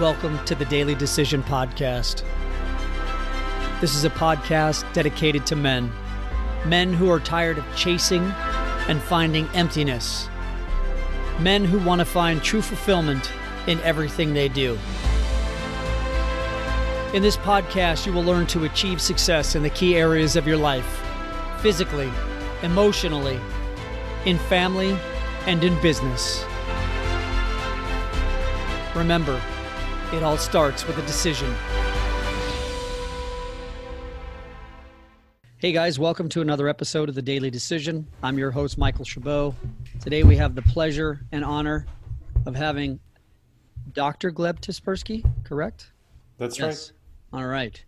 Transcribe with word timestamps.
Welcome 0.00 0.44
to 0.44 0.54
the 0.54 0.66
Daily 0.66 0.94
Decision 0.94 1.42
Podcast. 1.42 2.22
This 3.80 3.94
is 3.94 4.04
a 4.04 4.10
podcast 4.10 4.84
dedicated 4.92 5.46
to 5.46 5.56
men, 5.56 5.90
men 6.66 6.92
who 6.92 7.10
are 7.10 7.18
tired 7.18 7.56
of 7.56 7.64
chasing 7.74 8.22
and 8.88 9.00
finding 9.00 9.48
emptiness, 9.54 10.28
men 11.40 11.64
who 11.64 11.78
want 11.78 12.00
to 12.00 12.04
find 12.04 12.42
true 12.42 12.60
fulfillment 12.60 13.32
in 13.66 13.80
everything 13.80 14.34
they 14.34 14.50
do. 14.50 14.78
In 17.14 17.22
this 17.22 17.38
podcast, 17.38 18.04
you 18.04 18.12
will 18.12 18.22
learn 18.22 18.46
to 18.48 18.64
achieve 18.64 19.00
success 19.00 19.54
in 19.54 19.62
the 19.62 19.70
key 19.70 19.96
areas 19.96 20.36
of 20.36 20.46
your 20.46 20.58
life 20.58 21.02
physically, 21.62 22.12
emotionally, 22.62 23.40
in 24.26 24.36
family, 24.40 24.94
and 25.46 25.64
in 25.64 25.80
business. 25.80 26.44
Remember, 28.94 29.40
it 30.12 30.22
all 30.22 30.38
starts 30.38 30.86
with 30.86 30.96
a 30.98 31.02
decision. 31.02 31.52
Hey 35.58 35.72
guys, 35.72 35.98
welcome 35.98 36.28
to 36.28 36.40
another 36.42 36.68
episode 36.68 37.08
of 37.08 37.16
the 37.16 37.22
Daily 37.22 37.50
Decision. 37.50 38.06
I'm 38.22 38.38
your 38.38 38.52
host, 38.52 38.78
Michael 38.78 39.04
Chabot. 39.04 39.54
Today 40.00 40.22
we 40.22 40.36
have 40.36 40.54
the 40.54 40.62
pleasure 40.62 41.22
and 41.32 41.44
honor 41.44 41.86
of 42.46 42.54
having 42.54 43.00
Dr. 43.94 44.30
Gleb 44.30 44.60
Tsipursky, 44.60 45.28
correct? 45.42 45.90
That's 46.38 46.58
yes. 46.58 46.92
right. 47.32 47.40
All 47.40 47.48
right. 47.48 47.84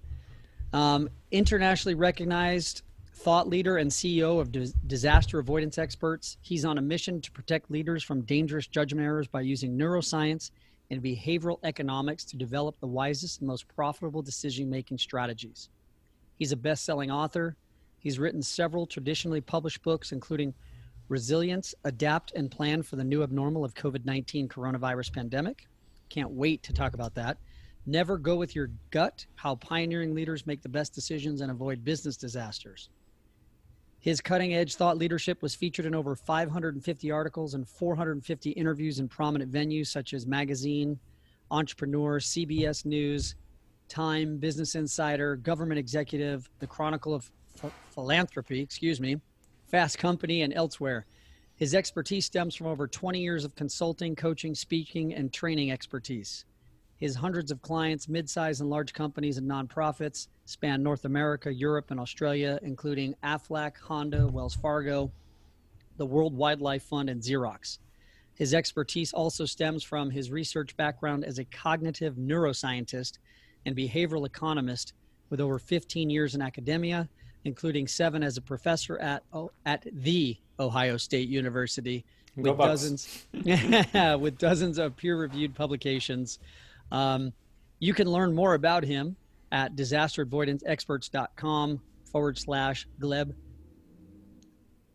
Um, 0.73 1.09
internationally 1.31 1.95
recognized 1.95 2.83
thought 3.13 3.49
leader 3.49 3.77
and 3.77 3.91
CEO 3.91 4.41
of 4.41 4.51
disaster 4.89 5.39
avoidance 5.39 5.79
experts. 5.79 6.37
He's 6.41 6.65
on 6.65 6.79
a 6.79 6.83
mission 6.83 7.21
to 7.21 7.31
protect 7.31 7.71
leaders 7.71 8.03
from 8.03 8.23
dangerous 8.23 8.67
judgment 8.67 9.07
errors 9.07 9.29
by 9.29 9.43
using 9.43 9.79
neuroscience 9.79 10.51
and 10.91 11.03
behavioral 11.03 11.59
economics 11.63 12.25
to 12.25 12.37
develop 12.37 12.79
the 12.81 12.87
wisest 12.87 13.41
and 13.41 13.49
most 13.49 13.69
profitable 13.69 14.23
decision 14.23 14.71
making 14.71 14.99
strategies. 14.99 15.69
He's 16.37 16.53
a 16.53 16.57
best 16.57 16.85
selling 16.85 17.11
author. 17.11 17.57
He's 17.99 18.19
written 18.19 18.43
several 18.43 18.87
traditionally 18.87 19.41
published 19.41 19.83
books, 19.83 20.13
including 20.13 20.55
Resilience, 21.09 21.75
Adapt, 21.85 22.33
and 22.33 22.51
Plan 22.51 22.83
for 22.83 22.97
the 22.97 23.05
New 23.05 23.23
Abnormal 23.23 23.65
of 23.65 23.75
COVID 23.75 24.05
19 24.05 24.49
Coronavirus 24.49 25.13
Pandemic. 25.13 25.67
Can't 26.09 26.31
wait 26.31 26.63
to 26.63 26.73
talk 26.73 26.95
about 26.95 27.15
that. 27.15 27.39
Never 27.87 28.19
Go 28.19 28.37
with 28.37 28.55
Your 28.55 28.71
Gut 28.91 29.25
How 29.35 29.55
Pioneering 29.55 30.15
Leaders 30.15 30.47
Make 30.47 30.63
the 30.63 30.69
Best 30.69 30.95
Decisions 30.95 31.41
and 31.41 31.51
Avoid 31.51 31.85
Business 31.85 32.17
Disasters. 32.17 32.91
His 34.01 34.21
cutting 34.21 34.55
edge 34.55 34.77
thought 34.77 34.97
leadership 34.97 35.43
was 35.43 35.55
featured 35.55 35.87
in 35.87 35.95
over 35.95 36.15
550 36.15 37.11
articles 37.11 37.55
and 37.55 37.69
450 37.69 38.51
interviews 38.51 39.01
in 39.01 39.09
prominent 39.09 39.51
venues 39.51 39.89
such 39.89 40.15
as 40.15 40.27
Magazine, 40.27 40.99
Entrepreneur, 41.51 42.21
CBS 42.21 42.85
News, 42.85 43.35
Time, 43.89 44.37
Business 44.37 44.75
Insider, 44.75 45.37
Government 45.37 45.79
Executive, 45.79 46.49
The 46.61 46.67
Chronicle 46.67 47.15
of 47.15 47.31
Ph- 47.61 47.73
Philanthropy, 47.91 48.61
excuse 48.61 49.01
me, 49.01 49.17
Fast 49.67 49.99
Company, 49.99 50.43
and 50.43 50.55
elsewhere. 50.55 51.07
His 51.57 51.75
expertise 51.75 52.27
stems 52.27 52.55
from 52.55 52.69
over 52.69 52.87
20 52.87 53.19
years 53.19 53.45
of 53.45 53.57
consulting, 53.57 54.15
coaching, 54.15 54.55
speaking, 54.55 55.13
and 55.13 55.33
training 55.33 55.73
expertise. 55.73 56.45
His 56.97 57.17
hundreds 57.17 57.51
of 57.51 57.63
clients, 57.63 58.09
mid-sized 58.09 58.61
and 58.61 58.71
large 58.71 58.93
companies 58.93 59.39
and 59.39 59.51
nonprofits, 59.51 60.29
span 60.49 60.83
North 60.83 61.05
America, 61.05 61.53
Europe, 61.53 61.91
and 61.91 62.01
Australia, 62.01 62.59
including 62.63 63.15
Aflac, 63.23 63.77
Honda, 63.77 64.27
Wells 64.27 64.55
Fargo, 64.55 65.13
the 65.99 66.07
World 66.07 66.35
Wildlife 66.35 66.85
Fund, 66.85 67.11
and 67.11 67.21
Xerox. 67.21 67.79
His 68.35 68.55
expertise 68.55 69.13
also 69.13 69.45
stems 69.45 69.83
from 69.83 70.11
his 70.11 70.31
research 70.31 70.75
background 70.77 71.25
as 71.25 71.39
a 71.39 71.45
cognitive 71.45 72.15
neuroscientist 72.15 73.19
and 73.67 73.77
behavioral 73.77 74.25
economist 74.25 74.95
with 75.29 75.41
over 75.41 75.59
15 75.59 76.09
years 76.09 76.35
in 76.35 76.41
academia, 76.41 77.09
including 77.45 77.87
seven 77.87 78.23
as 78.23 78.39
a 78.39 78.43
professor 78.43 78.99
at, 79.01 79.23
at 79.67 79.87
the 79.93 80.37
Ohio 80.59 80.97
State 80.97 81.29
University 81.29 82.07
with 82.37 82.57
dozens, 82.57 83.27
with 83.35 84.39
dozens 84.39 84.79
of 84.79 84.97
peer-reviewed 84.97 85.55
publications 85.55 86.39
um, 86.91 87.33
you 87.81 87.95
can 87.95 88.09
learn 88.09 88.35
more 88.35 88.55
about 88.55 88.85
him 88.85 89.17
at 89.53 89.77
disasteravoidanceexperts.com 89.77 91.81
forward 92.11 92.39
slash 92.39 92.87
Gleb 93.01 93.33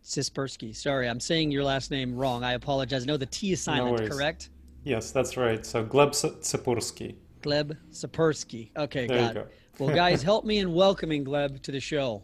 Tsipursky. 0.03 0.75
Sorry, 0.75 1.07
I'm 1.07 1.19
saying 1.19 1.51
your 1.51 1.63
last 1.63 1.91
name 1.91 2.15
wrong. 2.15 2.43
I 2.43 2.53
apologize. 2.53 3.05
No, 3.05 3.17
the 3.17 3.25
T 3.25 3.53
is 3.53 3.61
silent, 3.61 4.01
no 4.01 4.07
correct? 4.07 4.49
Yes, 4.83 5.11
that's 5.11 5.37
right. 5.37 5.65
So 5.65 5.85
Gleb 5.85 6.09
Tsipursky. 6.09 7.15
Gleb 7.41 7.77
Tsipursky. 7.91 8.71
Okay, 8.77 9.07
there 9.07 9.33
got 9.33 9.37
it. 9.37 9.51
well, 9.79 9.95
guys, 9.95 10.21
help 10.23 10.45
me 10.45 10.59
in 10.59 10.73
welcoming 10.73 11.23
Gleb 11.23 11.61
to 11.61 11.71
the 11.71 11.79
show. 11.79 12.23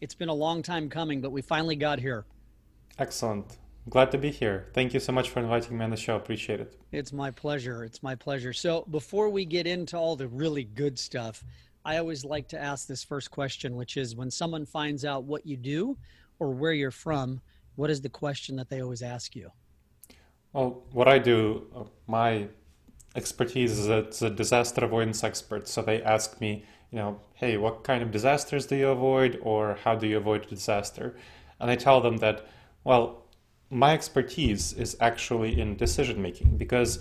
It's 0.00 0.14
been 0.14 0.28
a 0.28 0.34
long 0.34 0.62
time 0.62 0.88
coming, 0.88 1.20
but 1.20 1.32
we 1.32 1.42
finally 1.42 1.76
got 1.76 1.98
here. 1.98 2.24
Excellent. 2.98 3.58
Glad 3.88 4.10
to 4.10 4.18
be 4.18 4.30
here. 4.30 4.66
Thank 4.74 4.92
you 4.92 5.00
so 5.00 5.12
much 5.12 5.30
for 5.30 5.40
inviting 5.40 5.78
me 5.78 5.84
on 5.84 5.90
the 5.90 5.96
show. 5.96 6.16
Appreciate 6.16 6.60
it. 6.60 6.78
It's 6.92 7.12
my 7.12 7.30
pleasure. 7.30 7.84
It's 7.84 8.02
my 8.02 8.14
pleasure. 8.14 8.52
So, 8.52 8.84
before 8.90 9.30
we 9.30 9.44
get 9.44 9.66
into 9.66 9.96
all 9.96 10.16
the 10.16 10.28
really 10.28 10.64
good 10.64 10.98
stuff, 10.98 11.44
I 11.84 11.96
always 11.96 12.24
like 12.24 12.48
to 12.48 12.60
ask 12.60 12.86
this 12.86 13.02
first 13.02 13.30
question, 13.30 13.76
which 13.76 13.96
is 13.96 14.14
when 14.14 14.30
someone 14.30 14.66
finds 14.66 15.04
out 15.04 15.24
what 15.24 15.46
you 15.46 15.56
do 15.56 15.96
or 16.38 16.50
where 16.50 16.72
you're 16.72 16.90
from, 16.90 17.40
what 17.76 17.88
is 17.88 18.00
the 18.00 18.08
question 18.08 18.56
that 18.56 18.68
they 18.68 18.82
always 18.82 19.02
ask 19.02 19.34
you? 19.34 19.50
Well, 20.52 20.82
what 20.92 21.08
I 21.08 21.18
do, 21.18 21.88
my 22.06 22.48
expertise 23.14 23.78
is 23.78 23.88
as 23.88 24.22
a 24.22 24.30
disaster 24.30 24.84
avoidance 24.84 25.24
expert. 25.24 25.68
So 25.68 25.82
they 25.82 26.02
ask 26.02 26.40
me, 26.40 26.64
you 26.90 26.98
know, 26.98 27.20
hey, 27.34 27.56
what 27.56 27.84
kind 27.84 28.02
of 28.02 28.10
disasters 28.10 28.66
do 28.66 28.76
you 28.76 28.88
avoid 28.88 29.38
or 29.42 29.78
how 29.84 29.94
do 29.94 30.06
you 30.06 30.16
avoid 30.16 30.44
a 30.44 30.48
disaster? 30.48 31.16
And 31.60 31.70
I 31.70 31.76
tell 31.76 32.00
them 32.00 32.18
that, 32.18 32.46
well, 32.84 33.27
my 33.70 33.92
expertise 33.92 34.72
is 34.72 34.96
actually 35.00 35.60
in 35.60 35.76
decision 35.76 36.22
making 36.22 36.56
because 36.56 37.00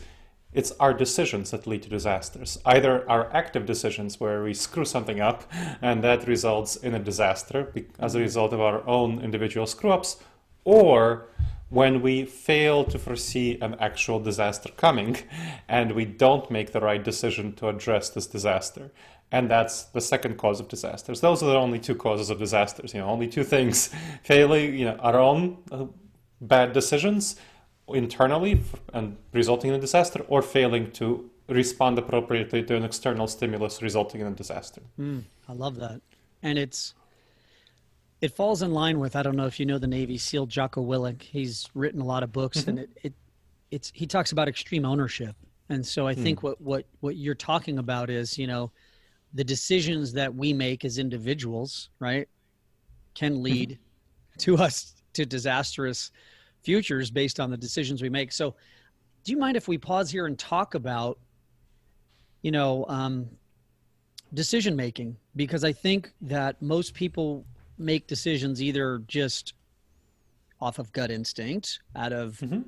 it's 0.54 0.72
our 0.80 0.94
decisions 0.94 1.52
that 1.52 1.68
lead 1.68 1.84
to 1.84 1.90
disasters. 1.90 2.58
Either 2.66 3.10
our 3.10 3.32
active 3.34 3.66
decisions 3.66 4.20
where 4.20 4.44
we 4.44 4.54
screw 4.54 4.86
something 4.86 5.20
up 5.20 5.44
and 5.82 6.04
that 6.04 6.28
results 6.28 6.76
in 6.76 6.94
a 6.94 7.00
disaster 7.00 7.72
as 8.00 8.16
a 8.16 8.20
result 8.20 8.54
of 8.54 8.62
our 8.62 8.86
own 8.88 9.22
individual 9.22 9.68
screw 9.68 9.92
ups, 9.92 10.18
or 10.64 11.28
when 11.70 12.02
we 12.02 12.24
fail 12.26 12.86
to 12.86 12.98
foresee 12.98 13.60
an 13.62 13.76
actual 13.80 14.20
disaster 14.20 14.70
coming 14.78 15.18
and 15.68 15.92
we 15.92 16.06
don't 16.06 16.50
make 16.50 16.72
the 16.72 16.80
right 16.80 17.04
decision 17.04 17.54
to 17.54 17.68
address 17.68 18.10
this 18.10 18.26
disaster. 18.26 18.92
And 19.32 19.52
that's 19.52 19.84
the 19.84 20.00
second 20.00 20.38
cause 20.38 20.62
of 20.62 20.70
disasters. 20.70 21.20
Those 21.20 21.44
are 21.44 21.48
the 21.48 21.58
only 21.58 21.80
two 21.80 21.96
causes 21.96 22.30
of 22.30 22.40
disasters, 22.40 22.94
you 22.94 23.02
know, 23.02 23.08
only 23.08 23.28
two 23.28 23.44
things 23.44 23.94
failing, 24.24 24.76
you 24.76 24.86
know, 24.86 24.96
our 24.96 25.20
own 25.20 25.58
uh, 25.70 25.86
bad 26.42 26.74
decisions 26.74 27.36
internally 27.90 28.62
and 28.94 29.18
resulting 29.32 29.70
in 29.70 29.76
a 29.76 29.80
disaster, 29.80 30.26
or 30.28 30.42
failing 30.42 30.92
to 30.92 31.30
respond 31.48 31.98
appropriately 31.98 32.62
to 32.64 32.76
an 32.76 32.84
external 32.84 33.28
stimulus 33.28 33.82
resulting 33.82 34.22
in 34.22 34.28
a 34.28 34.32
disaster. 34.32 34.82
Mm, 35.00 35.24
I 35.48 35.54
love 35.54 35.78
that. 35.78 36.02
And 36.44 36.58
it's 36.58 36.94
it 38.20 38.36
falls 38.36 38.62
in 38.62 38.74
line 38.74 39.00
with 39.00 39.16
I 39.16 39.24
don't 39.24 39.36
know 39.36 39.46
if 39.46 39.60
you 39.60 39.66
know 39.66 39.78
the 39.78 39.88
Navy 39.88 40.18
SEAL 40.18 40.48
Jocko 40.48 40.84
Willink. 40.84 41.22
He's 41.22 41.70
written 41.74 42.02
a 42.02 42.06
lot 42.06 42.24
of 42.24 42.32
books 42.32 42.60
mm-hmm. 42.60 42.70
and 42.72 42.80
it, 42.80 42.90
it 43.04 43.14
it's 43.72 43.92
he 43.94 44.06
talks 44.06 44.32
about 44.32 44.48
extreme 44.48 44.86
ownership. 44.86 45.36
And 45.70 45.86
so 45.86 46.08
I 46.08 46.16
mm. 46.16 46.24
think 46.24 46.44
what 46.44 46.60
what 46.62 46.86
what 47.00 47.16
you're 47.16 47.36
talking 47.36 47.80
about 47.80 48.10
is, 48.10 48.38
you 48.38 48.48
know, 48.48 48.72
the 49.34 49.44
decisions 49.44 50.14
that 50.14 50.34
we 50.34 50.54
make 50.54 50.86
as 50.86 50.98
individuals, 50.98 51.90
right, 52.00 52.28
can 53.14 53.44
lead 53.44 53.72
mm-hmm. 53.72 54.40
to 54.40 54.58
us 54.58 54.94
to 55.18 55.26
disastrous 55.26 56.12
futures 56.64 57.12
based 57.12 57.40
on 57.40 57.52
the 57.52 57.58
decisions 57.58 58.02
we 58.02 58.10
make. 58.10 58.32
So, 58.32 58.56
do 59.24 59.32
you 59.32 59.38
mind 59.38 59.58
if 59.58 59.68
we 59.68 59.78
pause 59.78 60.10
here 60.10 60.26
and 60.26 60.40
talk 60.40 60.74
about, 60.74 61.20
you 62.42 62.52
know, 62.52 62.86
um, 62.88 63.28
decision 64.34 64.76
making? 64.76 65.18
Because 65.36 65.64
I 65.64 65.74
think 65.74 66.12
that 66.22 66.62
most 66.62 66.94
people 66.94 67.46
make 67.78 68.08
decisions 68.08 68.62
either 68.62 69.04
just 69.08 69.54
off 70.62 70.80
of 70.80 70.92
gut 70.94 71.12
instinct, 71.12 71.80
out 71.96 72.14
of, 72.14 72.38
mm-hmm. 72.38 72.62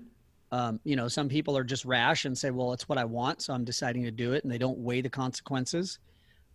um, 0.52 0.80
you 0.84 0.96
know, 0.96 1.08
some 1.08 1.30
people 1.30 1.58
are 1.58 1.64
just 1.64 1.86
rash 1.86 2.26
and 2.26 2.38
say, 2.38 2.52
well, 2.52 2.74
it's 2.74 2.90
what 2.90 2.98
I 2.98 3.06
want, 3.06 3.42
so 3.42 3.54
I'm 3.54 3.64
deciding 3.64 4.04
to 4.04 4.12
do 4.12 4.34
it, 4.34 4.44
and 4.44 4.52
they 4.52 4.58
don't 4.58 4.78
weigh 4.80 5.02
the 5.02 5.10
consequences. 5.10 6.00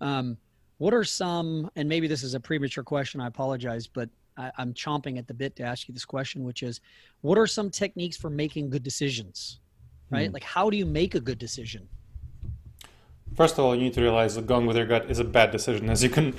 Um, 0.00 0.36
what 0.78 0.92
are 0.92 1.04
some, 1.04 1.70
and 1.76 1.88
maybe 1.88 2.06
this 2.08 2.22
is 2.22 2.34
a 2.34 2.40
premature 2.40 2.84
question, 2.84 3.20
I 3.20 3.26
apologize, 3.26 3.86
but 3.86 4.10
I, 4.36 4.50
am 4.58 4.74
chomping 4.74 5.18
at 5.18 5.26
the 5.26 5.34
bit 5.34 5.56
to 5.56 5.62
ask 5.62 5.88
you 5.88 5.94
this 5.94 6.04
question, 6.04 6.44
which 6.44 6.62
is, 6.62 6.80
what 7.22 7.38
are 7.38 7.46
some 7.46 7.70
techniques 7.70 8.16
for 8.16 8.30
making 8.30 8.70
good 8.70 8.82
decisions? 8.82 9.60
Right? 10.10 10.30
Mm. 10.30 10.34
Like, 10.34 10.42
how 10.42 10.70
do 10.70 10.76
you 10.76 10.86
make 10.86 11.14
a 11.14 11.20
good 11.20 11.38
decision? 11.38 11.88
First 13.34 13.58
of 13.58 13.64
all, 13.64 13.74
you 13.74 13.82
need 13.82 13.94
to 13.94 14.00
realize 14.00 14.36
that 14.36 14.46
going 14.46 14.66
with 14.66 14.76
your 14.76 14.86
gut 14.86 15.10
is 15.10 15.18
a 15.18 15.24
bad 15.24 15.50
decision, 15.50 15.90
as 15.90 16.02
you 16.02 16.10
can 16.10 16.34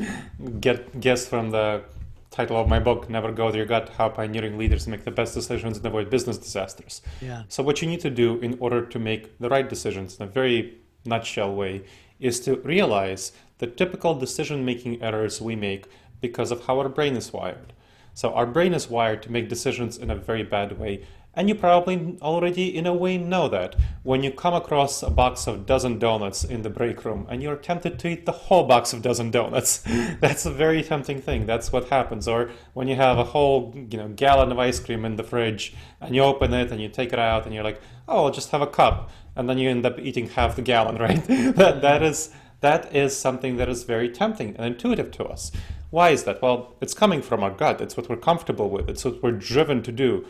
get 0.59 1.00
guess 1.00 1.27
from 1.27 1.50
the 1.51 1.83
title 2.31 2.57
of 2.57 2.68
my 2.68 2.80
book, 2.80 3.09
Never 3.09 3.31
Go 3.31 3.47
with 3.47 3.56
Your 3.56 3.65
Gut 3.65 3.89
How 3.97 4.09
Pioneering 4.09 4.57
Leaders 4.57 4.88
Make 4.88 5.03
the 5.03 5.12
Best 5.12 5.33
Decisions 5.33 5.77
and 5.77 5.86
Avoid 5.86 6.09
Business 6.09 6.38
Disasters. 6.38 7.01
Yeah. 7.21 7.44
So, 7.47 7.63
what 7.63 7.81
you 7.81 7.88
need 7.88 8.01
to 8.01 8.09
do 8.09 8.39
in 8.39 8.57
order 8.59 8.86
to 8.86 9.00
make 9.00 9.38
the 9.39 9.50
right 9.50 9.68
decisions 9.68 10.18
in 10.18 10.24
a 10.24 10.30
very 10.30 10.77
nutshell 11.06 11.53
way 11.53 11.83
is 12.19 12.39
to 12.42 12.57
realize 12.57 13.31
the 13.59 13.68
typical 13.68 14.13
decision 14.15 14.65
making 14.65 15.01
errors 15.01 15.42
we 15.42 15.56
make 15.56 15.86
because 16.21 16.51
of 16.51 16.65
how 16.65 16.80
our 16.80 16.89
brain 16.89 17.15
is 17.15 17.31
wired. 17.31 17.74
So, 18.16 18.34
our 18.34 18.48
brain 18.48 18.74
is 18.74 18.90
wired 18.90 19.22
to 19.24 19.32
make 19.32 19.50
decisions 19.50 19.98
in 19.98 20.10
a 20.10 20.16
very 20.16 20.42
bad 20.42 20.80
way, 20.80 21.06
and 21.36 21.50
you 21.50 21.56
probably 21.56 22.18
already, 22.22 22.76
in 22.76 22.86
a 22.86 22.94
way, 22.94 23.18
know 23.18 23.50
that 23.50 23.76
when 24.04 24.24
you 24.24 24.32
come 24.32 24.54
across 24.54 25.04
a 25.04 25.10
box 25.10 25.48
of 25.48 25.66
dozen 25.66 26.00
donuts 26.00 26.46
in 26.46 26.62
the 26.62 26.70
break 26.70 27.04
room 27.04 27.28
and 27.30 27.44
you're 27.44 27.58
tempted 27.58 28.00
to 28.00 28.08
eat 28.08 28.26
the 28.26 28.32
whole 28.32 28.64
box 28.64 28.94
of 28.94 29.02
dozen 29.02 29.32
donuts. 29.32 29.80
That's 30.22 30.46
a 30.46 30.52
very 30.52 30.82
tempting 30.82 31.22
thing. 31.22 31.46
That's 31.46 31.74
what 31.74 31.90
happens. 31.90 32.28
Or 32.28 32.52
when 32.74 32.88
you 32.88 32.96
have 32.96 33.18
a 33.18 33.26
whole, 33.26 33.74
you 33.76 33.98
know, 33.98 34.08
gallon 34.08 34.52
of 34.52 34.60
ice 34.60 34.80
cream 34.80 35.04
in 35.04 35.18
the 35.18 35.24
fridge 35.24 35.74
and 36.00 36.16
you 36.16 36.22
open 36.22 36.54
it 36.54 36.72
and 36.72 36.82
you 36.82 36.88
take 36.88 37.12
it 37.12 37.20
out 37.20 37.46
and 37.46 37.54
you're 37.54 37.66
like, 37.66 37.82
oh, 38.08 38.26
I'll 38.26 38.32
just 38.32 38.52
have 38.52 38.62
a 38.62 38.68
cup, 38.68 39.10
and 39.36 39.50
then 39.50 39.58
you 39.58 39.70
end 39.70 39.86
up 39.86 40.00
eating 40.00 40.30
half 40.30 40.56
the 40.56 40.62
gallon, 40.62 40.96
right? 41.00 41.24
that 41.26 41.82
that 41.82 42.02
is 42.02 42.32
that 42.62 42.96
is 42.96 43.16
something 43.16 43.58
that 43.58 43.68
is 43.68 43.84
very 43.84 44.10
tempting 44.10 44.56
and 44.56 44.66
intuitive 44.66 45.12
to 45.12 45.26
us. 45.26 45.52
Why 45.95 46.09
is 46.09 46.25
that? 46.25 46.42
Well, 46.42 46.75
it's 46.81 46.94
coming 46.94 47.21
from 47.21 47.42
our 47.42 47.51
gut. 47.51 47.80
It's 47.80 47.95
what 47.95 48.09
we're 48.09 48.18
comfortable 48.18 48.69
with. 48.69 48.89
It's 48.89 49.06
what 49.06 49.24
we're 49.24 49.31
driven 49.31 49.81
to 49.83 49.94
do 49.94 50.25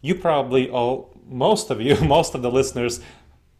you 0.00 0.14
probably 0.14 0.70
all 0.70 1.12
most 1.26 1.70
of 1.70 1.80
you 1.80 1.94
most 2.16 2.34
of 2.34 2.42
the 2.42 2.50
listeners 2.50 3.00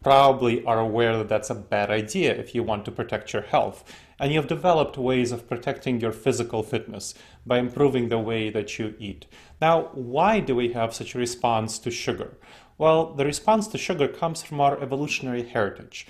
probably 0.01 0.65
are 0.65 0.79
aware 0.79 1.15
that 1.17 1.29
that's 1.29 1.51
a 1.51 1.55
bad 1.55 1.91
idea 1.91 2.33
if 2.33 2.55
you 2.55 2.63
want 2.63 2.83
to 2.85 2.91
protect 2.91 3.33
your 3.33 3.43
health 3.43 3.83
and 4.19 4.33
you've 4.33 4.47
developed 4.47 4.97
ways 4.97 5.31
of 5.31 5.47
protecting 5.47 5.99
your 5.99 6.11
physical 6.11 6.63
fitness 6.63 7.13
by 7.45 7.59
improving 7.59 8.09
the 8.09 8.17
way 8.17 8.49
that 8.49 8.79
you 8.79 8.95
eat 8.97 9.27
now 9.61 9.89
why 9.93 10.39
do 10.39 10.55
we 10.55 10.73
have 10.73 10.95
such 10.95 11.13
a 11.13 11.19
response 11.19 11.77
to 11.77 11.91
sugar 11.91 12.35
well 12.79 13.13
the 13.13 13.25
response 13.25 13.67
to 13.67 13.77
sugar 13.77 14.07
comes 14.07 14.41
from 14.41 14.59
our 14.59 14.81
evolutionary 14.81 15.43
heritage 15.43 16.07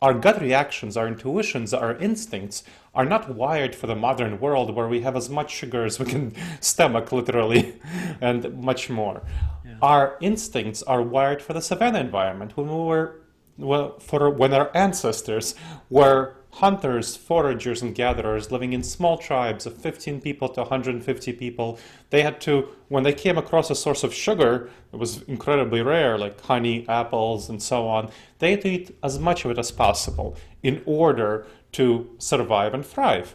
our 0.00 0.14
gut 0.14 0.40
reactions, 0.40 0.96
our 0.96 1.08
intuitions, 1.08 1.74
our 1.74 1.96
instincts 1.96 2.62
are 2.94 3.04
not 3.04 3.34
wired 3.34 3.74
for 3.74 3.86
the 3.86 3.94
modern 3.94 4.38
world 4.40 4.74
where 4.74 4.88
we 4.88 5.00
have 5.00 5.16
as 5.16 5.28
much 5.28 5.50
sugar 5.50 5.84
as 5.84 5.98
we 5.98 6.06
can 6.06 6.34
stomach, 6.60 7.12
literally, 7.12 7.74
and 8.20 8.62
much 8.62 8.88
more. 8.88 9.22
Yeah. 9.64 9.76
Our 9.82 10.16
instincts 10.20 10.82
are 10.82 11.02
wired 11.02 11.42
for 11.42 11.52
the 11.52 11.60
savanna 11.60 12.00
environment 12.00 12.56
when 12.56 12.68
we 12.68 12.84
were, 12.84 13.20
well, 13.58 13.98
for 13.98 14.30
when 14.30 14.52
our 14.52 14.70
ancestors 14.74 15.54
were 15.90 16.36
hunters, 16.54 17.16
foragers, 17.16 17.82
and 17.82 17.96
gatherers 17.96 18.52
living 18.52 18.72
in 18.72 18.82
small 18.82 19.18
tribes 19.18 19.66
of 19.66 19.76
15 19.76 20.20
people 20.20 20.48
to 20.48 20.60
150 20.60 21.32
people. 21.32 21.78
They 22.10 22.22
had 22.22 22.40
to, 22.42 22.68
when 22.88 23.02
they 23.02 23.12
came 23.12 23.36
across 23.36 23.70
a 23.70 23.74
source 23.74 24.04
of 24.04 24.14
sugar, 24.14 24.70
it 24.92 24.96
was 24.96 25.22
incredibly 25.22 25.82
rare, 25.82 26.16
like 26.16 26.40
honey, 26.40 26.88
apples, 26.88 27.48
and 27.48 27.60
so 27.60 27.88
on, 27.88 28.10
they 28.38 28.52
had 28.52 28.60
to 28.62 28.68
eat 28.68 28.96
as 29.02 29.18
much 29.18 29.44
of 29.44 29.50
it 29.50 29.58
as 29.58 29.72
possible 29.72 30.36
in 30.62 30.80
order 30.86 31.46
to 31.74 32.10
survive 32.18 32.74
and 32.74 32.84
thrive. 32.84 33.34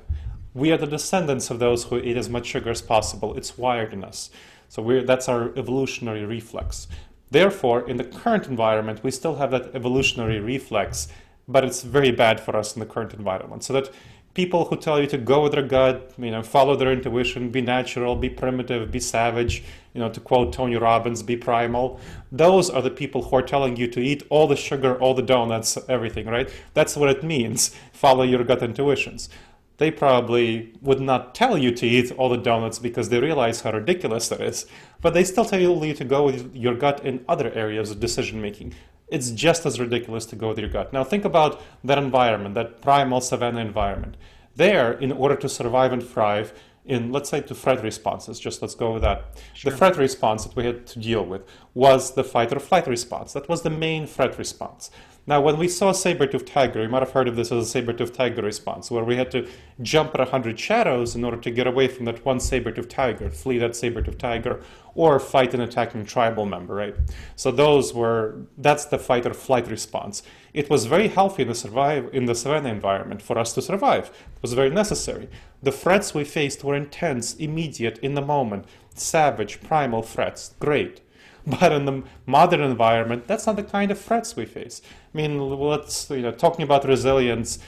We 0.53 0.71
are 0.71 0.77
the 0.77 0.87
descendants 0.87 1.49
of 1.49 1.59
those 1.59 1.85
who 1.85 1.99
eat 1.99 2.17
as 2.17 2.29
much 2.29 2.47
sugar 2.47 2.71
as 2.71 2.81
possible. 2.81 3.37
It's 3.37 3.57
wired 3.57 3.93
in 3.93 4.03
us. 4.03 4.29
So 4.67 5.01
that's 5.01 5.29
our 5.29 5.55
evolutionary 5.57 6.25
reflex. 6.25 6.87
Therefore, 7.31 7.87
in 7.87 7.97
the 7.97 8.03
current 8.03 8.47
environment, 8.47 9.03
we 9.03 9.11
still 9.11 9.35
have 9.35 9.51
that 9.51 9.75
evolutionary 9.75 10.39
reflex 10.39 11.07
but 11.49 11.63
it's 11.65 11.81
very 11.81 12.11
bad 12.11 12.39
for 12.39 12.55
us 12.55 12.75
in 12.75 12.79
the 12.79 12.85
current 12.85 13.13
environment. 13.13 13.63
So 13.63 13.73
that 13.73 13.91
people 14.39 14.63
who 14.63 14.77
tell 14.77 15.01
you 15.01 15.07
to 15.15 15.17
go 15.17 15.43
with 15.43 15.51
their 15.51 15.67
gut, 15.77 16.13
you 16.17 16.31
know, 16.31 16.41
follow 16.41 16.73
their 16.73 16.93
intuition, 16.93 17.49
be 17.49 17.61
natural, 17.61 18.15
be 18.15 18.29
primitive, 18.29 18.89
be 18.89 19.01
savage, 19.01 19.61
you 19.93 19.99
know, 19.99 20.09
to 20.09 20.21
quote 20.21 20.53
Tony 20.53 20.77
Robbins, 20.77 21.21
be 21.21 21.35
primal. 21.35 21.99
Those 22.31 22.69
are 22.69 22.81
the 22.81 22.89
people 23.01 23.21
who 23.23 23.35
are 23.35 23.41
telling 23.41 23.75
you 23.75 23.87
to 23.89 23.99
eat 23.99 24.23
all 24.29 24.47
the 24.47 24.55
sugar, 24.55 24.97
all 25.01 25.13
the 25.13 25.27
donuts, 25.35 25.77
everything, 25.89 26.25
right? 26.27 26.49
That's 26.73 26.95
what 26.95 27.09
it 27.09 27.21
means. 27.21 27.75
Follow 27.91 28.23
your 28.23 28.45
gut 28.45 28.63
intuitions. 28.63 29.27
They 29.75 29.91
probably 29.91 30.73
would 30.81 31.01
not 31.01 31.35
tell 31.35 31.57
you 31.57 31.71
to 31.73 31.85
eat 31.85 32.09
all 32.17 32.29
the 32.29 32.37
donuts 32.37 32.79
because 32.79 33.09
they 33.09 33.19
realize 33.19 33.59
how 33.59 33.73
ridiculous 33.73 34.29
that 34.29 34.39
is, 34.39 34.65
but 35.01 35.13
they 35.13 35.25
still 35.25 35.43
tell 35.43 35.59
you 35.59 35.93
to 35.93 36.05
go 36.05 36.23
with 36.23 36.55
your 36.55 36.75
gut 36.75 37.03
in 37.05 37.25
other 37.27 37.51
areas 37.51 37.91
of 37.91 37.99
decision 37.99 38.41
making 38.41 38.73
it's 39.11 39.31
just 39.31 39.65
as 39.65 39.79
ridiculous 39.79 40.25
to 40.27 40.35
go 40.35 40.49
with 40.49 40.59
your 40.59 40.69
gut. 40.69 40.93
Now 40.93 41.03
think 41.03 41.25
about 41.25 41.61
that 41.83 41.97
environment, 41.97 42.55
that 42.55 42.81
primal 42.81 43.21
savanna 43.21 43.59
environment. 43.59 44.17
There, 44.55 44.93
in 44.93 45.11
order 45.11 45.35
to 45.37 45.49
survive 45.49 45.93
and 45.93 46.03
thrive, 46.03 46.53
in 46.85 47.11
let's 47.11 47.29
say 47.29 47.41
to 47.41 47.55
threat 47.55 47.83
responses, 47.83 48.39
just 48.39 48.61
let's 48.61 48.75
go 48.75 48.93
with 48.93 49.03
that. 49.03 49.39
Sure. 49.53 49.71
The 49.71 49.77
threat 49.77 49.97
response 49.97 50.43
that 50.45 50.55
we 50.55 50.65
had 50.65 50.87
to 50.87 50.99
deal 50.99 51.23
with 51.23 51.43
was 51.73 52.15
the 52.15 52.23
fight 52.23 52.51
or 52.51 52.59
flight 52.59 52.87
response. 52.87 53.33
That 53.33 53.47
was 53.47 53.61
the 53.61 53.69
main 53.69 54.07
threat 54.07 54.37
response. 54.37 54.89
Now, 55.29 55.41
when 55.41 55.57
we 55.57 55.67
saw 55.67 55.91
a 55.91 55.93
saber-toothed 55.93 56.47
tiger, 56.47 56.81
you 56.81 56.89
might 56.89 57.03
have 57.03 57.11
heard 57.11 57.27
of 57.27 57.35
this 57.35 57.51
as 57.51 57.63
a 57.63 57.69
saber-toothed 57.69 58.15
tiger 58.15 58.41
response, 58.41 58.89
where 58.89 59.03
we 59.03 59.15
had 59.15 59.29
to 59.29 59.47
jump 59.79 60.15
at 60.15 60.21
100 60.21 60.59
shadows 60.59 61.13
in 61.13 61.23
order 61.23 61.37
to 61.37 61.51
get 61.51 61.67
away 61.67 61.87
from 61.87 62.05
that 62.05 62.25
one 62.25 62.39
saber-toothed 62.39 62.89
tiger, 62.89 63.29
flee 63.29 63.59
that 63.59 63.75
saber-toothed 63.75 64.17
tiger, 64.17 64.59
or 64.95 65.19
fight 65.19 65.53
an 65.53 65.61
attacking 65.61 66.07
tribal 66.07 66.47
member, 66.47 66.73
right? 66.73 66.95
So 67.35 67.51
those 67.51 67.93
were, 67.93 68.39
that's 68.57 68.85
the 68.85 68.97
fight 68.97 69.27
or 69.27 69.35
flight 69.35 69.67
response. 69.67 70.23
It 70.51 70.67
was 70.67 70.87
very 70.87 71.09
healthy 71.09 71.43
in 71.43 71.49
the, 71.49 71.53
survive, 71.53 72.09
in 72.11 72.25
the 72.25 72.33
savanna 72.33 72.69
environment 72.69 73.21
for 73.21 73.37
us 73.37 73.53
to 73.53 73.61
survive. 73.61 74.07
It 74.07 74.41
was 74.41 74.53
very 74.53 74.71
necessary. 74.71 75.29
The 75.61 75.71
threats 75.71 76.11
we 76.11 76.23
faced 76.23 76.63
were 76.63 76.75
intense, 76.75 77.35
immediate, 77.35 77.99
in 77.99 78.15
the 78.15 78.25
moment, 78.25 78.65
savage, 78.95 79.61
primal 79.61 80.01
threats. 80.01 80.55
Great. 80.59 81.01
But 81.59 81.71
in 81.71 81.85
the 81.85 82.03
modern 82.25 82.61
environment, 82.61 83.27
that's 83.27 83.47
not 83.47 83.55
the 83.55 83.63
kind 83.63 83.91
of 83.91 83.99
threats 83.99 84.35
we 84.35 84.45
face. 84.45 84.81
I 85.13 85.17
mean, 85.17 85.39
let's, 85.39 86.09
you 86.09 86.21
know, 86.21 86.31
talking 86.31 86.63
about 86.63 86.85
resilience, 86.85 87.59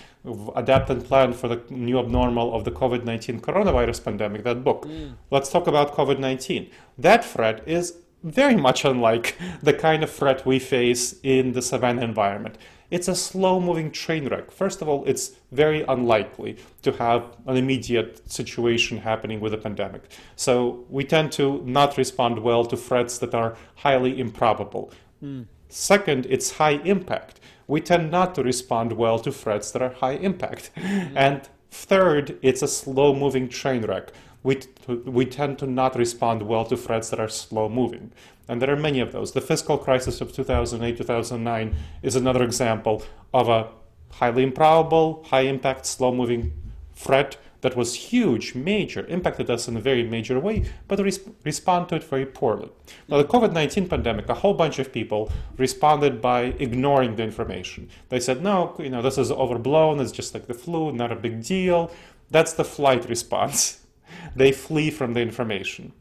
adapt 0.55 0.89
and 0.89 1.03
plan 1.03 1.33
for 1.33 1.47
the 1.47 1.61
new 1.69 1.97
abnormal 1.97 2.53
of 2.53 2.63
the 2.65 2.71
COVID 2.71 3.03
19 3.03 3.41
coronavirus 3.41 4.03
pandemic, 4.03 4.43
that 4.43 4.63
book. 4.63 4.85
Mm. 4.85 5.13
Let's 5.31 5.49
talk 5.49 5.67
about 5.67 5.95
COVID 5.95 6.19
19. 6.19 6.69
That 6.99 7.25
threat 7.25 7.63
is 7.65 7.95
very 8.23 8.55
much 8.55 8.85
unlike 8.85 9.37
the 9.63 9.73
kind 9.73 10.03
of 10.03 10.11
threat 10.11 10.45
we 10.45 10.59
face 10.59 11.15
in 11.23 11.53
the 11.53 11.61
savannah 11.61 12.03
environment. 12.03 12.57
It's 12.91 13.07
a 13.07 13.15
slow 13.15 13.59
moving 13.59 13.89
train 13.89 14.27
wreck. 14.27 14.51
First 14.51 14.81
of 14.81 14.89
all, 14.89 15.05
it's 15.05 15.31
very 15.53 15.83
unlikely 15.83 16.57
to 16.81 16.91
have 16.91 17.23
an 17.47 17.55
immediate 17.55 18.29
situation 18.29 18.97
happening 18.97 19.39
with 19.39 19.53
a 19.53 19.57
pandemic. 19.57 20.11
So 20.35 20.85
we 20.89 21.05
tend 21.05 21.31
to 21.33 21.63
not 21.65 21.97
respond 21.97 22.39
well 22.39 22.65
to 22.65 22.75
threats 22.75 23.17
that 23.19 23.33
are 23.33 23.55
highly 23.75 24.19
improbable. 24.19 24.91
Mm. 25.23 25.45
Second, 25.71 26.27
it's 26.29 26.57
high 26.57 26.81
impact. 26.83 27.39
We 27.65 27.79
tend 27.79 28.11
not 28.11 28.35
to 28.35 28.43
respond 28.43 28.91
well 28.93 29.17
to 29.19 29.31
threats 29.31 29.71
that 29.71 29.81
are 29.81 29.93
high 29.93 30.15
impact. 30.15 30.69
Mm. 30.75 31.13
And 31.15 31.49
third, 31.71 32.37
it's 32.41 32.61
a 32.61 32.67
slow 32.67 33.15
moving 33.15 33.47
train 33.47 33.83
wreck. 33.83 34.11
We, 34.43 34.55
t- 34.55 34.93
we 35.05 35.25
tend 35.25 35.59
to 35.59 35.67
not 35.67 35.95
respond 35.95 36.41
well 36.41 36.65
to 36.65 36.75
threats 36.75 37.09
that 37.11 37.21
are 37.21 37.29
slow 37.29 37.69
moving. 37.69 38.11
And 38.49 38.61
there 38.61 38.69
are 38.69 38.75
many 38.75 38.99
of 38.99 39.13
those. 39.13 39.31
The 39.31 39.39
fiscal 39.39 39.77
crisis 39.77 40.19
of 40.19 40.33
2008 40.33 40.97
2009 40.97 41.75
is 42.03 42.17
another 42.17 42.43
example 42.43 43.03
of 43.33 43.47
a 43.47 43.69
highly 44.11 44.43
improbable, 44.43 45.23
high 45.29 45.41
impact, 45.41 45.85
slow 45.85 46.13
moving 46.13 46.51
threat 46.93 47.37
that 47.61 47.75
was 47.75 47.95
huge, 47.95 48.55
major, 48.55 49.05
impacted 49.07 49.49
us 49.49 49.67
in 49.67 49.77
a 49.77 49.81
very 49.81 50.03
major 50.03 50.39
way, 50.39 50.65
but 50.87 50.99
res- 50.99 51.21
responded 51.43 51.89
to 51.89 51.95
it 51.95 52.03
very 52.03 52.25
poorly. 52.25 52.69
Now, 53.07 53.17
the 53.17 53.23
COVID 53.23 53.53
19 53.53 53.87
pandemic, 53.87 54.27
a 54.29 54.33
whole 54.33 54.53
bunch 54.53 54.79
of 54.79 54.91
people 54.91 55.31
responded 55.57 56.21
by 56.21 56.55
ignoring 56.59 57.15
the 57.15 57.23
information. 57.23 57.89
They 58.09 58.19
said, 58.19 58.43
no, 58.43 58.75
you 58.79 58.89
know, 58.89 59.01
this 59.01 59.17
is 59.17 59.31
overblown, 59.31 59.99
it's 59.99 60.11
just 60.11 60.33
like 60.33 60.47
the 60.47 60.53
flu, 60.53 60.91
not 60.91 61.11
a 61.11 61.15
big 61.15 61.43
deal. 61.43 61.91
That's 62.29 62.53
the 62.53 62.63
flight 62.65 63.07
response. 63.07 63.85
they 64.35 64.51
flee 64.51 64.89
from 64.89 65.13
the 65.13 65.21
information. 65.21 65.93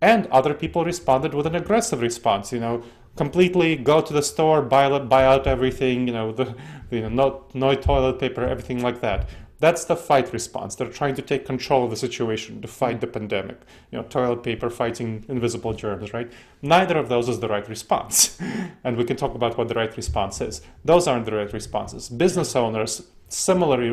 And 0.00 0.26
other 0.26 0.54
people 0.54 0.84
responded 0.84 1.32
with 1.32 1.46
an 1.46 1.54
aggressive 1.54 2.00
response, 2.00 2.52
you 2.52 2.58
know, 2.58 2.82
completely 3.16 3.76
go 3.76 4.00
to 4.00 4.12
the 4.12 4.22
store, 4.22 4.62
buy, 4.62 4.98
buy 4.98 5.24
out 5.24 5.46
everything, 5.46 6.08
you 6.08 6.12
know, 6.12 6.32
the, 6.32 6.54
you 6.90 7.02
know, 7.02 7.08
no, 7.08 7.44
no 7.54 7.74
toilet 7.74 8.18
paper, 8.18 8.44
everything 8.44 8.82
like 8.82 9.00
that. 9.00 9.28
That's 9.62 9.84
the 9.84 9.94
fight 9.94 10.32
response. 10.32 10.74
They're 10.74 10.88
trying 10.88 11.14
to 11.14 11.22
take 11.22 11.46
control 11.46 11.84
of 11.84 11.90
the 11.90 11.96
situation, 11.96 12.60
to 12.62 12.66
fight 12.66 13.00
the 13.00 13.06
pandemic. 13.06 13.60
You 13.92 13.98
know, 13.98 14.04
toilet 14.04 14.42
paper 14.42 14.68
fighting 14.68 15.24
invisible 15.28 15.72
germs, 15.72 16.12
right? 16.12 16.28
Neither 16.62 16.98
of 16.98 17.08
those 17.08 17.28
is 17.28 17.38
the 17.38 17.46
right 17.46 17.68
response. 17.68 18.36
and 18.84 18.96
we 18.96 19.04
can 19.04 19.16
talk 19.16 19.36
about 19.36 19.56
what 19.56 19.68
the 19.68 19.74
right 19.74 19.96
response 19.96 20.40
is. 20.40 20.62
Those 20.84 21.06
aren't 21.06 21.26
the 21.26 21.36
right 21.36 21.52
responses. 21.52 22.08
Business 22.08 22.56
owners 22.56 23.06
similarly 23.28 23.90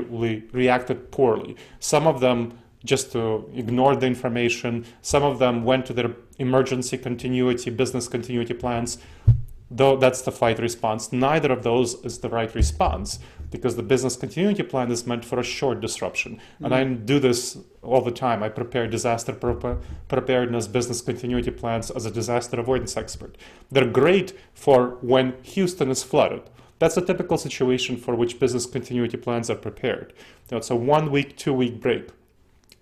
reacted 0.51 1.11
poorly. 1.11 1.55
Some 1.79 2.07
of 2.07 2.19
them 2.19 2.57
just 2.83 3.11
to 3.11 3.47
ignore 3.53 3.95
the 3.95 4.07
information. 4.07 4.85
Some 5.03 5.21
of 5.21 5.37
them 5.37 5.65
went 5.65 5.85
to 5.85 5.93
their 5.93 6.15
emergency 6.39 6.97
continuity, 6.97 7.69
business 7.69 8.07
continuity 8.07 8.55
plans. 8.55 8.97
Though 9.69 9.97
that's 9.97 10.23
the 10.23 10.31
fight 10.31 10.57
response, 10.57 11.13
neither 11.13 11.51
of 11.51 11.61
those 11.61 11.93
is 12.03 12.17
the 12.21 12.29
right 12.29 12.55
response 12.55 13.19
because 13.51 13.75
the 13.75 13.83
business 13.83 14.15
continuity 14.15 14.63
plan 14.63 14.91
is 14.91 15.07
meant 15.07 15.25
for 15.25 15.39
a 15.39 15.43
short 15.43 15.81
disruption. 15.81 16.35
Mm-hmm. 16.35 16.65
And 16.65 16.75
I 16.75 16.83
do 16.83 17.19
this 17.19 17.57
all 17.81 18.01
the 18.01 18.11
time. 18.11 18.43
I 18.43 18.49
prepare 18.49 18.87
disaster 18.87 19.33
preparedness 19.33 20.67
business 20.67 21.01
continuity 21.01 21.51
plans 21.51 21.89
as 21.91 22.05
a 22.05 22.11
disaster 22.11 22.59
avoidance 22.59 22.95
expert. 22.97 23.37
They're 23.71 23.87
great 23.87 24.37
for 24.53 24.97
when 25.01 25.35
Houston 25.43 25.89
is 25.89 26.03
flooded 26.03 26.43
That's 26.79 26.97
a 26.97 27.01
typical 27.05 27.37
situation 27.37 27.97
for 27.97 28.15
which 28.15 28.39
business 28.39 28.65
continuity 28.65 29.17
plans 29.17 29.49
are 29.49 29.55
prepared. 29.55 30.13
You 30.17 30.51
know, 30.51 30.57
it's 30.57 30.69
a 30.69 30.75
one 30.75 31.11
week, 31.11 31.35
two 31.37 31.53
week 31.53 31.81
break. 31.81 32.09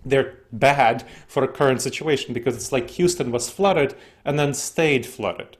They're 0.04 0.38
bad 0.52 1.04
for 1.26 1.42
a 1.42 1.48
current 1.48 1.82
situation 1.82 2.32
because 2.32 2.54
it's 2.54 2.72
like 2.72 2.90
Houston 2.90 3.32
was 3.32 3.50
flooded 3.50 3.94
and 4.24 4.38
then 4.38 4.54
stayed 4.54 5.04
flooded. 5.04 5.56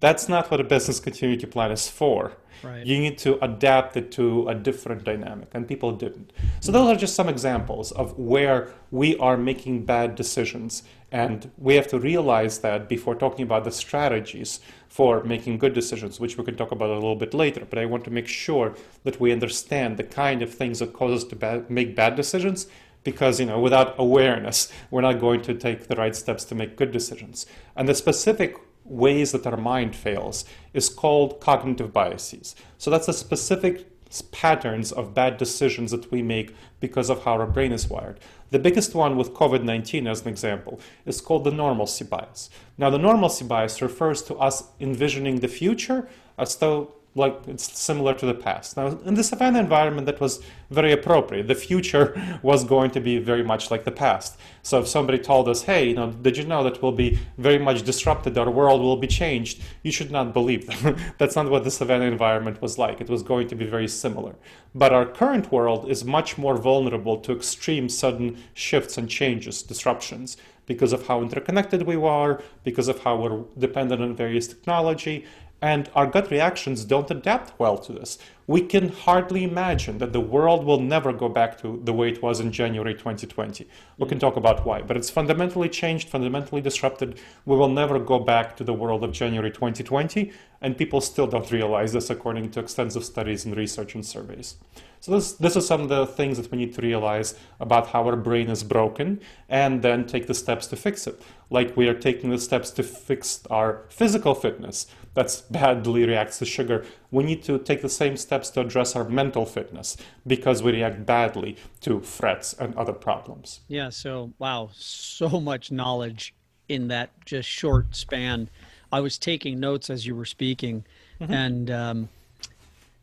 That's 0.00 0.28
not 0.28 0.50
what 0.50 0.60
a 0.60 0.64
business 0.64 0.98
continuity 0.98 1.46
plan 1.46 1.70
is 1.70 1.88
for. 1.88 2.32
Right. 2.62 2.84
You 2.84 2.98
need 2.98 3.16
to 3.18 3.42
adapt 3.42 3.96
it 3.96 4.12
to 4.12 4.48
a 4.48 4.54
different 4.54 5.04
dynamic, 5.04 5.48
and 5.52 5.66
people 5.66 5.92
didn't. 5.92 6.32
So, 6.60 6.72
those 6.72 6.88
are 6.88 6.98
just 6.98 7.14
some 7.14 7.28
examples 7.28 7.92
of 7.92 8.18
where 8.18 8.72
we 8.90 9.16
are 9.16 9.36
making 9.36 9.84
bad 9.86 10.14
decisions. 10.14 10.82
And 11.12 11.50
we 11.58 11.74
have 11.74 11.88
to 11.88 11.98
realize 11.98 12.58
that 12.60 12.88
before 12.88 13.14
talking 13.14 13.42
about 13.42 13.64
the 13.64 13.72
strategies 13.72 14.60
for 14.88 15.24
making 15.24 15.58
good 15.58 15.72
decisions, 15.72 16.20
which 16.20 16.38
we 16.38 16.44
can 16.44 16.56
talk 16.56 16.70
about 16.70 16.90
a 16.90 16.94
little 16.94 17.16
bit 17.16 17.34
later. 17.34 17.66
But 17.68 17.78
I 17.78 17.86
want 17.86 18.04
to 18.04 18.10
make 18.10 18.28
sure 18.28 18.74
that 19.04 19.18
we 19.18 19.32
understand 19.32 19.96
the 19.96 20.04
kind 20.04 20.40
of 20.40 20.54
things 20.54 20.78
that 20.78 20.92
cause 20.92 21.24
us 21.24 21.28
to 21.30 21.36
bad, 21.36 21.68
make 21.68 21.96
bad 21.96 22.14
decisions 22.14 22.68
because 23.02 23.40
you 23.40 23.46
know 23.46 23.58
without 23.58 23.94
awareness 23.98 24.70
we're 24.90 25.00
not 25.00 25.18
going 25.18 25.40
to 25.40 25.54
take 25.54 25.88
the 25.88 25.96
right 25.96 26.14
steps 26.14 26.44
to 26.44 26.54
make 26.54 26.76
good 26.76 26.92
decisions 26.92 27.46
and 27.74 27.88
the 27.88 27.94
specific 27.94 28.56
ways 28.90 29.32
that 29.32 29.46
our 29.46 29.56
mind 29.56 29.94
fails 29.94 30.44
is 30.74 30.88
called 30.88 31.40
cognitive 31.40 31.92
biases. 31.92 32.56
So 32.76 32.90
that's 32.90 33.06
the 33.06 33.12
specific 33.12 33.86
patterns 34.32 34.90
of 34.90 35.14
bad 35.14 35.36
decisions 35.36 35.92
that 35.92 36.10
we 36.10 36.20
make 36.20 36.54
because 36.80 37.10
of 37.10 37.22
how 37.22 37.34
our 37.34 37.46
brain 37.46 37.70
is 37.70 37.88
wired. 37.88 38.18
The 38.50 38.58
biggest 38.58 38.94
one 38.94 39.16
with 39.16 39.32
COVID 39.32 39.62
19, 39.62 40.08
as 40.08 40.22
an 40.22 40.28
example, 40.28 40.80
is 41.06 41.20
called 41.20 41.44
the 41.44 41.52
normalcy 41.52 42.04
bias. 42.04 42.50
Now, 42.76 42.90
the 42.90 42.98
normalcy 42.98 43.44
bias 43.44 43.80
refers 43.80 44.22
to 44.24 44.34
us 44.36 44.64
envisioning 44.80 45.38
the 45.38 45.48
future 45.48 46.08
as 46.36 46.56
though 46.56 46.94
like 47.14 47.36
it's 47.48 47.78
similar 47.78 48.14
to 48.14 48.26
the 48.26 48.34
past. 48.34 48.76
Now, 48.76 48.86
in 49.04 49.14
the 49.14 49.24
savannah 49.24 49.58
environment, 49.58 50.06
that 50.06 50.20
was 50.20 50.40
very 50.70 50.92
appropriate. 50.92 51.48
The 51.48 51.56
future 51.56 52.38
was 52.42 52.62
going 52.62 52.92
to 52.92 53.00
be 53.00 53.18
very 53.18 53.42
much 53.42 53.70
like 53.70 53.84
the 53.84 53.90
past. 53.90 54.38
So, 54.62 54.80
if 54.80 54.88
somebody 54.88 55.18
told 55.18 55.48
us, 55.48 55.62
"Hey, 55.62 55.88
you 55.88 55.94
know, 55.94 56.12
did 56.12 56.36
you 56.36 56.44
know 56.44 56.62
that 56.62 56.80
we'll 56.80 56.92
be 56.92 57.18
very 57.38 57.58
much 57.58 57.82
disrupted? 57.82 58.38
Our 58.38 58.50
world 58.50 58.80
will 58.80 58.96
be 58.96 59.08
changed," 59.08 59.60
you 59.82 59.90
should 59.90 60.10
not 60.10 60.32
believe 60.32 60.66
them. 60.66 60.96
That's 61.18 61.34
not 61.34 61.50
what 61.50 61.64
the 61.64 61.70
savannah 61.70 62.04
environment 62.04 62.62
was 62.62 62.78
like. 62.78 63.00
It 63.00 63.08
was 63.08 63.22
going 63.22 63.48
to 63.48 63.56
be 63.56 63.66
very 63.66 63.88
similar. 63.88 64.36
But 64.74 64.92
our 64.92 65.06
current 65.06 65.50
world 65.50 65.90
is 65.90 66.04
much 66.04 66.38
more 66.38 66.56
vulnerable 66.56 67.16
to 67.18 67.32
extreme, 67.32 67.88
sudden 67.88 68.38
shifts 68.54 68.96
and 68.96 69.08
changes, 69.08 69.62
disruptions 69.62 70.36
because 70.66 70.92
of 70.92 71.08
how 71.08 71.20
interconnected 71.20 71.82
we 71.82 71.96
are, 71.96 72.40
because 72.62 72.86
of 72.86 73.00
how 73.00 73.16
we're 73.16 73.42
dependent 73.58 74.00
on 74.00 74.14
various 74.14 74.46
technology, 74.46 75.24
and 75.62 75.90
our 75.94 76.06
gut 76.06 76.30
reactions 76.30 76.84
don't 76.84 77.10
adapt 77.10 77.58
well 77.58 77.76
to 77.78 77.92
this. 77.92 78.18
We 78.46 78.62
can 78.62 78.88
hardly 78.88 79.44
imagine 79.44 79.98
that 79.98 80.12
the 80.12 80.20
world 80.20 80.64
will 80.64 80.80
never 80.80 81.12
go 81.12 81.28
back 81.28 81.60
to 81.60 81.80
the 81.84 81.92
way 81.92 82.08
it 82.08 82.22
was 82.22 82.40
in 82.40 82.50
January 82.50 82.94
2020. 82.94 83.68
We 83.98 84.08
can 84.08 84.18
mm. 84.18 84.20
talk 84.20 84.36
about 84.36 84.64
why, 84.64 84.82
but 84.82 84.96
it's 84.96 85.10
fundamentally 85.10 85.68
changed, 85.68 86.08
fundamentally 86.08 86.60
disrupted. 86.60 87.20
We 87.44 87.56
will 87.56 87.68
never 87.68 87.98
go 87.98 88.18
back 88.18 88.56
to 88.56 88.64
the 88.64 88.74
world 88.74 89.04
of 89.04 89.12
January 89.12 89.50
2020, 89.50 90.32
and 90.62 90.76
people 90.76 91.00
still 91.00 91.26
don't 91.26 91.50
realize 91.50 91.92
this 91.92 92.10
according 92.10 92.50
to 92.52 92.60
extensive 92.60 93.04
studies 93.04 93.44
and 93.44 93.56
research 93.56 93.94
and 93.94 94.04
surveys. 94.04 94.56
So 95.00 95.12
this, 95.12 95.32
this 95.32 95.56
is 95.56 95.66
some 95.66 95.80
of 95.80 95.88
the 95.88 96.06
things 96.06 96.36
that 96.36 96.50
we 96.50 96.58
need 96.58 96.74
to 96.74 96.82
realize 96.82 97.34
about 97.58 97.88
how 97.88 98.04
our 98.04 98.16
brain 98.16 98.50
is 98.50 98.62
broken 98.62 99.20
and 99.48 99.80
then 99.80 100.06
take 100.06 100.26
the 100.26 100.34
steps 100.34 100.66
to 100.68 100.76
fix 100.76 101.06
it. 101.06 101.22
Like 101.48 101.74
we 101.74 101.88
are 101.88 101.94
taking 101.94 102.28
the 102.28 102.38
steps 102.38 102.70
to 102.72 102.82
fix 102.82 103.40
our 103.48 103.84
physical 103.88 104.34
fitness 104.34 104.86
that's 105.14 105.40
badly 105.42 106.04
reacts 106.06 106.38
to 106.38 106.44
sugar. 106.44 106.84
We 107.10 107.24
need 107.24 107.42
to 107.44 107.58
take 107.58 107.82
the 107.82 107.88
same 107.88 108.16
steps 108.16 108.50
to 108.50 108.60
address 108.60 108.94
our 108.94 109.04
mental 109.04 109.44
fitness 109.44 109.96
because 110.26 110.62
we 110.62 110.72
react 110.72 111.04
badly 111.04 111.56
to 111.80 112.00
threats 112.00 112.52
and 112.54 112.74
other 112.76 112.92
problems. 112.92 113.60
Yeah, 113.68 113.90
so 113.90 114.32
wow, 114.38 114.70
so 114.72 115.40
much 115.40 115.72
knowledge 115.72 116.34
in 116.68 116.88
that 116.88 117.10
just 117.26 117.48
short 117.48 117.96
span. 117.96 118.48
I 118.92 119.00
was 119.00 119.18
taking 119.18 119.60
notes 119.60 119.90
as 119.90 120.06
you 120.06 120.14
were 120.14 120.24
speaking. 120.24 120.84
Mm-hmm. 121.20 121.32
And, 121.32 121.70
um, 121.70 122.08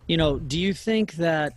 you 0.08 0.18
know, 0.18 0.40
do 0.40 0.58
you 0.58 0.74
think 0.74 1.14
that 1.14 1.54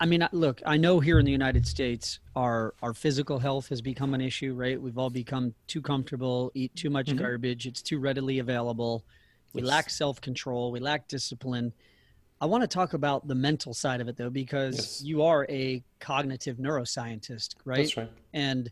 I 0.00 0.06
mean, 0.06 0.26
look, 0.32 0.62
I 0.64 0.78
know 0.78 0.98
here 0.98 1.18
in 1.18 1.26
the 1.26 1.30
United 1.32 1.66
States, 1.66 2.20
our 2.34 2.74
our 2.82 2.94
physical 2.94 3.38
health 3.38 3.68
has 3.68 3.82
become 3.82 4.14
an 4.14 4.22
issue, 4.22 4.54
right? 4.54 4.80
We've 4.80 4.96
all 4.96 5.10
become 5.10 5.54
too 5.66 5.82
comfortable, 5.82 6.50
eat 6.54 6.74
too 6.74 6.88
much 6.88 7.06
mm-hmm. 7.08 7.18
garbage, 7.18 7.66
it's 7.66 7.82
too 7.82 7.98
readily 7.98 8.38
available. 8.38 9.04
We 9.52 9.60
yes. 9.60 9.68
lack 9.68 9.90
self 9.90 10.20
control, 10.20 10.72
we 10.72 10.80
lack 10.80 11.06
discipline. 11.06 11.72
I 12.40 12.46
want 12.46 12.62
to 12.62 12.68
talk 12.68 12.94
about 12.94 13.28
the 13.28 13.34
mental 13.34 13.74
side 13.74 14.00
of 14.00 14.08
it 14.08 14.16
though, 14.16 14.30
because 14.30 14.76
yes. 14.76 15.02
you 15.02 15.22
are 15.22 15.46
a 15.50 15.82
cognitive 15.98 16.56
neuroscientist, 16.56 17.56
right? 17.66 17.78
That's 17.78 17.96
right. 17.98 18.10
And 18.32 18.70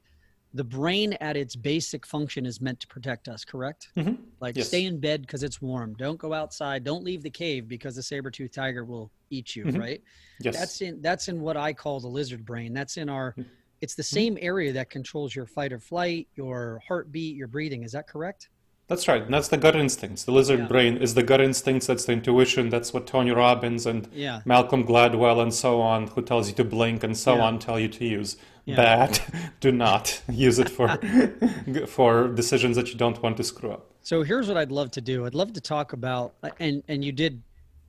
the 0.55 0.65
brain 0.65 1.13
at 1.21 1.37
its 1.37 1.55
basic 1.55 2.07
function 2.07 2.47
is 2.47 2.61
meant 2.61 2.81
to 2.81 2.87
protect 2.87 3.29
us, 3.29 3.45
correct? 3.45 3.89
Mm-hmm. 3.97 4.15
Like 4.41 4.57
yes. 4.57 4.69
stay 4.69 4.87
in 4.87 4.99
bed 4.99 5.23
because 5.23 5.43
it's 5.43 5.61
warm. 5.61 5.95
Don't 5.95 6.19
go 6.19 6.33
outside. 6.33 6.85
Don't 6.85 7.05
leave 7.05 7.23
the 7.23 7.31
cave 7.31 7.69
because 7.69 7.97
the 7.97 8.03
saber-toothed 8.03 8.55
tiger 8.55 8.85
will 8.85 9.11
eat 9.31 9.55
you, 9.55 9.67
mm-hmm. 9.67 9.79
right? 9.79 10.03
Yes. 10.41 10.57
That's 10.57 10.81
in 10.81 11.03
that's 11.03 11.29
in 11.29 11.41
what 11.41 11.57
I 11.57 11.73
call 11.73 12.01
the 12.01 12.09
lizard 12.09 12.47
brain. 12.47 12.73
That's 12.73 12.97
in 12.97 13.09
our 13.09 13.33
mm-hmm. 13.33 13.43
it's 13.81 13.95
the 13.95 14.03
same 14.03 14.39
area 14.41 14.73
that 14.73 14.89
controls 14.89 15.35
your 15.37 15.47
fight 15.47 15.73
or 15.73 15.81
flight, 15.81 16.29
your 16.35 16.81
heartbeat, 16.87 17.37
your 17.37 17.49
breathing. 17.49 17.83
Is 17.83 17.93
that 17.93 18.09
correct? 18.09 18.49
That's 18.89 19.07
right. 19.07 19.31
That's 19.31 19.49
the 19.49 19.59
gut 19.59 19.77
instincts. 19.77 20.25
The 20.25 20.33
lizard 20.33 20.61
yeah. 20.61 20.67
brain 20.67 20.97
is 20.97 21.13
the 21.13 21.23
gut 21.23 21.43
instincts. 21.43 21.87
That's 21.87 22.07
the 22.07 22.13
intuition. 22.13 22.71
That's 22.71 22.95
what 22.95 23.07
Tony 23.07 23.31
Robbins 23.31 23.85
and 23.85 24.09
yeah. 24.15 24.41
Malcolm 24.47 24.87
Gladwell 24.87 25.43
and 25.43 25.53
so 25.53 25.83
on, 25.83 26.07
who 26.09 26.23
tells 26.23 26.49
you 26.49 26.55
to 26.55 26.65
blink 26.65 27.05
and 27.05 27.15
so 27.15 27.37
yeah. 27.37 27.43
on, 27.43 27.59
tell 27.59 27.79
you 27.79 27.89
to 27.89 28.05
use. 28.05 28.39
Bad. 28.67 29.21
Do 29.61 29.73
not 29.73 30.23
use 30.29 30.59
it 30.59 30.71
for 30.71 30.89
for 31.87 32.29
decisions 32.29 32.77
that 32.77 32.89
you 32.91 32.97
don't 32.97 33.23
want 33.23 33.37
to 33.39 33.45
screw 33.45 33.73
up. 33.73 33.91
So 34.03 34.23
here's 34.23 34.49
what 34.49 34.57
I'd 34.57 34.73
love 34.73 34.91
to 34.93 35.01
do. 35.01 35.27
I'd 35.27 35.35
love 35.35 35.53
to 35.55 35.61
talk 35.61 35.93
about, 35.93 36.35
and 36.59 36.83
and 36.89 37.05
you 37.05 37.13
did 37.13 37.43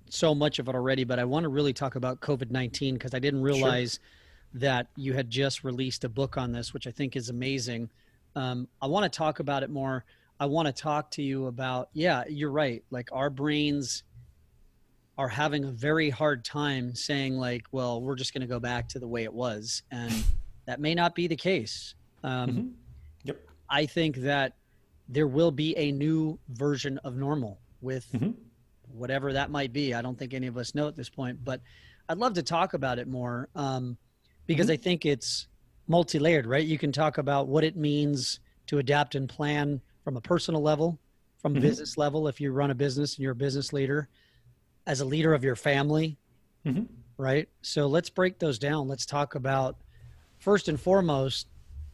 so 0.10 0.34
much 0.34 0.60
of 0.60 0.68
it 0.68 0.76
already, 0.76 1.04
but 1.04 1.20
I 1.20 1.26
want 1.26 1.44
to 1.44 1.50
really 1.50 1.74
talk 1.74 1.96
about 1.96 2.22
COVID 2.22 2.52
nineteen 2.52 2.96
because 2.96 3.14
I 3.14 3.20
didn't 3.20 3.42
realize 3.42 4.00
sure. 4.54 4.62
that 4.62 4.88
you 4.96 5.14
had 5.14 5.30
just 5.30 5.64
released 5.64 6.04
a 6.04 6.10
book 6.10 6.38
on 6.38 6.52
this, 6.52 6.74
which 6.74 6.88
I 6.88 6.92
think 6.92 7.16
is 7.16 7.30
amazing. 7.30 7.90
Um, 8.36 8.68
I 8.82 8.88
want 8.88 9.12
to 9.12 9.18
talk 9.18 9.40
about 9.40 9.64
it 9.64 9.70
more 9.70 10.06
I 10.40 10.46
want 10.46 10.68
to 10.68 10.74
talk 10.74 11.12
to 11.12 11.22
you 11.22 11.48
about, 11.48 11.90
yeah, 11.94 12.24
you're 12.30 12.52
right. 12.52 12.84
Like 12.92 13.10
our 13.12 13.30
brains 13.30 14.04
are 15.18 15.28
having 15.28 15.66
a 15.66 15.72
very 15.72 16.10
hard 16.10 16.46
time 16.46 16.96
saying, 16.96 17.38
like, 17.38 17.66
well, 17.72 18.02
we're 18.02 18.16
just 18.16 18.34
going 18.34 18.42
to 18.42 18.48
go 18.48 18.60
back 18.60 18.88
to 18.90 19.00
the 19.00 19.08
way 19.08 19.24
it 19.24 19.34
was. 19.34 19.84
And 19.92 20.14
that 20.66 20.80
may 20.80 20.96
not 20.96 21.14
be 21.14 21.28
the 21.28 21.36
case. 21.36 21.94
Um, 22.24 22.50
mm-hmm. 22.50 22.68
Yep. 23.26 23.40
I 23.70 23.86
think 23.86 24.16
that 24.18 24.54
there 25.10 25.28
will 25.28 25.52
be 25.52 25.76
a 25.78 25.92
new 25.92 26.40
version 26.50 27.00
of 27.00 27.18
normal 27.18 27.60
with 27.82 28.10
mm-hmm. 28.14 28.32
whatever 28.94 29.34
that 29.34 29.52
might 29.52 29.74
be. 29.74 29.94
I 29.94 30.02
don't 30.02 30.18
think 30.18 30.34
any 30.34 30.48
of 30.48 30.58
us 30.58 30.74
know 30.74 30.88
at 30.88 30.96
this 30.96 31.10
point, 31.10 31.44
but 31.44 31.60
I'd 32.08 32.18
love 32.18 32.36
to 32.36 32.44
talk 32.44 32.74
about 32.74 32.98
it 32.98 33.08
more 33.08 33.50
um, 33.56 33.98
because 34.46 34.68
mm-hmm. 34.68 34.74
I 34.74 34.78
think 34.78 35.06
it's 35.06 35.48
multi 35.88 36.18
layered, 36.18 36.46
right? 36.46 36.66
You 36.66 36.78
can 36.78 36.94
talk 36.94 37.18
about 37.18 37.50
what 37.50 37.66
it 37.66 37.76
means 37.76 38.40
to 38.68 38.78
adapt 38.78 39.16
and 39.16 39.28
plan 39.28 39.82
from 40.10 40.18
a 40.18 40.22
personal 40.22 40.60
level, 40.60 40.98
from 41.40 41.54
mm-hmm. 41.54 41.62
business 41.62 41.96
level, 41.96 42.28
if 42.28 42.42
you 42.42 42.52
run 42.52 42.72
a 42.72 42.76
business 42.76 43.14
and 43.14 43.22
you're 43.22 43.34
a 43.34 43.36
business 43.36 43.72
leader, 43.72 44.10
as 44.88 45.02
a 45.02 45.06
leader 45.06 45.36
of 45.36 45.44
your 45.44 45.56
family, 45.56 46.18
mm-hmm. 46.66 46.86
right? 47.20 47.48
So 47.62 47.86
let's 47.86 48.10
break 48.10 48.40
those 48.40 48.58
down. 48.58 48.88
Let's 48.88 49.06
talk 49.06 49.36
about 49.36 49.78
first 50.40 50.68
and 50.68 50.82
foremost, 50.82 51.46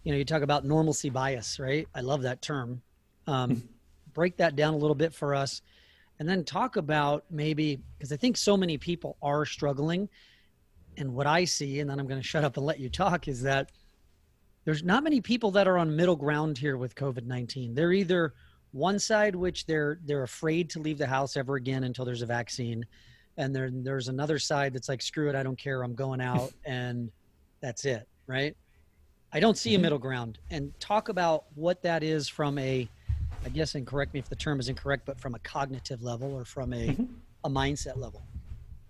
you 0.05 0.13
know, 0.13 0.17
you 0.17 0.23
talk 0.23 0.43
about 0.43 0.63
normalcy 0.63 1.09
bias, 1.09 1.59
right? 1.59 1.89
I 1.93 1.99
love 1.99 2.21
that 2.21 2.41
term. 2.41 2.81
Um, 3.27 3.49
mm-hmm. 3.49 3.65
break 4.13 4.37
that 4.37 4.55
down 4.55 4.73
a 4.73 4.77
little 4.77 4.95
bit 4.95 5.13
for 5.13 5.35
us 5.35 5.61
and 6.17 6.29
then 6.29 6.45
talk 6.45 6.77
about 6.77 7.25
maybe 7.29 7.81
because 7.97 8.13
I 8.13 8.15
think 8.15 8.37
so 8.37 8.55
many 8.55 8.77
people 8.77 9.17
are 9.21 9.45
struggling. 9.45 10.07
And 10.95 11.13
what 11.13 11.27
I 11.27 11.43
see, 11.43 11.81
and 11.81 11.89
then 11.89 11.99
I'm 11.99 12.07
going 12.07 12.21
to 12.21 12.25
shut 12.25 12.45
up 12.45 12.55
and 12.55 12.65
let 12.65 12.79
you 12.79 12.87
talk, 12.87 13.27
is 13.27 13.41
that 13.41 13.71
there's 14.65 14.83
not 14.83 15.03
many 15.03 15.21
people 15.21 15.51
that 15.51 15.67
are 15.67 15.77
on 15.77 15.95
middle 15.95 16.15
ground 16.15 16.57
here 16.57 16.75
with 16.75 16.95
COVID-19. 16.95 17.75
They're 17.75 17.93
either 17.93 18.33
one 18.71 18.99
side 18.99 19.35
which 19.35 19.65
they're 19.65 19.99
they're 20.03 20.23
afraid 20.23 20.69
to 20.69 20.79
leave 20.79 20.97
the 20.97 21.07
house 21.07 21.37
ever 21.37 21.55
again 21.55 21.85
until 21.85 22.03
there's 22.03 22.21
a 22.21 22.25
vaccine 22.25 22.85
and 23.37 23.55
then 23.55 23.83
there's 23.85 24.09
another 24.09 24.37
side 24.37 24.73
that's 24.73 24.89
like 24.89 25.01
screw 25.01 25.29
it 25.29 25.35
I 25.35 25.43
don't 25.43 25.57
care 25.57 25.81
I'm 25.81 25.95
going 25.95 26.19
out 26.33 26.51
and 26.65 27.09
that's 27.61 27.85
it, 27.85 28.07
right? 28.27 28.55
I 29.31 29.39
don't 29.39 29.57
see 29.57 29.71
a 29.71 29.75
mm-hmm. 29.75 29.83
middle 29.83 29.97
ground 29.97 30.39
and 30.51 30.77
talk 30.79 31.07
about 31.07 31.45
what 31.55 31.81
that 31.83 32.03
is 32.03 32.27
from 32.27 32.57
a 32.57 32.89
I 33.45 33.49
guess 33.49 33.75
and 33.75 33.87
correct 33.87 34.13
me 34.13 34.19
if 34.19 34.27
the 34.27 34.35
term 34.35 34.59
is 34.59 34.67
incorrect 34.67 35.05
but 35.05 35.21
from 35.21 35.35
a 35.35 35.39
cognitive 35.39 36.01
level 36.01 36.33
or 36.33 36.43
from 36.43 36.73
a 36.73 36.87
mm-hmm. 36.87 37.03
a 37.45 37.49
mindset 37.49 37.97
level. 37.97 38.23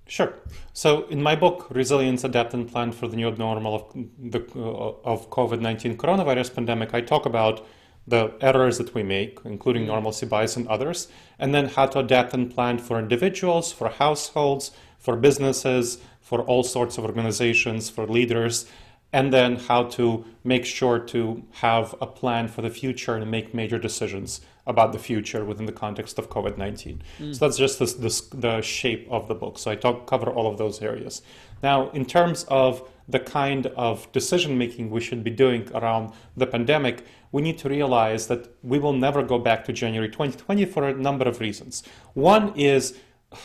Sure. 0.07 0.33
So 0.73 1.07
in 1.07 1.21
my 1.21 1.35
book, 1.35 1.67
Resilience, 1.71 2.23
Adapt 2.23 2.53
and 2.53 2.71
Plan 2.71 2.91
for 2.91 3.07
the 3.07 3.15
New 3.15 3.31
Normal 3.31 3.75
of 3.75 3.83
the 4.19 4.39
uh, 4.55 5.09
of 5.11 5.29
COVID-19 5.31 5.97
coronavirus 5.97 6.53
pandemic, 6.53 6.93
I 6.93 7.01
talk 7.01 7.25
about 7.25 7.65
the 8.07 8.33
errors 8.39 8.77
that 8.77 8.93
we 8.93 9.01
make, 9.01 9.39
including 9.45 9.87
normalcy 9.87 10.27
bias 10.27 10.55
and 10.57 10.67
others, 10.67 11.07
and 11.39 11.55
then 11.55 11.69
how 11.69 11.87
to 11.87 11.99
adapt 11.99 12.35
and 12.35 12.53
plan 12.53 12.77
for 12.77 12.99
individuals, 12.99 13.71
for 13.71 13.89
households, 13.89 14.71
for 14.99 15.15
businesses, 15.15 15.97
for 16.21 16.41
all 16.43 16.63
sorts 16.63 16.99
of 16.99 17.03
organizations, 17.03 17.89
for 17.89 18.05
leaders, 18.05 18.67
and 19.11 19.33
then 19.33 19.55
how 19.55 19.83
to 19.83 20.23
make 20.43 20.65
sure 20.65 20.99
to 20.99 21.43
have 21.61 21.95
a 21.99 22.05
plan 22.05 22.47
for 22.47 22.61
the 22.61 22.69
future 22.69 23.15
and 23.15 23.31
make 23.31 23.55
major 23.55 23.79
decisions 23.79 24.41
about 24.67 24.91
the 24.93 24.99
future 24.99 25.45
within 25.45 25.65
the 25.65 25.71
context 25.71 26.17
of 26.17 26.29
COVID 26.29 26.57
19. 26.57 27.01
Mm. 27.19 27.35
So 27.35 27.45
that's 27.45 27.57
just 27.57 27.79
this, 27.79 27.93
this, 27.93 28.21
the 28.21 28.61
shape 28.61 29.07
of 29.09 29.27
the 29.27 29.35
book. 29.35 29.59
So 29.59 29.71
I 29.71 29.75
talk, 29.75 30.07
cover 30.07 30.31
all 30.31 30.47
of 30.47 30.57
those 30.57 30.81
areas. 30.81 31.21
Now, 31.61 31.89
in 31.91 32.05
terms 32.05 32.45
of 32.49 32.89
the 33.07 33.19
kind 33.19 33.67
of 33.77 34.11
decision 34.11 34.57
making 34.57 34.89
we 34.89 35.01
should 35.01 35.23
be 35.23 35.29
doing 35.29 35.69
around 35.75 36.11
the 36.35 36.47
pandemic, 36.47 37.05
we 37.31 37.41
need 37.41 37.57
to 37.59 37.69
realize 37.69 38.27
that 38.27 38.55
we 38.63 38.79
will 38.79 38.93
never 38.93 39.21
go 39.21 39.37
back 39.37 39.65
to 39.65 39.73
January 39.73 40.09
2020 40.09 40.65
for 40.65 40.87
a 40.87 40.93
number 40.93 41.27
of 41.27 41.39
reasons. 41.39 41.83
One 42.13 42.53
is 42.55 42.97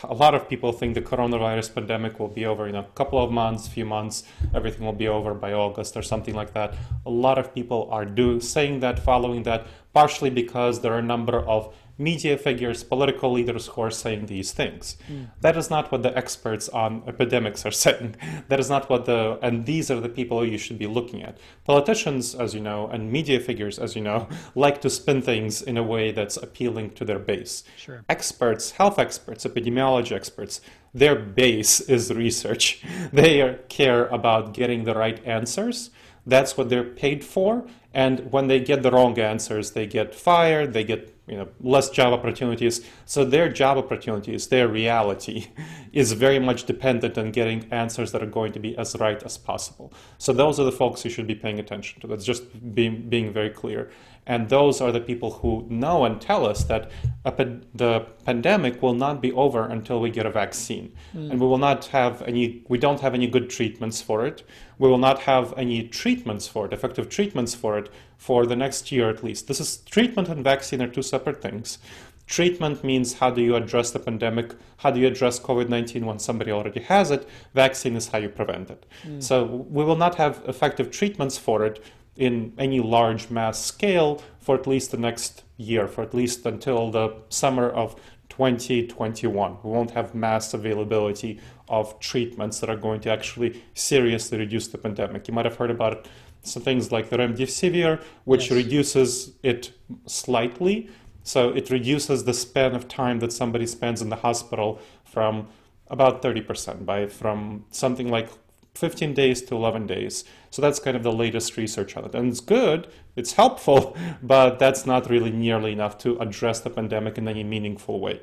a 0.03 0.13
lot 0.13 0.35
of 0.35 0.47
people 0.47 0.71
think 0.71 0.93
the 0.93 1.01
coronavirus 1.01 1.73
pandemic 1.73 2.19
will 2.19 2.27
be 2.27 2.45
over 2.45 2.67
in 2.67 2.75
a 2.75 2.83
couple 2.95 3.21
of 3.21 3.31
months, 3.31 3.67
few 3.67 3.85
months, 3.85 4.23
everything 4.53 4.85
will 4.85 4.93
be 4.93 5.07
over 5.07 5.33
by 5.33 5.53
August 5.53 5.97
or 5.97 6.01
something 6.01 6.35
like 6.35 6.53
that. 6.53 6.73
A 7.05 7.09
lot 7.09 7.37
of 7.37 7.53
people 7.53 7.89
are 7.91 8.05
do 8.05 8.39
saying 8.39 8.79
that, 8.81 8.99
following 8.99 9.43
that, 9.43 9.67
partially 9.93 10.29
because 10.29 10.81
there 10.81 10.93
are 10.93 10.99
a 10.99 11.03
number 11.03 11.39
of 11.39 11.73
media 12.01 12.37
figures, 12.37 12.83
political 12.83 13.31
leaders 13.31 13.67
who 13.67 13.81
are 13.81 13.91
saying 13.91 14.25
these 14.25 14.51
things. 14.51 14.97
Mm. 15.09 15.27
That 15.41 15.55
is 15.55 15.69
not 15.69 15.91
what 15.91 16.01
the 16.01 16.15
experts 16.17 16.67
on 16.69 17.03
epidemics 17.07 17.65
are 17.65 17.71
saying. 17.85 18.15
That 18.47 18.59
is 18.59 18.69
not 18.69 18.89
what 18.89 19.05
the, 19.05 19.37
and 19.41 19.65
these 19.65 19.91
are 19.91 19.99
the 19.99 20.09
people 20.09 20.45
you 20.45 20.57
should 20.57 20.79
be 20.79 20.87
looking 20.87 21.21
at. 21.21 21.37
Politicians, 21.63 22.33
as 22.33 22.55
you 22.55 22.61
know, 22.61 22.87
and 22.87 23.11
media 23.11 23.39
figures, 23.39 23.77
as 23.77 23.95
you 23.95 24.01
know, 24.01 24.27
like 24.55 24.81
to 24.81 24.89
spin 24.89 25.21
things 25.21 25.61
in 25.61 25.77
a 25.77 25.83
way 25.83 26.11
that's 26.11 26.37
appealing 26.37 26.91
to 26.91 27.05
their 27.05 27.19
base. 27.19 27.63
Sure. 27.77 28.03
Experts, 28.09 28.71
health 28.71 28.97
experts, 28.97 29.45
epidemiology 29.45 30.13
experts, 30.13 30.61
their 30.93 31.15
base 31.15 31.79
is 31.81 32.13
research. 32.13 32.83
They 33.13 33.59
care 33.67 34.07
about 34.07 34.53
getting 34.53 34.83
the 34.83 34.95
right 34.95 35.19
answers. 35.25 35.89
That's 36.25 36.57
what 36.57 36.69
they're 36.69 36.83
paid 36.83 37.23
for. 37.23 37.65
And 37.93 38.31
when 38.31 38.47
they 38.47 38.59
get 38.59 38.83
the 38.83 38.91
wrong 38.91 39.17
answers, 39.19 39.71
they 39.71 39.85
get 39.85 40.15
fired, 40.15 40.73
they 40.73 40.83
get 40.83 41.13
you 41.27 41.37
know, 41.37 41.47
less 41.61 41.89
job 41.89 42.13
opportunities. 42.13 42.85
So 43.05 43.23
their 43.23 43.49
job 43.49 43.77
opportunities, 43.77 44.47
their 44.47 44.67
reality, 44.67 45.47
is 45.93 46.13
very 46.13 46.39
much 46.39 46.65
dependent 46.65 47.17
on 47.17 47.31
getting 47.31 47.71
answers 47.71 48.11
that 48.11 48.23
are 48.23 48.27
going 48.27 48.53
to 48.53 48.59
be 48.59 48.77
as 48.77 48.95
right 48.97 49.21
as 49.23 49.37
possible. 49.37 49.93
So 50.17 50.33
those 50.33 50.59
are 50.59 50.63
the 50.63 50.71
folks 50.71 51.05
you 51.05 51.11
should 51.11 51.27
be 51.27 51.35
paying 51.35 51.59
attention 51.59 52.01
to. 52.01 52.07
That's 52.07 52.25
just 52.25 52.43
being 52.75 53.09
being 53.09 53.31
very 53.31 53.49
clear. 53.49 53.91
And 54.27 54.49
those 54.49 54.81
are 54.81 54.91
the 54.91 55.01
people 55.01 55.31
who 55.31 55.65
know 55.69 56.05
and 56.05 56.21
tell 56.21 56.45
us 56.45 56.63
that 56.65 56.91
the 57.23 58.05
pandemic 58.23 58.81
will 58.81 58.93
not 58.93 59.21
be 59.21 59.31
over 59.31 59.65
until 59.65 59.99
we 59.99 60.11
get 60.11 60.25
a 60.25 60.29
vaccine. 60.29 60.93
Mm. 61.15 61.31
And 61.31 61.39
we 61.39 61.47
will 61.47 61.57
not 61.57 61.85
have 61.87 62.21
any, 62.23 62.63
we 62.67 62.77
don't 62.77 62.99
have 62.99 63.13
any 63.15 63.27
good 63.27 63.49
treatments 63.49 64.01
for 64.01 64.25
it. 64.25 64.43
We 64.77 64.89
will 64.89 64.99
not 64.99 65.19
have 65.23 65.53
any 65.57 65.87
treatments 65.87 66.47
for 66.47 66.65
it, 66.65 66.73
effective 66.73 67.09
treatments 67.09 67.55
for 67.55 67.77
it, 67.77 67.89
for 68.17 68.45
the 68.45 68.55
next 68.55 68.91
year 68.91 69.09
at 69.09 69.23
least. 69.23 69.47
This 69.47 69.59
is 69.59 69.77
treatment 69.77 70.29
and 70.29 70.43
vaccine 70.43 70.81
are 70.81 70.87
two 70.87 71.01
separate 71.01 71.41
things. 71.41 71.79
Treatment 72.27 72.83
means 72.83 73.15
how 73.15 73.29
do 73.29 73.41
you 73.41 73.55
address 73.55 73.91
the 73.91 73.99
pandemic? 73.99 74.53
How 74.77 74.91
do 74.91 74.99
you 75.01 75.07
address 75.07 75.39
COVID 75.39 75.67
19 75.67 76.05
when 76.05 76.19
somebody 76.19 76.51
already 76.51 76.79
has 76.79 77.11
it? 77.11 77.27
Vaccine 77.53 77.97
is 77.97 78.07
how 78.07 78.19
you 78.19 78.29
prevent 78.29 78.69
it. 78.69 78.85
Mm. 79.03 79.21
So 79.21 79.43
we 79.43 79.83
will 79.83 79.97
not 79.97 80.15
have 80.15 80.41
effective 80.47 80.91
treatments 80.91 81.37
for 81.37 81.65
it 81.65 81.83
in 82.15 82.53
any 82.57 82.79
large 82.79 83.29
mass 83.29 83.63
scale 83.63 84.21
for 84.39 84.55
at 84.55 84.67
least 84.67 84.91
the 84.91 84.97
next 84.97 85.43
year, 85.57 85.87
for 85.87 86.01
at 86.01 86.13
least 86.13 86.45
until 86.45 86.91
the 86.91 87.15
summer 87.29 87.69
of 87.69 87.95
2021. 88.29 89.57
We 89.63 89.69
won't 89.69 89.91
have 89.91 90.15
mass 90.15 90.53
availability 90.53 91.39
of 91.67 91.99
treatments 91.99 92.59
that 92.59 92.69
are 92.69 92.77
going 92.77 93.01
to 93.01 93.11
actually 93.11 93.63
seriously 93.73 94.37
reduce 94.37 94.67
the 94.67 94.77
pandemic. 94.77 95.27
You 95.27 95.33
might 95.33 95.45
have 95.45 95.57
heard 95.57 95.71
about 95.71 96.07
some 96.41 96.63
things 96.63 96.91
like 96.91 97.09
the 97.09 97.17
remdesivir, 97.17 98.01
which 98.23 98.49
yes. 98.49 98.51
reduces 98.51 99.33
it 99.43 99.71
slightly. 100.05 100.89
So 101.23 101.49
it 101.49 101.69
reduces 101.69 102.23
the 102.23 102.33
span 102.33 102.73
of 102.73 102.87
time 102.87 103.19
that 103.19 103.31
somebody 103.31 103.67
spends 103.67 104.01
in 104.01 104.09
the 104.09 104.15
hospital 104.15 104.79
from 105.03 105.47
about 105.87 106.21
30% 106.21 106.85
by 106.85 107.07
from 107.07 107.65
something 107.69 108.09
like 108.09 108.29
15 108.75 109.13
days 109.13 109.41
to 109.43 109.55
11 109.55 109.87
days. 109.87 110.23
So 110.49 110.61
that's 110.61 110.79
kind 110.79 110.95
of 110.95 111.03
the 111.03 111.11
latest 111.11 111.57
research 111.57 111.95
on 111.97 112.05
it. 112.05 112.15
And 112.15 112.29
it's 112.29 112.39
good, 112.39 112.87
it's 113.15 113.33
helpful, 113.33 113.97
but 114.23 114.59
that's 114.59 114.85
not 114.85 115.09
really 115.09 115.31
nearly 115.31 115.71
enough 115.71 115.97
to 115.99 116.17
address 116.19 116.61
the 116.61 116.69
pandemic 116.69 117.17
in 117.17 117.27
any 117.27 117.43
meaningful 117.43 117.99
way. 117.99 118.21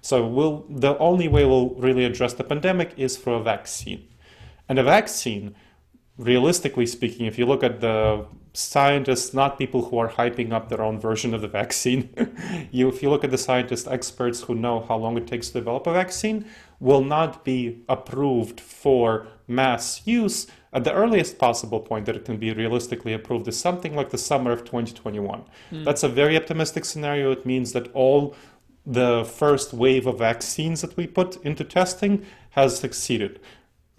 So 0.00 0.26
we'll, 0.26 0.66
the 0.68 0.96
only 0.98 1.28
way 1.28 1.44
we'll 1.44 1.70
really 1.70 2.04
address 2.04 2.34
the 2.34 2.44
pandemic 2.44 2.94
is 2.96 3.16
through 3.16 3.34
a 3.34 3.42
vaccine. 3.42 4.08
And 4.68 4.78
a 4.78 4.82
vaccine, 4.82 5.54
realistically 6.16 6.86
speaking, 6.86 7.26
if 7.26 7.38
you 7.38 7.46
look 7.46 7.62
at 7.62 7.80
the 7.80 8.26
scientists, 8.54 9.32
not 9.32 9.58
people 9.58 9.86
who 9.86 9.98
are 9.98 10.10
hyping 10.10 10.52
up 10.52 10.68
their 10.68 10.82
own 10.82 11.00
version 11.00 11.34
of 11.34 11.40
the 11.40 11.48
vaccine, 11.48 12.10
you, 12.70 12.88
if 12.88 13.02
you 13.02 13.10
look 13.10 13.24
at 13.24 13.30
the 13.30 13.38
scientists, 13.38 13.86
experts 13.86 14.42
who 14.42 14.54
know 14.54 14.80
how 14.80 14.96
long 14.96 15.16
it 15.16 15.26
takes 15.26 15.48
to 15.48 15.54
develop 15.54 15.86
a 15.86 15.92
vaccine, 15.92 16.44
will 16.78 17.02
not 17.02 17.44
be 17.44 17.84
approved 17.88 18.60
for 18.60 19.26
mass 19.48 20.02
use 20.06 20.46
at 20.72 20.84
the 20.84 20.92
earliest 20.92 21.38
possible 21.38 21.80
point 21.80 22.06
that 22.06 22.16
it 22.16 22.24
can 22.24 22.38
be 22.38 22.52
realistically 22.52 23.12
approved 23.12 23.46
is 23.48 23.58
something 23.58 23.94
like 23.94 24.10
the 24.10 24.18
summer 24.18 24.52
of 24.52 24.64
2021. 24.64 25.44
Mm. 25.70 25.84
That's 25.84 26.02
a 26.02 26.08
very 26.08 26.36
optimistic 26.36 26.84
scenario. 26.84 27.30
It 27.30 27.44
means 27.44 27.72
that 27.72 27.92
all 27.92 28.34
the 28.86 29.24
first 29.24 29.72
wave 29.72 30.06
of 30.06 30.18
vaccines 30.18 30.80
that 30.80 30.96
we 30.96 31.06
put 31.06 31.36
into 31.44 31.64
testing 31.64 32.24
has 32.50 32.78
succeeded. 32.78 33.38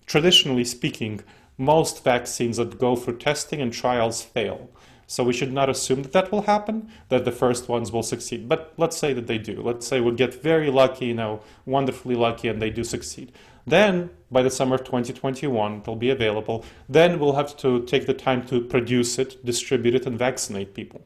Traditionally 0.06 0.66
speaking, 0.66 1.22
most 1.58 2.04
vaccines 2.04 2.58
that 2.58 2.80
go 2.80 2.96
through 2.96 3.18
testing 3.18 3.62
and 3.62 3.72
trials 3.72 4.22
fail. 4.24 4.70
So 5.06 5.24
we 5.24 5.34
should 5.34 5.54
not 5.54 5.70
assume 5.70 6.02
that 6.04 6.12
that 6.14 6.32
will 6.32 6.44
happen, 6.44 6.90
that 7.10 7.26
the 7.26 7.32
first 7.32 7.70
ones 7.70 7.92
will 7.92 8.04
succeed. 8.04 8.50
But 8.50 8.74
let's 8.78 8.98
say 8.98 9.14
that 9.14 9.28
they 9.28 9.38
do. 9.38 9.62
Let's 9.62 9.86
say 9.86 10.02
we 10.02 10.12
get 10.14 10.42
very 10.42 10.72
lucky, 10.72 11.08
you 11.08 11.14
know, 11.14 11.42
wonderfully 11.66 12.16
lucky, 12.16 12.48
and 12.48 12.62
they 12.62 12.70
do 12.70 12.84
succeed. 12.84 13.32
Then, 13.66 14.10
by 14.32 14.42
the 14.42 14.50
summer 14.50 14.76
of 14.76 14.84
2021, 14.84 15.80
it'll 15.82 15.96
be 15.96 16.10
available. 16.10 16.66
Then 16.90 17.20
we'll 17.20 17.36
have 17.36 17.56
to 17.58 17.84
take 17.86 18.06
the 18.06 18.14
time 18.14 18.46
to 18.48 18.62
produce 18.62 19.18
it, 19.18 19.44
distribute 19.46 19.96
it, 19.96 20.06
and 20.06 20.18
vaccinate 20.18 20.74
people. 20.74 21.06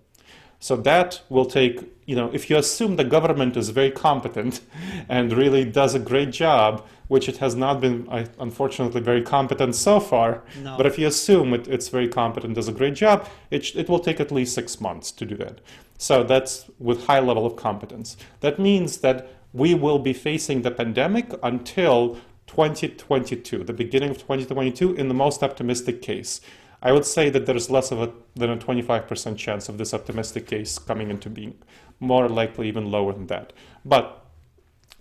So 0.60 0.76
that 0.78 1.22
will 1.30 1.46
take, 1.46 1.84
you 2.06 2.16
know, 2.16 2.32
if 2.34 2.50
you 2.50 2.58
assume 2.58 2.96
the 2.96 3.04
government 3.04 3.56
is 3.58 3.70
very 3.70 3.92
competent 3.92 4.62
and 5.10 5.32
really 5.32 5.66
does 5.66 5.94
a 5.94 6.00
great 6.00 6.32
job, 6.32 6.86
which 7.08 7.30
it 7.30 7.38
has 7.38 7.56
not 7.56 7.80
been, 7.80 8.08
unfortunately, 8.40 9.02
very 9.02 9.22
competent 9.22 9.76
so 9.76 10.00
far. 10.00 10.44
No. 10.64 10.76
But 10.76 10.86
if 10.88 10.98
you 10.98 11.08
assume 11.08 11.54
it, 11.54 11.68
it's 11.68 11.90
very 11.90 12.08
competent, 12.08 12.56
does 12.56 12.68
a 12.68 12.74
great 12.74 12.96
job, 12.96 13.28
it, 13.52 13.76
it 13.76 13.88
will 13.88 14.00
take 14.00 14.20
at 14.20 14.32
least 14.32 14.56
six 14.56 14.82
months 14.82 15.12
to 15.12 15.26
do 15.26 15.36
that. 15.38 15.62
So 15.98 16.24
that's 16.24 16.70
with 16.80 17.06
high 17.06 17.20
level 17.20 17.46
of 17.46 17.56
competence. 17.56 18.18
That 18.42 18.60
means 18.60 18.98
that 18.98 19.30
we 19.54 19.74
will 19.74 20.00
be 20.00 20.14
facing 20.14 20.64
the 20.64 20.72
pandemic 20.72 21.32
until 21.44 22.18
2022, 22.48 23.64
the 23.64 23.74
beginning 23.74 24.10
of 24.10 24.18
2022, 24.18 24.96
in 24.96 25.08
the 25.08 25.14
most 25.14 25.44
optimistic 25.44 26.02
case. 26.02 26.42
I 26.82 26.92
would 26.92 27.06
say 27.06 27.30
that 27.30 27.46
there 27.46 27.56
is 27.56 27.70
less 27.70 27.92
of 27.92 28.02
a, 28.02 28.12
than 28.36 28.50
a 28.50 28.58
25% 28.58 29.38
chance 29.38 29.68
of 29.68 29.78
this 29.78 29.94
optimistic 29.94 30.48
case 30.48 30.78
coming 30.78 31.10
into 31.10 31.30
being, 31.30 31.56
more 32.00 32.30
likely 32.30 32.68
even 32.68 32.92
lower 32.92 33.14
than 33.14 33.28
that. 33.28 33.54
But 33.84 34.26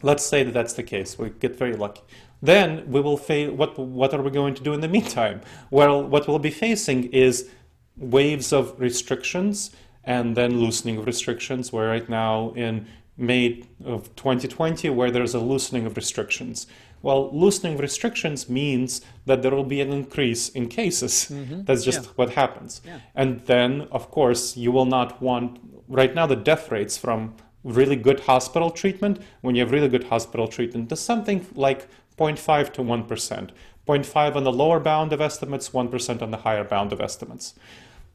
let's 0.02 0.24
say 0.24 0.42
that 0.42 0.54
that's 0.54 0.72
the 0.72 0.82
case. 0.82 1.18
We 1.18 1.30
get 1.30 1.56
very 1.56 1.76
lucky. 1.76 2.02
Then 2.42 2.90
we 2.90 3.00
will 3.00 3.16
face 3.16 3.50
what 3.50 3.78
what 3.78 4.12
are 4.12 4.22
we 4.22 4.30
going 4.30 4.54
to 4.54 4.62
do 4.62 4.72
in 4.74 4.80
the 4.80 4.88
meantime? 4.88 5.40
Well, 5.70 6.02
what 6.02 6.28
we'll 6.28 6.38
be 6.38 6.50
facing 6.50 7.04
is 7.12 7.48
waves 7.96 8.52
of 8.52 8.78
restrictions 8.78 9.70
and 10.04 10.36
then 10.36 10.60
loosening 10.60 10.98
of 10.98 11.06
restrictions. 11.06 11.72
We're 11.72 11.88
right 11.88 12.08
now 12.08 12.52
in 12.54 12.86
May 13.16 13.64
of 13.84 14.14
2020 14.16 14.90
where 14.90 15.10
there's 15.10 15.34
a 15.34 15.40
loosening 15.40 15.86
of 15.86 15.96
restrictions. 15.96 16.66
Well, 17.06 17.30
loosening 17.32 17.76
restrictions 17.76 18.48
means 18.48 19.00
that 19.26 19.40
there 19.42 19.54
will 19.54 19.70
be 19.76 19.80
an 19.80 19.92
increase 19.92 20.48
in 20.48 20.66
cases. 20.66 21.12
Mm-hmm. 21.30 21.62
That's 21.62 21.84
just 21.84 22.02
yeah. 22.02 22.10
what 22.16 22.30
happens. 22.30 22.80
Yeah. 22.84 22.98
And 23.14 23.46
then, 23.46 23.86
of 23.92 24.10
course, 24.10 24.56
you 24.56 24.72
will 24.72 24.86
not 24.86 25.22
want, 25.22 25.60
right 25.86 26.12
now, 26.12 26.26
the 26.26 26.34
death 26.34 26.72
rates 26.72 26.98
from 26.98 27.36
really 27.62 27.94
good 27.94 28.18
hospital 28.18 28.70
treatment, 28.72 29.20
when 29.42 29.54
you 29.54 29.62
have 29.62 29.70
really 29.70 29.88
good 29.88 30.02
hospital 30.02 30.48
treatment, 30.48 30.90
is 30.90 30.98
something 30.98 31.46
like 31.54 31.86
0.5 32.18 32.72
to 32.72 32.82
1%. 32.82 33.50
0.5 33.86 34.34
on 34.34 34.42
the 34.42 34.52
lower 34.52 34.80
bound 34.80 35.12
of 35.12 35.20
estimates, 35.20 35.70
1% 35.70 36.22
on 36.22 36.32
the 36.32 36.38
higher 36.38 36.64
bound 36.64 36.92
of 36.92 37.00
estimates. 37.00 37.54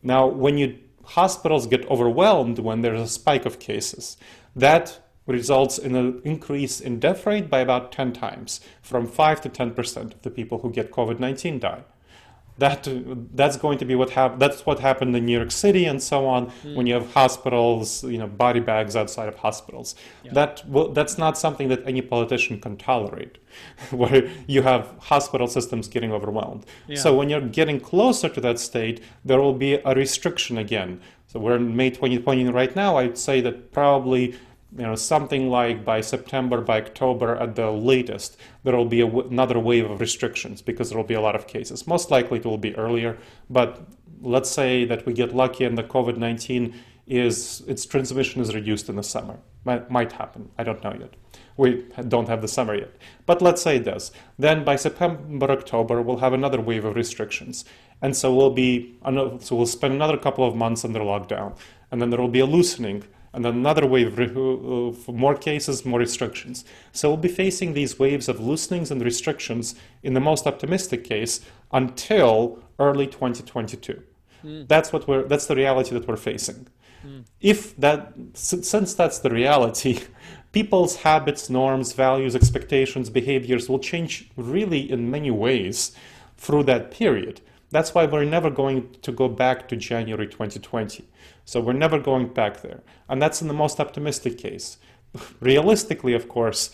Now, 0.03 0.27
when 0.27 0.57
you 0.57 0.77
hospitals 1.05 1.65
get 1.65 1.89
overwhelmed 1.89 2.59
when 2.59 2.81
there's 2.81 2.99
a 2.99 3.07
spike 3.07 3.45
of 3.45 3.57
cases, 3.57 4.17
that 4.53 4.99
results 5.31 5.77
in 5.77 5.95
an 5.95 6.21
increase 6.23 6.79
in 6.79 6.99
death 6.99 7.25
rate 7.25 7.49
by 7.49 7.59
about 7.59 7.91
10 7.91 8.13
times, 8.13 8.61
from 8.81 9.07
5 9.07 9.41
to 9.41 9.49
10% 9.49 10.13
of 10.13 10.21
the 10.21 10.29
people 10.29 10.59
who 10.59 10.71
get 10.71 10.91
COVID 10.91 11.19
19 11.19 11.59
die. 11.59 11.83
that 12.57 12.87
that's 13.33 13.57
going 13.57 13.77
to 13.77 13.85
be 13.85 13.95
what 13.95 14.11
hap- 14.11 14.37
that's 14.37 14.65
what 14.65 14.79
happened 14.79 15.15
in 15.15 15.25
New 15.25 15.37
York 15.37 15.51
City 15.51 15.85
and 15.85 16.01
so 16.01 16.27
on 16.27 16.47
mm. 16.47 16.75
when 16.75 16.85
you 16.85 16.93
have 16.93 17.11
hospitals 17.13 18.03
you 18.03 18.17
know 18.17 18.27
body 18.27 18.59
bags 18.59 18.95
outside 18.95 19.27
of 19.27 19.35
hospitals 19.35 19.95
yeah. 20.23 20.33
that 20.33 20.63
well, 20.67 20.89
that's 20.89 21.17
not 21.17 21.37
something 21.37 21.69
that 21.69 21.81
any 21.87 22.01
politician 22.01 22.59
can 22.59 22.77
tolerate 22.77 23.37
where 23.91 24.29
you 24.47 24.61
have 24.61 24.93
hospital 24.99 25.47
systems 25.47 25.87
getting 25.87 26.11
overwhelmed 26.11 26.65
yeah. 26.87 26.97
so 26.97 27.15
when 27.15 27.29
you're 27.29 27.49
getting 27.59 27.79
closer 27.79 28.29
to 28.29 28.41
that 28.41 28.59
state 28.59 29.01
there 29.25 29.39
will 29.39 29.59
be 29.67 29.73
a 29.75 29.95
restriction 29.95 30.57
again 30.57 30.99
so 31.27 31.39
we're 31.39 31.55
in 31.55 31.75
May 31.75 31.89
2020 31.89 32.49
right 32.49 32.75
now 32.75 32.97
I'd 32.97 33.17
say 33.17 33.39
that 33.41 33.71
probably 33.71 34.35
you 34.77 34.83
know 34.83 34.95
something 34.95 35.49
like 35.49 35.83
by 35.83 36.01
September, 36.01 36.61
by 36.61 36.81
October 36.81 37.35
at 37.35 37.55
the 37.55 37.69
latest, 37.71 38.37
there 38.63 38.75
will 38.75 38.85
be 38.85 39.01
another 39.01 39.59
wave 39.59 39.89
of 39.89 39.99
restrictions 39.99 40.61
because 40.61 40.89
there 40.89 40.97
will 40.97 41.05
be 41.05 41.13
a 41.13 41.21
lot 41.21 41.35
of 41.35 41.47
cases. 41.47 41.87
Most 41.87 42.09
likely 42.09 42.39
it 42.39 42.45
will 42.45 42.57
be 42.57 42.75
earlier, 42.75 43.17
but 43.49 43.81
let's 44.21 44.49
say 44.49 44.85
that 44.85 45.05
we 45.05 45.13
get 45.13 45.35
lucky 45.35 45.65
and 45.65 45.77
the 45.77 45.83
COVID-19 45.83 46.73
is 47.07 47.61
its 47.67 47.85
transmission 47.85 48.41
is 48.41 48.55
reduced 48.55 48.87
in 48.87 48.95
the 48.95 49.03
summer. 49.03 49.37
Might, 49.65 49.91
might 49.91 50.13
happen. 50.13 50.49
I 50.57 50.63
don't 50.63 50.83
know 50.83 50.95
yet. 50.97 51.15
We 51.57 51.85
don't 52.07 52.29
have 52.29 52.41
the 52.41 52.47
summer 52.47 52.73
yet. 52.73 52.95
But 53.25 53.41
let's 53.41 53.61
say 53.61 53.77
it 53.77 53.83
does. 53.83 54.11
Then 54.39 54.63
by 54.63 54.77
September, 54.77 55.51
October, 55.51 56.01
we'll 56.01 56.17
have 56.17 56.33
another 56.33 56.61
wave 56.61 56.85
of 56.85 56.95
restrictions. 56.95 57.65
And 58.01 58.15
so 58.15 58.33
we'll 58.33 58.51
be 58.51 58.97
so 59.03 59.55
we'll 59.55 59.65
spend 59.65 59.93
another 59.93 60.17
couple 60.17 60.47
of 60.47 60.55
months 60.55 60.85
under 60.85 61.01
lockdown. 61.01 61.57
And 61.91 62.01
then 62.01 62.09
there 62.09 62.19
will 62.19 62.29
be 62.29 62.39
a 62.39 62.45
loosening 62.45 63.03
and 63.33 63.45
another 63.45 63.85
wave 63.85 64.19
of 64.19 65.07
more 65.07 65.35
cases, 65.35 65.85
more 65.85 65.99
restrictions. 65.99 66.65
So 66.91 67.09
we'll 67.09 67.17
be 67.17 67.29
facing 67.29 67.73
these 67.73 67.97
waves 67.97 68.27
of 68.27 68.37
loosenings 68.37 68.91
and 68.91 69.01
restrictions 69.01 69.75
in 70.03 70.13
the 70.13 70.19
most 70.19 70.45
optimistic 70.45 71.03
case 71.03 71.41
until 71.71 72.61
early 72.77 73.07
2022. 73.07 74.03
Mm. 74.43 74.67
That's 74.67 74.91
what 74.91 75.07
we're. 75.07 75.23
That's 75.23 75.45
the 75.45 75.55
reality 75.55 75.93
that 75.93 76.07
we're 76.07 76.17
facing. 76.17 76.67
Mm. 77.05 77.25
If 77.39 77.75
that, 77.77 78.13
since 78.33 78.93
that's 78.93 79.19
the 79.19 79.29
reality, 79.29 80.01
people's 80.51 80.97
habits, 80.97 81.49
norms, 81.49 81.93
values, 81.93 82.35
expectations, 82.35 83.09
behaviors 83.09 83.69
will 83.69 83.79
change 83.79 84.29
really 84.35 84.91
in 84.91 85.09
many 85.09 85.31
ways 85.31 85.95
through 86.37 86.63
that 86.63 86.91
period. 86.91 87.41
That's 87.69 87.93
why 87.93 88.05
we're 88.05 88.25
never 88.25 88.49
going 88.49 88.95
to 89.01 89.11
go 89.11 89.29
back 89.29 89.67
to 89.69 89.75
January 89.77 90.27
2020. 90.27 91.05
So 91.45 91.59
we're 91.59 91.73
never 91.73 91.99
going 91.99 92.33
back 92.33 92.61
there. 92.61 92.81
And 93.09 93.21
that's 93.21 93.41
in 93.41 93.47
the 93.47 93.53
most 93.53 93.79
optimistic 93.79 94.37
case. 94.37 94.77
Realistically, 95.39 96.13
of 96.13 96.27
course, 96.29 96.71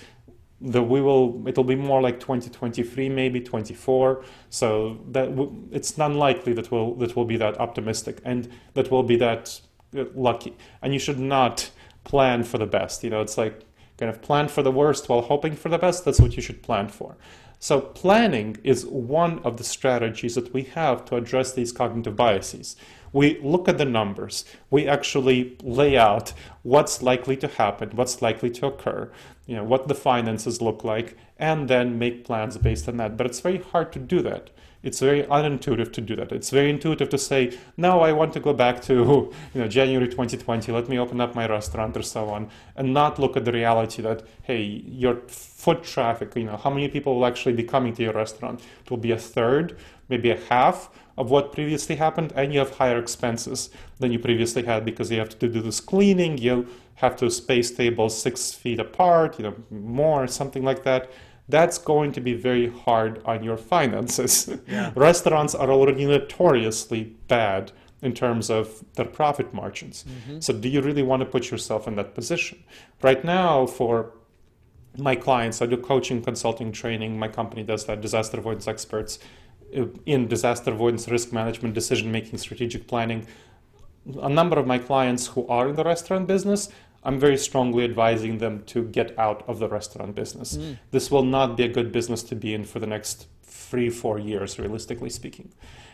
the 0.59 0.81
we 0.81 1.01
will 1.01 1.47
it'll 1.47 1.63
be 1.63 1.75
more 1.75 2.01
like 2.01 2.19
2023 2.19 3.09
maybe 3.09 3.39
24 3.39 4.23
so 4.49 4.99
that 5.11 5.29
it's 5.71 5.95
unlikely 5.99 6.51
that 6.53 6.71
we'll 6.71 6.95
that 6.95 7.15
we'll 7.15 7.25
be 7.25 7.37
that 7.37 7.59
optimistic 7.59 8.19
and 8.25 8.49
that 8.73 8.89
we'll 8.89 9.03
be 9.03 9.17
that 9.17 9.61
uh, 9.95 10.05
lucky. 10.15 10.57
And 10.81 10.93
you 10.93 10.99
should 10.99 11.19
not 11.19 11.69
plan 12.03 12.43
for 12.43 12.57
the 12.57 12.65
best 12.65 13.03
you 13.03 13.11
know 13.11 13.21
it's 13.21 13.37
like 13.37 13.67
kind 13.97 14.09
of 14.09 14.21
plan 14.21 14.47
for 14.47 14.61
the 14.61 14.71
worst 14.71 15.09
while 15.09 15.21
hoping 15.21 15.55
for 15.55 15.69
the 15.69 15.77
best. 15.77 16.05
That's 16.05 16.19
what 16.19 16.35
you 16.35 16.41
should 16.41 16.61
plan 16.61 16.87
for. 16.87 17.17
So 17.59 17.81
planning 17.81 18.57
is 18.63 18.85
one 18.85 19.39
of 19.39 19.57
the 19.57 19.63
strategies 19.63 20.35
that 20.35 20.53
we 20.53 20.63
have 20.63 21.05
to 21.05 21.15
address 21.15 21.53
these 21.53 21.71
cognitive 21.71 22.15
biases 22.15 22.75
we 23.13 23.39
look 23.39 23.67
at 23.67 23.77
the 23.77 23.85
numbers, 23.85 24.45
we 24.69 24.87
actually 24.87 25.57
lay 25.63 25.97
out 25.97 26.33
what's 26.63 27.01
likely 27.01 27.37
to 27.37 27.47
happen, 27.47 27.89
what's 27.95 28.21
likely 28.21 28.49
to 28.51 28.67
occur, 28.67 29.11
you 29.45 29.55
know, 29.55 29.63
what 29.63 29.87
the 29.87 29.95
finances 29.95 30.61
look 30.61 30.83
like, 30.83 31.17
and 31.39 31.67
then 31.67 31.97
make 31.97 32.25
plans 32.25 32.57
based 32.57 32.87
on 32.87 32.97
that. 32.97 33.17
But 33.17 33.27
it's 33.27 33.39
very 33.39 33.59
hard 33.59 33.91
to 33.93 33.99
do 33.99 34.21
that. 34.21 34.49
It's 34.83 34.99
very 34.99 35.23
unintuitive 35.23 35.91
to 35.93 36.01
do 36.01 36.15
that. 36.15 36.31
It's 36.31 36.49
very 36.49 36.69
intuitive 36.69 37.09
to 37.09 37.17
say, 37.17 37.57
no, 37.77 38.01
I 38.01 38.11
want 38.11 38.33
to 38.33 38.39
go 38.39 38.53
back 38.53 38.81
to 38.83 38.93
you 39.53 39.61
know, 39.61 39.67
January 39.67 40.07
2020, 40.07 40.71
let 40.71 40.87
me 40.87 40.99
open 40.99 41.19
up 41.19 41.35
my 41.35 41.47
restaurant 41.47 41.97
or 41.97 42.03
so 42.03 42.29
on, 42.29 42.49
and 42.75 42.93
not 42.93 43.19
look 43.19 43.35
at 43.35 43.45
the 43.45 43.51
reality 43.51 44.01
that, 44.03 44.23
hey, 44.43 44.61
your 44.61 45.15
foot 45.27 45.83
traffic, 45.83 46.35
you 46.35 46.43
know, 46.43 46.57
how 46.57 46.69
many 46.69 46.87
people 46.87 47.15
will 47.15 47.25
actually 47.25 47.53
be 47.53 47.63
coming 47.63 47.93
to 47.95 48.03
your 48.03 48.13
restaurant? 48.13 48.61
It 48.85 48.89
will 48.89 48.97
be 48.97 49.11
a 49.11 49.17
third, 49.17 49.77
maybe 50.09 50.29
a 50.29 50.39
half 50.49 50.89
of 51.17 51.31
what 51.31 51.51
previously 51.51 51.95
happened, 51.95 52.31
and 52.35 52.53
you 52.53 52.59
have 52.59 52.75
higher 52.77 52.99
expenses 52.99 53.69
than 53.99 54.11
you 54.11 54.19
previously 54.19 54.63
had 54.63 54.85
because 54.85 55.11
you 55.11 55.17
have 55.17 55.37
to 55.39 55.47
do 55.47 55.61
this 55.61 55.79
cleaning, 55.79 56.37
you 56.37 56.67
have 56.95 57.15
to 57.15 57.29
space 57.29 57.71
tables 57.71 58.19
six 58.19 58.53
feet 58.53 58.79
apart, 58.79 59.39
you 59.39 59.43
know, 59.43 59.55
more, 59.71 60.27
something 60.27 60.63
like 60.63 60.83
that. 60.83 61.11
That's 61.49 61.77
going 61.77 62.11
to 62.11 62.21
be 62.21 62.33
very 62.33 62.69
hard 62.69 63.21
on 63.25 63.43
your 63.43 63.57
finances. 63.57 64.49
Yeah. 64.67 64.91
Restaurants 64.95 65.55
are 65.55 65.71
already 65.71 66.05
notoriously 66.05 67.15
bad 67.27 67.71
in 68.01 68.13
terms 68.13 68.49
of 68.49 68.83
their 68.95 69.05
profit 69.05 69.53
margins. 69.53 70.03
Mm-hmm. 70.03 70.39
So, 70.41 70.53
do 70.53 70.67
you 70.67 70.81
really 70.81 71.03
want 71.03 71.21
to 71.21 71.25
put 71.25 71.49
yourself 71.49 71.87
in 71.87 71.95
that 71.95 72.13
position? 72.13 72.63
Right 73.01 73.23
now, 73.23 73.65
for 73.65 74.11
my 74.97 75.15
clients, 75.15 75.61
I 75.61 75.67
do 75.67 75.77
coaching, 75.77 76.21
consulting, 76.21 76.71
training. 76.71 77.17
My 77.17 77.27
company 77.27 77.63
does 77.63 77.85
that, 77.85 78.01
disaster 78.01 78.39
avoidance 78.39 78.67
experts 78.67 79.19
in 80.05 80.27
disaster 80.27 80.71
avoidance, 80.71 81.07
risk 81.07 81.31
management, 81.31 81.73
decision 81.73 82.11
making, 82.11 82.37
strategic 82.37 82.87
planning. 82.87 83.27
A 84.21 84.29
number 84.29 84.57
of 84.57 84.65
my 84.65 84.77
clients 84.77 85.27
who 85.27 85.45
are 85.47 85.67
in 85.67 85.75
the 85.75 85.83
restaurant 85.83 86.27
business, 86.27 86.69
I'm 87.03 87.19
very 87.19 87.37
strongly 87.37 87.83
advising 87.83 88.37
them 88.37 88.63
to 88.65 88.83
get 88.83 89.17
out 89.19 89.43
of 89.47 89.59
the 89.59 89.67
restaurant 89.67 90.15
business. 90.15 90.57
Mm. 90.57 90.77
This 90.91 91.11
will 91.11 91.23
not 91.23 91.57
be 91.57 91.63
a 91.63 91.67
good 91.67 91.91
business 91.91 92.23
to 92.23 92.35
be 92.35 92.53
in 92.53 92.65
for 92.65 92.79
the 92.79 92.87
next 92.87 93.27
three, 93.43 93.89
four 93.89 94.17
years, 94.17 94.57
realistically 94.57 95.09
speaking. 95.09 95.53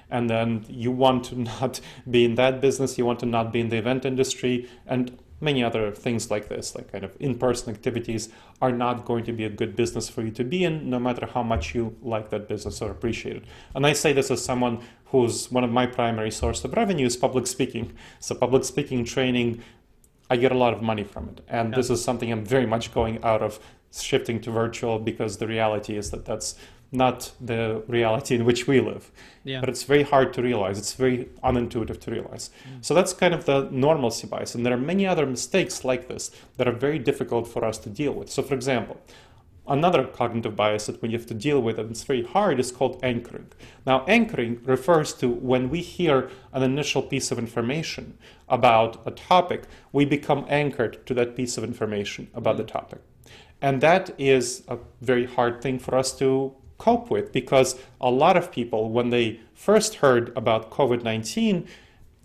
And 0.10 0.30
then 0.30 0.66
you 0.70 0.92
want 0.92 1.26
to 1.26 1.40
not 1.52 1.82
be 2.10 2.26
in 2.26 2.36
that 2.36 2.62
business, 2.62 2.98
you 2.98 3.06
want 3.06 3.20
to 3.22 3.26
not 3.26 3.52
be 3.52 3.60
in 3.60 3.70
the 3.70 3.78
event 3.78 4.06
industry, 4.06 4.70
and 4.86 5.18
many 5.44 5.64
other 5.64 5.92
things 5.92 6.32
like 6.32 6.48
this, 6.50 6.76
like 6.76 6.92
kind 6.92 7.04
of 7.04 7.16
in 7.20 7.38
person 7.38 7.74
activities, 7.74 8.30
are 8.62 8.72
not 8.72 9.06
going 9.06 9.24
to 9.26 9.34
be 9.34 9.44
a 9.44 9.50
good 9.50 9.76
business 9.76 10.10
for 10.10 10.22
you 10.24 10.32
to 10.32 10.44
be 10.44 10.64
in, 10.64 10.90
no 10.90 11.00
matter 11.00 11.26
how 11.26 11.44
much 11.44 11.76
you 11.76 11.96
like 12.02 12.30
that 12.30 12.48
business 12.48 12.82
or 12.82 12.90
appreciate 12.90 13.36
it. 13.36 13.44
And 13.76 13.86
I 13.86 13.94
say 13.94 14.14
this 14.14 14.32
as 14.32 14.44
someone 14.44 14.80
who's 15.08 15.52
one 15.52 15.64
of 15.64 15.72
my 15.72 15.86
primary 15.86 16.32
source 16.32 16.64
of 16.64 16.74
revenue 16.74 17.06
is 17.06 17.18
public 17.18 17.46
speaking. 17.46 17.94
So, 18.20 18.34
public 18.36 18.64
speaking 18.64 19.06
training, 19.06 19.62
I 20.30 20.38
get 20.38 20.52
a 20.52 20.58
lot 20.58 20.74
of 20.74 20.82
money 20.82 21.04
from 21.04 21.30
it. 21.30 21.42
And 21.48 21.70
yeah. 21.70 21.76
this 21.76 21.90
is 21.90 22.04
something 22.04 22.32
I'm 22.32 22.46
very 22.46 22.66
much 22.66 22.94
going 22.94 23.24
out 23.24 23.42
of 23.42 23.60
shifting 23.92 24.42
to 24.42 24.52
virtual 24.52 24.98
because 24.98 25.38
the 25.38 25.48
reality 25.48 25.96
is 25.98 26.10
that 26.12 26.26
that's 26.26 26.56
not 26.94 27.32
the 27.42 27.84
reality 27.88 28.36
in 28.36 28.46
which 28.46 28.68
we 28.68 28.80
live. 28.80 29.12
Yeah. 29.44 29.60
But 29.60 29.70
it's 29.70 29.84
very 29.84 30.04
hard 30.04 30.34
to 30.34 30.42
realize. 30.42 30.78
It's 30.78 30.94
very 30.94 31.30
unintuitive 31.44 32.00
to 32.02 32.12
realize. 32.12 32.50
Mm. 32.70 32.86
So 32.86 32.94
that's 32.94 33.14
kind 33.14 33.34
of 33.34 33.46
the 33.46 33.68
normalcy 33.72 34.28
bias. 34.28 34.56
And 34.56 34.66
there 34.66 34.74
are 34.74 34.78
many 34.78 35.06
other 35.06 35.26
mistakes 35.26 35.84
like 35.84 36.08
this 36.08 36.32
that 36.58 36.68
are 36.68 36.72
very 36.72 37.00
difficult 37.00 37.48
for 37.48 37.66
us 37.66 37.78
to 37.80 37.90
deal 37.90 38.14
with. 38.14 38.30
So, 38.30 38.42
for 38.42 38.54
example, 38.54 39.02
another 39.68 40.06
cognitive 40.06 40.56
bias 40.56 40.86
that 40.86 41.02
we 41.02 41.12
have 41.14 41.26
to 41.26 41.34
deal 41.34 41.62
with 41.62 41.80
and 41.80 41.92
it's 41.92 42.04
very 42.04 42.24
hard 42.24 42.60
is 42.60 42.72
called 42.72 43.00
anchoring. 43.04 43.48
Now, 43.86 44.06
anchoring 44.06 44.62
refers 44.66 45.14
to 45.16 45.30
when 45.30 45.70
we 45.70 45.82
hear 45.82 46.30
an 46.52 46.64
initial 46.64 47.02
piece 47.02 47.32
of 47.32 47.40
information 47.40 48.18
about 48.50 49.02
a 49.06 49.12
topic, 49.12 49.64
we 49.92 50.06
become 50.06 50.46
anchored 50.50 51.06
to 51.08 51.14
that 51.16 51.36
piece 51.36 51.58
of 51.58 51.64
information 51.64 52.30
about 52.34 52.56
mm. 52.56 52.60
the 52.60 52.66
topic. 52.66 53.00
And 53.62 53.80
that 53.80 54.14
is 54.18 54.64
a 54.68 54.78
very 55.02 55.26
hard 55.26 55.62
thing 55.62 55.80
for 55.80 55.96
us 55.96 56.12
to 56.20 56.54
cope 56.84 57.10
with 57.10 57.32
because 57.32 57.70
a 58.02 58.12
lot 58.24 58.36
of 58.36 58.52
people, 58.52 58.82
when 58.98 59.10
they 59.10 59.40
first 59.54 59.96
heard 59.96 60.26
about 60.36 60.70
COVID 60.78 61.04
19, 61.04 61.68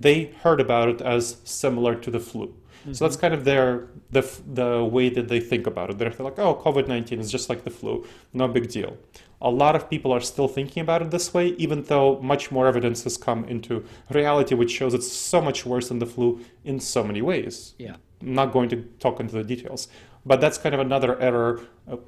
they 0.01 0.16
heard 0.42 0.61
about 0.61 0.88
it 0.88 1.01
as 1.01 1.37
similar 1.44 1.94
to 1.94 2.11
the 2.11 2.21
flu. 2.21 2.47
Mm-hmm. 2.47 2.92
So 2.92 3.05
that's 3.05 3.16
kind 3.16 3.35
of 3.35 3.44
their 3.44 3.88
the 4.11 4.23
the 4.61 4.85
way 4.85 5.09
that 5.11 5.29
they 5.29 5.40
think 5.40 5.66
about 5.66 5.90
it. 5.90 5.99
They're 5.99 6.14
like, 6.29 6.38
oh, 6.38 6.55
COVID 6.66 6.87
nineteen 6.88 7.21
is 7.21 7.31
just 7.31 7.49
like 7.49 7.62
the 7.64 7.71
flu, 7.71 8.07
no 8.33 8.49
big 8.49 8.68
deal. 8.68 8.97
A 9.40 9.51
lot 9.51 9.75
of 9.77 9.88
people 9.88 10.11
are 10.12 10.21
still 10.33 10.49
thinking 10.49 10.81
about 10.81 11.01
it 11.03 11.11
this 11.12 11.33
way, 11.33 11.47
even 11.64 11.85
though 11.85 12.18
much 12.21 12.51
more 12.51 12.66
evidence 12.66 13.05
has 13.05 13.16
come 13.16 13.44
into 13.44 13.85
reality, 14.11 14.55
which 14.57 14.73
shows 14.73 14.94
it's 14.94 15.11
so 15.11 15.40
much 15.40 15.64
worse 15.64 15.88
than 15.90 16.01
the 16.01 16.11
flu 16.14 16.40
in 16.64 16.81
so 16.81 17.05
many 17.05 17.23
ways. 17.23 17.75
Yeah, 17.79 17.97
I'm 18.21 18.35
not 18.35 18.53
going 18.53 18.68
to 18.71 18.77
talk 18.99 19.21
into 19.21 19.35
the 19.40 19.44
details, 19.44 19.88
but 20.24 20.40
that's 20.40 20.59
kind 20.59 20.74
of 20.74 20.81
another 20.81 21.18
error 21.20 21.61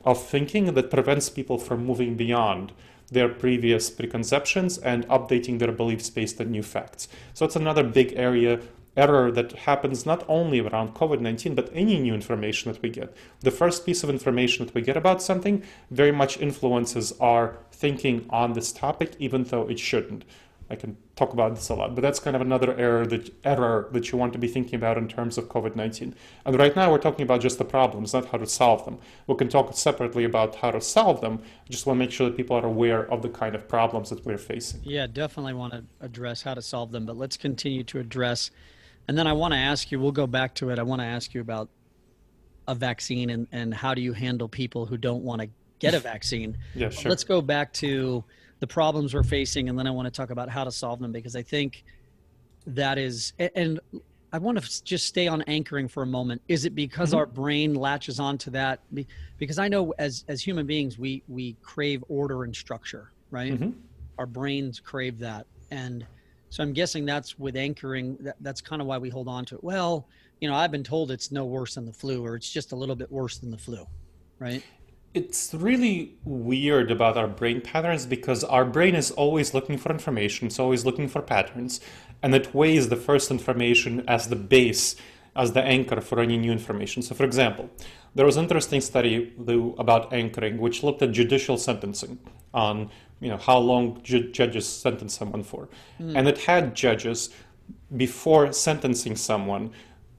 of 0.05 0.23
thinking 0.23 0.75
that 0.75 0.91
prevents 0.91 1.31
people 1.31 1.59
from 1.59 1.85
moving 1.85 2.17
beyond 2.17 2.73
their 3.11 3.29
previous 3.29 3.91
preconceptions 3.91 4.79
and 4.79 5.07
updating 5.09 5.59
their 5.59 5.73
beliefs 5.73 6.11
based 6.11 6.41
on 6.41 6.51
new 6.51 6.63
facts. 6.63 7.09
So 7.35 7.45
it's 7.45 7.57
another 7.57 7.83
big 7.83 8.13
area 8.17 8.61
error 8.97 9.31
that 9.31 9.53
happens 9.53 10.05
not 10.05 10.25
only 10.29 10.61
around 10.61 10.95
COVID 10.95 11.21
19, 11.21 11.55
but 11.55 11.71
any 11.73 11.99
new 11.99 12.15
information 12.15 12.73
that 12.73 12.83
we 12.83 12.91
get. 12.91 13.15
The 13.41 13.51
first 13.51 13.87
piece 13.87 14.03
of 14.03 14.11
information 14.11 14.67
that 14.67 14.75
we 14.75 14.83
get 14.83 14.97
about 14.97 15.23
something 15.23 15.63
very 15.91 16.13
much 16.13 16.39
influences 16.39 17.13
our 17.21 17.57
thinking 17.73 18.27
on 18.31 18.53
this 18.53 18.73
topic, 18.73 19.15
even 19.19 19.45
though 19.45 19.69
it 19.69 19.79
shouldn't. 19.79 20.25
I 20.71 20.77
can 20.77 20.97
talk 21.17 21.33
about 21.33 21.57
this 21.57 21.69
a 21.69 21.75
lot, 21.75 21.97
but 21.97 22.03
that's 22.03 22.21
kind 22.21 22.37
of 22.37 22.41
another 22.41 22.77
error 22.77 23.05
that 23.07 23.35
error 23.45 23.89
that 23.91 24.13
you 24.13 24.19
want 24.19 24.33
to 24.35 24.39
be 24.39 24.47
thinking 24.47 24.77
about 24.77 24.97
in 24.97 25.09
terms 25.09 25.37
of 25.37 25.49
COVID-19. 25.49 26.15
And 26.45 26.59
right 26.59 26.75
now 26.77 26.93
we're 26.93 26.99
talking 26.99 27.25
about 27.25 27.41
just 27.41 27.59
the 27.59 27.65
problems, 27.65 28.15
not 28.15 28.27
how 28.27 28.39
to 28.39 28.47
solve 28.47 28.85
them. 28.85 28.99
We 29.27 29.35
can 29.35 29.49
talk 29.49 29.75
separately 29.75 30.23
about 30.23 30.55
how 30.57 30.71
to 30.71 30.81
solve 30.81 31.21
them. 31.21 31.43
I 31.67 31.71
just 31.71 31.87
want 31.87 31.97
to 31.97 31.99
make 31.99 32.13
sure 32.13 32.31
that 32.31 32.37
people 32.37 32.57
are 32.57 32.65
aware 32.65 33.11
of 33.11 33.23
the 33.23 33.29
kind 33.29 33.57
of 33.57 33.67
problems 33.67 34.11
that 34.11 34.25
we're 34.25 34.39
facing. 34.39 34.81
Yeah, 34.85 35.09
definitely 35.09 35.55
want 35.55 35.73
to 35.73 35.85
address 36.01 36.43
how 36.43 36.55
to 36.55 36.63
solve 36.63 36.93
them, 36.93 37.05
but 37.05 37.17
let's 37.17 37.37
continue 37.37 37.83
to 37.85 37.99
address. 37.99 38.53
And 39.09 39.19
then 39.19 39.27
I 39.27 39.33
want 39.33 39.53
to 39.53 39.59
ask 39.59 39.91
you, 39.91 39.99
we'll 39.99 40.13
go 40.13 40.29
back 40.29 40.55
to 40.57 40.71
it. 40.71 40.79
I 40.79 40.85
want 40.85 41.01
to 41.01 41.07
ask 41.07 41.35
you 41.35 41.41
about 41.41 41.69
a 42.69 42.77
vaccine 42.77 43.31
and, 43.31 43.49
and 43.51 43.75
how 43.75 43.93
do 43.93 44.03
you 44.03 44.13
handle 44.13 44.49
people 44.49 44.87
who 44.87 44.97
don't 44.97 45.25
want 45.25 45.43
to 45.43 45.49
get 45.81 45.95
a 45.95 45.99
vaccine? 45.99 46.57
yeah, 46.77 46.91
sure. 46.91 47.11
Let's 47.11 47.25
go 47.25 47.43
back 47.43 47.73
to 47.75 48.23
the 48.61 48.67
problems 48.67 49.15
we're 49.15 49.23
facing, 49.23 49.69
and 49.69 49.79
then 49.79 49.87
I 49.87 49.91
want 49.91 50.07
to 50.07 50.11
talk 50.11 50.31
about 50.31 50.49
how 50.49 50.65
to 50.65 50.71
solve 50.71 51.01
them 51.01 51.13
because 51.13 51.35
I 51.35 51.43
think 51.43 51.85
that 52.67 52.99
is, 52.99 53.33
and 53.39 53.81
I 54.33 54.39
want 54.39 54.63
to 54.63 54.85
just 54.85 55.07
stay 55.07 55.27
on 55.27 55.43
anchoring 55.43 55.89
for 55.89 56.03
a 56.03 56.07
moment. 56.07 56.43
Is 56.47 56.65
it 56.65 56.75
because 56.75 57.11
mm-hmm. 57.11 57.19
our 57.19 57.27
brain 57.27 57.75
latches 57.75 58.21
onto 58.21 58.51
that? 58.53 58.81
Because 59.39 59.59
I 59.59 59.69
know 59.69 59.93
as 59.99 60.25
as 60.29 60.43
human 60.43 60.67
beings, 60.67 60.99
we 60.99 61.23
we 61.27 61.57
crave 61.63 62.05
order 62.09 62.45
and 62.45 62.55
structure, 62.55 63.11
right? 63.31 63.55
Mm-hmm. 63.55 63.71
Our 64.19 64.27
brains 64.27 64.79
crave 64.79 65.19
that, 65.19 65.47
and 65.71 66.07
so 66.51 66.63
I'm 66.63 66.73
guessing 66.73 67.07
that's 67.07 67.39
with 67.39 67.57
anchoring. 67.57 68.19
That, 68.21 68.37
that's 68.41 68.61
kind 68.61 68.81
of 68.83 68.87
why 68.87 68.99
we 68.99 69.09
hold 69.09 69.27
on 69.27 69.45
to 69.47 69.57
it. 69.57 69.65
Well, 69.65 70.07
you 70.41 70.49
know, 70.49 70.55
I've 70.55 70.71
been 70.71 70.85
told 70.85 71.11
it's 71.11 71.33
no 71.33 71.45
worse 71.47 71.75
than 71.75 71.87
the 71.87 71.93
flu, 71.93 72.25
or 72.25 72.37
it's 72.37 72.51
just 72.51 72.73
a 72.73 72.77
little 72.77 72.97
bit 72.97 73.11
worse 73.11 73.39
than 73.39 73.51
the 73.51 73.59
flu, 73.59 73.87
right? 74.39 74.63
It's 75.13 75.53
really 75.53 76.15
weird 76.25 76.91
about 76.91 77.17
our 77.17 77.27
brain 77.27 77.61
patterns 77.61 78.07
because 78.07 78.45
our 78.45 78.65
brain 78.65 78.95
is 78.95 79.11
always 79.11 79.53
looking 79.53 79.77
for 79.77 79.91
information, 79.91 80.47
it's 80.47 80.59
always 80.59 80.85
looking 80.85 81.09
for 81.09 81.21
patterns, 81.21 81.81
and 82.23 82.35
it 82.35 82.55
weighs 82.55 82.89
the 82.89 82.97
first 82.97 83.31
information 83.31 84.05
as 84.07 84.29
the 84.29 84.37
base, 84.37 84.95
as 85.35 85.53
the 85.53 85.63
anchor 85.63 86.01
for 86.01 86.21
any 86.21 86.37
new 86.37 86.53
information. 86.53 87.03
So, 87.03 87.15
for 87.15 87.25
example, 87.25 87.71
there 88.15 88.25
was 88.25 88.37
an 88.37 88.45
interesting 88.45 88.81
study 88.81 89.33
about 89.79 90.13
anchoring 90.13 90.59
which 90.59 90.83
looked 90.83 91.03
at 91.03 91.11
judicial 91.13 91.57
sentencing 91.57 92.19
on 92.55 92.91
you 93.21 93.29
know 93.29 93.37
how 93.37 93.59
long 93.59 94.01
ju- 94.03 94.31
judges 94.31 94.67
sentence 94.67 95.15
someone 95.19 95.43
for, 95.43 95.69
mm. 96.01 96.17
and 96.17 96.29
it 96.29 96.39
had 96.39 96.75
judges 96.75 97.31
before 97.97 98.53
sentencing 98.53 99.17
someone 99.17 99.71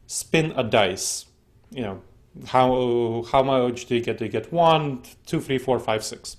spin 0.05 0.51
a 0.57 0.63
dice, 0.63 1.27
you 1.71 1.81
know 1.81 2.01
how 2.47 3.25
how 3.31 3.43
much 3.43 3.85
do 3.85 3.95
you 3.95 4.01
get? 4.01 4.21
You 4.21 4.29
get 4.29 4.51
one, 4.51 5.03
two, 5.25 5.41
three, 5.41 5.57
four, 5.57 5.79
five, 5.79 6.03
six? 6.03 6.37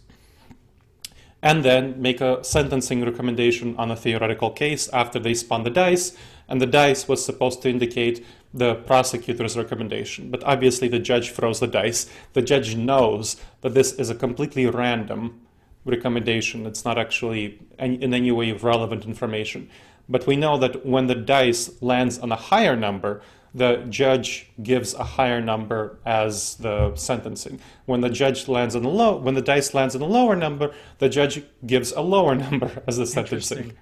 And 1.42 1.64
then 1.64 2.00
make 2.00 2.20
a 2.20 2.42
sentencing 2.44 3.05
recommendation 3.05 3.74
on 3.76 3.90
a 3.90 3.96
theoretical 3.96 4.50
case 4.50 4.88
after 4.90 5.18
they 5.18 5.35
spun 5.35 5.64
the 5.64 5.70
dice, 5.70 6.16
and 6.48 6.61
the 6.61 6.66
dice 6.66 7.09
was 7.09 7.24
supposed 7.24 7.62
to 7.62 7.68
indicate 7.68 8.24
the 8.55 8.76
prosecutor's 8.76 9.57
recommendation. 9.57 10.31
But 10.31 10.44
obviously, 10.44 10.88
the 10.88 10.98
judge 10.98 11.31
throws 11.31 11.59
the 11.61 11.66
dice. 11.66 12.09
The 12.35 12.42
judge 12.42 12.76
knows 12.76 13.37
that 13.62 13.74
this 13.74 13.92
is 13.94 14.09
a 14.09 14.14
completely 14.14 14.66
random 14.66 15.40
recommendation. 15.85 16.66
It's 16.66 16.85
not 16.85 16.98
actually 16.98 17.59
in 17.78 18.14
any 18.14 18.31
way 18.31 18.52
relevant 18.52 19.05
information. 19.05 19.68
But 20.09 20.26
we 20.26 20.37
know 20.37 20.59
that 20.59 20.85
when 20.85 21.07
the 21.07 21.14
dice 21.14 21.83
lands 21.83 22.18
on 22.18 22.31
a 22.31 22.37
higher 22.37 22.76
number, 22.76 23.22
the 23.54 23.84
judge 23.88 24.50
gives 24.62 24.94
a 24.94 25.04
higher 25.04 25.40
number 25.40 25.98
as 26.06 26.56
the 26.56 26.94
sentencing. 26.96 27.60
When 27.84 28.00
the 28.00 28.10
judge 28.10 28.48
lands 28.48 28.74
on 28.74 28.82
the 28.82 28.88
low, 28.88 29.16
when 29.16 29.34
the 29.34 29.42
dice 29.42 29.74
lands 29.74 29.94
on 29.94 30.02
a 30.02 30.06
lower 30.06 30.36
number, 30.36 30.72
the 30.98 31.08
judge 31.08 31.42
gives 31.66 31.92
a 31.92 32.00
lower 32.00 32.34
number 32.46 32.82
as 32.86 32.96
the 32.96 33.06
sentencing. 33.06 33.74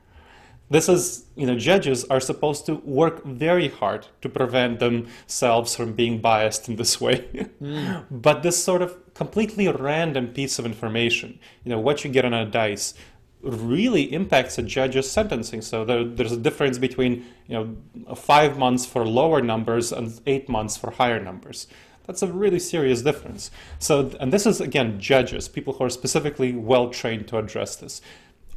This 0.71 0.89
is, 0.89 1.25
you 1.35 1.47
know, 1.47 1.57
judges 1.57 2.05
are 2.05 2.21
supposed 2.21 2.65
to 2.67 2.77
work 2.77 3.25
very 3.25 3.69
hard 3.69 4.07
to 4.23 4.29
prevent 4.29 4.79
themselves 4.79 5.75
from 5.75 5.95
being 5.95 6.21
biased 6.21 6.69
in 6.69 6.77
this 6.77 7.01
way. 7.01 7.49
mm. 7.63 8.05
But 8.09 8.45
this 8.45 8.63
sort 8.63 8.81
of 8.81 8.97
completely 9.15 9.67
random 9.67 10.29
piece 10.29 10.61
of 10.61 10.65
information, 10.65 11.41
you 11.65 11.71
know, 11.71 11.81
what 11.81 12.05
you 12.05 12.11
get 12.11 12.25
on 12.25 12.33
a 12.33 12.47
dice, 12.47 12.95
really 13.43 14.13
impacts 14.13 14.59
a 14.59 14.63
judge's 14.63 15.11
sentencing. 15.11 15.63
So 15.63 15.85
there, 15.85 16.05
there's 16.05 16.33
a 16.33 16.37
difference 16.37 16.79
between 16.79 17.27
you 17.47 17.55
know 17.55 18.15
five 18.15 18.59
months 18.59 18.87
for 18.87 19.07
lower 19.07 19.41
numbers 19.41 19.93
and 19.93 20.21
eight 20.27 20.49
months 20.49 20.77
for 20.77 20.91
higher 20.91 21.21
numbers. 21.21 21.67
That's 22.07 22.23
a 22.23 22.27
really 22.27 22.59
serious 22.59 23.03
difference. 23.03 23.51
So 23.79 24.13
and 24.21 24.33
this 24.33 24.47
is 24.47 24.61
again 24.61 25.01
judges, 25.01 25.49
people 25.49 25.75
who 25.75 25.85
are 25.85 25.91
specifically 25.91 26.53
well 26.53 26.91
trained 26.91 27.29
to 27.29 27.39
address 27.39 27.77
this. 27.77 28.01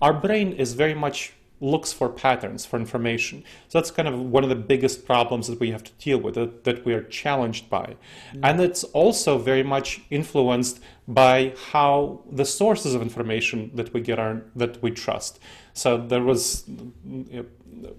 Our 0.01 0.13
brain 0.13 0.53
is 0.53 0.73
very 0.73 0.95
much 0.95 1.33
looks 1.63 1.93
for 1.93 2.09
patterns, 2.09 2.65
for 2.65 2.77
information. 2.77 3.43
So 3.69 3.79
that's 3.79 3.89
kind 3.89 4.07
of 4.07 4.19
one 4.19 4.43
of 4.43 4.49
the 4.49 4.55
biggest 4.55 5.05
problems 5.05 5.47
that 5.47 5.59
we 5.59 5.71
have 5.71 5.83
to 5.83 5.91
deal 5.93 6.19
with, 6.19 6.35
that, 6.35 6.65
that 6.65 6.85
we 6.85 6.93
are 6.93 7.03
challenged 7.03 7.69
by. 7.69 7.95
Mm. 8.33 8.39
And 8.43 8.59
it's 8.59 8.83
also 8.83 9.37
very 9.37 9.63
much 9.63 10.01
influenced 10.09 10.81
by 11.07 11.53
how 11.71 12.21
the 12.29 12.45
sources 12.45 12.93
of 12.93 13.01
information 13.01 13.71
that 13.75 13.93
we 13.93 14.01
get 14.01 14.19
are 14.19 14.43
that 14.55 14.81
we 14.83 14.91
trust. 14.91 15.39
So 15.73 15.97
there 15.97 16.23
was 16.23 16.65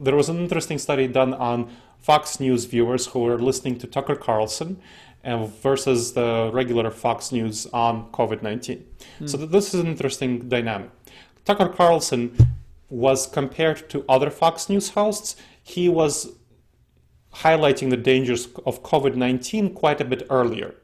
there 0.01 0.17
was 0.17 0.29
an 0.29 0.39
interesting 0.39 0.79
study 0.79 1.09
done 1.09 1.35
on 1.35 1.71
Fox 2.01 2.39
News 2.39 2.67
viewers 2.67 3.07
who 3.09 3.21
were 3.21 3.39
listening 3.39 3.79
to 3.79 3.87
Tucker 3.87 4.15
Carlson 4.15 4.81
uh, 5.25 5.47
versus 5.47 6.13
the 6.13 6.51
regular 6.53 6.91
Fox 6.91 7.33
News 7.33 7.67
on 7.73 8.11
COVID 8.13 8.43
19. 8.43 8.85
Mm. 9.21 9.29
So 9.29 9.37
this 9.39 9.75
is 9.75 9.81
an 9.81 9.87
interesting 9.87 10.49
dynamic. 10.49 10.91
Tucker 11.45 11.69
Carlson 11.69 12.54
was 12.89 13.27
compared 13.27 13.89
to 13.91 14.05
other 14.09 14.31
Fox 14.31 14.69
News 14.69 14.91
hosts, 14.91 15.37
he 15.63 15.89
was 15.89 16.33
highlighting 17.37 17.91
the 17.91 17.97
dangers 17.97 18.49
of 18.65 18.83
COVID 18.83 19.17
19 19.17 19.75
quite 19.75 20.01
a 20.01 20.05
bit 20.05 20.27
earlier 20.31 20.75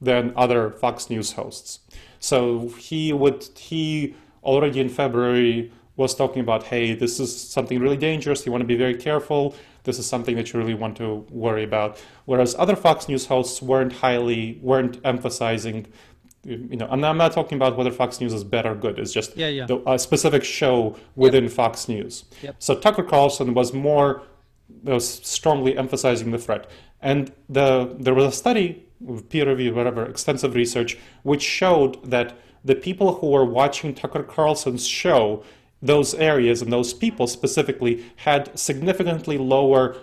than 0.00 0.32
other 0.36 0.70
Fox 0.70 1.10
News 1.10 1.32
hosts. 1.32 1.80
So 2.18 2.68
he 2.70 3.12
would, 3.12 3.44
he 3.56 4.14
already 4.42 4.80
in 4.80 4.88
February 4.88 5.70
was 5.96 6.14
talking 6.14 6.40
about, 6.40 6.64
hey, 6.64 6.94
this 6.94 7.20
is 7.20 7.38
something 7.38 7.78
really 7.78 7.96
dangerous. 7.96 8.46
You 8.46 8.52
want 8.52 8.62
to 8.62 8.66
be 8.66 8.76
very 8.76 8.94
careful. 8.94 9.54
This 9.84 9.98
is 9.98 10.06
something 10.06 10.34
that 10.36 10.52
you 10.52 10.58
really 10.58 10.74
want 10.74 10.96
to 10.96 11.26
worry 11.30 11.62
about. 11.62 12.02
Whereas 12.24 12.54
other 12.58 12.74
Fox 12.74 13.08
News 13.08 13.26
hosts 13.26 13.60
weren't 13.60 13.92
highly, 13.92 14.58
weren't 14.62 14.98
emphasizing 15.04 15.86
you 16.44 16.76
know, 16.76 16.88
I'm 16.90 17.00
not, 17.00 17.10
I'm 17.10 17.18
not, 17.18 17.32
talking 17.32 17.56
about 17.56 17.76
whether 17.76 17.90
Fox 17.90 18.20
News 18.20 18.32
is 18.32 18.44
bad 18.44 18.64
or 18.64 18.74
good. 18.74 18.98
It's 18.98 19.12
just 19.12 19.36
yeah, 19.36 19.48
yeah. 19.48 19.66
The, 19.66 19.82
a 19.86 19.98
specific 19.98 20.42
show 20.42 20.96
within 21.14 21.44
yep. 21.44 21.52
Fox 21.52 21.88
News. 21.88 22.24
Yep. 22.42 22.56
So 22.58 22.78
Tucker 22.78 23.02
Carlson 23.02 23.52
was 23.52 23.72
more 23.72 24.22
was 24.84 25.06
strongly 25.06 25.76
emphasizing 25.76 26.30
the 26.30 26.38
threat, 26.38 26.70
and 27.02 27.32
the 27.48 27.94
there 27.98 28.14
was 28.14 28.24
a 28.24 28.32
study, 28.32 28.86
peer 29.28 29.48
review, 29.48 29.74
whatever, 29.74 30.04
extensive 30.06 30.54
research, 30.54 30.96
which 31.24 31.42
showed 31.42 32.02
that 32.08 32.38
the 32.64 32.74
people 32.74 33.16
who 33.16 33.28
were 33.28 33.44
watching 33.44 33.94
Tucker 33.94 34.22
Carlson's 34.22 34.86
show, 34.86 35.42
those 35.82 36.14
areas 36.14 36.62
and 36.62 36.72
those 36.72 36.94
people 36.94 37.26
specifically, 37.26 38.04
had 38.16 38.58
significantly 38.58 39.36
lower 39.36 39.96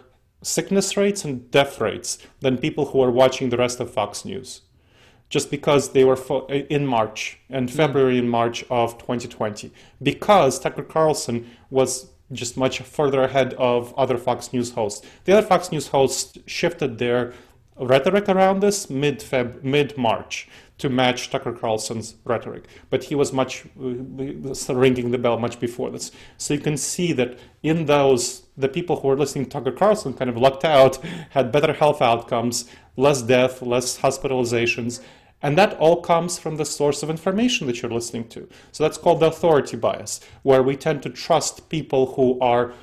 sickness 0.44 0.96
rates 0.96 1.26
and 1.26 1.50
death 1.50 1.82
rates 1.82 2.20
than 2.42 2.60
people 2.60 2.86
who 2.86 3.00
were 3.00 3.12
watching 3.12 3.50
the 3.50 3.58
rest 3.58 3.80
of 3.80 3.92
Fox 3.92 4.24
News 4.24 4.62
just 5.30 5.52
because 5.52 5.92
they 5.92 6.04
were 6.04 6.16
fo- 6.16 6.48
in 6.48 6.86
March 6.86 7.40
and 7.50 7.70
February 7.70 8.18
and 8.18 8.30
March 8.30 8.64
of 8.70 8.98
2020, 8.98 9.72
because 10.02 10.60
Tucker 10.60 10.84
Carlson 10.84 11.50
was 11.70 12.12
just 12.32 12.58
much 12.58 12.80
further 12.80 13.24
ahead 13.24 13.54
of 13.56 13.94
other 13.98 14.18
Fox 14.18 14.52
News 14.54 14.72
hosts. 14.72 15.06
The 15.26 15.38
other 15.38 15.48
Fox 15.48 15.72
News 15.72 15.88
hosts 15.88 16.38
shifted 16.46 16.98
their 16.98 17.34
rhetoric 17.80 18.28
around 18.28 18.60
this 18.60 18.90
mid 18.90 19.20
Feb 19.20 19.64
mid 19.64 19.98
March 19.98 20.48
to 20.78 20.90
match 20.90 21.32
Tucker 21.32 21.54
Carlson's 21.54 22.16
rhetoric, 22.24 22.66
but 22.90 23.06
he 23.06 23.16
was 23.16 23.34
much 23.34 23.66
uh, 23.80 24.76
ringing 24.76 25.12
the 25.12 25.18
bell 25.18 25.40
much 25.40 25.60
before 25.60 25.90
this. 25.90 26.12
So 26.38 26.54
you 26.54 26.60
can 26.60 26.78
see 26.78 27.14
that 27.14 27.40
in 27.64 27.86
those 27.86 28.44
the 28.58 28.68
people 28.68 29.00
who 29.00 29.08
were 29.08 29.18
listening 29.18 29.46
to 29.46 29.52
Tucker 29.52 29.72
Carlson 29.72 30.14
kind 30.14 30.30
of 30.30 30.38
lucked 30.38 30.66
out, 30.66 30.98
had 31.32 31.52
better 31.52 31.74
health 31.74 32.02
outcomes, 32.02 32.66
less 32.98 33.22
death, 33.22 33.62
less 33.62 34.00
hospitalizations, 34.00 35.02
and 35.42 35.58
that 35.58 35.78
all 35.78 36.02
comes 36.02 36.38
from 36.38 36.58
the 36.58 36.66
source 36.66 37.04
of 37.04 37.10
information 37.10 37.68
that 37.68 37.82
you're 37.82 37.92
listening 37.92 38.28
to. 38.30 38.50
So 38.72 38.84
that's 38.84 38.98
called 38.98 39.22
the 39.22 39.28
authority 39.28 39.78
bias, 39.78 40.20
where 40.42 40.64
we 40.64 40.76
tend 40.76 41.04
to 41.04 41.10
trust 41.10 41.70
people 41.70 42.14
who 42.14 42.38
are 42.42 42.74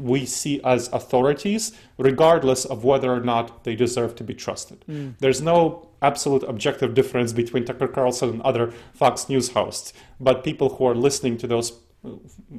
we 0.00 0.24
see 0.24 0.60
as 0.64 0.88
authorities, 0.92 1.72
regardless 1.98 2.64
of 2.64 2.84
whether 2.84 3.12
or 3.12 3.20
not 3.20 3.64
they 3.64 3.76
deserve 3.76 4.16
to 4.16 4.24
be 4.24 4.34
trusted. 4.34 4.82
Mm. 4.88 5.14
There's 5.18 5.42
no 5.42 5.88
absolute 6.00 6.42
objective 6.44 6.94
difference 6.94 7.32
between 7.32 7.66
Tucker 7.66 7.86
Carlson 7.86 8.30
and 8.30 8.42
other 8.42 8.72
Fox 8.94 9.28
News 9.28 9.50
hosts, 9.50 9.92
but 10.18 10.42
people 10.42 10.76
who 10.76 10.86
are 10.86 10.94
listening 10.94 11.36
to 11.38 11.46
those 11.46 11.72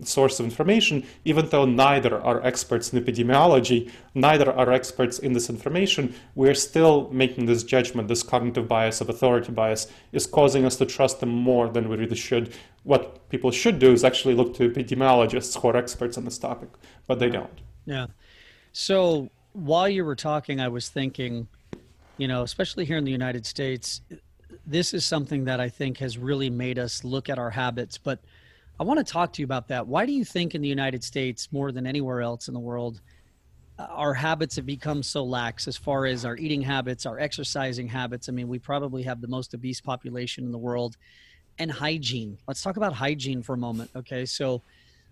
source 0.03 0.39
of 0.39 0.45
information, 0.45 1.05
even 1.25 1.47
though 1.49 1.65
neither 1.65 2.21
are 2.21 2.43
experts 2.45 2.93
in 2.93 3.03
epidemiology, 3.03 3.91
neither 4.13 4.51
are 4.51 4.71
experts 4.71 5.19
in 5.19 5.33
this 5.33 5.49
information, 5.49 6.13
we're 6.35 6.53
still 6.53 7.09
making 7.11 7.45
this 7.47 7.63
judgment, 7.63 8.07
this 8.07 8.23
cognitive 8.23 8.67
bias 8.67 9.01
of 9.01 9.09
authority 9.09 9.51
bias 9.51 9.87
is 10.11 10.27
causing 10.27 10.65
us 10.65 10.75
to 10.75 10.85
trust 10.85 11.19
them 11.19 11.29
more 11.29 11.67
than 11.69 11.89
we 11.89 11.97
really 11.97 12.15
should. 12.15 12.53
What 12.83 13.29
people 13.29 13.51
should 13.51 13.79
do 13.79 13.91
is 13.91 14.03
actually 14.03 14.35
look 14.35 14.53
to 14.55 14.69
epidemiologists 14.69 15.59
who 15.59 15.67
are 15.69 15.77
experts 15.77 16.17
on 16.17 16.25
this 16.25 16.37
topic, 16.37 16.69
but 17.07 17.19
they 17.19 17.29
don't. 17.29 17.61
Yeah. 17.85 18.07
So 18.73 19.29
while 19.53 19.89
you 19.89 20.05
were 20.05 20.15
talking, 20.15 20.59
I 20.59 20.67
was 20.67 20.89
thinking, 20.89 21.47
you 22.17 22.27
know, 22.27 22.43
especially 22.43 22.85
here 22.85 22.97
in 22.97 23.05
the 23.05 23.11
United 23.11 23.45
States, 23.45 24.01
this 24.67 24.93
is 24.93 25.03
something 25.03 25.45
that 25.45 25.59
I 25.59 25.69
think 25.69 25.97
has 25.97 26.17
really 26.17 26.49
made 26.49 26.77
us 26.77 27.03
look 27.03 27.29
at 27.29 27.39
our 27.39 27.49
habits, 27.49 27.97
but 27.97 28.19
I 28.81 28.83
want 28.83 28.97
to 28.97 29.03
talk 29.03 29.31
to 29.33 29.43
you 29.43 29.45
about 29.45 29.67
that. 29.67 29.85
Why 29.85 30.07
do 30.07 30.11
you 30.11 30.25
think 30.25 30.55
in 30.55 30.61
the 30.63 30.67
United 30.67 31.03
States, 31.03 31.49
more 31.51 31.71
than 31.71 31.85
anywhere 31.85 32.19
else 32.19 32.47
in 32.47 32.55
the 32.55 32.59
world, 32.59 32.99
uh, 33.77 33.83
our 33.91 34.11
habits 34.11 34.55
have 34.55 34.65
become 34.65 35.03
so 35.03 35.23
lax 35.23 35.67
as 35.67 35.77
far 35.77 36.07
as 36.07 36.25
our 36.25 36.35
eating 36.35 36.63
habits, 36.63 37.05
our 37.05 37.19
exercising 37.19 37.87
habits? 37.87 38.27
I 38.27 38.31
mean, 38.31 38.47
we 38.47 38.57
probably 38.57 39.03
have 39.03 39.21
the 39.21 39.27
most 39.27 39.53
obese 39.53 39.79
population 39.79 40.45
in 40.45 40.51
the 40.51 40.57
world 40.57 40.97
and 41.59 41.71
hygiene. 41.71 42.39
Let's 42.47 42.63
talk 42.63 42.75
about 42.75 42.91
hygiene 42.91 43.43
for 43.43 43.53
a 43.53 43.57
moment. 43.57 43.91
Okay. 43.95 44.25
So, 44.25 44.63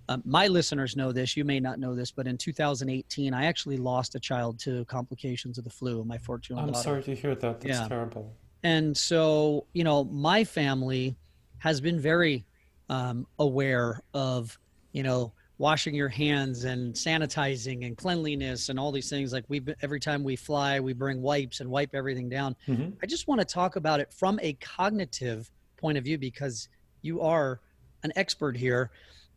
um, 0.07 0.23
my 0.25 0.47
listeners 0.47 0.95
know 0.95 1.11
this. 1.11 1.37
You 1.37 1.45
may 1.45 1.59
not 1.59 1.77
know 1.77 1.93
this, 1.93 2.09
but 2.09 2.25
in 2.25 2.39
2018, 2.39 3.35
I 3.35 3.45
actually 3.45 3.77
lost 3.77 4.15
a 4.15 4.19
child 4.19 4.57
to 4.61 4.83
complications 4.85 5.59
of 5.59 5.63
the 5.63 5.69
flu. 5.69 6.03
My 6.03 6.17
14 6.17 6.57
I'm 6.57 6.65
daughter. 6.65 6.79
sorry 6.79 7.03
to 7.03 7.13
hear 7.13 7.35
that. 7.35 7.61
That's 7.61 7.81
yeah. 7.81 7.87
terrible. 7.87 8.33
And 8.63 8.97
so, 8.97 9.67
you 9.73 9.83
know, 9.83 10.05
my 10.05 10.43
family 10.43 11.15
has 11.59 11.79
been 11.79 11.99
very 11.99 12.45
um, 12.89 13.27
aware 13.37 14.01
of 14.13 14.57
you 14.91 15.03
know 15.03 15.31
washing 15.57 15.93
your 15.93 16.09
hands 16.09 16.63
and 16.63 16.93
sanitizing 16.93 17.85
and 17.85 17.97
cleanliness 17.97 18.69
and 18.69 18.79
all 18.79 18.91
these 18.91 19.09
things 19.09 19.33
like 19.33 19.43
we 19.49 19.61
every 19.81 19.99
time 19.99 20.23
we 20.23 20.35
fly 20.35 20.79
we 20.79 20.93
bring 20.93 21.21
wipes 21.21 21.59
and 21.59 21.69
wipe 21.69 21.93
everything 21.93 22.29
down 22.29 22.55
mm-hmm. 22.67 22.89
i 23.03 23.05
just 23.05 23.27
want 23.27 23.39
to 23.39 23.45
talk 23.45 23.75
about 23.75 23.99
it 23.99 24.11
from 24.11 24.39
a 24.41 24.53
cognitive 24.53 25.51
point 25.77 25.97
of 25.97 26.03
view 26.03 26.17
because 26.17 26.69
you 27.01 27.21
are 27.21 27.59
an 28.03 28.11
expert 28.15 28.55
here 28.55 28.89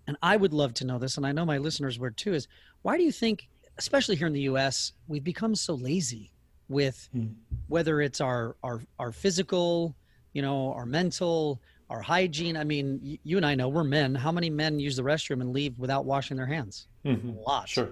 and 0.06 0.16
i 0.22 0.36
would 0.36 0.52
love 0.52 0.72
to 0.72 0.84
know 0.84 0.98
this 0.98 1.16
and 1.16 1.26
i 1.26 1.32
know 1.32 1.44
my 1.44 1.58
listeners 1.58 1.98
would 1.98 2.16
too 2.16 2.32
is 2.32 2.46
why 2.82 2.96
do 2.96 3.02
you 3.02 3.12
think 3.12 3.48
especially 3.76 4.14
here 4.14 4.28
in 4.28 4.32
the 4.32 4.42
us 4.42 4.92
we've 5.08 5.24
become 5.24 5.54
so 5.54 5.74
lazy 5.74 6.30
with 6.68 7.08
mm. 7.14 7.34
whether 7.66 8.00
it's 8.00 8.20
our 8.20 8.56
our 8.62 8.80
our 8.98 9.10
physical 9.10 9.94
you 10.32 10.40
know 10.40 10.72
our 10.72 10.86
mental 10.86 11.60
our 11.92 12.00
hygiene. 12.00 12.56
I 12.56 12.64
mean, 12.64 13.18
you 13.22 13.36
and 13.36 13.44
I 13.44 13.54
know 13.54 13.68
we're 13.68 13.84
men. 13.84 14.14
How 14.14 14.32
many 14.32 14.48
men 14.48 14.80
use 14.80 14.96
the 14.96 15.02
restroom 15.02 15.42
and 15.42 15.52
leave 15.52 15.78
without 15.78 16.06
washing 16.06 16.38
their 16.38 16.46
hands? 16.46 16.86
Mm-hmm. 17.04 17.36
A 17.36 17.40
lot. 17.42 17.68
Sure. 17.68 17.90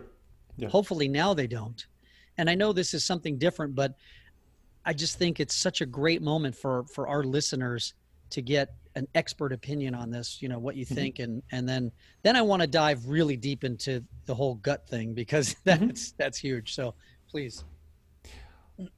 Yeah. 0.56 0.68
Hopefully 0.68 1.06
now 1.06 1.34
they 1.34 1.46
don't. 1.46 1.86
And 2.38 2.48
I 2.48 2.54
know 2.54 2.72
this 2.72 2.94
is 2.94 3.04
something 3.04 3.36
different, 3.36 3.74
but 3.74 3.94
I 4.86 4.94
just 4.94 5.18
think 5.18 5.38
it's 5.38 5.54
such 5.54 5.82
a 5.82 5.86
great 5.86 6.22
moment 6.22 6.56
for 6.56 6.84
for 6.84 7.08
our 7.08 7.22
listeners 7.22 7.92
to 8.30 8.40
get 8.40 8.72
an 8.94 9.06
expert 9.14 9.52
opinion 9.52 9.94
on 9.94 10.10
this. 10.10 10.40
You 10.40 10.48
know 10.48 10.58
what 10.58 10.76
you 10.76 10.86
mm-hmm. 10.86 10.94
think, 10.94 11.18
and 11.18 11.42
and 11.52 11.68
then 11.68 11.92
then 12.22 12.36
I 12.36 12.42
want 12.42 12.62
to 12.62 12.68
dive 12.68 13.06
really 13.06 13.36
deep 13.36 13.64
into 13.64 14.02
the 14.24 14.34
whole 14.34 14.54
gut 14.54 14.88
thing 14.88 15.12
because 15.12 15.50
mm-hmm. 15.50 15.60
that's 15.64 16.06
mm-hmm. 16.08 16.16
that's 16.16 16.38
huge. 16.38 16.74
So 16.74 16.94
please. 17.30 17.64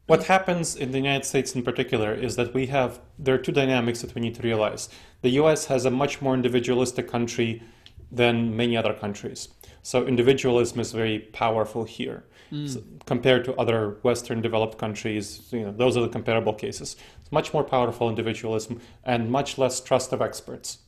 What 0.06 0.24
happens 0.24 0.76
in 0.76 0.92
the 0.92 0.98
United 0.98 1.24
States 1.24 1.54
in 1.54 1.62
particular 1.62 2.12
is 2.12 2.36
that 2.36 2.52
we 2.54 2.66
have, 2.66 3.00
there 3.18 3.34
are 3.34 3.38
two 3.38 3.52
dynamics 3.52 4.02
that 4.02 4.14
we 4.14 4.20
need 4.20 4.34
to 4.34 4.42
realize. 4.42 4.88
The 5.22 5.30
US 5.30 5.66
has 5.66 5.84
a 5.84 5.90
much 5.90 6.20
more 6.20 6.34
individualistic 6.34 7.08
country 7.08 7.62
than 8.10 8.56
many 8.56 8.76
other 8.76 8.92
countries. 8.92 9.48
So 9.82 10.06
individualism 10.06 10.80
is 10.80 10.92
very 10.92 11.18
powerful 11.18 11.84
here. 11.84 12.24
Mm. 12.52 12.68
So 12.68 12.82
compared 13.06 13.44
to 13.46 13.54
other 13.54 13.96
Western 14.02 14.42
developed 14.42 14.78
countries, 14.78 15.48
you 15.50 15.62
know, 15.62 15.72
those 15.72 15.96
are 15.96 16.02
the 16.02 16.08
comparable 16.08 16.52
cases. 16.52 16.96
It's 17.20 17.32
much 17.32 17.54
more 17.54 17.64
powerful 17.64 18.08
individualism 18.08 18.80
and 19.04 19.30
much 19.30 19.56
less 19.56 19.80
trust 19.80 20.12
of 20.12 20.20
experts. 20.20 20.78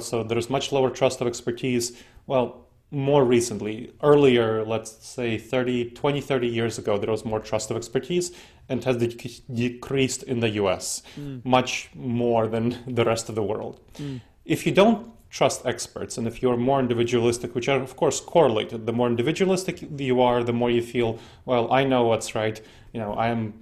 So 0.00 0.22
there's 0.22 0.48
much 0.48 0.72
lower 0.72 0.90
trust 0.90 1.20
of 1.20 1.26
expertise. 1.26 1.92
Well, 2.26 2.61
more 2.92 3.24
recently 3.24 3.90
earlier 4.02 4.64
let's 4.64 5.04
say 5.04 5.38
30 5.38 5.90
20 5.90 6.20
30 6.20 6.46
years 6.46 6.78
ago 6.78 6.98
there 6.98 7.10
was 7.10 7.24
more 7.24 7.40
trust 7.40 7.70
of 7.70 7.76
expertise 7.76 8.32
and 8.68 8.84
has 8.84 8.98
de- 8.98 9.42
decreased 9.52 10.22
in 10.24 10.40
the 10.40 10.48
us 10.48 11.02
mm. 11.18 11.42
much 11.44 11.88
more 11.94 12.46
than 12.46 12.78
the 12.86 13.04
rest 13.04 13.30
of 13.30 13.34
the 13.34 13.42
world 13.42 13.80
mm. 13.94 14.20
if 14.44 14.66
you 14.66 14.72
don't 14.72 15.10
trust 15.30 15.64
experts 15.64 16.18
and 16.18 16.26
if 16.28 16.42
you're 16.42 16.58
more 16.58 16.78
individualistic 16.78 17.54
which 17.54 17.66
are 17.66 17.80
of 17.80 17.96
course 17.96 18.20
correlated 18.20 18.84
the 18.84 18.92
more 18.92 19.08
individualistic 19.08 19.82
you 19.98 20.20
are 20.20 20.44
the 20.44 20.52
more 20.52 20.70
you 20.70 20.82
feel 20.82 21.18
well 21.46 21.72
i 21.72 21.82
know 21.82 22.04
what's 22.04 22.34
right 22.34 22.60
you 22.92 23.00
know 23.00 23.14
i 23.14 23.28
am 23.28 23.54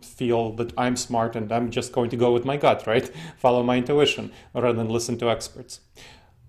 feel 0.00 0.52
that 0.52 0.72
i'm 0.78 0.96
smart 0.96 1.36
and 1.36 1.52
i'm 1.52 1.70
just 1.70 1.92
going 1.92 2.08
to 2.08 2.16
go 2.16 2.32
with 2.32 2.46
my 2.46 2.56
gut 2.56 2.86
right 2.86 3.10
follow 3.36 3.62
my 3.62 3.76
intuition 3.76 4.32
rather 4.54 4.72
than 4.72 4.88
listen 4.88 5.18
to 5.18 5.28
experts 5.28 5.80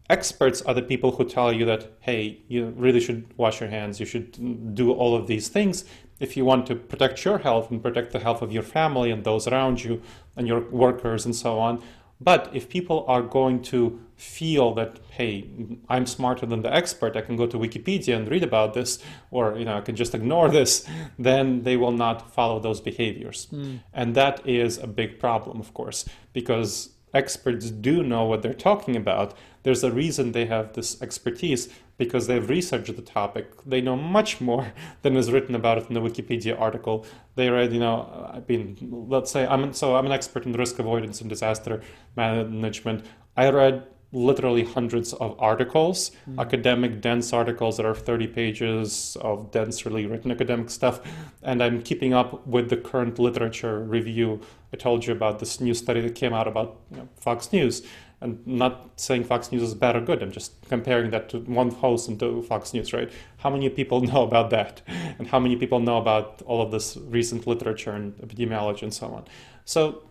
experts 0.10 0.62
are 0.64 0.74
the 0.74 0.82
people 0.82 1.12
who 1.12 1.24
tell 1.24 1.54
you 1.54 1.66
that 1.66 1.92
hey 2.00 2.42
you 2.48 2.74
really 2.78 3.00
should 3.00 3.26
wash 3.38 3.60
your 3.60 3.70
hands 3.70 4.00
you 4.00 4.06
should 4.06 4.76
do 4.76 4.92
all 4.92 5.16
of 5.16 5.28
these 5.28 5.48
things. 5.48 5.86
If 6.20 6.36
you 6.36 6.44
want 6.44 6.66
to 6.68 6.76
protect 6.76 7.24
your 7.24 7.38
health 7.38 7.72
and 7.72 7.82
protect 7.82 8.12
the 8.12 8.20
health 8.20 8.42
of 8.42 8.52
your 8.52 8.64
family 8.64 9.10
and 9.10 9.24
those 9.24 9.48
around 9.48 9.84
you 9.84 10.02
and 10.36 10.48
your 10.48 10.62
workers 10.70 11.26
and 11.26 11.34
so 11.34 11.60
on. 11.60 11.82
But 12.20 12.50
if 12.54 12.68
people 12.68 13.06
are 13.08 13.22
going 13.22 13.62
to 13.64 14.02
feel 14.20 14.74
that 14.74 15.00
hey 15.12 15.50
i'm 15.88 16.06
smarter 16.06 16.46
than 16.46 16.62
the 16.62 16.74
expert 16.76 17.16
i 17.16 17.22
can 17.22 17.38
go 17.38 17.48
to 17.48 17.58
wikipedia 17.58 18.18
and 18.18 18.30
read 18.30 18.44
about 18.44 18.74
this 18.74 19.02
or 19.32 19.58
you 19.58 19.64
know 19.64 19.78
i 19.78 19.80
can 19.80 19.96
just 19.96 20.14
ignore 20.14 20.50
this 20.50 20.86
then 21.18 21.64
they 21.64 21.78
will 21.78 21.94
not 21.94 22.30
follow 22.34 22.60
those 22.60 22.82
behaviors. 22.82 23.48
Mm. 23.54 23.80
and 23.94 24.16
that 24.16 24.46
is 24.46 24.78
a 24.78 24.88
big 24.88 25.20
problem 25.20 25.62
of 25.62 25.74
course 25.74 26.04
because 26.34 26.90
experts 27.14 27.72
do 27.72 28.04
know 28.04 28.26
what 28.26 28.42
they're 28.42 28.54
talking 28.54 28.96
about 28.96 29.36
there's 29.64 29.84
a 29.84 29.92
reason 29.92 30.32
they 30.32 30.46
have 30.46 30.74
this 30.74 31.02
expertise 31.02 31.70
because 31.98 32.28
they've 32.28 32.50
researched 32.50 32.96
the 32.96 33.02
topic. 33.02 33.52
They 33.66 33.82
know 33.82 33.96
much 33.96 34.40
more 34.40 34.72
than 35.02 35.18
is 35.18 35.32
written 35.32 35.54
about 35.54 35.78
it 35.78 35.88
in 35.90 35.94
the 35.94 36.02
Wikipedia 36.02 36.60
article. 36.60 37.06
They 37.36 37.50
read, 37.50 37.74
you 37.74 37.80
know, 37.80 38.10
uh, 38.14 38.38
I 38.38 38.44
mean, 38.48 38.78
let's 39.10 39.32
say 39.32 39.46
I'm 39.46 39.74
so 39.74 39.96
I'm 39.96 40.06
an 40.06 40.12
expert 40.12 40.46
in 40.46 40.54
risk 40.54 40.80
avoidance 40.80 41.22
and 41.22 41.30
disaster 41.30 41.82
management. 42.16 43.06
I 43.36 43.50
read 43.50 43.88
literally 44.12 44.64
hundreds 44.64 45.14
of 45.14 45.36
articles, 45.40 46.12
mm-hmm. 46.28 46.40
academic 46.40 47.02
dense 47.02 47.32
articles 47.32 47.78
that 47.78 47.86
are 47.86 47.94
30 47.94 48.28
pages 48.28 49.18
of 49.22 49.52
densely 49.52 50.06
written 50.08 50.32
academic 50.32 50.70
stuff, 50.70 51.02
and 51.44 51.62
I'm 51.62 51.82
keeping 51.82 52.14
up 52.14 52.46
with 52.48 52.70
the 52.70 52.78
current 52.78 53.20
literature 53.20 53.80
review. 53.80 54.42
I 54.74 54.78
told 54.78 55.06
you 55.06 55.14
about 55.14 55.40
this 55.40 55.60
new 55.62 55.74
study 55.74 56.02
that 56.02 56.16
came 56.16 56.34
out 56.34 56.48
about 56.48 56.80
you 56.92 56.98
know, 56.98 57.10
Fox 57.20 57.52
News 57.54 57.84
and 58.22 58.46
not 58.46 58.90
saying 58.98 59.24
Fox 59.24 59.52
News 59.52 59.64
is 59.64 59.74
bad 59.74 59.96
or 59.96 60.02
good. 60.02 60.22
I'm 60.22 60.32
just 60.32 60.54
comparing 60.68 61.12
that 61.12 61.30
to 61.30 61.40
one 61.40 61.72
host 61.72 62.10
and 62.10 62.20
to 62.20 62.42
Fox 62.44 62.74
News, 62.74 62.92
right? 62.92 63.10
How 63.38 63.50
many 63.50 63.70
people 63.70 64.02
know 64.12 64.24
about 64.24 64.50
that? 64.50 64.82
And 65.18 65.28
how 65.28 65.40
many 65.40 65.56
people 65.56 65.80
know 65.80 65.98
about 65.98 66.42
all 66.44 66.62
of 66.62 66.72
this 66.72 66.98
recent 66.98 67.48
literature 67.48 67.92
and 67.92 68.16
epidemiology 68.18 68.84
and 68.84 68.94
so 68.94 69.08
on? 69.08 69.26
So 69.66 70.04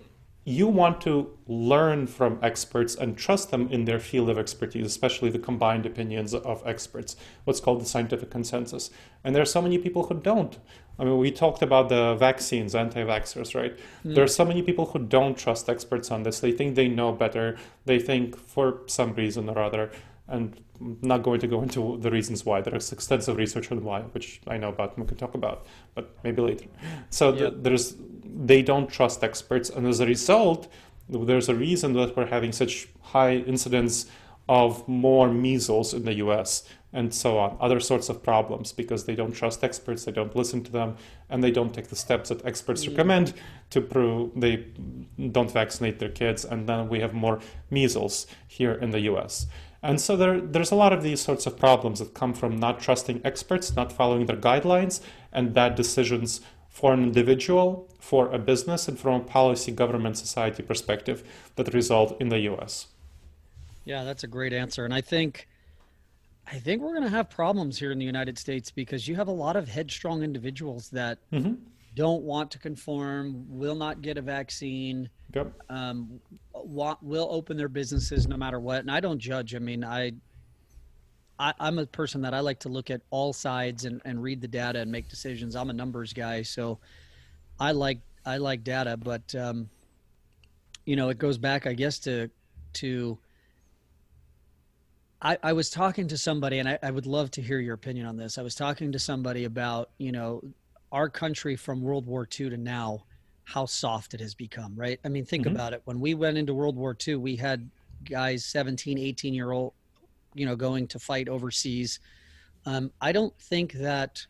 you 0.48 0.66
want 0.66 0.98
to 1.02 1.30
learn 1.46 2.06
from 2.06 2.38
experts 2.42 2.94
and 2.94 3.18
trust 3.18 3.50
them 3.50 3.68
in 3.70 3.84
their 3.84 4.00
field 4.00 4.30
of 4.30 4.38
expertise, 4.38 4.87
especially 4.87 5.28
the 5.28 5.38
combined 5.38 5.84
opinions 5.84 6.32
of 6.32 6.62
experts, 6.64 7.16
what's 7.44 7.61
called 7.61 7.82
the 7.82 7.84
scientific 7.84 8.30
consensus. 8.30 8.90
And 9.22 9.34
there 9.34 9.42
are 9.42 9.52
so 9.56 9.61
many 9.61 9.76
people 9.76 10.04
who 10.04 10.14
don't. 10.14 10.58
I 10.98 11.04
mean, 11.04 11.18
we 11.18 11.30
talked 11.30 11.61
about 11.61 11.90
the 11.90 12.14
vaccines, 12.14 12.74
anti 12.74 13.04
vaxxers, 13.04 13.54
right? 13.54 13.78
Mm. 14.04 14.14
There 14.14 14.24
are 14.24 14.34
so 14.40 14.44
many 14.44 14.62
people 14.62 14.87
who 14.87 15.00
don't 15.00 15.37
trust 15.37 15.68
experts 15.68 16.11
on 16.11 16.22
this. 16.22 16.40
They 16.40 16.52
think 16.52 16.76
they 16.76 16.88
know 16.88 17.12
better. 17.12 17.58
They 17.84 17.98
think 17.98 18.34
for 18.38 18.80
some 18.87 19.12
reason 19.12 19.50
or 19.50 19.58
other, 19.58 19.90
and 20.28 20.60
I'm 20.80 20.98
not 21.02 21.22
going 21.22 21.40
to 21.40 21.46
go 21.46 21.62
into 21.62 21.98
the 21.98 22.10
reasons 22.10 22.44
why. 22.44 22.60
There 22.60 22.74
is 22.76 22.92
extensive 22.92 23.36
research 23.36 23.72
on 23.72 23.82
why, 23.82 24.02
which 24.02 24.40
I 24.46 24.58
know 24.58 24.68
about 24.68 24.96
and 24.96 25.04
we 25.04 25.08
can 25.08 25.16
talk 25.16 25.34
about, 25.34 25.66
but 25.94 26.16
maybe 26.22 26.42
later. 26.42 26.66
So 27.10 27.32
the, 27.32 27.50
there's 27.50 27.96
they 28.24 28.62
don't 28.62 28.88
trust 28.88 29.24
experts, 29.24 29.70
and 29.70 29.86
as 29.86 30.00
a 30.00 30.06
result, 30.06 30.68
there's 31.08 31.48
a 31.48 31.54
reason 31.54 31.94
that 31.94 32.16
we're 32.16 32.26
having 32.26 32.52
such 32.52 32.88
high 33.00 33.36
incidence 33.36 34.06
of 34.48 34.86
more 34.88 35.30
measles 35.30 35.92
in 35.92 36.04
the 36.04 36.14
U.S. 36.14 36.64
and 36.92 37.12
so 37.12 37.38
on, 37.38 37.56
other 37.60 37.80
sorts 37.80 38.08
of 38.08 38.22
problems 38.22 38.72
because 38.72 39.04
they 39.04 39.14
don't 39.14 39.32
trust 39.32 39.62
experts, 39.62 40.04
they 40.04 40.12
don't 40.12 40.34
listen 40.34 40.64
to 40.64 40.72
them, 40.72 40.96
and 41.28 41.44
they 41.44 41.50
don't 41.50 41.74
take 41.74 41.88
the 41.88 41.96
steps 41.96 42.30
that 42.30 42.44
experts 42.46 42.84
mm. 42.84 42.90
recommend 42.90 43.34
to 43.70 43.80
prove 43.82 44.30
they 44.34 44.64
don't 45.32 45.50
vaccinate 45.50 45.98
their 45.98 46.08
kids, 46.08 46.44
and 46.46 46.66
then 46.66 46.88
we 46.88 47.00
have 47.00 47.12
more 47.12 47.40
measles 47.70 48.26
here 48.46 48.72
in 48.72 48.90
the 48.90 49.00
U.S. 49.00 49.46
And 49.82 50.00
so 50.00 50.16
there, 50.16 50.40
there's 50.40 50.72
a 50.72 50.74
lot 50.74 50.92
of 50.92 51.02
these 51.02 51.20
sorts 51.20 51.46
of 51.46 51.56
problems 51.56 52.00
that 52.00 52.14
come 52.14 52.34
from 52.34 52.56
not 52.56 52.80
trusting 52.80 53.20
experts, 53.24 53.76
not 53.76 53.92
following 53.92 54.26
their 54.26 54.36
guidelines, 54.36 55.00
and 55.32 55.55
bad 55.55 55.76
decisions 55.76 56.40
for 56.68 56.92
an 56.92 57.03
individual, 57.03 57.88
for 57.98 58.32
a 58.32 58.38
business, 58.38 58.88
and 58.88 58.98
from 58.98 59.20
a 59.20 59.24
policy, 59.24 59.72
government, 59.72 60.16
society 60.16 60.62
perspective 60.62 61.22
that 61.57 61.72
result 61.74 62.16
in 62.20 62.28
the 62.28 62.38
US? 62.50 62.88
Yeah, 63.84 64.05
that's 64.05 64.24
a 64.24 64.26
great 64.28 64.53
answer. 64.53 64.84
And 64.84 64.92
I 64.92 65.00
think 65.00 65.48
I 66.50 66.59
think 66.59 66.82
we're 66.82 66.94
going 66.94 67.05
to 67.05 67.11
have 67.11 67.28
problems 67.28 67.78
here 67.78 67.92
in 67.92 67.98
the 67.98 68.05
United 68.05 68.38
States 68.38 68.70
because 68.70 69.07
you 69.07 69.16
have 69.16 69.28
a 69.28 69.32
lot 69.32 69.57
of 69.57 69.68
headstrong 69.68 70.22
individuals 70.22 70.88
that 70.90 71.18
mm-hmm. 71.30 71.55
Don't 71.99 72.22
want 72.22 72.53
to 72.53 72.61
conform, 72.61 73.44
will 73.49 73.74
not 73.74 74.03
get 74.03 74.18
a 74.18 74.22
vaccine, 74.22 75.11
yep. 75.34 75.53
um, 75.68 76.20
will 76.55 77.28
open 77.28 77.57
their 77.57 77.68
businesses 77.68 78.28
no 78.28 78.36
matter 78.36 78.61
what. 78.61 78.78
And 78.78 78.90
I 78.90 79.01
don't 79.01 79.18
judge. 79.18 79.57
I 79.57 79.59
mean, 79.59 79.82
I, 79.82 80.12
I 81.40 81.55
am 81.59 81.80
a 81.80 81.86
person 81.86 82.22
that 82.22 82.34
I 82.34 82.40
like 82.40 82.61
to 82.61 82.68
look 82.68 82.88
at 82.88 83.01
all 83.11 83.32
sides 83.32 83.84
and, 83.84 84.01
and 84.05 84.22
read 84.22 84.40
the 84.40 84.46
data 84.46 84.78
and 84.78 84.92
make 84.92 85.09
decisions. 85.09 85.57
I'm 85.57 85.70
a 85.70 85.72
numbers 85.72 86.12
guy, 86.12 86.42
so 86.42 86.78
I 87.59 87.72
like 87.72 87.99
I 88.24 88.36
like 88.36 88.62
data, 88.62 88.96
but 88.96 89.34
um, 89.34 89.68
you 90.84 90.94
know, 90.94 91.09
it 91.09 91.18
goes 91.18 91.36
back, 91.36 91.66
I 91.66 91.72
guess, 91.72 91.99
to 92.01 92.30
to 92.74 93.18
I, 95.20 95.36
I 95.42 95.53
was 95.53 95.68
talking 95.68 96.07
to 96.09 96.16
somebody, 96.16 96.61
and 96.61 96.68
I, 96.68 96.78
I 96.80 96.92
would 96.92 97.07
love 97.07 97.32
to 97.32 97.42
hear 97.42 97.59
your 97.59 97.74
opinion 97.74 98.07
on 98.07 98.16
this. 98.16 98.38
I 98.38 98.42
was 98.42 98.55
talking 98.55 98.92
to 98.92 99.01
somebody 99.01 99.44
about, 99.44 99.90
you 99.99 100.12
know, 100.12 100.44
our 100.93 101.09
country 101.09 101.57
from 101.57 101.82
World 101.82 102.07
War 102.07 102.22
II 102.22 102.51
to 102.51 102.57
now, 102.57 103.05
how 103.45 103.66
soft 103.66 104.14
it 104.14 104.20
has 104.20 104.34
become, 104.34 104.74
right? 104.76 105.01
I 105.05 105.09
mean, 105.09 105.24
think 105.24 105.47
mm-hmm. 105.47 105.55
about 105.55 105.72
it. 105.72 105.82
When 105.84 106.01
we 106.01 106.14
went 106.14 106.39
into 106.39 106.55
World 106.55 106.76
War 106.76 106.97
II, 107.07 107.16
we 107.16 107.36
had 107.36 107.68
guys 108.09 108.45
17, 108.45 108.99
18 108.99 109.34
year 109.34 109.53
old, 109.53 109.72
you 110.34 110.47
know, 110.47 110.57
going 110.57 110.86
to 110.89 110.99
fight 110.99 111.28
overseas. 111.28 112.01
Um, 112.66 112.91
I 113.01 113.12
don't 113.12 113.36
think 113.41 113.72
that, 113.74 114.26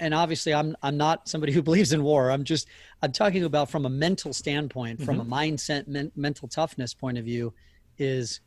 and 0.00 0.12
obviously 0.12 0.52
I'm, 0.52 0.76
I'm 0.82 0.96
not 0.96 1.28
somebody 1.28 1.52
who 1.54 1.62
believes 1.62 1.92
in 1.92 2.02
war. 2.02 2.30
I'm 2.30 2.44
just, 2.44 2.68
I'm 3.02 3.12
talking 3.12 3.44
about 3.44 3.70
from 3.70 3.86
a 3.86 3.90
mental 3.90 4.32
standpoint, 4.32 5.02
from 5.02 5.18
mm-hmm. 5.20 5.32
a 5.32 5.36
mindset, 5.36 5.86
men, 5.86 6.10
mental 6.16 6.48
toughness 6.48 6.94
point 6.94 7.18
of 7.18 7.24
view 7.24 7.52
is 7.98 8.40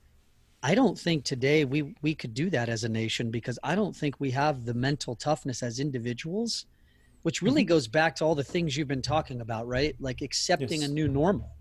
I 0.64 0.76
don't 0.76 0.98
think 0.98 1.24
today 1.24 1.66
we 1.66 1.96
we 2.02 2.14
could 2.14 2.34
do 2.34 2.50
that 2.52 2.70
as 2.70 2.84
a 2.84 2.90
nation 2.90 3.32
because 3.32 3.58
I 3.64 3.74
don't 3.74 3.96
think 3.96 4.20
we 4.20 4.32
have 4.32 4.66
the 4.66 4.74
mental 4.74 5.16
toughness 5.16 5.64
as 5.64 5.80
individuals, 5.80 6.68
which 7.24 7.42
really 7.42 7.64
mm-hmm. 7.64 7.70
goes 7.70 7.88
back 7.88 8.16
to 8.16 8.26
all 8.26 8.36
the 8.36 8.44
things 8.44 8.76
you've 8.76 8.88
been 8.88 9.02
talking 9.02 9.42
about, 9.42 9.68
right? 9.68 9.96
Like 10.00 10.22
accepting 10.22 10.82
yes. 10.82 10.90
a 10.90 10.94
new 10.94 11.08
normal. 11.08 11.52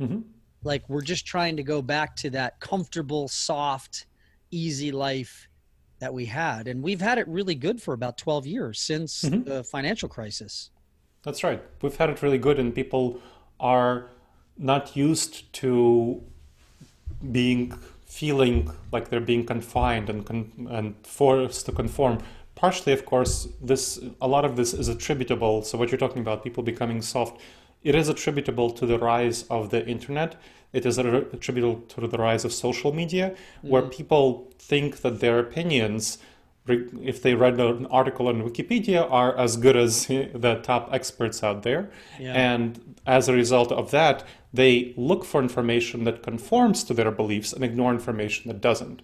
Mm-hmm. 0.00 0.20
Like 0.62 0.88
we're 0.88 1.02
just 1.02 1.26
trying 1.26 1.56
to 1.56 1.62
go 1.62 1.80
back 1.82 2.16
to 2.16 2.30
that 2.30 2.60
comfortable, 2.60 3.28
soft, 3.28 4.06
easy 4.50 4.92
life 4.92 5.48
that 6.00 6.12
we 6.12 6.24
had, 6.24 6.66
and 6.66 6.82
we've 6.82 7.00
had 7.00 7.18
it 7.18 7.28
really 7.28 7.54
good 7.54 7.80
for 7.80 7.94
about 7.94 8.16
twelve 8.16 8.46
years 8.46 8.80
since 8.80 9.22
mm-hmm. 9.22 9.42
the 9.42 9.62
financial 9.64 10.08
crisis. 10.08 10.70
That's 11.22 11.44
right. 11.44 11.62
We've 11.82 11.96
had 11.96 12.08
it 12.08 12.22
really 12.22 12.38
good, 12.38 12.58
and 12.58 12.74
people 12.74 13.20
are 13.58 14.10
not 14.56 14.96
used 14.96 15.52
to 15.54 16.22
being 17.30 17.78
feeling 18.06 18.70
like 18.92 19.08
they're 19.10 19.20
being 19.20 19.44
confined 19.46 20.10
and 20.10 20.26
con- 20.26 20.68
and 20.70 20.94
forced 21.06 21.66
to 21.66 21.72
conform. 21.72 22.18
Partially, 22.60 22.92
of 22.92 23.06
course, 23.06 23.48
this 23.62 23.98
a 24.20 24.28
lot 24.28 24.44
of 24.44 24.54
this 24.56 24.74
is 24.74 24.86
attributable. 24.88 25.62
So 25.62 25.78
what 25.78 25.90
you're 25.90 26.04
talking 26.06 26.20
about, 26.20 26.44
people 26.44 26.62
becoming 26.62 27.00
soft, 27.00 27.40
it 27.82 27.94
is 27.94 28.10
attributable 28.10 28.70
to 28.72 28.84
the 28.84 28.98
rise 28.98 29.44
of 29.44 29.70
the 29.70 29.86
internet. 29.86 30.36
It 30.74 30.84
is 30.84 30.98
attributable 30.98 31.80
to 31.80 32.06
the 32.06 32.18
rise 32.18 32.44
of 32.44 32.52
social 32.52 32.92
media, 32.92 33.30
mm-hmm. 33.30 33.68
where 33.70 33.82
people 33.82 34.52
think 34.58 34.98
that 34.98 35.20
their 35.20 35.38
opinions 35.38 36.18
if 36.68 37.22
they 37.22 37.34
read 37.34 37.58
an 37.58 37.86
article 37.86 38.28
on 38.28 38.42
Wikipedia, 38.42 39.10
are 39.10 39.36
as 39.36 39.56
good 39.56 39.76
as 39.76 40.06
the 40.06 40.60
top 40.62 40.90
experts 40.92 41.42
out 41.42 41.62
there. 41.62 41.90
Yeah. 42.18 42.34
And 42.34 42.96
as 43.06 43.28
a 43.28 43.32
result 43.32 43.72
of 43.72 43.90
that, 43.90 44.24
they 44.52 44.94
look 44.96 45.24
for 45.24 45.40
information 45.40 46.04
that 46.04 46.22
conforms 46.22 46.84
to 46.84 46.94
their 46.94 47.10
beliefs 47.10 47.52
and 47.52 47.64
ignore 47.64 47.92
information 47.92 48.48
that 48.48 48.60
doesn't. 48.60 49.02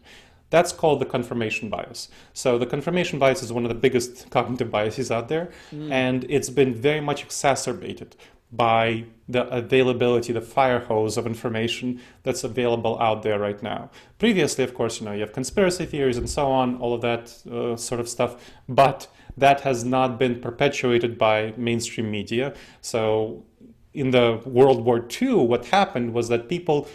That's 0.51 0.73
called 0.73 1.01
the 1.01 1.07
confirmation 1.07 1.69
bias. 1.69 2.09
So, 2.33 2.59
the 2.59 2.67
confirmation 2.67 3.19
bias 3.19 3.43
is 3.43 3.53
one 3.53 3.65
of 3.65 3.69
the 3.69 3.75
biggest 3.75 4.31
cognitive 4.37 4.71
biases 4.71 5.11
out 5.11 5.29
there, 5.29 5.51
mm. 5.73 5.91
and 5.91 6.25
it's 6.29 6.51
been 6.51 6.75
very 6.75 7.01
much 7.01 7.25
exacerbated 7.25 8.17
by 8.53 9.05
the 9.29 9.47
availability, 9.49 10.33
the 10.33 10.41
fire 10.41 10.79
hose 10.79 11.17
of 11.17 11.27
information 11.27 12.01
that's 12.23 12.45
available 12.45 12.99
out 13.01 13.23
there 13.23 13.39
right 13.41 13.61
now. 13.63 13.91
Previously, 14.19 14.63
of 14.63 14.73
course, 14.73 15.01
you 15.01 15.07
know, 15.07 15.13
you 15.13 15.21
have 15.21 15.33
conspiracy 15.33 15.85
theories 15.85 16.17
and 16.17 16.31
so 16.31 16.47
on, 16.47 16.77
all 16.77 16.95
of 16.95 17.01
that 17.01 17.37
uh, 17.51 17.77
sort 17.77 18.01
of 18.01 18.09
stuff, 18.09 18.37
but 18.69 19.09
that 19.37 19.63
has 19.63 19.85
not 19.85 20.19
been 20.19 20.41
perpetuated 20.41 21.19
by 21.19 21.53
mainstream 21.57 22.11
media. 22.11 22.55
So, 22.81 23.45
in 23.93 24.11
the 24.11 24.41
World 24.45 24.85
War 24.85 25.07
II, 25.21 25.35
what 25.47 25.67
happened 25.67 26.13
was 26.13 26.29
that 26.29 26.49
people 26.49 26.87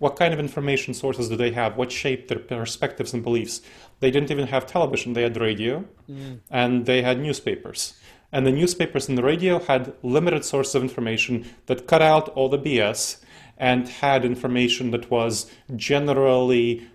what 0.00 0.16
kind 0.16 0.34
of 0.34 0.40
information 0.40 0.92
sources 0.92 1.28
do 1.28 1.36
they 1.36 1.52
have? 1.52 1.76
What 1.76 1.92
shaped 1.92 2.28
their 2.28 2.40
perspectives 2.40 3.14
and 3.14 3.22
beliefs? 3.22 3.62
They 4.00 4.10
didn't 4.10 4.30
even 4.30 4.48
have 4.48 4.66
television, 4.66 5.12
they 5.12 5.22
had 5.22 5.36
radio 5.36 5.84
mm. 6.10 6.40
and 6.50 6.86
they 6.86 7.02
had 7.02 7.20
newspapers 7.20 7.94
and 8.32 8.46
the 8.46 8.52
newspapers 8.52 9.08
and 9.08 9.18
the 9.18 9.22
radio 9.22 9.58
had 9.58 9.92
limited 10.02 10.44
sources 10.44 10.74
of 10.74 10.82
information 10.82 11.48
that 11.66 11.86
cut 11.86 12.02
out 12.02 12.28
all 12.30 12.48
the 12.48 12.58
BS 12.58 13.18
and 13.56 13.88
had 13.88 14.24
information 14.24 14.90
that 14.92 15.10
was 15.10 15.50
generally 15.76 16.88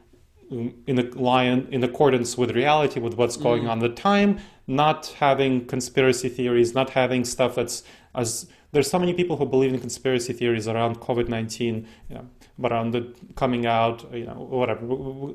mm, 0.51 0.73
in 0.87 1.11
line 1.11 1.67
in 1.71 1.83
accordance 1.83 2.37
with 2.37 2.51
reality 2.51 2.99
with 2.99 3.15
what's 3.15 3.37
going 3.37 3.63
mm. 3.63 3.69
on 3.69 3.83
at 3.83 3.95
the 3.95 4.01
time 4.01 4.39
not 4.67 5.07
having 5.19 5.65
conspiracy 5.67 6.29
theories 6.29 6.73
not 6.73 6.89
having 6.91 7.23
stuff 7.23 7.55
that's 7.55 7.83
as 8.15 8.47
there's 8.71 8.89
so 8.89 8.97
many 8.97 9.13
people 9.13 9.37
who 9.37 9.45
believe 9.45 9.73
in 9.73 9.79
conspiracy 9.79 10.33
theories 10.33 10.67
around 10.67 10.99
covid-19 10.99 11.85
you 12.09 12.15
know, 12.15 12.27
but 12.57 12.71
on 12.71 12.91
the 12.91 13.13
coming 13.35 13.65
out, 13.65 14.05
you 14.13 14.25
know, 14.25 14.33
whatever. 14.33 14.81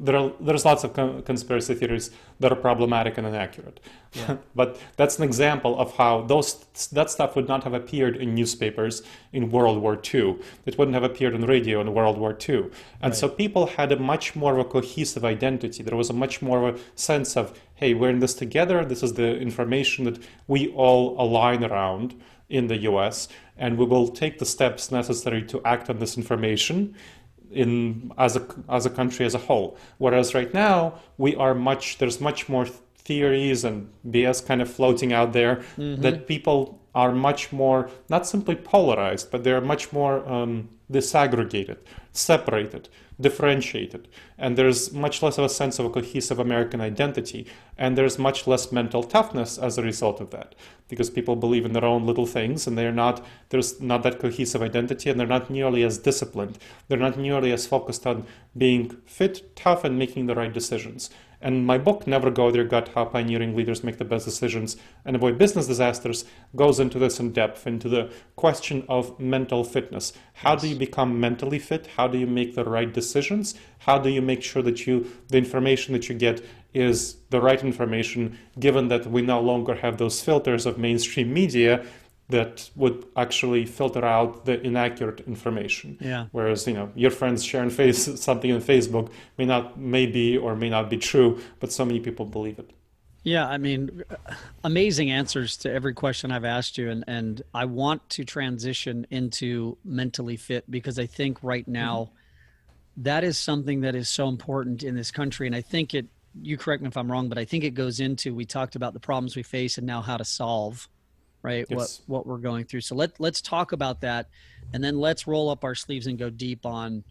There 0.00 0.16
are, 0.16 0.32
there's 0.40 0.64
lots 0.64 0.84
of 0.84 0.94
conspiracy 1.24 1.74
theories 1.74 2.10
that 2.40 2.50
are 2.50 2.56
problematic 2.56 3.18
and 3.18 3.26
inaccurate. 3.26 3.78
Yeah. 4.12 4.38
but 4.54 4.80
that's 4.96 5.18
an 5.18 5.24
example 5.24 5.78
of 5.78 5.96
how 5.96 6.22
those 6.22 6.64
that 6.92 7.10
stuff 7.10 7.36
would 7.36 7.46
not 7.46 7.64
have 7.64 7.74
appeared 7.74 8.16
in 8.16 8.34
newspapers 8.34 9.02
in 9.32 9.50
World 9.50 9.82
War 9.82 10.00
II. 10.02 10.38
It 10.64 10.78
wouldn't 10.78 10.94
have 10.94 11.04
appeared 11.04 11.34
on 11.34 11.42
radio 11.42 11.80
in 11.82 11.92
World 11.92 12.16
War 12.16 12.36
II. 12.48 12.56
And 12.56 12.72
right. 13.02 13.14
so 13.14 13.28
people 13.28 13.66
had 13.66 13.92
a 13.92 13.98
much 13.98 14.34
more 14.34 14.54
of 14.54 14.58
a 14.58 14.64
cohesive 14.64 15.24
identity. 15.24 15.82
There 15.82 15.96
was 15.96 16.08
a 16.08 16.14
much 16.14 16.40
more 16.40 16.68
of 16.68 16.76
a 16.76 16.78
sense 16.94 17.36
of, 17.36 17.58
hey, 17.74 17.92
we're 17.92 18.10
in 18.10 18.20
this 18.20 18.34
together. 18.34 18.82
This 18.84 19.02
is 19.02 19.12
the 19.14 19.36
information 19.38 20.04
that 20.04 20.18
we 20.46 20.68
all 20.68 21.20
align 21.20 21.64
around 21.64 22.14
in 22.50 22.66
the 22.66 22.78
US, 22.78 23.28
and 23.60 23.78
we 23.78 23.84
will 23.84 24.08
take 24.08 24.38
the 24.38 24.46
steps 24.46 24.90
necessary 24.90 25.42
to 25.42 25.62
act 25.64 25.88
on 25.88 25.98
this 26.00 26.16
information 26.16 26.96
in 27.52 28.12
as 28.18 28.36
a 28.36 28.44
as 28.68 28.86
a 28.86 28.90
country 28.90 29.24
as 29.26 29.34
a 29.34 29.38
whole. 29.38 29.76
Whereas 29.98 30.34
right 30.34 30.52
now 30.52 30.98
we 31.18 31.36
are 31.36 31.54
much 31.54 31.98
there's 31.98 32.20
much 32.20 32.48
more 32.48 32.66
theories 32.66 33.64
and 33.64 33.90
BS 34.08 34.44
kind 34.44 34.60
of 34.62 34.68
floating 34.70 35.12
out 35.12 35.32
there 35.32 35.56
mm-hmm. 35.76 36.00
that 36.02 36.26
people 36.26 36.80
are 36.94 37.12
much 37.12 37.52
more 37.52 37.90
not 38.08 38.26
simply 38.26 38.56
polarized, 38.56 39.30
but 39.30 39.44
they're 39.44 39.60
much 39.60 39.92
more 39.92 40.28
um, 40.28 40.68
disaggregated, 40.90 41.78
separated, 42.12 42.88
differentiated, 43.20 44.08
and 44.38 44.56
there's 44.56 44.92
much 44.92 45.22
less 45.22 45.38
of 45.38 45.44
a 45.44 45.48
sense 45.48 45.78
of 45.78 45.86
a 45.86 45.90
cohesive 45.90 46.38
American 46.38 46.80
identity, 46.80 47.46
and 47.76 47.96
there's 47.96 48.18
much 48.18 48.46
less 48.46 48.72
mental 48.72 49.02
toughness 49.02 49.58
as 49.58 49.76
a 49.76 49.82
result 49.82 50.20
of 50.20 50.30
that, 50.30 50.54
because 50.88 51.10
people 51.10 51.36
believe 51.36 51.64
in 51.64 51.72
their 51.72 51.84
own 51.84 52.06
little 52.06 52.26
things, 52.26 52.66
and 52.66 52.76
they're 52.76 52.92
not 52.92 53.24
there's 53.50 53.80
not 53.80 54.02
that 54.02 54.18
cohesive 54.20 54.62
identity, 54.62 55.10
and 55.10 55.18
they're 55.18 55.26
not 55.26 55.50
nearly 55.50 55.82
as 55.82 55.98
disciplined, 55.98 56.58
they're 56.88 56.98
not 56.98 57.18
nearly 57.18 57.52
as 57.52 57.66
focused 57.66 58.06
on 58.06 58.26
being 58.56 58.96
fit, 59.06 59.54
tough, 59.56 59.84
and 59.84 59.98
making 59.98 60.26
the 60.26 60.34
right 60.34 60.52
decisions. 60.52 61.10
And 61.40 61.66
my 61.66 61.78
book, 61.78 62.06
Never 62.06 62.30
Go 62.30 62.50
There 62.50 62.64
Gut 62.64 62.90
How 62.94 63.06
Pioneering 63.06 63.56
Leaders 63.56 63.82
Make 63.82 63.96
the 63.96 64.04
Best 64.04 64.26
Decisions 64.26 64.76
and 65.04 65.16
Avoid 65.16 65.38
Business 65.38 65.66
Disasters, 65.66 66.24
goes 66.54 66.78
into 66.78 66.98
this 66.98 67.18
in 67.18 67.32
depth, 67.32 67.66
into 67.66 67.88
the 67.88 68.12
question 68.36 68.84
of 68.88 69.18
mental 69.18 69.64
fitness. 69.64 70.12
How 70.34 70.52
yes. 70.52 70.62
do 70.62 70.68
you 70.68 70.76
become 70.76 71.18
mentally 71.18 71.58
fit? 71.58 71.88
How 71.96 72.08
do 72.08 72.18
you 72.18 72.26
make 72.26 72.54
the 72.54 72.64
right 72.64 72.92
decisions? 72.92 73.54
How 73.78 73.98
do 73.98 74.10
you 74.10 74.20
make 74.20 74.42
sure 74.42 74.62
that 74.62 74.86
you 74.86 75.10
the 75.28 75.38
information 75.38 75.94
that 75.94 76.08
you 76.08 76.14
get 76.14 76.44
is 76.74 77.16
the 77.30 77.40
right 77.40 77.64
information, 77.64 78.38
given 78.58 78.88
that 78.88 79.06
we 79.06 79.22
no 79.22 79.40
longer 79.40 79.76
have 79.76 79.96
those 79.96 80.20
filters 80.20 80.66
of 80.66 80.78
mainstream 80.78 81.32
media 81.32 81.84
that 82.30 82.70
would 82.76 83.04
actually 83.16 83.66
filter 83.66 84.04
out 84.04 84.44
the 84.44 84.60
inaccurate 84.60 85.20
information. 85.20 85.98
Yeah. 86.00 86.26
Whereas 86.32 86.66
you 86.66 86.74
know 86.74 86.90
your 86.94 87.10
friends 87.10 87.44
sharing 87.44 87.70
face 87.70 88.20
something 88.20 88.52
on 88.52 88.60
Facebook 88.60 89.10
may 89.38 89.44
not 89.44 89.78
may 89.78 90.06
be 90.06 90.36
or 90.36 90.56
may 90.56 90.70
not 90.70 90.90
be 90.90 90.96
true, 90.96 91.40
but 91.58 91.72
so 91.72 91.84
many 91.84 92.00
people 92.00 92.24
believe 92.24 92.58
it. 92.58 92.70
Yeah, 93.22 93.46
I 93.46 93.58
mean, 93.58 94.02
amazing 94.64 95.10
answers 95.10 95.58
to 95.58 95.70
every 95.70 95.92
question 95.92 96.32
I've 96.32 96.44
asked 96.44 96.78
you, 96.78 96.90
and 96.90 97.04
and 97.06 97.42
I 97.52 97.66
want 97.66 98.08
to 98.10 98.24
transition 98.24 99.06
into 99.10 99.76
mentally 99.84 100.36
fit 100.36 100.70
because 100.70 100.98
I 100.98 101.06
think 101.06 101.38
right 101.42 101.64
mm-hmm. 101.64 101.72
now 101.72 101.96
mm-hmm. 101.96 103.02
that 103.02 103.24
is 103.24 103.38
something 103.38 103.82
that 103.82 103.94
is 103.94 104.08
so 104.08 104.28
important 104.28 104.82
in 104.82 104.94
this 104.94 105.10
country, 105.10 105.46
and 105.46 105.56
I 105.56 105.60
think 105.60 105.94
it. 105.94 106.06
You 106.40 106.56
correct 106.56 106.80
me 106.80 106.86
if 106.86 106.96
I'm 106.96 107.10
wrong, 107.10 107.28
but 107.28 107.38
I 107.38 107.44
think 107.44 107.64
it 107.64 107.70
goes 107.70 107.98
into 107.98 108.32
we 108.32 108.44
talked 108.44 108.76
about 108.76 108.92
the 108.92 109.00
problems 109.00 109.34
we 109.34 109.42
face 109.42 109.78
and 109.78 109.86
now 109.86 110.00
how 110.00 110.16
to 110.16 110.24
solve 110.24 110.88
right 111.42 111.66
yes. 111.68 112.02
what 112.06 112.18
what 112.18 112.26
we're 112.26 112.38
going 112.38 112.64
through 112.64 112.80
so 112.80 112.94
let 112.94 113.18
let's 113.18 113.40
talk 113.40 113.72
about 113.72 114.00
that 114.02 114.28
and 114.72 114.84
then 114.84 114.98
let's 114.98 115.26
roll 115.26 115.48
up 115.48 115.64
our 115.64 115.74
sleeves 115.74 116.06
and 116.06 116.18
go 116.18 116.28
deep 116.28 116.66
on 116.66 117.02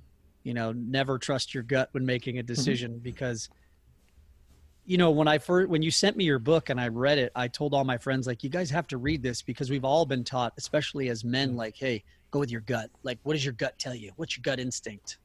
you 0.43 0.53
know 0.53 0.71
never 0.71 1.17
trust 1.17 1.53
your 1.53 1.63
gut 1.63 1.89
when 1.91 2.05
making 2.05 2.37
a 2.37 2.41
mm-hmm. 2.41 2.47
decision 2.47 2.91
mm-hmm. 2.91 3.03
because 3.03 3.49
you 4.89 4.97
know, 4.97 5.11
when 5.11 5.27
I 5.27 5.37
first 5.37 5.69
when 5.69 5.83
you 5.83 5.91
sent 5.91 6.17
me 6.17 6.23
your 6.23 6.39
book 6.39 6.71
and 6.71 6.81
I 6.81 6.87
read 6.87 7.19
it, 7.19 7.31
I 7.35 7.47
told 7.47 7.75
all 7.75 7.83
my 7.83 7.99
friends 7.99 8.25
like, 8.25 8.43
you 8.43 8.49
guys 8.49 8.71
have 8.71 8.87
to 8.87 8.97
read 8.97 9.21
this 9.21 9.43
because 9.43 9.69
we've 9.69 9.85
all 9.85 10.03
been 10.03 10.23
taught, 10.23 10.53
especially 10.57 11.09
as 11.09 11.23
men, 11.23 11.55
like, 11.55 11.75
hey, 11.75 12.03
go 12.31 12.39
with 12.39 12.49
your 12.49 12.61
gut. 12.61 12.89
Like, 13.03 13.19
what 13.21 13.33
does 13.33 13.45
your 13.45 13.53
gut 13.53 13.77
tell 13.77 13.93
you? 13.93 14.13
What's 14.15 14.35
your 14.35 14.41
gut 14.41 14.59
instinct? 14.59 15.19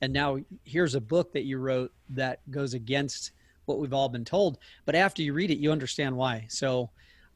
And 0.00 0.12
now 0.12 0.38
here's 0.62 0.94
a 0.94 1.00
book 1.00 1.32
that 1.32 1.42
you 1.42 1.58
wrote 1.58 1.92
that 2.10 2.48
goes 2.48 2.74
against 2.74 3.32
what 3.64 3.80
we've 3.80 3.92
all 3.92 4.08
been 4.08 4.24
told. 4.24 4.58
But 4.84 4.94
after 4.94 5.20
you 5.20 5.32
read 5.32 5.50
it, 5.50 5.58
you 5.58 5.72
understand 5.72 6.16
why. 6.16 6.46
So 6.48 6.90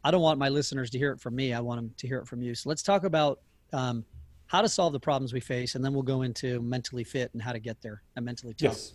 I 0.04 0.10
don't 0.10 0.22
want 0.22 0.38
my 0.38 0.48
listeners 0.48 0.90
to 0.90 0.98
hear 0.98 1.12
it 1.12 1.20
from 1.20 1.36
me. 1.36 1.52
I 1.52 1.60
want 1.60 1.78
them 1.78 1.94
to 1.96 2.06
hear 2.06 2.18
it 2.18 2.26
from 2.26 2.42
you. 2.42 2.54
So 2.54 2.68
let's 2.68 2.82
talk 2.82 3.04
about 3.04 3.40
um, 3.72 4.04
how 4.46 4.62
to 4.62 4.68
solve 4.68 4.92
the 4.92 5.00
problems 5.00 5.32
we 5.32 5.40
face, 5.40 5.74
and 5.74 5.84
then 5.84 5.92
we'll 5.92 6.02
go 6.02 6.22
into 6.22 6.60
mentally 6.60 7.04
fit 7.04 7.30
and 7.32 7.42
how 7.42 7.52
to 7.52 7.60
get 7.60 7.80
there 7.82 8.02
and 8.16 8.24
mentally 8.24 8.54
tough. 8.54 8.62
Yes. 8.62 8.92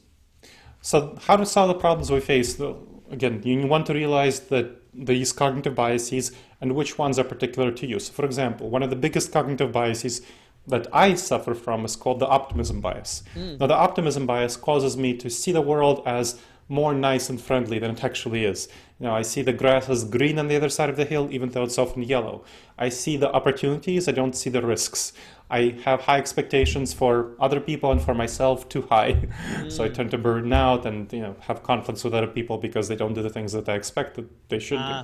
So 0.81 1.17
how 1.21 1.35
to 1.35 1.45
solve 1.45 1.69
the 1.69 1.75
problems 1.75 2.11
we 2.11 2.19
face? 2.19 2.59
Again, 3.09 3.41
you 3.43 3.65
want 3.67 3.85
to 3.87 3.93
realize 3.93 4.41
that 4.41 4.81
these 4.93 5.31
cognitive 5.31 5.75
biases 5.75 6.31
and 6.61 6.75
which 6.75 6.97
ones 6.97 7.17
are 7.19 7.23
particular 7.23 7.71
to 7.71 7.87
you. 7.87 7.99
So, 7.99 8.13
for 8.13 8.25
example, 8.25 8.69
one 8.69 8.83
of 8.83 8.89
the 8.89 8.95
biggest 8.95 9.31
cognitive 9.31 9.71
biases 9.71 10.21
that 10.67 10.87
I 10.93 11.15
suffer 11.15 11.53
from 11.53 11.85
is 11.85 11.95
called 11.95 12.19
the 12.19 12.27
optimism 12.27 12.81
bias. 12.81 13.23
Mm. 13.35 13.59
Now, 13.59 13.67
the 13.67 13.75
optimism 13.75 14.25
bias 14.25 14.57
causes 14.57 14.97
me 14.97 15.15
to 15.17 15.29
see 15.29 15.51
the 15.51 15.61
world 15.61 16.01
as 16.05 16.39
more 16.67 16.93
nice 16.93 17.29
and 17.29 17.39
friendly 17.39 17.77
than 17.79 17.91
it 17.91 18.03
actually 18.03 18.45
is. 18.45 18.67
You 18.99 19.07
know, 19.07 19.15
I 19.15 19.23
see 19.23 19.41
the 19.41 19.51
grass 19.51 19.89
is 19.89 20.05
green 20.05 20.39
on 20.39 20.47
the 20.47 20.55
other 20.55 20.69
side 20.69 20.89
of 20.89 20.95
the 20.95 21.03
hill, 21.03 21.27
even 21.29 21.49
though 21.49 21.63
it's 21.63 21.77
often 21.77 22.01
yellow. 22.01 22.45
I 22.77 22.87
see 22.87 23.17
the 23.17 23.29
opportunities, 23.29 24.07
I 24.07 24.13
don't 24.13 24.35
see 24.35 24.49
the 24.49 24.61
risks. 24.61 25.11
I 25.49 25.77
have 25.83 26.01
high 26.01 26.17
expectations 26.17 26.93
for 26.93 27.31
other 27.39 27.59
people 27.59 27.91
and 27.91 28.01
for 28.01 28.13
myself 28.13 28.67
too 28.69 28.83
high. 28.83 29.27
Mm. 29.57 29.71
so 29.75 29.83
I 29.83 29.89
tend 29.89 30.11
to 30.11 30.17
burn 30.17 30.51
out 30.53 30.85
and 30.85 31.11
you 31.13 31.21
know 31.21 31.35
have 31.41 31.61
conflicts 31.61 32.03
with 32.03 32.13
other 32.13 32.27
people 32.27 32.57
because 32.57 32.87
they 32.87 32.95
don't 32.95 33.13
do 33.13 33.21
the 33.21 33.29
things 33.29 33.51
that 33.51 33.67
I 33.69 33.75
expect 33.75 34.15
that 34.15 34.27
they 34.49 34.59
should 34.59 34.79
do. 34.79 35.01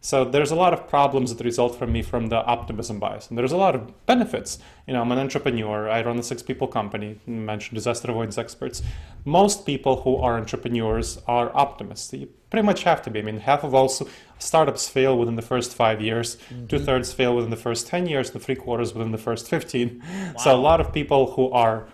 So 0.00 0.24
there's 0.24 0.52
a 0.52 0.54
lot 0.54 0.72
of 0.72 0.88
problems 0.88 1.34
that 1.34 1.44
result 1.44 1.76
from 1.76 1.92
me 1.92 2.02
from 2.02 2.28
the 2.28 2.36
optimism 2.36 3.00
bias, 3.00 3.28
and 3.28 3.36
there's 3.36 3.52
a 3.52 3.56
lot 3.56 3.74
of 3.74 4.06
benefits. 4.06 4.60
You 4.86 4.92
know, 4.92 5.00
I'm 5.02 5.10
an 5.10 5.18
entrepreneur. 5.18 5.88
I 5.90 6.02
run 6.02 6.18
a 6.18 6.22
six-people 6.22 6.68
company. 6.68 7.18
Mentioned 7.26 7.74
disaster 7.74 8.10
avoidance 8.10 8.38
experts. 8.38 8.80
Most 9.24 9.66
people 9.66 10.02
who 10.02 10.16
are 10.16 10.36
entrepreneurs 10.38 11.20
are 11.26 11.50
optimists. 11.54 12.12
You 12.12 12.28
pretty 12.48 12.64
much 12.64 12.84
have 12.84 13.02
to 13.02 13.10
be. 13.10 13.18
I 13.18 13.22
mean, 13.22 13.40
half 13.40 13.64
of 13.64 13.74
all 13.74 13.92
startups 14.38 14.88
fail 14.88 15.18
within 15.18 15.34
the 15.34 15.42
first 15.42 15.74
five 15.74 16.00
years. 16.00 16.36
Mm-hmm. 16.36 16.66
Two 16.68 16.78
thirds 16.78 17.12
fail 17.12 17.34
within 17.34 17.50
the 17.50 17.56
first 17.56 17.88
ten 17.88 18.06
years, 18.06 18.30
The 18.30 18.38
three 18.38 18.54
quarters 18.54 18.94
within 18.94 19.10
the 19.10 19.18
first 19.18 19.48
fifteen. 19.48 20.00
Wow. 20.00 20.34
So 20.38 20.54
a 20.54 20.62
lot 20.62 20.80
of 20.80 20.92
people 20.92 21.32
who 21.32 21.50
are 21.50 21.88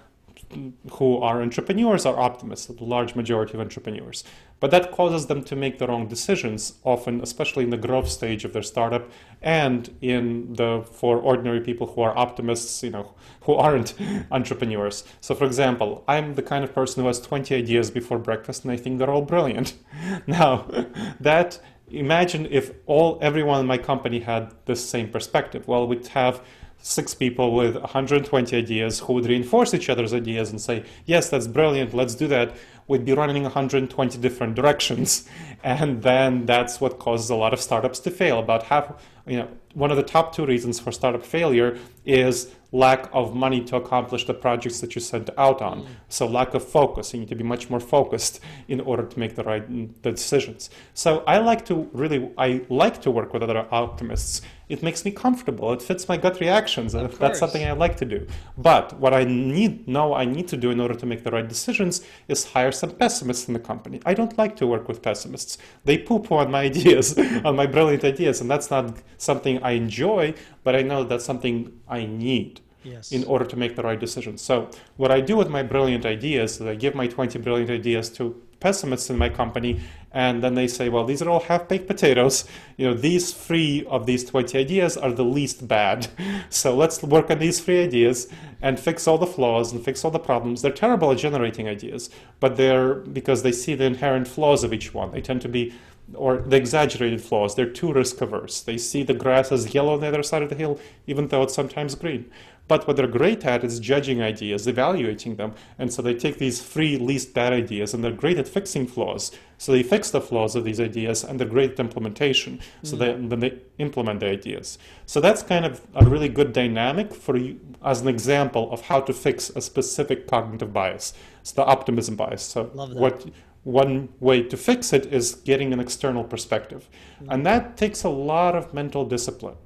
who 0.92 1.18
are 1.18 1.42
entrepreneurs 1.42 2.06
are 2.06 2.18
optimists, 2.18 2.66
the 2.66 2.84
large 2.84 3.14
majority 3.14 3.54
of 3.54 3.60
entrepreneurs. 3.60 4.24
But 4.60 4.70
that 4.70 4.92
causes 4.92 5.26
them 5.26 5.42
to 5.44 5.56
make 5.56 5.78
the 5.78 5.86
wrong 5.86 6.06
decisions, 6.06 6.74
often, 6.84 7.20
especially 7.20 7.64
in 7.64 7.70
the 7.70 7.76
growth 7.76 8.08
stage 8.08 8.44
of 8.44 8.52
their 8.52 8.62
startup, 8.62 9.10
and 9.42 9.94
in 10.00 10.54
the 10.54 10.84
for 10.90 11.18
ordinary 11.18 11.60
people 11.60 11.88
who 11.88 12.00
are 12.00 12.16
optimists, 12.16 12.82
you 12.82 12.90
know, 12.90 13.14
who 13.42 13.54
aren't 13.54 13.94
entrepreneurs. 14.30 15.04
So, 15.20 15.34
for 15.34 15.44
example, 15.44 16.04
I'm 16.08 16.34
the 16.34 16.42
kind 16.42 16.64
of 16.64 16.74
person 16.74 17.02
who 17.02 17.08
has 17.08 17.20
20 17.20 17.54
ideas 17.54 17.90
before 17.90 18.18
breakfast, 18.18 18.64
and 18.64 18.72
I 18.72 18.76
think 18.76 18.98
they're 18.98 19.10
all 19.10 19.22
brilliant. 19.22 19.74
now, 20.26 20.66
that 21.20 21.60
imagine 21.90 22.46
if 22.50 22.72
all 22.86 23.18
everyone 23.20 23.60
in 23.60 23.66
my 23.66 23.78
company 23.78 24.20
had 24.20 24.54
the 24.64 24.76
same 24.76 25.10
perspective. 25.10 25.68
Well, 25.68 25.86
we'd 25.86 26.06
have 26.08 26.42
six 26.84 27.14
people 27.14 27.54
with 27.54 27.76
120 27.76 28.54
ideas 28.54 29.00
who 29.00 29.14
would 29.14 29.24
reinforce 29.24 29.72
each 29.72 29.88
other's 29.88 30.12
ideas 30.12 30.50
and 30.50 30.60
say, 30.60 30.84
yes, 31.06 31.30
that's 31.30 31.46
brilliant, 31.46 31.94
let's 31.94 32.14
do 32.14 32.28
that, 32.28 32.54
we'd 32.88 33.06
be 33.06 33.14
running 33.14 33.42
120 33.42 34.18
different 34.18 34.54
directions. 34.54 35.26
And 35.64 36.02
then 36.02 36.44
that's 36.44 36.82
what 36.82 36.98
causes 36.98 37.30
a 37.30 37.34
lot 37.34 37.54
of 37.54 37.60
startups 37.60 37.98
to 38.00 38.10
fail. 38.10 38.38
About 38.38 38.64
half, 38.64 39.02
you 39.26 39.38
know, 39.38 39.48
one 39.72 39.90
of 39.90 39.96
the 39.96 40.02
top 40.02 40.34
two 40.34 40.44
reasons 40.44 40.78
for 40.78 40.92
startup 40.92 41.24
failure 41.24 41.78
is 42.04 42.54
lack 42.74 43.08
of 43.12 43.36
money 43.36 43.62
to 43.62 43.76
accomplish 43.76 44.26
the 44.26 44.34
projects 44.34 44.80
that 44.80 44.96
you 44.96 45.00
sent 45.00 45.30
out 45.38 45.62
on. 45.62 45.82
Mm. 45.82 45.86
So 46.08 46.26
lack 46.26 46.54
of 46.54 46.68
focus. 46.68 47.14
You 47.14 47.20
need 47.20 47.28
to 47.28 47.36
be 47.36 47.44
much 47.44 47.70
more 47.70 47.78
focused 47.78 48.40
in 48.66 48.80
order 48.80 49.04
to 49.04 49.18
make 49.18 49.36
the 49.36 49.44
right 49.44 49.64
the 50.02 50.10
decisions. 50.10 50.70
So 50.92 51.22
I 51.26 51.38
like 51.38 51.64
to 51.66 51.88
really 51.92 52.32
I 52.36 52.62
like 52.68 53.00
to 53.02 53.12
work 53.12 53.32
with 53.32 53.44
other 53.44 53.66
optimists. 53.70 54.42
It 54.68 54.82
makes 54.82 55.04
me 55.04 55.10
comfortable. 55.10 55.72
It 55.72 55.82
fits 55.82 56.08
my 56.08 56.16
gut 56.16 56.40
reactions. 56.40 56.94
Of 56.94 57.18
That's 57.18 57.38
something 57.38 57.64
I 57.64 57.72
like 57.72 57.96
to 57.98 58.06
do. 58.06 58.26
But 58.58 58.98
what 58.98 59.12
I 59.14 59.22
need 59.24 59.86
know 59.86 60.14
I 60.14 60.24
need 60.24 60.48
to 60.48 60.56
do 60.56 60.70
in 60.70 60.80
order 60.80 60.94
to 60.94 61.06
make 61.06 61.22
the 61.22 61.30
right 61.30 61.46
decisions 61.46 62.04
is 62.28 62.44
hire 62.44 62.72
some 62.72 62.90
pessimists 62.90 63.46
in 63.46 63.54
the 63.54 63.60
company. 63.60 64.00
I 64.04 64.14
don't 64.14 64.36
like 64.36 64.56
to 64.56 64.66
work 64.66 64.88
with 64.88 65.02
pessimists. 65.02 65.58
They 65.84 65.98
poo-poo 65.98 66.36
on 66.36 66.50
my 66.50 66.62
ideas, 66.70 67.16
on 67.44 67.54
my 67.54 67.66
brilliant 67.66 68.04
ideas, 68.04 68.40
and 68.40 68.50
that's 68.50 68.70
not 68.70 68.96
something 69.18 69.62
I 69.62 69.72
enjoy, 69.72 70.34
but 70.64 70.74
I 70.74 70.82
know 70.82 71.04
that's 71.04 71.24
something 71.24 71.70
I 71.86 72.06
need 72.06 72.60
yes. 72.84 73.12
in 73.12 73.24
order 73.24 73.44
to 73.44 73.56
make 73.56 73.76
the 73.76 73.82
right 73.82 73.98
decisions. 73.98 74.40
So 74.42 74.70
what 74.96 75.10
I 75.10 75.20
do 75.20 75.36
with 75.36 75.48
my 75.48 75.62
brilliant 75.62 76.06
ideas 76.06 76.60
is 76.60 76.66
I 76.66 76.74
give 76.74 76.94
my 76.94 77.06
20 77.06 77.38
brilliant 77.38 77.70
ideas 77.70 78.10
to 78.10 78.40
pessimists 78.60 79.10
in 79.10 79.18
my 79.18 79.28
company 79.28 79.78
and 80.12 80.42
then 80.42 80.54
they 80.54 80.66
say 80.66 80.88
well 80.88 81.04
these 81.04 81.20
are 81.20 81.28
all 81.28 81.40
half-baked 81.40 81.86
potatoes 81.86 82.46
you 82.78 82.86
know 82.86 82.94
these 82.94 83.34
three 83.34 83.84
of 83.90 84.06
these 84.06 84.24
20 84.24 84.56
ideas 84.56 84.96
are 84.96 85.12
the 85.12 85.24
least 85.24 85.68
bad 85.68 86.08
so 86.48 86.74
let's 86.74 87.02
work 87.02 87.30
on 87.30 87.38
these 87.38 87.60
three 87.60 87.82
ideas 87.84 88.26
and 88.62 88.80
fix 88.80 89.06
all 89.06 89.18
the 89.18 89.26
flaws 89.26 89.70
and 89.70 89.84
fix 89.84 90.02
all 90.02 90.10
the 90.10 90.18
problems 90.18 90.62
they're 90.62 90.72
terrible 90.72 91.12
at 91.12 91.18
generating 91.18 91.68
ideas 91.68 92.08
but 92.40 92.56
they're 92.56 92.94
because 92.94 93.42
they 93.42 93.52
see 93.52 93.74
the 93.74 93.84
inherent 93.84 94.26
flaws 94.26 94.64
of 94.64 94.72
each 94.72 94.94
one 94.94 95.10
they 95.10 95.20
tend 95.20 95.42
to 95.42 95.48
be 95.48 95.74
or 96.14 96.38
the 96.38 96.56
exaggerated 96.56 97.22
flaws. 97.22 97.54
They're 97.54 97.70
too 97.70 97.92
risk 97.92 98.20
averse. 98.20 98.60
They 98.60 98.76
see 98.76 99.02
the 99.02 99.14
grass 99.14 99.50
as 99.50 99.74
yellow 99.74 99.94
on 99.94 100.00
the 100.00 100.08
other 100.08 100.22
side 100.22 100.42
of 100.42 100.50
the 100.50 100.54
hill, 100.54 100.78
even 101.06 101.28
though 101.28 101.42
it's 101.42 101.54
sometimes 101.54 101.94
green. 101.94 102.30
But 102.66 102.86
what 102.86 102.96
they're 102.96 103.06
great 103.06 103.44
at 103.44 103.62
is 103.62 103.78
judging 103.78 104.22
ideas, 104.22 104.66
evaluating 104.66 105.36
them. 105.36 105.54
And 105.78 105.92
so 105.92 106.00
they 106.00 106.14
take 106.14 106.38
these 106.38 106.62
three 106.62 106.96
least 106.96 107.34
bad 107.34 107.52
ideas 107.52 107.92
and 107.92 108.02
they're 108.02 108.12
great 108.12 108.38
at 108.38 108.48
fixing 108.48 108.86
flaws. 108.86 109.32
So 109.58 109.72
they 109.72 109.82
fix 109.82 110.10
the 110.10 110.20
flaws 110.20 110.56
of 110.56 110.64
these 110.64 110.80
ideas 110.80 111.24
and 111.24 111.38
they're 111.38 111.46
great 111.46 111.72
at 111.72 111.80
implementation. 111.80 112.58
Mm-hmm. 112.58 112.86
So 112.86 112.96
they, 112.96 113.12
then 113.12 113.40
they 113.40 113.58
implement 113.78 114.20
the 114.20 114.30
ideas. 114.30 114.78
So 115.04 115.20
that's 115.20 115.42
kind 115.42 115.66
of 115.66 115.82
a 115.94 116.06
really 116.06 116.30
good 116.30 116.52
dynamic 116.54 117.14
for 117.14 117.36
you 117.36 117.60
as 117.84 118.00
an 118.00 118.08
example 118.08 118.72
of 118.72 118.80
how 118.80 119.00
to 119.02 119.12
fix 119.12 119.50
a 119.50 119.60
specific 119.60 120.26
cognitive 120.26 120.72
bias. 120.72 121.12
It's 121.42 121.52
the 121.52 121.64
optimism 121.64 122.16
bias. 122.16 122.42
So 122.42 122.64
what 122.64 123.26
one 123.64 124.10
way 124.20 124.42
to 124.42 124.56
fix 124.56 124.92
it 124.92 125.12
is 125.12 125.34
getting 125.36 125.72
an 125.72 125.80
external 125.80 126.24
perspective. 126.24 126.88
Mm-hmm. 127.16 127.30
And 127.30 127.46
that 127.46 127.76
takes 127.76 128.04
a 128.04 128.08
lot 128.08 128.54
of 128.54 128.72
mental 128.72 129.04
discipline. 129.04 129.56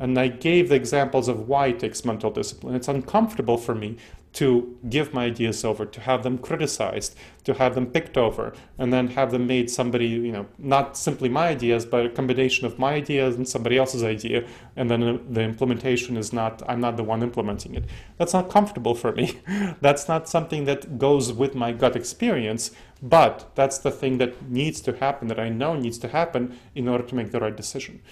And 0.00 0.18
I 0.18 0.28
gave 0.28 0.68
the 0.68 0.74
examples 0.74 1.28
of 1.28 1.48
why 1.48 1.68
it 1.68 1.80
takes 1.80 2.04
mental 2.04 2.30
discipline. 2.30 2.74
It's 2.74 2.88
uncomfortable 2.88 3.58
for 3.58 3.74
me 3.74 3.96
to 4.34 4.78
give 4.88 5.14
my 5.14 5.24
ideas 5.24 5.64
over, 5.64 5.86
to 5.86 6.00
have 6.00 6.22
them 6.22 6.38
criticized, 6.38 7.16
to 7.44 7.54
have 7.54 7.74
them 7.74 7.86
picked 7.86 8.16
over, 8.16 8.52
and 8.76 8.92
then 8.92 9.08
have 9.08 9.32
them 9.32 9.46
made 9.46 9.70
somebody, 9.70 10.06
you 10.06 10.30
know, 10.30 10.46
not 10.58 10.96
simply 10.96 11.28
my 11.28 11.48
ideas, 11.48 11.84
but 11.84 12.06
a 12.06 12.10
combination 12.10 12.66
of 12.66 12.78
my 12.78 12.94
ideas 12.94 13.36
and 13.36 13.48
somebody 13.48 13.78
else's 13.78 14.04
idea, 14.04 14.46
and 14.76 14.90
then 14.90 15.26
the 15.32 15.40
implementation 15.40 16.16
is 16.16 16.32
not, 16.32 16.62
I'm 16.68 16.80
not 16.80 16.96
the 16.96 17.04
one 17.04 17.22
implementing 17.22 17.74
it. 17.74 17.84
That's 18.18 18.34
not 18.34 18.50
comfortable 18.50 18.94
for 18.94 19.12
me. 19.12 19.40
that's 19.80 20.08
not 20.08 20.28
something 20.28 20.66
that 20.66 20.98
goes 20.98 21.32
with 21.32 21.54
my 21.54 21.72
gut 21.72 21.96
experience, 21.96 22.70
but 23.02 23.50
that's 23.54 23.78
the 23.78 23.90
thing 23.90 24.18
that 24.18 24.50
needs 24.50 24.80
to 24.82 24.96
happen, 24.98 25.28
that 25.28 25.40
I 25.40 25.48
know 25.48 25.74
needs 25.74 25.98
to 25.98 26.08
happen 26.08 26.58
in 26.74 26.86
order 26.86 27.04
to 27.04 27.14
make 27.14 27.32
the 27.32 27.40
right 27.40 27.56
decision 27.56 28.02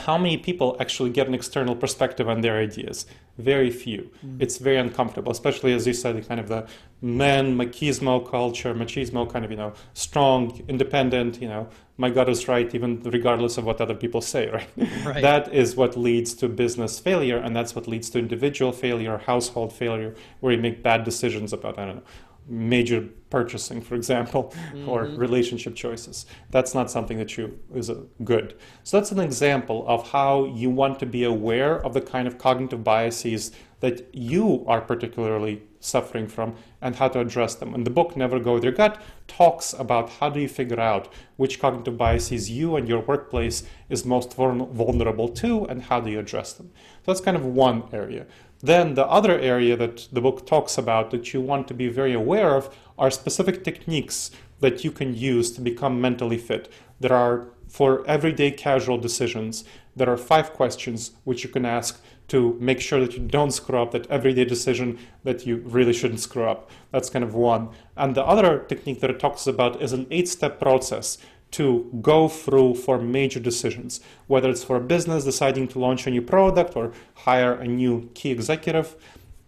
how 0.00 0.18
many 0.18 0.36
people 0.36 0.76
actually 0.80 1.10
get 1.10 1.26
an 1.28 1.34
external 1.34 1.76
perspective 1.76 2.28
on 2.28 2.40
their 2.40 2.58
ideas? 2.58 3.06
Very 3.38 3.70
few. 3.70 4.10
Mm. 4.24 4.42
It's 4.42 4.58
very 4.58 4.76
uncomfortable, 4.76 5.32
especially 5.32 5.72
as 5.72 5.86
you 5.86 5.94
said, 5.94 6.26
kind 6.28 6.40
of 6.40 6.48
the 6.48 6.66
man 7.00 7.56
machismo 7.56 8.28
culture, 8.28 8.74
machismo 8.74 9.30
kind 9.30 9.44
of, 9.44 9.50
you 9.50 9.56
know, 9.56 9.72
strong, 9.94 10.62
independent, 10.68 11.40
you 11.40 11.48
know, 11.48 11.68
my 11.96 12.08
gut 12.08 12.28
is 12.28 12.48
right, 12.48 12.74
even 12.74 13.02
regardless 13.02 13.58
of 13.58 13.64
what 13.64 13.80
other 13.80 13.94
people 13.94 14.20
say, 14.20 14.48
right? 14.58 14.68
right? 15.04 15.22
That 15.22 15.52
is 15.52 15.76
what 15.76 15.96
leads 15.96 16.34
to 16.34 16.48
business 16.48 16.98
failure, 16.98 17.36
and 17.36 17.54
that's 17.54 17.74
what 17.74 17.86
leads 17.86 18.10
to 18.10 18.18
individual 18.18 18.72
failure, 18.72 19.18
household 19.18 19.72
failure, 19.72 20.14
where 20.40 20.52
you 20.52 20.58
make 20.58 20.82
bad 20.82 21.04
decisions 21.04 21.52
about, 21.52 21.78
I 21.78 21.86
don't 21.86 21.96
know, 21.96 22.02
major 22.48 23.08
purchasing, 23.30 23.80
for 23.80 23.94
example, 23.94 24.52
mm-hmm. 24.72 24.88
or 24.88 25.04
relationship 25.04 25.74
choices. 25.74 26.26
That's 26.50 26.74
not 26.74 26.90
something 26.90 27.18
that 27.18 27.36
you 27.38 27.58
is 27.74 27.88
a 27.88 28.02
good. 28.24 28.56
So 28.82 28.98
that's 28.98 29.12
an 29.12 29.20
example 29.20 29.84
of 29.88 30.10
how 30.10 30.44
you 30.44 30.68
want 30.70 30.98
to 31.00 31.06
be 31.06 31.24
aware 31.24 31.84
of 31.84 31.94
the 31.94 32.00
kind 32.00 32.26
of 32.28 32.38
cognitive 32.38 32.84
biases 32.84 33.52
that 33.80 34.14
you 34.14 34.64
are 34.66 34.80
particularly 34.80 35.62
suffering 35.80 36.28
from 36.28 36.54
and 36.82 36.96
how 36.96 37.08
to 37.08 37.20
address 37.20 37.54
them. 37.54 37.74
And 37.74 37.86
the 37.86 37.90
book 37.90 38.16
Never 38.16 38.38
Go 38.38 38.54
With 38.54 38.64
Your 38.64 38.74
Gut 38.74 39.00
talks 39.26 39.72
about 39.72 40.10
how 40.10 40.28
do 40.28 40.38
you 40.40 40.48
figure 40.48 40.78
out 40.78 41.12
which 41.36 41.58
cognitive 41.58 41.96
biases 41.96 42.50
you 42.50 42.76
and 42.76 42.86
your 42.86 43.00
workplace 43.00 43.64
is 43.88 44.04
most 44.04 44.34
vulnerable 44.34 45.28
to 45.28 45.64
and 45.64 45.82
how 45.82 46.00
do 46.00 46.10
you 46.10 46.18
address 46.18 46.52
them. 46.52 46.70
So 47.04 47.12
that's 47.12 47.22
kind 47.22 47.36
of 47.36 47.46
one 47.46 47.84
area. 47.92 48.26
Then 48.62 48.94
the 48.94 49.06
other 49.06 49.38
area 49.38 49.74
that 49.76 50.08
the 50.12 50.20
book 50.20 50.46
talks 50.46 50.76
about 50.76 51.10
that 51.12 51.32
you 51.32 51.40
want 51.40 51.66
to 51.68 51.74
be 51.74 51.88
very 51.88 52.12
aware 52.12 52.54
of 52.54 52.74
are 53.00 53.10
specific 53.10 53.64
techniques 53.64 54.30
that 54.60 54.84
you 54.84 54.92
can 54.92 55.16
use 55.16 55.50
to 55.52 55.60
become 55.60 56.00
mentally 56.00 56.38
fit. 56.38 56.70
There 57.00 57.14
are 57.14 57.48
for 57.66 58.06
everyday 58.06 58.50
casual 58.50 58.98
decisions, 58.98 59.64
there 59.96 60.10
are 60.10 60.16
five 60.16 60.52
questions 60.52 61.12
which 61.24 61.42
you 61.44 61.50
can 61.50 61.64
ask 61.64 62.02
to 62.28 62.56
make 62.60 62.80
sure 62.80 63.00
that 63.00 63.14
you 63.14 63.20
don't 63.20 63.52
screw 63.52 63.80
up 63.80 63.90
that 63.92 64.08
everyday 64.08 64.44
decision 64.44 64.98
that 65.24 65.46
you 65.46 65.56
really 65.64 65.92
shouldn't 65.92 66.20
screw 66.20 66.44
up. 66.44 66.70
That's 66.92 67.10
kind 67.10 67.24
of 67.24 67.34
one. 67.34 67.70
And 67.96 68.14
the 68.14 68.24
other 68.24 68.60
technique 68.60 69.00
that 69.00 69.10
it 69.10 69.18
talks 69.18 69.46
about 69.46 69.82
is 69.82 69.92
an 69.92 70.06
eight 70.10 70.28
step 70.28 70.60
process 70.60 71.18
to 71.52 71.90
go 72.00 72.28
through 72.28 72.74
for 72.74 72.98
major 73.00 73.40
decisions, 73.40 74.00
whether 74.28 74.50
it's 74.50 74.62
for 74.62 74.76
a 74.76 74.80
business 74.80 75.24
deciding 75.24 75.66
to 75.68 75.80
launch 75.80 76.06
a 76.06 76.10
new 76.10 76.22
product 76.22 76.76
or 76.76 76.92
hire 77.14 77.54
a 77.54 77.66
new 77.66 78.08
key 78.14 78.30
executive, 78.30 78.94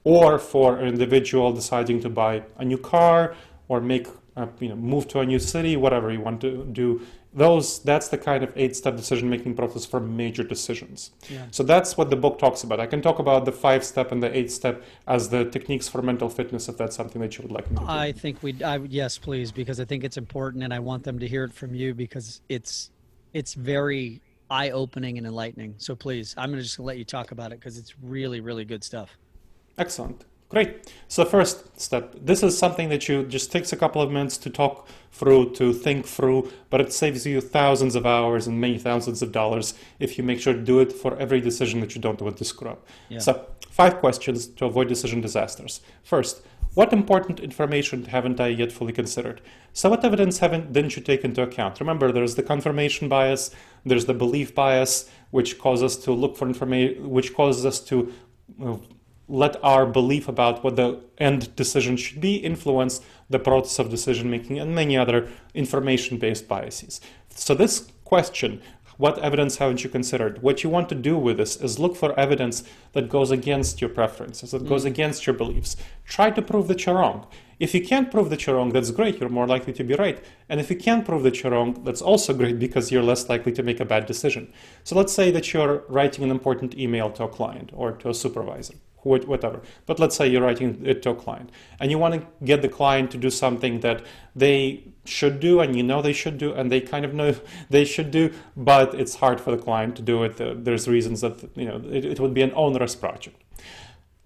or 0.04 0.38
for 0.38 0.78
an 0.78 0.88
individual 0.88 1.52
deciding 1.52 2.00
to 2.00 2.08
buy 2.08 2.42
a 2.58 2.64
new 2.64 2.78
car 2.78 3.34
or 3.68 3.80
make 3.80 4.06
a, 4.36 4.48
you 4.60 4.68
know 4.68 4.76
move 4.76 5.08
to 5.08 5.20
a 5.20 5.26
new 5.26 5.38
city, 5.38 5.76
whatever 5.76 6.10
you 6.10 6.20
want 6.20 6.40
to 6.40 6.64
do 6.66 7.00
those 7.34 7.78
that's 7.82 8.08
the 8.08 8.18
kind 8.18 8.44
of 8.44 8.52
eight 8.56 8.76
step 8.76 8.96
decision 8.96 9.28
making 9.28 9.54
process 9.54 9.86
for 9.86 10.00
major 10.00 10.44
decisions. 10.44 11.12
Yeah. 11.30 11.46
so 11.50 11.62
that's 11.62 11.96
what 11.96 12.10
the 12.10 12.16
book 12.16 12.38
talks 12.38 12.62
about. 12.62 12.78
I 12.78 12.86
can 12.86 13.00
talk 13.00 13.18
about 13.18 13.44
the 13.44 13.52
five 13.52 13.84
step 13.84 14.12
and 14.12 14.22
the 14.22 14.36
eight 14.36 14.52
step 14.52 14.84
as 15.06 15.28
the 15.30 15.44
techniques 15.46 15.88
for 15.88 16.02
mental 16.02 16.28
fitness 16.28 16.68
if 16.68 16.76
that's 16.76 16.94
something 16.94 17.20
that 17.22 17.38
you 17.38 17.42
would 17.42 17.52
like 17.52 17.70
me 17.70 17.78
to 17.78 17.90
i 17.90 18.12
think 18.12 18.42
we 18.42 18.62
I, 18.62 18.76
yes 18.76 19.16
please 19.18 19.50
because 19.50 19.80
i 19.80 19.84
think 19.84 20.04
it's 20.04 20.16
important 20.16 20.62
and 20.62 20.74
i 20.74 20.78
want 20.78 21.04
them 21.04 21.18
to 21.18 21.26
hear 21.26 21.44
it 21.44 21.52
from 21.52 21.74
you 21.74 21.94
because 21.94 22.42
it's 22.48 22.90
it's 23.32 23.54
very 23.54 24.20
eye 24.50 24.70
opening 24.70 25.16
and 25.16 25.26
enlightening. 25.26 25.74
So 25.78 25.94
please 25.94 26.34
i'm 26.36 26.50
just 26.50 26.52
going 26.52 26.58
to 26.58 26.62
just 26.64 26.78
let 26.80 26.98
you 26.98 27.04
talk 27.04 27.30
about 27.32 27.52
it 27.52 27.60
because 27.60 27.78
it's 27.78 27.94
really 28.02 28.40
really 28.40 28.66
good 28.66 28.84
stuff 28.84 29.16
excellent 29.78 30.24
Great. 30.52 30.92
So 31.08 31.24
first 31.24 31.80
step, 31.80 32.14
this 32.20 32.42
is 32.42 32.58
something 32.58 32.90
that 32.90 33.08
you 33.08 33.24
just 33.24 33.50
takes 33.50 33.72
a 33.72 33.76
couple 33.76 34.02
of 34.02 34.10
minutes 34.10 34.36
to 34.36 34.50
talk 34.50 34.86
through, 35.10 35.54
to 35.54 35.72
think 35.72 36.04
through, 36.04 36.52
but 36.68 36.78
it 36.78 36.92
saves 36.92 37.24
you 37.24 37.40
thousands 37.40 37.94
of 37.94 38.04
hours 38.04 38.46
and 38.46 38.60
many 38.60 38.78
thousands 38.78 39.22
of 39.22 39.32
dollars 39.32 39.72
if 39.98 40.18
you 40.18 40.24
make 40.24 40.42
sure 40.42 40.52
to 40.52 40.60
do 40.60 40.78
it 40.80 40.92
for 40.92 41.16
every 41.16 41.40
decision 41.40 41.80
that 41.80 41.94
you 41.94 42.02
don't 42.02 42.20
want 42.20 42.36
to 42.36 42.44
screw 42.44 42.68
up. 42.68 42.86
Yeah. 43.08 43.20
So 43.20 43.46
five 43.70 43.96
questions 43.96 44.46
to 44.46 44.66
avoid 44.66 44.88
decision 44.88 45.22
disasters. 45.22 45.80
First, 46.02 46.42
what 46.74 46.92
important 46.92 47.40
information 47.40 48.04
haven't 48.04 48.38
I 48.38 48.48
yet 48.48 48.72
fully 48.72 48.92
considered? 48.92 49.40
So 49.72 49.88
what 49.88 50.04
evidence 50.04 50.40
haven't 50.40 50.74
didn't 50.74 50.96
you 50.96 51.02
take 51.02 51.24
into 51.24 51.40
account? 51.40 51.80
Remember, 51.80 52.12
there's 52.12 52.34
the 52.34 52.42
confirmation 52.42 53.08
bias, 53.08 53.52
there's 53.86 54.04
the 54.04 54.12
belief 54.12 54.54
bias, 54.54 55.08
which 55.30 55.58
causes 55.58 55.96
us 55.96 56.04
to 56.04 56.12
look 56.12 56.36
for 56.36 56.46
information, 56.46 57.08
which 57.08 57.32
causes 57.32 57.64
us 57.64 57.80
to 57.80 58.12
uh, 58.62 58.76
let 59.32 59.56
our 59.64 59.86
belief 59.86 60.28
about 60.28 60.62
what 60.62 60.76
the 60.76 61.00
end 61.16 61.56
decision 61.56 61.96
should 61.96 62.20
be 62.20 62.34
influence 62.36 63.00
the 63.30 63.38
process 63.38 63.78
of 63.78 63.88
decision 63.88 64.30
making 64.30 64.58
and 64.58 64.74
many 64.74 64.94
other 64.94 65.26
information 65.54 66.18
based 66.18 66.46
biases. 66.46 67.00
So, 67.30 67.54
this 67.54 67.90
question, 68.04 68.60
what 68.98 69.18
evidence 69.20 69.56
haven't 69.56 69.82
you 69.82 69.88
considered? 69.88 70.42
What 70.42 70.62
you 70.62 70.68
want 70.68 70.90
to 70.90 70.94
do 70.94 71.16
with 71.16 71.38
this 71.38 71.56
is 71.56 71.78
look 71.78 71.96
for 71.96 72.18
evidence 72.20 72.62
that 72.92 73.08
goes 73.08 73.30
against 73.30 73.80
your 73.80 73.88
preferences, 73.88 74.50
that 74.50 74.64
mm. 74.64 74.68
goes 74.68 74.84
against 74.84 75.26
your 75.26 75.34
beliefs. 75.34 75.76
Try 76.04 76.30
to 76.30 76.42
prove 76.42 76.68
that 76.68 76.84
you're 76.84 76.96
wrong. 76.96 77.26
If 77.58 77.74
you 77.74 77.82
can't 77.82 78.10
prove 78.10 78.28
that 78.28 78.46
you're 78.46 78.56
wrong, 78.56 78.68
that's 78.68 78.90
great, 78.90 79.18
you're 79.18 79.30
more 79.30 79.46
likely 79.46 79.72
to 79.72 79.84
be 79.84 79.94
right. 79.94 80.22
And 80.50 80.60
if 80.60 80.68
you 80.68 80.76
can't 80.76 81.06
prove 81.06 81.22
that 81.22 81.42
you're 81.42 81.52
wrong, 81.52 81.82
that's 81.84 82.02
also 82.02 82.34
great 82.34 82.58
because 82.58 82.92
you're 82.92 83.02
less 83.02 83.30
likely 83.30 83.52
to 83.52 83.62
make 83.62 83.80
a 83.80 83.86
bad 83.86 84.04
decision. 84.04 84.52
So 84.84 84.94
let's 84.94 85.14
say 85.14 85.30
that 85.30 85.54
you're 85.54 85.84
writing 85.88 86.22
an 86.22 86.30
important 86.30 86.76
email 86.76 87.10
to 87.12 87.24
a 87.24 87.28
client 87.28 87.70
or 87.72 87.92
to 87.92 88.10
a 88.10 88.14
supervisor 88.14 88.74
whatever. 89.02 89.60
But 89.86 89.98
let's 89.98 90.16
say 90.16 90.28
you're 90.28 90.42
writing 90.42 90.80
it 90.84 91.02
to 91.02 91.10
a 91.10 91.14
client 91.14 91.50
and 91.80 91.90
you 91.90 91.98
want 91.98 92.14
to 92.14 92.26
get 92.44 92.62
the 92.62 92.68
client 92.68 93.10
to 93.12 93.18
do 93.18 93.30
something 93.30 93.80
that 93.80 94.04
they 94.34 94.84
should 95.04 95.40
do 95.40 95.60
and 95.60 95.74
you 95.74 95.82
know 95.82 96.00
they 96.00 96.12
should 96.12 96.38
do 96.38 96.52
and 96.52 96.70
they 96.70 96.80
kind 96.80 97.04
of 97.04 97.12
know 97.14 97.34
they 97.70 97.84
should 97.84 98.10
do, 98.10 98.32
but 98.56 98.94
it's 98.94 99.16
hard 99.16 99.40
for 99.40 99.50
the 99.50 99.62
client 99.62 99.96
to 99.96 100.02
do 100.02 100.22
it. 100.22 100.64
There's 100.64 100.88
reasons 100.88 101.20
that 101.22 101.50
you 101.56 101.66
know 101.66 101.82
it, 101.90 102.04
it 102.04 102.20
would 102.20 102.34
be 102.34 102.42
an 102.42 102.52
onerous 102.54 102.94
project. 102.94 103.36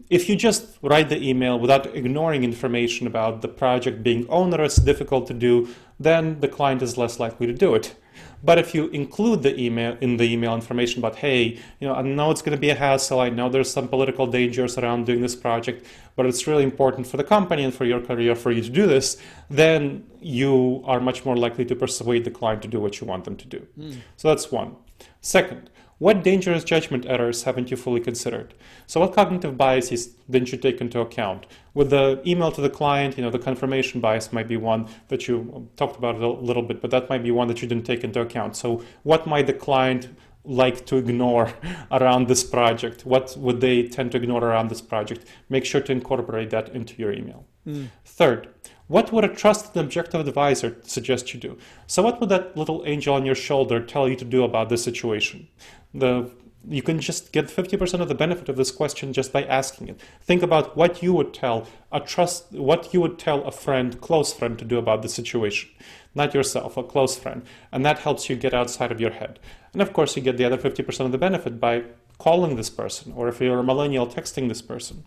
If 0.09 0.29
you 0.29 0.37
just 0.37 0.79
write 0.83 1.09
the 1.09 1.21
email 1.21 1.59
without 1.59 1.87
ignoring 1.97 2.45
information 2.45 3.09
about 3.09 3.43
the 3.43 3.49
project 3.49 4.05
being 4.05 4.29
onerous, 4.29 4.77
difficult 4.77 5.27
to 5.27 5.35
do, 5.35 5.69
then 5.99 6.39
the 6.39 6.47
client 6.47 6.81
is 6.81 6.97
less 6.97 7.19
likely 7.19 7.47
to 7.49 7.53
do 7.53 7.75
it. 7.75 7.97
But 8.43 8.59
if 8.59 8.75
you 8.75 8.89
include 8.89 9.43
the 9.43 9.59
email 9.61 9.97
in 10.01 10.17
the 10.17 10.25
email 10.25 10.55
information 10.55 11.01
about, 11.01 11.17
hey, 11.17 11.59
you 11.81 11.89
know, 11.89 11.95
I 11.95 12.03
know 12.03 12.31
it's 12.31 12.43
going 12.43 12.57
to 12.57 12.61
be 12.61 12.71
a 12.71 12.75
hassle. 12.75 13.21
I 13.21 13.31
know 13.31 13.49
there's 13.49 13.71
some 13.71 13.89
political 13.89 14.27
dangers 14.27 14.79
around 14.79 15.07
doing 15.07 15.21
this 15.21 15.35
project, 15.35 15.87
but 16.15 16.27
it's 16.27 16.47
really 16.47 16.65
important 16.65 17.07
for 17.07 17.17
the 17.17 17.25
company 17.25 17.65
and 17.65 17.75
for 17.75 17.85
your 17.85 18.01
career 18.01 18.35
for 18.35 18.51
you 18.53 18.63
to 18.63 18.71
do 18.71 18.87
this, 18.87 19.17
then 19.51 20.05
you 20.21 20.83
are 20.87 21.01
much 21.01 21.25
more 21.25 21.37
likely 21.37 21.65
to 21.65 21.75
persuade 21.75 22.25
the 22.25 22.31
client 22.31 22.63
to 22.63 22.69
do 22.69 22.81
what 22.81 23.01
you 23.01 23.07
want 23.07 23.25
them 23.25 23.37
to 23.37 23.47
do. 23.47 23.67
Mm. 23.79 23.99
So 24.17 24.29
that's 24.29 24.51
one. 24.53 24.77
Second, 25.21 25.71
what 25.99 26.23
dangerous 26.23 26.63
judgment 26.63 27.07
errors 27.07 27.45
haven't 27.45 27.71
you 27.71 27.77
fully 27.77 28.01
considered? 28.01 28.53
So 28.87 29.01
what 29.01 29.15
cognitive 29.15 29.57
biases 29.57 30.09
didn't 30.29 30.53
you 30.53 30.59
take 30.59 30.81
into 30.81 31.01
account? 31.01 31.47
With 31.73 31.89
the 31.91 32.23
email 32.27 32.53
to 32.53 32.61
the 32.61 32.69
client, 32.69 33.17
you 33.17 33.23
know, 33.23 33.31
the 33.31 33.39
confirmation 33.39 34.01
bias 34.01 34.33
might 34.33 34.47
be 34.47 34.59
one 34.59 34.89
that 35.09 35.27
you 35.27 35.71
talked 35.77 35.97
about 35.97 36.17
a 36.17 36.29
little 36.29 36.63
bit, 36.63 36.83
but 36.83 36.91
that 36.91 37.09
might 37.09 37.23
be 37.23 37.31
one 37.31 37.49
that 37.49 37.63
you 37.63 37.69
didn't 37.69 37.87
take 37.87 38.05
into 38.05 38.21
account. 38.21 38.57
So 38.57 38.85
what 39.05 39.27
might 39.27 39.47
the 39.47 39.55
client 39.55 40.09
like 40.45 40.85
to 40.87 40.97
ignore 40.97 41.53
around 41.91 42.29
this 42.29 42.45
project? 42.45 43.07
What 43.07 43.35
would 43.39 43.61
they 43.61 43.89
tend 43.89 44.13
to 44.13 44.19
ignore 44.19 44.45
around 44.45 44.69
this 44.69 44.83
project? 44.83 45.27
Make 45.49 45.65
sure 45.65 45.81
to 45.81 45.93
incorporate 45.93 46.51
that 46.51 46.69
into 46.71 46.95
your 46.97 47.13
email. 47.13 47.47
Mm. 47.67 47.89
Third, 48.05 48.49
what 48.89 49.13
would 49.13 49.25
a 49.25 49.29
trusted 49.29 49.77
objective 49.77 50.27
advisor 50.27 50.77
suggest 50.83 51.35
you 51.35 51.41
do? 51.41 51.59
So, 51.87 52.03
what 52.03 52.21
would 52.21 52.29
that 52.29 52.57
little 52.57 52.83
angel 52.87 53.15
on 53.15 53.27
your 53.27 53.35
shoulder 53.35 53.81
tell 53.81 54.09
you 54.09 54.17
to 54.17 54.25
do 54.25 54.45
about 54.45 54.69
this 54.69 54.85
situation? 54.85 55.49
The 55.93 56.31
you 56.69 56.83
can 56.83 57.01
just 57.01 57.33
get 57.33 57.47
50% 57.47 58.01
of 58.01 58.09
the 58.09 58.15
benefit 58.15 58.49
of 58.49 58.57
this 58.57 58.73
question 58.73 59.13
just 59.13 59.33
by 59.33 59.45
asking 59.45 59.89
it. 59.89 60.01
Think 60.23 60.43
about 60.43 60.77
what 60.77 61.03
you 61.03 61.13
would 61.13 61.33
tell 61.33 61.69
a 61.93 62.01
trust 62.01 62.51
what 62.53 62.93
you 62.93 63.01
would 63.01 63.19
tell 63.19 63.45
a 63.45 63.53
friend, 63.53 64.01
close 64.01 64.33
friend 64.33 64.59
to 64.59 64.65
do 64.65 64.79
about 64.79 65.03
the 65.03 65.09
situation. 65.09 65.71
Not 66.15 66.35
yourself, 66.35 66.77
a 66.77 66.83
close 66.83 67.17
friend. 67.17 67.45
And 67.71 67.85
that 67.85 68.01
helps 68.01 68.29
you 68.29 68.37
get 68.37 68.55
outside 68.55 68.91
of 68.91 69.01
your 69.01 69.13
head. 69.13 69.39
And 69.73 69.81
of 69.81 69.93
course 69.93 70.17
you 70.17 70.23
get 70.23 70.39
the 70.39 70.45
other 70.45 70.59
50% 70.59 71.01
of 71.01 71.13
the 71.13 71.19
benefit 71.19 71.61
by 71.61 71.85
calling 72.19 72.57
this 72.57 72.71
person 72.71 73.13
or 73.15 73.29
if 73.29 73.41
you're 73.41 73.59
a 73.59 73.65
millennial 73.65 74.07
texting 74.07 74.49
this 74.49 74.63
person. 74.63 75.05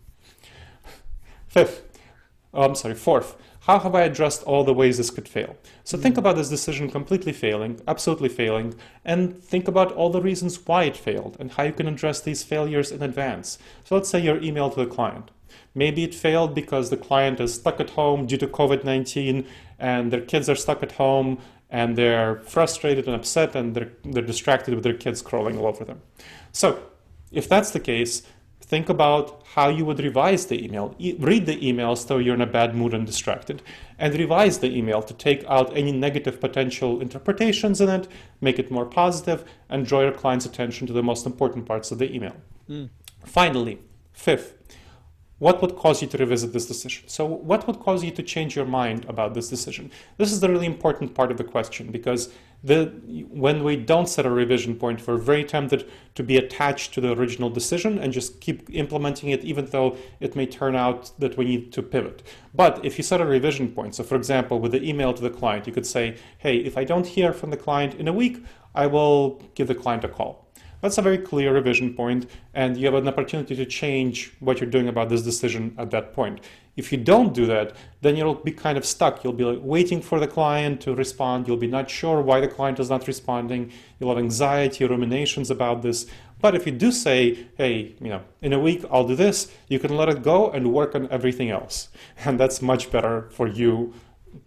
Fifth, 1.47 1.83
oh, 2.53 2.63
I'm 2.63 2.75
sorry, 2.75 2.95
fourth, 2.95 3.35
how 3.61 3.79
have 3.79 3.93
I 3.93 4.01
addressed 4.01 4.43
all 4.43 4.63
the 4.63 4.73
ways 4.73 4.97
this 4.97 5.09
could 5.09 5.27
fail? 5.27 5.57
So 5.83 5.97
think 5.97 6.15
hmm. 6.15 6.19
about 6.19 6.35
this 6.35 6.49
decision 6.49 6.89
completely 6.89 7.33
failing, 7.33 7.81
absolutely 7.87 8.29
failing, 8.29 8.75
and 9.03 9.41
think 9.43 9.67
about 9.67 9.91
all 9.91 10.09
the 10.09 10.21
reasons 10.21 10.65
why 10.65 10.83
it 10.83 10.97
failed 10.97 11.37
and 11.39 11.51
how 11.51 11.63
you 11.63 11.73
can 11.73 11.87
address 11.87 12.21
these 12.21 12.43
failures 12.43 12.91
in 12.91 13.01
advance. 13.01 13.57
So 13.83 13.95
let's 13.95 14.09
say 14.09 14.19
your 14.19 14.41
email 14.41 14.69
to 14.69 14.79
the 14.79 14.89
client. 14.89 15.31
Maybe 15.75 16.03
it 16.03 16.15
failed 16.15 16.55
because 16.55 16.89
the 16.89 16.97
client 16.97 17.39
is 17.39 17.55
stuck 17.55 17.79
at 17.79 17.91
home 17.91 18.25
due 18.25 18.37
to 18.37 18.47
COVID 18.47 18.83
19 18.83 19.45
and 19.77 20.11
their 20.11 20.21
kids 20.21 20.49
are 20.49 20.55
stuck 20.55 20.83
at 20.83 20.93
home 20.93 21.39
and 21.69 21.97
they're 21.97 22.37
frustrated 22.39 23.05
and 23.05 23.15
upset 23.15 23.55
and 23.55 23.75
they're, 23.75 23.91
they're 24.03 24.23
distracted 24.23 24.73
with 24.73 24.83
their 24.83 24.93
kids 24.93 25.21
crawling 25.21 25.57
all 25.57 25.67
over 25.67 25.85
them. 25.85 26.01
So, 26.51 26.83
if 27.31 27.47
that's 27.47 27.71
the 27.71 27.79
case, 27.79 28.23
think 28.69 28.87
about 28.87 29.41
how 29.55 29.67
you 29.67 29.83
would 29.83 29.99
revise 29.99 30.45
the 30.45 30.63
email. 30.63 30.95
E- 30.99 31.15
read 31.19 31.47
the 31.47 31.67
email 31.67 31.95
so 31.95 32.19
you're 32.19 32.35
in 32.35 32.41
a 32.41 32.45
bad 32.45 32.75
mood 32.75 32.93
and 32.93 33.05
distracted, 33.05 33.61
and 33.97 34.13
revise 34.13 34.59
the 34.59 34.73
email 34.73 35.01
to 35.01 35.13
take 35.13 35.43
out 35.47 35.75
any 35.75 35.91
negative 35.91 36.39
potential 36.39 37.01
interpretations 37.01 37.81
in 37.81 37.89
it, 37.89 38.07
make 38.39 38.59
it 38.59 38.71
more 38.71 38.85
positive, 38.85 39.43
and 39.69 39.87
draw 39.87 40.01
your 40.01 40.11
client's 40.11 40.45
attention 40.45 40.85
to 40.85 40.93
the 40.93 41.03
most 41.03 41.25
important 41.25 41.65
parts 41.65 41.91
of 41.91 41.97
the 41.97 42.13
email. 42.15 42.35
Mm. 42.69 42.89
Finally, 43.25 43.79
fifth, 44.13 44.53
what 45.39 45.61
would 45.61 45.75
cause 45.75 46.01
you 46.01 46.07
to 46.09 46.17
revisit 46.17 46.53
this 46.53 46.65
decision? 46.65 47.07
So, 47.07 47.25
what 47.25 47.65
would 47.65 47.79
cause 47.79 48.03
you 48.03 48.11
to 48.11 48.21
change 48.21 48.55
your 48.55 48.65
mind 48.65 49.05
about 49.05 49.33
this 49.33 49.49
decision? 49.49 49.89
This 50.17 50.31
is 50.31 50.41
the 50.41 50.49
really 50.49 50.65
important 50.65 51.15
part 51.15 51.31
of 51.31 51.37
the 51.37 51.43
question 51.43 51.91
because 51.91 52.29
the, 52.61 52.87
when 53.29 53.63
we 53.63 53.77
don't 53.77 54.09
set 54.09 54.25
a 54.25 54.29
revision 54.29 54.75
point, 54.75 55.07
we're 55.07 55.17
very 55.17 55.45
tempted 55.45 55.89
to 56.15 56.23
be 56.23 56.35
attached 56.35 56.93
to 56.93 57.01
the 57.01 57.13
original 57.13 57.49
decision 57.49 57.97
and 57.97 58.11
just 58.11 58.41
keep 58.41 58.69
implementing 58.69 59.29
it, 59.29 59.45
even 59.45 59.65
though 59.67 59.97
it 60.19 60.35
may 60.35 60.45
turn 60.45 60.75
out 60.75 61.11
that 61.19 61.37
we 61.37 61.45
need 61.45 61.71
to 61.71 61.81
pivot. 61.81 62.21
But 62.53 62.83
if 62.83 62.97
you 62.97 63.03
set 63.03 63.21
a 63.21 63.25
revision 63.25 63.71
point, 63.71 63.95
so 63.95 64.03
for 64.03 64.15
example, 64.15 64.59
with 64.59 64.73
the 64.73 64.87
email 64.87 65.13
to 65.13 65.21
the 65.21 65.29
client, 65.29 65.67
you 65.67 65.73
could 65.73 65.87
say, 65.87 66.17
hey, 66.39 66.57
if 66.57 66.77
I 66.77 66.83
don't 66.83 67.07
hear 67.07 67.31
from 67.31 67.49
the 67.49 67.57
client 67.57 67.95
in 67.95 68.09
a 68.09 68.13
week, 68.13 68.43
I 68.75 68.87
will 68.87 69.41
give 69.55 69.67
the 69.67 69.75
client 69.75 70.03
a 70.03 70.09
call. 70.09 70.48
That's 70.81 70.97
a 70.97 71.01
very 71.01 71.17
clear 71.17 71.53
revision 71.53 71.93
point, 71.93 72.29
and 72.53 72.77
you 72.77 72.85
have 72.85 72.95
an 72.95 73.07
opportunity 73.07 73.55
to 73.55 73.65
change 73.65 74.31
what 74.39 74.59
you're 74.59 74.69
doing 74.69 74.87
about 74.87 75.09
this 75.09 75.21
decision 75.21 75.75
at 75.77 75.91
that 75.91 76.13
point. 76.13 76.39
If 76.77 76.93
you 76.93 76.97
don't 76.97 77.33
do 77.33 77.45
that, 77.47 77.75
then 78.01 78.15
you'll 78.15 78.35
be 78.35 78.53
kind 78.53 78.77
of 78.77 78.85
stuck. 78.85 79.23
You'll 79.23 79.33
be 79.33 79.43
like 79.43 79.59
waiting 79.61 80.01
for 80.01 80.17
the 80.17 80.27
client 80.27 80.79
to 80.81 80.95
respond. 80.95 81.47
You'll 81.47 81.57
be 81.57 81.67
not 81.67 81.89
sure 81.89 82.21
why 82.21 82.39
the 82.39 82.47
client 82.47 82.79
is 82.79 82.89
not 82.89 83.05
responding. 83.05 83.73
You'll 83.99 84.11
have 84.11 84.23
anxiety, 84.23 84.85
ruminations 84.85 85.51
about 85.51 85.81
this. 85.81 86.05
But 86.39 86.55
if 86.55 86.65
you 86.65 86.71
do 86.71 86.93
say, 86.93 87.47
hey, 87.57 87.95
you 87.99 88.07
know, 88.07 88.21
in 88.41 88.53
a 88.53 88.59
week 88.59 88.85
I'll 88.89 89.05
do 89.05 89.15
this, 89.15 89.51
you 89.67 89.79
can 89.79 89.97
let 89.97 90.07
it 90.07 90.23
go 90.23 90.49
and 90.49 90.73
work 90.73 90.95
on 90.95 91.09
everything 91.11 91.49
else. 91.49 91.89
And 92.25 92.39
that's 92.39 92.61
much 92.61 92.89
better 92.91 93.29
for 93.31 93.47
you 93.47 93.93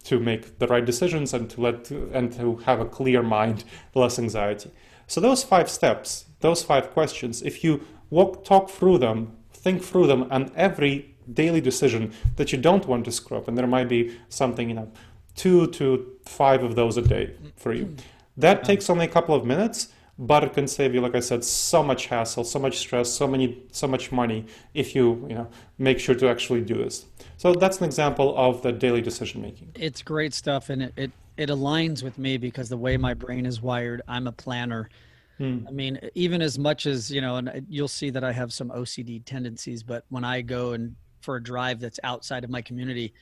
to 0.05 0.19
make 0.19 0.59
the 0.59 0.67
right 0.67 0.85
decisions 0.85 1.33
and 1.33 1.49
to 1.51 1.61
let 1.61 1.91
and 1.91 2.31
to 2.33 2.55
have 2.65 2.79
a 2.79 2.85
clear 2.85 3.21
mind, 3.21 3.63
less 3.93 4.17
anxiety. 4.17 4.71
So 5.07 5.21
those 5.21 5.43
five 5.43 5.69
steps, 5.69 6.25
those 6.39 6.63
five 6.63 6.91
questions, 6.91 7.41
if 7.41 7.63
you 7.63 7.85
walk 8.09 8.43
talk 8.43 8.69
through 8.69 8.99
them, 8.99 9.35
think 9.51 9.83
through 9.83 10.07
them, 10.07 10.27
and 10.29 10.51
every 10.55 11.15
daily 11.31 11.61
decision 11.61 12.13
that 12.35 12.51
you 12.51 12.57
don't 12.57 12.87
want 12.87 13.05
to 13.05 13.11
screw 13.11 13.37
up, 13.37 13.47
and 13.47 13.57
there 13.57 13.67
might 13.67 13.89
be 13.89 14.17
something, 14.29 14.69
you 14.69 14.75
know, 14.75 14.91
two 15.35 15.67
to 15.67 16.17
five 16.25 16.63
of 16.63 16.75
those 16.75 16.97
a 16.97 17.01
day 17.01 17.33
for 17.55 17.73
you. 17.73 17.95
That 18.37 18.63
takes 18.63 18.89
only 18.89 19.05
a 19.05 19.09
couple 19.09 19.35
of 19.35 19.45
minutes, 19.45 19.89
but 20.17 20.43
it 20.43 20.53
can 20.53 20.67
save 20.67 20.93
you, 20.93 21.01
like 21.01 21.15
I 21.15 21.19
said, 21.19 21.43
so 21.43 21.81
much 21.81 22.07
hassle, 22.07 22.43
so 22.43 22.59
much 22.59 22.77
stress, 22.77 23.09
so 23.11 23.27
many, 23.27 23.63
so 23.71 23.87
much 23.87 24.11
money 24.11 24.45
if 24.73 24.95
you, 24.95 25.25
you 25.29 25.35
know, 25.35 25.47
make 25.77 25.99
sure 25.99 26.15
to 26.15 26.29
actually 26.29 26.61
do 26.61 26.75
this. 26.75 27.05
So 27.37 27.53
that's 27.53 27.79
an 27.79 27.85
example 27.85 28.35
of 28.37 28.61
the 28.61 28.71
daily 28.71 29.01
decision 29.01 29.41
making. 29.41 29.71
It's 29.75 30.01
great 30.01 30.33
stuff, 30.33 30.69
and 30.69 30.83
it, 30.83 30.93
it 30.95 31.11
it 31.37 31.49
aligns 31.49 32.03
with 32.03 32.17
me 32.17 32.37
because 32.37 32.69
the 32.69 32.77
way 32.77 32.97
my 32.97 33.13
brain 33.13 33.45
is 33.45 33.61
wired, 33.61 34.01
I'm 34.07 34.27
a 34.27 34.31
planner. 34.31 34.89
Hmm. 35.37 35.65
I 35.67 35.71
mean, 35.71 35.99
even 36.13 36.41
as 36.41 36.59
much 36.59 36.85
as 36.85 37.09
you 37.09 37.21
know, 37.21 37.37
and 37.37 37.65
you'll 37.69 37.87
see 37.87 38.09
that 38.11 38.23
I 38.23 38.31
have 38.31 38.53
some 38.53 38.69
OCD 38.69 39.23
tendencies, 39.25 39.83
but 39.83 40.05
when 40.09 40.23
I 40.23 40.41
go 40.41 40.73
and 40.73 40.95
for 41.21 41.37
a 41.37 41.43
drive 41.43 41.79
that's 41.79 41.99
outside 42.03 42.43
of 42.43 42.49
my 42.49 42.61
community, 42.61 43.13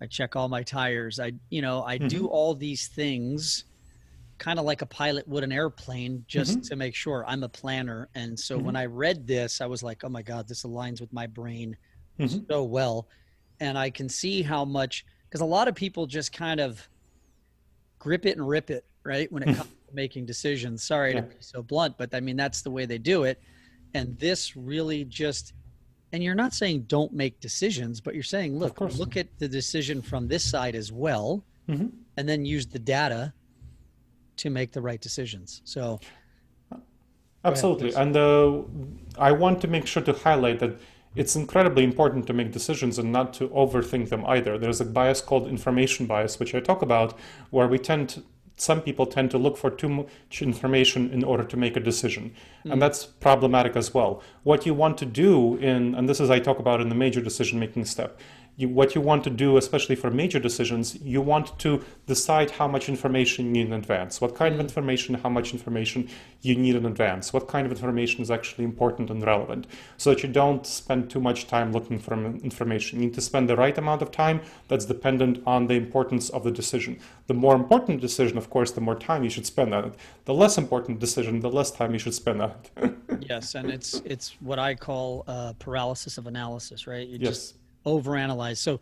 I 0.00 0.06
check 0.06 0.36
all 0.36 0.48
my 0.48 0.62
tires. 0.62 1.18
I, 1.20 1.32
you 1.50 1.62
know, 1.62 1.84
I 1.84 1.98
mm-hmm. 1.98 2.08
do 2.08 2.26
all 2.26 2.54
these 2.54 2.88
things 2.88 3.64
kind 4.38 4.58
of 4.58 4.64
like 4.64 4.82
a 4.82 4.86
pilot 4.86 5.26
would 5.28 5.44
an 5.44 5.52
airplane 5.52 6.24
just 6.26 6.52
mm-hmm. 6.52 6.60
to 6.60 6.76
make 6.76 6.94
sure 6.94 7.24
I'm 7.26 7.42
a 7.44 7.48
planner. 7.48 8.08
And 8.14 8.38
so 8.38 8.56
mm-hmm. 8.56 8.66
when 8.66 8.76
I 8.76 8.86
read 8.86 9.26
this, 9.26 9.60
I 9.60 9.66
was 9.66 9.82
like, 9.82 10.02
oh 10.04 10.08
my 10.08 10.22
God, 10.22 10.48
this 10.48 10.64
aligns 10.64 11.00
with 11.00 11.12
my 11.12 11.26
brain 11.26 11.76
mm-hmm. 12.18 12.40
so 12.50 12.64
well. 12.64 13.08
And 13.60 13.78
I 13.78 13.90
can 13.90 14.08
see 14.08 14.42
how 14.42 14.64
much, 14.64 15.06
because 15.28 15.40
a 15.40 15.46
lot 15.46 15.68
of 15.68 15.74
people 15.74 16.06
just 16.06 16.32
kind 16.32 16.60
of 16.60 16.86
grip 18.04 18.26
it 18.26 18.36
and 18.36 18.46
rip 18.46 18.70
it, 18.70 18.84
right? 19.02 19.32
When 19.32 19.42
it 19.42 19.46
comes 19.46 19.58
to 19.88 19.94
making 19.94 20.26
decisions. 20.26 20.84
Sorry 20.84 21.14
yeah. 21.14 21.22
to 21.22 21.26
be 21.26 21.36
so 21.40 21.62
blunt, 21.62 21.96
but 21.98 22.14
I 22.14 22.20
mean, 22.20 22.36
that's 22.36 22.60
the 22.62 22.70
way 22.70 22.84
they 22.84 22.98
do 22.98 23.24
it. 23.24 23.40
And 23.94 24.16
this 24.18 24.56
really 24.56 25.04
just 25.04 25.54
and 26.12 26.22
you're 26.22 26.36
not 26.36 26.54
saying 26.54 26.82
don't 26.82 27.12
make 27.12 27.40
decisions, 27.40 28.00
but 28.00 28.14
you're 28.14 28.22
saying, 28.22 28.56
look, 28.56 28.80
look 28.80 29.16
at 29.16 29.26
the 29.40 29.48
decision 29.48 30.00
from 30.00 30.28
this 30.28 30.44
side 30.48 30.76
as 30.76 30.92
well, 30.92 31.42
mm-hmm. 31.68 31.88
and 32.16 32.28
then 32.28 32.44
use 32.44 32.66
the 32.66 32.78
data 32.78 33.32
to 34.36 34.48
make 34.48 34.70
the 34.70 34.80
right 34.80 35.00
decisions. 35.00 35.60
So, 35.64 35.98
absolutely. 37.44 37.90
Ahead, 37.92 38.06
and 38.06 38.16
uh, 38.16 38.62
I 39.18 39.32
want 39.32 39.60
to 39.62 39.66
make 39.66 39.88
sure 39.88 40.04
to 40.04 40.12
highlight 40.12 40.60
that 40.60 40.78
it's 41.14 41.36
incredibly 41.36 41.84
important 41.84 42.26
to 42.26 42.32
make 42.32 42.52
decisions 42.52 42.98
and 42.98 43.12
not 43.12 43.32
to 43.34 43.48
overthink 43.48 44.08
them 44.08 44.24
either. 44.26 44.58
There's 44.58 44.80
a 44.80 44.84
bias 44.84 45.20
called 45.20 45.46
information 45.46 46.06
bias, 46.06 46.40
which 46.40 46.54
I 46.54 46.60
talk 46.60 46.82
about, 46.82 47.18
where 47.50 47.68
we 47.68 47.78
tend 47.78 48.22
some 48.56 48.80
people 48.80 49.04
tend 49.06 49.30
to 49.32 49.38
look 49.38 49.56
for 49.56 49.70
too 49.70 49.88
much 49.88 50.40
information 50.40 51.10
in 51.10 51.24
order 51.24 51.42
to 51.42 51.56
make 51.56 51.76
a 51.76 51.80
decision. 51.80 52.34
Mm. 52.64 52.72
And 52.72 52.82
that's 52.82 53.04
problematic 53.04 53.74
as 53.74 53.92
well. 53.92 54.22
What 54.44 54.64
you 54.64 54.74
want 54.74 54.96
to 54.98 55.06
do 55.06 55.56
in, 55.56 55.94
and 55.94 56.08
this 56.08 56.20
is 56.20 56.30
I 56.30 56.38
talk 56.38 56.60
about 56.60 56.80
in 56.80 56.88
the 56.88 56.94
major 56.94 57.20
decision 57.20 57.58
making 57.58 57.84
step, 57.84 58.20
you, 58.56 58.68
what 58.68 58.94
you 58.94 59.00
want 59.00 59.24
to 59.24 59.30
do, 59.30 59.56
especially 59.56 59.96
for 59.96 60.10
major 60.10 60.38
decisions, 60.38 60.96
you 61.02 61.20
want 61.20 61.58
to 61.58 61.82
decide 62.06 62.52
how 62.52 62.68
much 62.68 62.88
information 62.88 63.46
you 63.46 63.50
need 63.52 63.66
in 63.66 63.72
advance. 63.72 64.20
What 64.20 64.36
kind 64.36 64.54
of 64.54 64.60
mm. 64.60 64.64
information, 64.64 65.14
how 65.16 65.28
much 65.28 65.52
information 65.52 66.08
you 66.42 66.54
need 66.54 66.76
in 66.76 66.86
advance. 66.86 67.32
What 67.32 67.48
kind 67.48 67.66
of 67.66 67.72
information 67.72 68.22
is 68.22 68.30
actually 68.30 68.64
important 68.64 69.10
and 69.10 69.24
relevant. 69.24 69.66
So 69.96 70.10
that 70.10 70.22
you 70.22 70.28
don't 70.28 70.66
spend 70.66 71.10
too 71.10 71.20
much 71.20 71.46
time 71.46 71.72
looking 71.72 71.98
for 71.98 72.14
information. 72.14 73.00
You 73.00 73.06
need 73.06 73.14
to 73.14 73.20
spend 73.20 73.48
the 73.48 73.56
right 73.56 73.76
amount 73.76 74.02
of 74.02 74.10
time 74.10 74.40
that's 74.68 74.84
dependent 74.84 75.42
on 75.46 75.66
the 75.66 75.74
importance 75.74 76.30
of 76.30 76.44
the 76.44 76.50
decision. 76.50 77.00
The 77.26 77.34
more 77.34 77.56
important 77.56 78.00
decision, 78.00 78.38
of 78.38 78.50
course, 78.50 78.70
the 78.70 78.80
more 78.80 78.94
time 78.94 79.24
you 79.24 79.30
should 79.30 79.46
spend 79.46 79.74
on 79.74 79.86
it. 79.86 79.94
The 80.26 80.34
less 80.34 80.58
important 80.58 81.00
decision, 81.00 81.40
the 81.40 81.50
less 81.50 81.70
time 81.70 81.92
you 81.92 81.98
should 81.98 82.14
spend 82.14 82.42
on 82.42 82.52
it. 82.76 82.94
yes, 83.20 83.54
and 83.54 83.70
it's 83.70 84.02
it's 84.04 84.36
what 84.40 84.58
I 84.58 84.74
call 84.74 85.24
uh, 85.26 85.54
paralysis 85.58 86.18
of 86.18 86.26
analysis, 86.26 86.86
right? 86.86 87.06
You 87.06 87.18
yes. 87.20 87.28
just 87.28 87.54
overanalyze. 87.84 88.58
So 88.58 88.80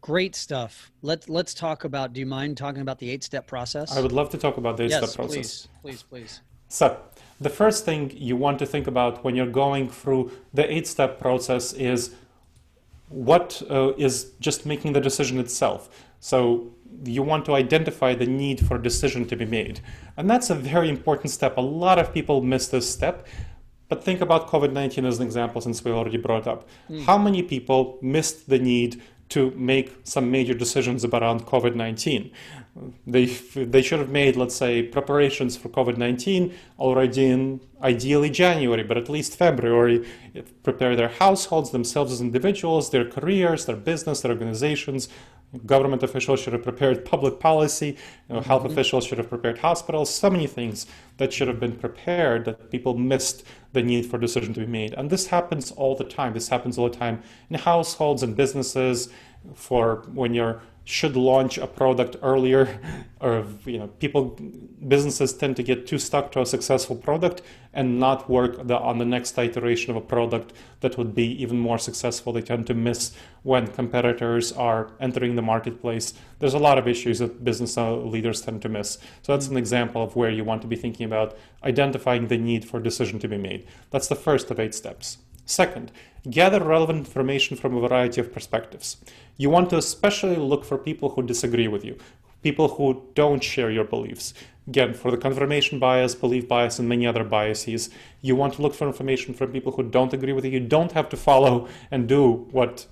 great 0.00 0.34
stuff. 0.34 0.92
Let's 1.02 1.28
let's 1.28 1.54
talk 1.54 1.84
about. 1.84 2.12
Do 2.12 2.20
you 2.20 2.26
mind 2.26 2.56
talking 2.56 2.82
about 2.82 2.98
the 2.98 3.10
eight 3.10 3.24
step 3.24 3.46
process? 3.46 3.96
I 3.96 4.00
would 4.00 4.12
love 4.12 4.30
to 4.30 4.38
talk 4.38 4.56
about 4.56 4.76
the 4.76 4.84
eight 4.84 4.90
yes, 4.90 5.02
step 5.02 5.16
process. 5.16 5.68
Please, 5.82 6.02
please, 6.02 6.02
please. 6.02 6.40
So 6.68 6.98
the 7.40 7.50
first 7.50 7.84
thing 7.84 8.12
you 8.14 8.36
want 8.36 8.58
to 8.60 8.66
think 8.66 8.86
about 8.86 9.24
when 9.24 9.34
you're 9.36 9.46
going 9.64 9.88
through 9.88 10.32
the 10.54 10.70
eight 10.72 10.86
step 10.86 11.18
process 11.18 11.72
is 11.74 12.14
what 13.08 13.62
uh, 13.70 13.92
is 13.96 14.32
just 14.40 14.64
making 14.64 14.92
the 14.94 15.00
decision 15.00 15.38
itself. 15.38 15.88
So 16.20 16.72
you 17.04 17.22
want 17.22 17.44
to 17.46 17.54
identify 17.54 18.14
the 18.14 18.26
need 18.26 18.66
for 18.66 18.76
a 18.76 18.82
decision 18.82 19.26
to 19.26 19.36
be 19.36 19.44
made. 19.44 19.80
And 20.16 20.30
that's 20.30 20.50
a 20.50 20.54
very 20.54 20.88
important 20.88 21.30
step. 21.30 21.56
A 21.56 21.60
lot 21.60 21.98
of 21.98 22.12
people 22.12 22.42
miss 22.42 22.68
this 22.68 22.88
step 22.88 23.26
but 23.92 24.02
think 24.02 24.22
about 24.22 24.48
COVID 24.48 24.72
19 24.72 25.04
as 25.04 25.18
an 25.20 25.26
example, 25.26 25.60
since 25.60 25.84
we 25.84 25.90
already 25.92 26.16
brought 26.16 26.44
it 26.44 26.48
up. 26.48 26.66
Mm. 26.88 27.04
How 27.04 27.18
many 27.18 27.42
people 27.42 27.98
missed 28.00 28.48
the 28.48 28.58
need 28.58 29.02
to 29.28 29.50
make 29.50 29.88
some 30.04 30.30
major 30.30 30.54
decisions 30.54 31.04
around 31.04 31.44
COVID 31.44 31.74
19? 31.74 32.30
They, 33.06 33.26
they 33.26 33.82
should 33.82 33.98
have 33.98 34.08
made, 34.08 34.34
let's 34.34 34.56
say, 34.56 34.82
preparations 34.82 35.58
for 35.58 35.68
COVID 35.68 35.98
19 35.98 36.54
already 36.78 37.26
in 37.26 37.60
ideally 37.82 38.30
January, 38.30 38.82
but 38.82 38.96
at 38.96 39.10
least 39.10 39.36
February, 39.36 40.08
prepare 40.62 40.96
their 40.96 41.08
households, 41.08 41.70
themselves 41.70 42.12
as 42.14 42.22
individuals, 42.22 42.88
their 42.92 43.04
careers, 43.04 43.66
their 43.66 43.76
business, 43.76 44.22
their 44.22 44.32
organizations, 44.32 45.10
government 45.66 46.02
officials 46.02 46.40
should 46.40 46.52
have 46.52 46.62
prepared 46.62 47.04
public 47.04 47.38
policy, 47.38 47.96
you 48.28 48.34
know, 48.34 48.40
health 48.40 48.62
mm-hmm. 48.62 48.72
officials 48.72 49.04
should 49.04 49.18
have 49.18 49.28
prepared 49.28 49.58
hospitals, 49.58 50.12
so 50.12 50.30
many 50.30 50.46
things 50.46 50.86
that 51.18 51.32
should 51.32 51.48
have 51.48 51.60
been 51.60 51.76
prepared 51.76 52.44
that 52.44 52.70
people 52.70 52.96
missed 52.96 53.44
the 53.72 53.82
need 53.82 54.06
for 54.06 54.18
decision 54.18 54.54
to 54.54 54.60
be 54.60 54.66
made. 54.66 54.94
And 54.94 55.10
this 55.10 55.26
happens 55.26 55.70
all 55.72 55.94
the 55.94 56.04
time. 56.04 56.32
This 56.32 56.48
happens 56.48 56.78
all 56.78 56.88
the 56.88 56.96
time 56.96 57.22
in 57.50 57.56
households 57.56 58.22
and 58.22 58.36
businesses 58.36 59.10
for 59.54 60.04
when 60.12 60.34
you're 60.34 60.62
should 60.84 61.16
launch 61.16 61.58
a 61.58 61.66
product 61.66 62.16
earlier 62.22 62.80
or 63.20 63.46
you 63.64 63.78
know 63.78 63.86
people 63.86 64.36
businesses 64.88 65.32
tend 65.32 65.54
to 65.54 65.62
get 65.62 65.86
too 65.86 65.98
stuck 65.98 66.32
to 66.32 66.40
a 66.40 66.46
successful 66.46 66.96
product 66.96 67.40
and 67.72 68.00
not 68.00 68.28
work 68.28 68.66
the, 68.66 68.76
on 68.76 68.98
the 68.98 69.04
next 69.04 69.38
iteration 69.38 69.90
of 69.90 69.96
a 69.96 70.00
product 70.00 70.52
that 70.80 70.98
would 70.98 71.14
be 71.14 71.26
even 71.42 71.58
more 71.58 71.78
successful. 71.78 72.32
They 72.32 72.42
tend 72.42 72.66
to 72.66 72.74
miss 72.74 73.12
when 73.44 73.68
competitors 73.68 74.52
are 74.52 74.90
entering 75.00 75.36
the 75.36 75.42
marketplace. 75.42 76.14
There's 76.40 76.54
a 76.54 76.58
lot 76.58 76.78
of 76.78 76.88
issues 76.88 77.20
that 77.20 77.44
business 77.44 77.76
leaders 77.76 78.42
tend 78.42 78.60
to 78.62 78.68
miss. 78.68 78.98
So 79.22 79.32
that's 79.32 79.46
an 79.46 79.56
example 79.56 80.02
of 80.02 80.16
where 80.16 80.30
you 80.30 80.44
want 80.44 80.62
to 80.62 80.68
be 80.68 80.76
thinking 80.76 81.06
about 81.06 81.38
identifying 81.64 82.26
the 82.26 82.38
need 82.38 82.64
for 82.64 82.80
decision 82.80 83.18
to 83.20 83.28
be 83.28 83.38
made. 83.38 83.66
That's 83.90 84.08
the 84.08 84.16
first 84.16 84.50
of 84.50 84.58
eight 84.58 84.74
steps 84.74 85.18
Second, 85.44 85.90
gather 86.28 86.62
relevant 86.62 86.98
information 86.98 87.56
from 87.56 87.76
a 87.76 87.88
variety 87.88 88.20
of 88.20 88.32
perspectives. 88.32 88.96
You 89.36 89.50
want 89.50 89.70
to 89.70 89.76
especially 89.76 90.36
look 90.36 90.64
for 90.64 90.78
people 90.78 91.10
who 91.10 91.22
disagree 91.22 91.68
with 91.68 91.84
you, 91.84 91.96
people 92.42 92.68
who 92.68 93.04
don't 93.14 93.42
share 93.42 93.70
your 93.70 93.84
beliefs. 93.84 94.34
Again, 94.68 94.94
for 94.94 95.10
the 95.10 95.16
confirmation 95.16 95.78
bias, 95.80 96.14
belief 96.14 96.46
bias, 96.46 96.78
and 96.78 96.88
many 96.88 97.06
other 97.06 97.24
biases, 97.24 97.90
you 98.20 98.36
want 98.36 98.54
to 98.54 98.62
look 98.62 98.74
for 98.74 98.86
information 98.86 99.34
from 99.34 99.50
people 99.50 99.72
who 99.72 99.82
don't 99.82 100.12
agree 100.12 100.32
with 100.32 100.44
you. 100.44 100.52
You 100.52 100.60
don't 100.60 100.92
have 100.92 101.08
to 101.08 101.16
follow 101.16 101.68
and 101.90 102.08
do 102.08 102.48
what 102.52 102.86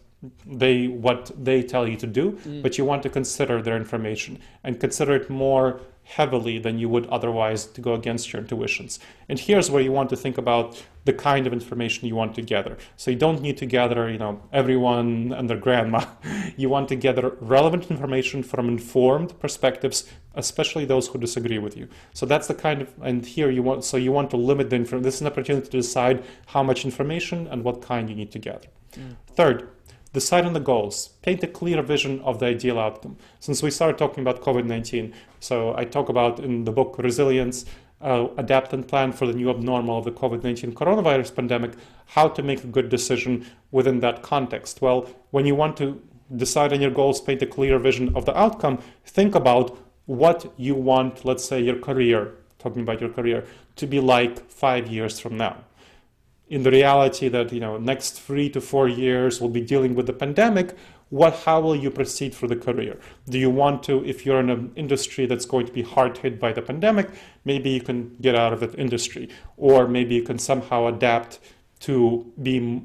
they 0.47 0.87
what 0.87 1.31
they 1.43 1.63
tell 1.63 1.89
you 1.89 1.97
to 1.97 2.07
do, 2.07 2.33
mm. 2.33 2.63
but 2.63 2.77
you 2.77 2.85
want 2.85 3.03
to 3.05 3.09
consider 3.09 3.63
their 3.63 3.77
information 3.77 4.39
and 4.65 4.79
consider 4.79 5.15
it 5.15 5.31
more 5.31 5.81
heavily 6.05 6.59
than 6.59 6.79
you 6.79 6.89
would 6.89 7.07
otherwise 7.07 7.67
to 7.67 7.81
go 7.81 7.95
against 7.95 8.33
your 8.33 8.43
intuitions. 8.43 8.99
And 9.29 9.39
here's 9.39 9.71
where 9.71 9.83
you 9.83 9.93
want 9.93 10.11
to 10.11 10.17
think 10.17 10.39
about 10.39 10.83
the 11.05 11.13
kind 11.13 11.47
of 11.47 11.53
information 11.53 12.09
you 12.09 12.17
want 12.17 12.35
to 12.35 12.43
gather. 12.43 12.77
So 12.97 13.11
you 13.11 13.17
don't 13.17 13.41
need 13.41 13.57
to 13.59 13.67
gather, 13.67 14.11
you 14.11 14.19
know, 14.19 14.43
everyone 14.53 15.33
and 15.37 15.49
their 15.49 15.57
grandma. 15.57 16.05
you 16.57 16.69
want 16.69 16.89
to 16.89 16.97
gather 16.97 17.37
relevant 17.41 17.91
information 17.91 18.43
from 18.43 18.69
informed 18.69 19.39
perspectives, 19.39 20.11
especially 20.35 20.85
those 20.85 21.07
who 21.09 21.19
disagree 21.19 21.59
with 21.59 21.77
you. 21.77 21.89
So 22.13 22.27
that's 22.27 22.49
the 22.49 22.55
kind 22.55 22.83
of 22.83 22.93
and 23.03 23.25
here 23.25 23.51
you 23.51 23.63
want 23.63 23.85
so 23.85 23.97
you 23.97 24.13
want 24.13 24.31
to 24.31 24.37
limit 24.37 24.71
the 24.71 24.77
information. 24.77 25.05
This 25.05 25.17
is 25.17 25.21
an 25.23 25.29
opportunity 25.29 25.67
to 25.67 25.77
decide 25.77 26.25
how 26.47 26.63
much 26.63 26.85
information 26.85 27.47
and 27.47 27.63
what 27.65 27.83
kind 27.83 28.11
you 28.11 28.17
need 28.17 28.33
to 28.33 28.39
gather. 28.39 28.69
Mm. 28.95 29.17
Third, 29.35 29.69
Decide 30.13 30.45
on 30.45 30.53
the 30.53 30.61
goals. 30.61 31.09
Paint 31.23 31.43
a 31.45 31.47
clear 31.47 31.83
vision 31.83 32.21
of 32.23 32.41
the 32.41 32.47
ideal 32.47 32.79
outcome. 32.79 33.17
Since 33.39 33.63
we 33.63 33.71
started 33.71 33.97
talking 33.97 34.23
about 34.23 34.43
COVID 34.43 34.67
19, 34.67 35.15
so 35.39 35.77
I 35.77 35.85
talk 35.85 36.09
about 36.09 36.41
in 36.41 36.65
the 36.65 36.73
book 36.73 36.97
Resilience, 36.99 37.65
uh, 38.01 38.29
adapt 38.37 38.73
and 38.73 38.89
plan 38.89 39.13
for 39.13 39.27
the 39.27 39.35
new 39.35 39.51
abnormal 39.51 39.99
of 39.99 40.05
the 40.05 40.13
COVID 40.13 40.43
19 40.43 40.75
coronavirus 40.75 41.35
pandemic, 41.35 41.73
how 42.07 42.29
to 42.29 42.43
make 42.43 42.65
a 42.65 42.67
good 42.67 42.89
decision 42.89 43.47
within 43.71 44.01
that 44.01 44.23
context. 44.23 44.83
Well, 44.83 45.09
when 45.31 45.47
you 45.47 45.55
want 45.55 45.77
to 45.77 46.01
decide 46.35 46.73
on 46.73 46.81
your 46.81 46.91
goals, 46.91 47.21
paint 47.21 47.43
a 47.43 47.47
clear 47.47 47.79
vision 47.79 48.15
of 48.17 48.25
the 48.25 48.37
outcome, 48.37 48.83
think 49.05 49.35
about 49.35 49.79
what 50.07 50.53
you 50.57 50.75
want, 50.75 51.25
let's 51.25 51.45
say, 51.45 51.61
your 51.61 51.79
career 51.79 52.37
talking 52.61 52.83
about 52.83 53.01
your 53.01 53.11
career, 53.11 53.45
to 53.77 53.87
be 53.87 53.99
like 53.99 54.49
five 54.49 54.87
years 54.87 55.19
from 55.19 55.37
now. 55.37 55.57
In 56.51 56.65
the 56.65 56.71
reality 56.73 57.29
that 57.29 57.53
you 57.53 57.61
know 57.61 57.79
next 57.79 58.21
three 58.21 58.51
to 58.51 58.61
four 58.61 58.89
years 58.89 59.41
we'll 59.41 59.51
be 59.51 59.61
dealing 59.61 59.95
with 59.95 60.07
the 60.07 60.13
pandemic, 60.13 60.77
what 61.09 61.35
how 61.45 61.61
will 61.61 61.77
you 61.77 61.91
proceed 61.91 62.35
for 62.35 62.49
the 62.49 62.57
career? 62.57 62.99
Do 63.29 63.39
you 63.39 63.51
want 63.51 63.85
to, 63.85 64.05
if 64.05 64.27
you're 64.27 64.41
in 64.41 64.51
an 64.51 64.73
industry 64.75 65.27
that's 65.27 65.45
going 65.45 65.67
to 65.67 65.73
be 65.73 65.83
hard 65.83 66.19
hit 66.19 66.41
by 66.41 66.53
the 66.53 66.63
pandemic, 66.63 67.09
maybe 67.45 67.71
you 67.71 67.81
can 67.81 68.17
get 68.21 68.35
out 68.35 68.53
of 68.53 68.61
that 68.61 68.77
industry, 68.77 69.29
or 69.57 69.87
maybe 69.87 70.17
you 70.17 70.23
can 70.23 70.39
somehow 70.41 70.87
adapt 70.87 71.39
to 71.81 72.33
be 72.43 72.83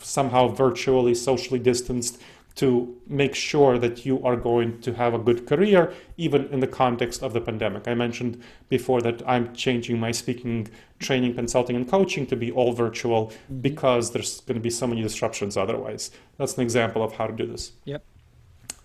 somehow 0.00 0.46
virtually 0.46 1.14
socially 1.14 1.58
distanced 1.58 2.20
to 2.56 2.96
make 3.06 3.34
sure 3.34 3.78
that 3.78 4.04
you 4.04 4.22
are 4.24 4.36
going 4.36 4.80
to 4.80 4.92
have 4.94 5.14
a 5.14 5.18
good 5.18 5.46
career, 5.46 5.92
even 6.16 6.46
in 6.48 6.60
the 6.60 6.66
context 6.66 7.22
of 7.22 7.32
the 7.32 7.40
pandemic. 7.40 7.86
I 7.86 7.94
mentioned 7.94 8.42
before 8.68 9.00
that 9.02 9.22
I'm 9.26 9.54
changing 9.54 9.98
my 9.98 10.12
speaking, 10.12 10.68
training, 10.98 11.34
consulting, 11.34 11.76
and 11.76 11.88
coaching 11.88 12.26
to 12.26 12.36
be 12.36 12.50
all 12.50 12.72
virtual 12.72 13.26
mm-hmm. 13.28 13.60
because 13.60 14.12
there's 14.12 14.40
going 14.42 14.56
to 14.56 14.60
be 14.60 14.70
so 14.70 14.86
many 14.86 15.02
disruptions 15.02 15.56
otherwise. 15.56 16.10
That's 16.38 16.56
an 16.56 16.62
example 16.62 17.02
of 17.02 17.12
how 17.14 17.26
to 17.26 17.32
do 17.32 17.46
this. 17.46 17.72
Yep. 17.84 18.04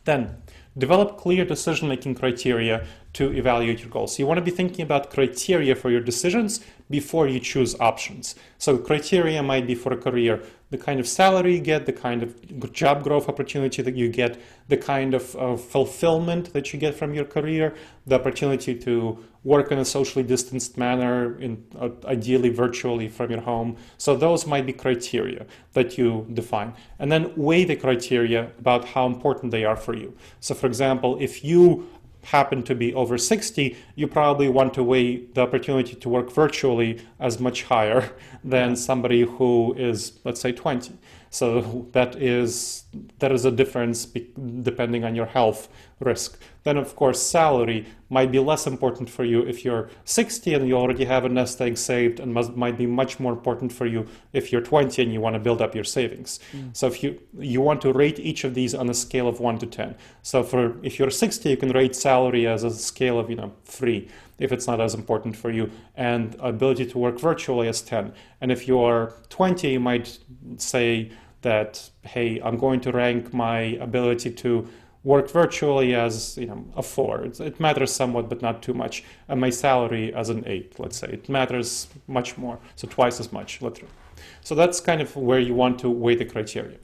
Then, 0.06 0.38
develop 0.78 1.18
clear 1.18 1.44
decision 1.46 1.88
making 1.88 2.16
criteria 2.16 2.86
to 3.14 3.34
evaluate 3.34 3.80
your 3.80 3.90
goals. 3.90 4.16
So 4.16 4.20
you 4.20 4.28
want 4.28 4.38
to 4.38 4.44
be 4.44 4.52
thinking 4.52 4.84
about 4.84 5.10
criteria 5.10 5.76
for 5.76 5.90
your 5.90 6.02
decisions 6.02 6.64
before 6.90 7.28
you 7.28 7.40
choose 7.40 7.80
options. 7.80 8.36
So 8.58 8.78
criteria 8.78 9.42
might 9.42 9.66
be 9.66 9.74
for 9.74 9.94
a 9.94 9.98
career 9.98 10.44
the 10.72 10.78
kind 10.78 11.00
of 11.00 11.08
salary 11.08 11.56
you 11.56 11.62
get, 11.62 11.86
the 11.86 11.94
kind 11.94 12.24
of 12.24 12.74
job 12.74 13.04
growth 13.04 13.30
opportunity 13.30 13.82
that 13.82 13.96
you 13.96 14.10
get, 14.10 14.40
the 14.68 14.78
kind 14.78 15.14
of 15.14 15.24
fulfillment 15.62 16.54
that 16.54 16.74
you 16.74 16.80
get 16.80 16.96
from 16.96 17.14
your 17.14 17.26
career, 17.26 17.76
the 18.08 18.16
opportunity 18.16 18.74
to 18.76 19.24
work 19.44 19.72
in 19.72 19.78
a 19.78 19.86
socially 19.86 20.24
distanced 20.24 20.76
manner, 20.76 21.40
in, 21.40 21.64
uh, 21.80 21.90
ideally 22.06 22.50
virtually 22.50 23.08
from 23.08 23.30
your 23.30 23.42
home. 23.42 23.78
So 23.98 24.16
those 24.16 24.48
might 24.48 24.66
be 24.66 24.74
criteria 24.74 25.46
that 25.74 26.00
you 26.00 26.26
define. 26.34 26.74
And 26.98 27.12
then 27.12 27.32
weigh 27.36 27.64
the 27.64 27.76
criteria 27.76 28.52
about 28.58 28.86
how 28.86 29.06
important 29.06 29.52
they 29.52 29.64
are 29.64 29.76
for 29.76 29.96
you. 29.96 30.18
So 30.40 30.56
for 30.56 30.66
example, 30.66 31.18
if 31.22 31.44
you 31.44 31.88
happen 32.26 32.64
to 32.64 32.76
be 32.76 32.94
over 32.94 33.18
60, 33.18 33.78
you 33.96 34.08
probably 34.08 34.50
want 34.50 34.74
to 34.74 34.84
weigh 34.84 35.18
the 35.18 35.42
opportunity 35.42 35.96
to 35.96 36.10
work 36.10 36.32
virtually 36.32 37.00
as 37.20 37.40
much 37.40 37.64
higher 37.64 38.12
than 38.44 38.76
somebody 38.76 39.22
who 39.22 39.74
is, 39.78 40.20
let's 40.24 40.42
say, 40.42 40.52
20. 40.52 40.94
So 41.36 41.86
that 41.92 42.16
is 42.16 42.86
that 43.20 43.34
is 43.34 43.44
a 43.44 43.52
difference 43.52 44.06
depending 44.06 45.04
on 45.04 45.16
your 45.16 45.26
health 45.26 45.68
risk. 46.00 46.40
Then, 46.64 46.78
of 46.78 46.96
course, 46.96 47.22
salary 47.22 47.86
might 48.10 48.32
be 48.32 48.40
less 48.40 48.66
important 48.66 49.10
for 49.10 49.26
you 49.26 49.42
if 49.42 49.66
you're 49.66 49.90
60 50.06 50.54
and 50.54 50.68
you 50.68 50.76
already 50.78 51.04
have 51.06 51.26
a 51.26 51.30
nest 51.30 51.62
egg 51.62 51.78
saved, 51.78 52.20
and 52.22 52.34
must, 52.34 52.56
might 52.56 52.78
be 52.78 52.88
much 52.88 53.20
more 53.20 53.34
important 53.34 53.74
for 53.74 53.86
you 53.86 54.08
if 54.32 54.52
you're 54.52 54.62
20 54.62 55.02
and 55.02 55.12
you 55.12 55.20
want 55.20 55.34
to 55.34 55.40
build 55.40 55.62
up 55.62 55.76
your 55.76 55.84
savings. 55.84 56.40
Mm. 56.54 56.76
So, 56.76 56.88
if 56.88 57.04
you 57.04 57.20
you 57.38 57.60
want 57.60 57.82
to 57.82 57.92
rate 57.92 58.18
each 58.18 58.46
of 58.46 58.54
these 58.54 58.74
on 58.74 58.90
a 58.90 58.94
scale 58.94 59.28
of 59.28 59.42
one 59.42 59.58
to 59.60 59.66
10. 59.66 59.96
So, 60.22 60.42
for 60.42 60.78
if 60.84 60.98
you're 60.98 61.12
60, 61.12 61.50
you 61.50 61.58
can 61.58 61.72
rate 61.72 61.98
salary 61.98 62.48
as 62.48 62.64
a 62.64 62.72
scale 62.72 63.20
of 63.20 63.30
you 63.30 63.36
know 63.36 63.52
three 63.66 64.08
if 64.38 64.52
it's 64.52 64.68
not 64.68 64.82
as 64.82 64.94
important 64.94 65.36
for 65.36 65.52
you, 65.52 65.70
and 65.96 66.36
ability 66.40 66.86
to 66.86 66.98
work 66.98 67.20
virtually 67.20 67.68
as 67.68 67.82
10. 67.82 68.14
And 68.42 68.52
if 68.52 68.68
you're 68.68 69.14
20, 69.30 69.72
you 69.72 69.80
might 69.80 70.18
say 70.58 71.12
that, 71.46 71.90
hey, 72.02 72.42
I'm 72.42 72.58
going 72.58 72.82
to 72.82 72.92
rank 72.92 73.34
my 73.34 73.60
ability 73.90 74.32
to 74.32 74.68
work 75.04 75.30
virtually 75.30 75.94
as 75.96 76.38
you 76.38 76.48
know 76.48 76.66
a 76.76 76.84
four. 76.84 77.22
It, 77.24 77.40
it, 77.40 77.60
matters 77.60 77.92
somewhat, 77.92 78.28
but 78.28 78.42
not 78.42 78.62
too 78.62 78.74
much. 78.74 79.04
And 79.30 79.40
my 79.40 79.52
salary 79.52 80.14
as 80.14 80.30
an 80.30 80.44
eight, 80.48 80.80
let's 80.80 80.98
say, 80.98 81.08
it 81.08 81.30
matters 81.30 81.88
much 82.08 82.38
more, 82.38 82.58
so 82.76 82.88
twice 82.88 83.20
as 83.20 83.32
much, 83.32 83.62
literally. 83.62 83.94
So 84.42 84.56
that's 84.56 84.80
kind 84.82 85.02
of 85.02 85.16
where 85.16 85.40
you 85.40 85.54
want 85.54 85.80
to 85.80 85.90
weigh 85.90 86.16
the 86.16 86.26
criteria. 86.26 86.80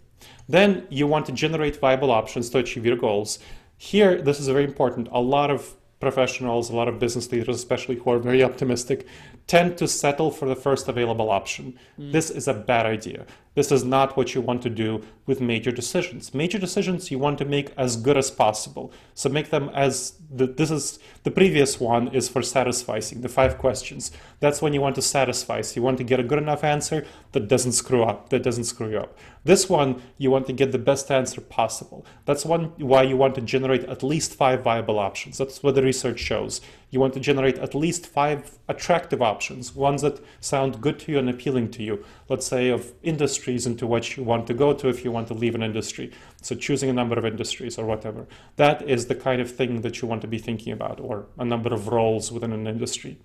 Then 0.48 0.86
you 0.90 1.08
want 1.08 1.26
to 1.26 1.32
generate 1.32 1.78
viable 1.78 2.12
options 2.12 2.50
to 2.52 2.60
achieve 2.60 2.86
your 2.86 2.98
goals. 2.98 3.40
Here, 3.78 4.22
this 4.22 4.40
is 4.40 4.48
very 4.48 4.66
important. 4.66 5.08
A 5.12 5.20
lot 5.20 5.50
of 5.50 5.76
professionals, 6.00 6.70
a 6.70 6.76
lot 6.76 6.88
of 6.88 7.00
business 7.00 7.32
leaders, 7.32 7.56
especially 7.56 7.96
who 7.96 8.12
are 8.12 8.20
very 8.20 8.44
optimistic, 8.44 9.08
tend 9.48 9.78
to 9.78 9.88
settle 9.88 10.32
for 10.32 10.48
the 10.48 10.56
first 10.56 10.88
available 10.88 11.30
option. 11.30 11.78
Mm. 12.00 12.12
This 12.12 12.30
is 12.30 12.48
a 12.48 12.54
bad 12.54 12.86
idea. 12.86 13.26
This 13.54 13.72
is 13.72 13.84
not 13.84 14.16
what 14.16 14.34
you 14.34 14.42
want 14.42 14.62
to 14.62 14.70
do 14.70 15.04
with 15.26 15.42
major 15.42 15.72
decisions. 15.72 16.34
Major 16.34 16.58
decisions 16.58 17.12
you 17.12 17.20
want 17.20 17.38
to 17.40 17.46
make 17.46 17.74
as 17.78 17.98
good 17.98 18.18
as 18.18 18.32
possible. 18.32 18.94
So 19.14 19.30
make 19.30 19.50
them 19.50 19.70
as 19.74 20.14
the, 20.32 20.48
this 20.48 20.72
is 20.72 21.00
the 21.24 21.32
previous 21.32 21.80
one 21.80 22.08
is 22.08 22.30
for 22.30 22.42
satisficing 22.42 23.22
the 23.22 23.30
five 23.30 23.60
questions. 23.60 24.12
That's 24.40 24.62
when 24.62 24.74
you 24.74 24.82
want 24.82 24.96
to 24.96 25.04
satisfy. 25.04 25.62
So 25.62 25.76
you 25.76 25.84
want 25.84 26.00
to 26.00 26.04
get 26.04 26.20
a 26.20 26.24
good 26.24 26.40
enough 26.40 26.64
answer 26.64 27.06
that 27.34 27.48
doesn't 27.48 27.74
screw 27.74 28.04
up, 28.04 28.30
that 28.30 28.42
doesn't 28.42 28.64
screw 28.64 28.90
you 28.90 28.98
up. 28.98 29.18
This 29.44 29.70
one 29.70 30.02
you 30.18 30.32
want 30.32 30.48
to 30.48 30.54
get 30.54 30.72
the 30.72 30.80
best 30.80 31.12
answer 31.12 31.42
possible. 31.42 32.06
That's 32.26 32.46
one 32.46 32.74
why 32.78 33.04
you 33.04 33.18
want 33.18 33.36
to 33.36 33.42
generate 33.42 33.84
at 33.86 34.02
least 34.02 34.34
five 34.34 34.64
viable 34.64 34.98
options. 34.98 35.38
That's 35.38 35.62
what 35.62 35.76
the 35.76 35.84
research 35.84 36.20
shows. 36.20 36.62
You 36.90 37.00
want 37.00 37.14
to 37.14 37.20
generate 37.20 37.58
at 37.58 37.74
least 37.74 38.06
five 38.06 38.58
attractive 38.68 39.22
options, 39.22 39.74
ones 39.74 40.02
that 40.02 40.20
sound 40.42 40.82
good 40.82 41.00
to 41.00 41.12
you 41.12 41.20
and 41.20 41.30
appealing 41.30 41.72
to 41.72 41.84
you. 41.84 42.04
Let's 42.30 42.46
say 42.46 42.70
of 42.70 42.94
industries 43.02 43.66
into 43.66 43.88
which 43.88 44.18
you 44.18 44.24
want 44.24 44.46
to 44.48 44.54
go 44.54 44.74
to 44.74 44.90
if 44.90 45.06
you 45.06 45.12
want 45.12 45.28
to 45.30 45.34
leave 45.34 45.56
an 45.56 45.64
industry. 45.64 46.12
So 46.42 46.56
choosing 46.56 46.90
a 46.90 46.94
number 46.94 47.18
of 47.18 47.26
industries 47.26 47.78
or 47.78 47.86
whatever. 47.86 48.28
That 48.56 48.88
is 48.90 49.06
the 49.06 49.16
kind 49.16 49.42
of 49.42 49.50
thing 49.50 49.82
that 49.82 50.02
you 50.02 50.08
want 50.08 50.22
to 50.22 50.28
be 50.28 50.40
thinking 50.40 50.74
about, 50.74 51.00
or 51.00 51.28
a 51.38 51.46
number 51.46 51.74
of 51.74 51.88
roles 51.88 52.32
within 52.32 52.52
an 52.52 52.68
industry. 52.68 53.20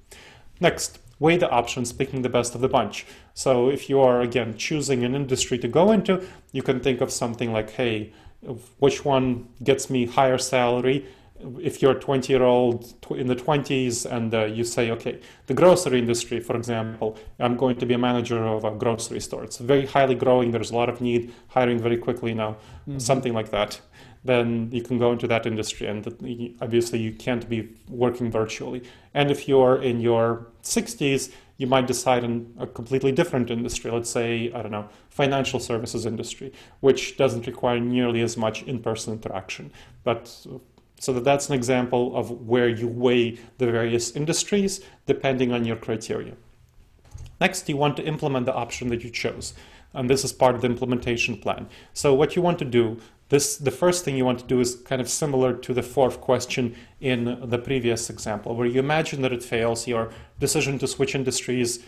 Next, 0.61 0.99
weigh 1.19 1.37
the 1.37 1.51
options, 1.51 1.93
picking 1.93 2.23
the 2.23 2.29
best 2.29 2.55
of 2.55 2.61
the 2.61 2.69
bunch. 2.69 3.07
So 3.35 3.69
if 3.71 3.89
you 3.89 4.01
are 4.01 4.21
again 4.21 4.57
choosing 4.57 5.05
an 5.05 5.15
industry 5.15 5.59
to 5.59 5.69
go 5.69 5.91
into, 5.93 6.27
you 6.53 6.63
can 6.63 6.81
think 6.81 7.01
of 7.01 7.11
something 7.11 7.53
like, 7.53 7.71
hey, 7.71 8.13
which 8.79 9.05
one 9.05 9.49
gets 9.65 9.91
me 9.91 10.07
higher 10.07 10.39
salary 10.39 11.07
if 11.59 11.83
you're 11.83 11.93
a 11.93 12.01
20 12.01 12.33
year 12.33 12.43
old 12.43 12.95
in 13.11 13.27
the 13.27 13.37
20s 13.37 14.11
and 14.11 14.35
uh, 14.35 14.45
you 14.45 14.65
say, 14.65 14.91
okay, 14.91 15.21
the 15.47 15.55
grocery 15.55 15.99
industry, 15.99 16.41
for 16.41 16.57
example, 16.57 17.17
I'm 17.39 17.57
going 17.57 17.77
to 17.77 17.87
be 17.87 17.95
a 17.95 17.99
manager 17.99 18.45
of 18.45 18.65
a 18.65 18.71
grocery 18.73 19.21
store. 19.21 19.45
It's 19.45 19.59
very 19.59 19.87
highly 19.87 20.15
growing. 20.15 20.51
There's 20.51 20.71
a 20.71 20.77
lot 20.77 20.89
of 20.89 21.01
need, 21.01 21.33
hiring 21.49 21.79
very 21.79 21.97
quickly 21.97 22.35
now, 22.35 22.53
mm-hmm. 22.89 22.99
something 22.99 23.33
like 23.33 23.51
that. 23.51 23.81
Then 24.25 24.71
you 24.73 24.83
can 24.83 24.99
go 24.99 25.13
into 25.13 25.29
that 25.29 25.47
industry, 25.47 25.87
and 25.87 26.05
obviously 26.61 26.99
you 26.99 27.13
can't 27.13 27.49
be 27.49 27.69
working 27.89 28.29
virtually. 28.29 28.83
And 29.15 29.31
if 29.31 29.47
you're 29.47 29.81
in 29.81 30.01
your 30.01 30.49
60s, 30.65 31.31
you 31.59 31.67
might 31.67 31.87
decide 31.87 32.25
on 32.25 32.53
a 32.59 32.67
completely 32.67 33.13
different 33.13 33.51
industry. 33.51 33.91
Let's 33.91 34.11
say, 34.11 34.53
I 34.53 34.63
don't 34.63 34.73
know, 34.73 34.89
financial 35.11 35.61
services 35.61 36.07
industry, 36.07 36.53
which 36.81 37.17
doesn't 37.17 37.47
require 37.47 37.79
nearly 37.79 38.21
as 38.21 38.37
much 38.37 38.63
in-person 38.65 39.13
interaction, 39.13 39.71
but 40.03 40.45
so 40.99 41.13
that 41.13 41.25
that's 41.25 41.49
an 41.49 41.55
example 41.55 42.17
of 42.17 42.31
where 42.47 42.69
you 42.69 42.89
weigh 42.89 43.39
the 43.59 43.67
various 43.71 44.13
industries 44.13 44.81
depending 45.07 45.53
on 45.53 45.65
your 45.65 45.77
criteria. 45.77 46.35
Next, 47.41 47.69
you 47.69 47.77
want 47.77 47.97
to 47.99 48.05
implement 48.05 48.47
the 48.47 48.55
option 48.55 48.89
that 48.89 49.05
you 49.05 49.11
chose. 49.11 49.55
And 49.93 50.11
this 50.11 50.25
is 50.25 50.33
part 50.33 50.55
of 50.55 50.63
the 50.63 50.69
implementation 50.69 51.37
plan. 51.37 51.69
So 51.93 52.15
what 52.15 52.35
you 52.35 52.43
want 52.43 52.59
to 52.61 52.65
do, 52.65 52.99
this 53.29 53.57
the 53.57 53.71
first 53.71 54.05
thing 54.05 54.17
you 54.17 54.25
want 54.25 54.39
to 54.41 54.47
do 54.47 54.61
is 54.61 54.77
kind 54.77 55.01
of 55.01 55.09
similar 55.09 55.53
to 55.55 55.75
the 55.75 55.83
fourth 55.83 56.21
question 56.21 56.75
in 57.01 57.39
the 57.43 57.59
previous 57.59 58.09
example, 58.09 58.55
where 58.55 58.67
you 58.67 58.79
imagine 58.79 59.23
that 59.23 59.33
it 59.33 59.43
fails, 59.43 59.87
your 59.87 60.11
decision 60.39 60.79
to 60.79 60.87
switch 60.87 61.15
industries 61.15 61.81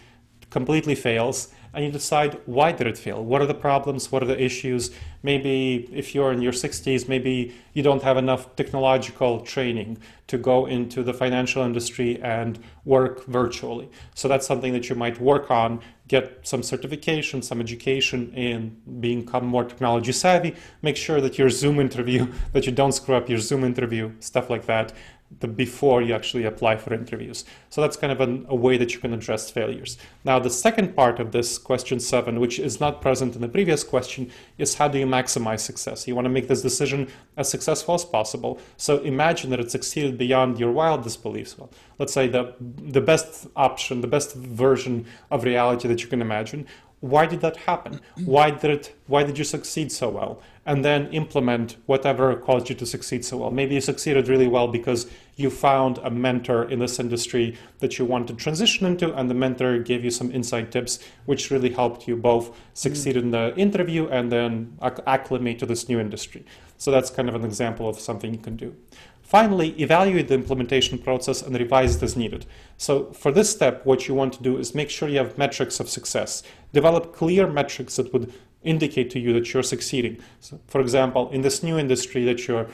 completely 0.51 0.95
fails, 0.95 1.49
and 1.73 1.85
you 1.85 1.91
decide 1.91 2.41
why 2.47 2.73
did 2.73 2.87
it 2.87 2.99
fail. 2.99 3.25
What 3.25 3.43
are 3.43 3.47
the 3.47 3.55
problems? 3.55 4.11
What 4.11 4.23
are 4.23 4.27
the 4.27 4.43
issues? 4.43 4.91
Maybe 5.23 5.89
if 5.93 6.15
you're 6.15 6.33
in 6.33 6.43
your 6.43 6.53
60s 6.53 7.09
maybe 7.09 7.55
you 7.73 7.83
don't 7.83 8.03
have 8.03 8.17
enough 8.17 8.57
technological 8.57 9.41
training 9.41 9.99
to 10.29 10.39
go 10.39 10.67
into 10.67 11.03
the 11.03 11.15
financial 11.15 11.63
industry 11.63 12.21
and 12.23 12.59
work 12.85 13.25
virtually. 13.27 13.89
So 14.15 14.29
that's 14.29 14.47
something 14.47 14.73
that 14.73 14.89
you 14.89 14.95
might 14.95 15.21
work 15.21 15.51
on 15.51 15.81
get 16.09 16.41
some 16.43 16.63
certification 16.63 17.43
some 17.43 17.61
education 17.61 18.33
in 18.35 18.75
become 19.01 19.47
more 19.47 19.65
technology 19.65 20.11
savvy 20.11 20.55
make 20.83 20.97
sure 20.97 21.21
that 21.21 21.39
your 21.39 21.51
zoom 21.51 21.79
interview 21.79 22.27
that 22.53 22.67
you 22.67 22.73
don't 22.73 22.93
screw 22.93 23.15
up 23.15 23.29
your 23.29 23.39
zoom 23.39 23.63
interview 23.63 24.11
stuff 24.19 24.51
like 24.51 24.65
that 24.67 24.93
the 25.41 25.47
before 25.47 26.01
you 26.03 26.15
actually 26.15 26.45
apply 26.45 26.77
for 26.77 26.95
interviews. 26.95 27.45
So 27.71 27.81
that's 27.81 27.97
kind 27.97 28.13
of 28.13 28.21
an, 28.21 28.47
a 28.49 28.57
way 28.57 28.79
that 28.79 28.95
you 28.95 29.01
can 29.01 29.13
address 29.13 29.51
failures. 29.51 29.99
Now, 30.25 30.39
the 30.39 30.51
second 30.51 30.97
part 30.97 31.21
of 31.21 31.33
this 31.33 31.59
question 31.59 32.01
seven, 32.01 32.41
which 32.41 32.59
is 32.59 32.81
not 32.81 33.03
present 33.03 33.35
in 33.35 33.43
the 33.43 33.49
previous 33.49 33.85
question, 33.85 34.31
is 34.57 34.75
how 34.77 34.89
do 34.89 34.99
you 34.99 35.07
maximize 35.07 35.61
success? 35.61 36.09
You 36.09 36.15
want 36.15 36.25
to 36.25 36.31
make 36.31 36.49
this 36.49 36.63
decision 36.63 37.09
as 37.37 37.49
successful 37.49 37.95
as 37.95 38.05
possible. 38.05 38.59
So 38.79 38.99
imagine 38.99 39.51
that 39.51 39.61
it 39.61 39.71
succeeded 39.71 40.17
beyond 40.17 40.59
your 40.59 40.73
wildest 40.73 41.23
beliefs. 41.23 41.59
Well, 41.59 41.71
let's 41.99 42.13
say 42.13 42.27
the 42.29 42.55
the 42.99 43.01
best 43.03 43.49
option, 43.55 44.01
the 44.01 44.07
best 44.07 44.35
version 44.35 45.05
of 45.31 45.45
reality 45.45 45.89
that 45.89 46.03
you 46.03 46.09
can 46.09 46.23
imagine. 46.23 46.67
why 47.01 47.27
did 47.27 47.41
that 47.41 47.57
happen? 47.57 48.01
Why 48.25 48.51
did 48.51 48.71
it, 48.71 48.95
why 49.07 49.23
did 49.23 49.39
you 49.39 49.45
succeed 49.45 49.93
so 49.93 50.09
well? 50.09 50.43
And 50.69 50.85
then 50.85 51.09
implement 51.13 51.79
whatever 51.87 52.37
caused 52.37 52.69
you 52.69 52.75
to 52.75 52.85
succeed 52.85 53.25
so 53.25 53.39
well. 53.39 53.51
Maybe 53.51 53.75
you 53.75 53.81
succeeded 53.81 54.29
really 54.29 54.49
well 54.49 54.69
because 54.69 55.11
you 55.37 55.49
found 55.49 55.97
a 56.05 56.11
mentor 56.11 56.71
in 56.71 56.79
this 56.79 57.01
industry 57.01 57.57
that 57.79 57.99
you 57.99 58.05
want 58.05 58.29
to 58.29 58.35
transition 58.35 58.87
into, 58.87 59.15
and 59.15 59.31
the 59.31 59.35
mentor 59.35 59.79
gave 59.79 60.05
you 60.05 60.11
some 60.11 60.31
inside 60.31 60.71
tips, 60.71 60.99
which 61.25 61.51
really 61.51 61.71
helped 61.71 62.07
you 62.07 62.17
both 62.17 62.55
succeed 62.75 63.17
mm. 63.17 63.23
in 63.23 63.31
the 63.31 63.57
interview 63.57 64.09
and 64.09 64.31
then 64.31 64.77
acclimate 65.07 65.59
to 65.59 65.65
this 65.65 65.89
new 65.89 65.99
industry. 65.99 66.45
So 66.77 66.91
that's 66.91 67.09
kind 67.09 67.31
of 67.31 67.35
an 67.35 67.47
example 67.47 67.89
of 67.89 67.99
something 67.99 68.35
you 68.35 68.41
can 68.41 68.57
do. 68.57 68.77
Finally, 69.23 69.71
evaluate 69.81 70.29
the 70.29 70.35
implementation 70.35 70.99
process 70.99 71.43
and 71.43 71.59
revise 71.59 71.97
it 71.97 72.03
as 72.03 72.17
needed. 72.17 72.47
So 72.77 73.13
for 73.13 73.31
this 73.33 73.51
step, 73.51 73.85
what 73.85 74.09
you 74.09 74.15
want 74.15 74.33
to 74.35 74.43
do 74.43 74.59
is 74.59 74.75
make 74.75 74.91
sure 74.91 75.09
you 75.09 75.19
have 75.19 75.37
metrics 75.39 75.81
of 75.81 75.89
success. 75.89 76.43
Develop 76.73 77.15
clear 77.15 77.47
metrics 77.47 77.97
that 77.97 78.13
would 78.13 78.33
indicate 78.63 79.11
to 79.11 79.19
you 79.21 79.33
that 79.33 79.53
you're 79.53 79.63
succeeding. 79.63 80.19
So 80.41 80.59
for 80.67 80.81
example, 80.81 81.31
in 81.31 81.43
this 81.43 81.63
new 81.63 81.79
industry 81.79 82.25
that 82.25 82.47
you're 82.47 82.67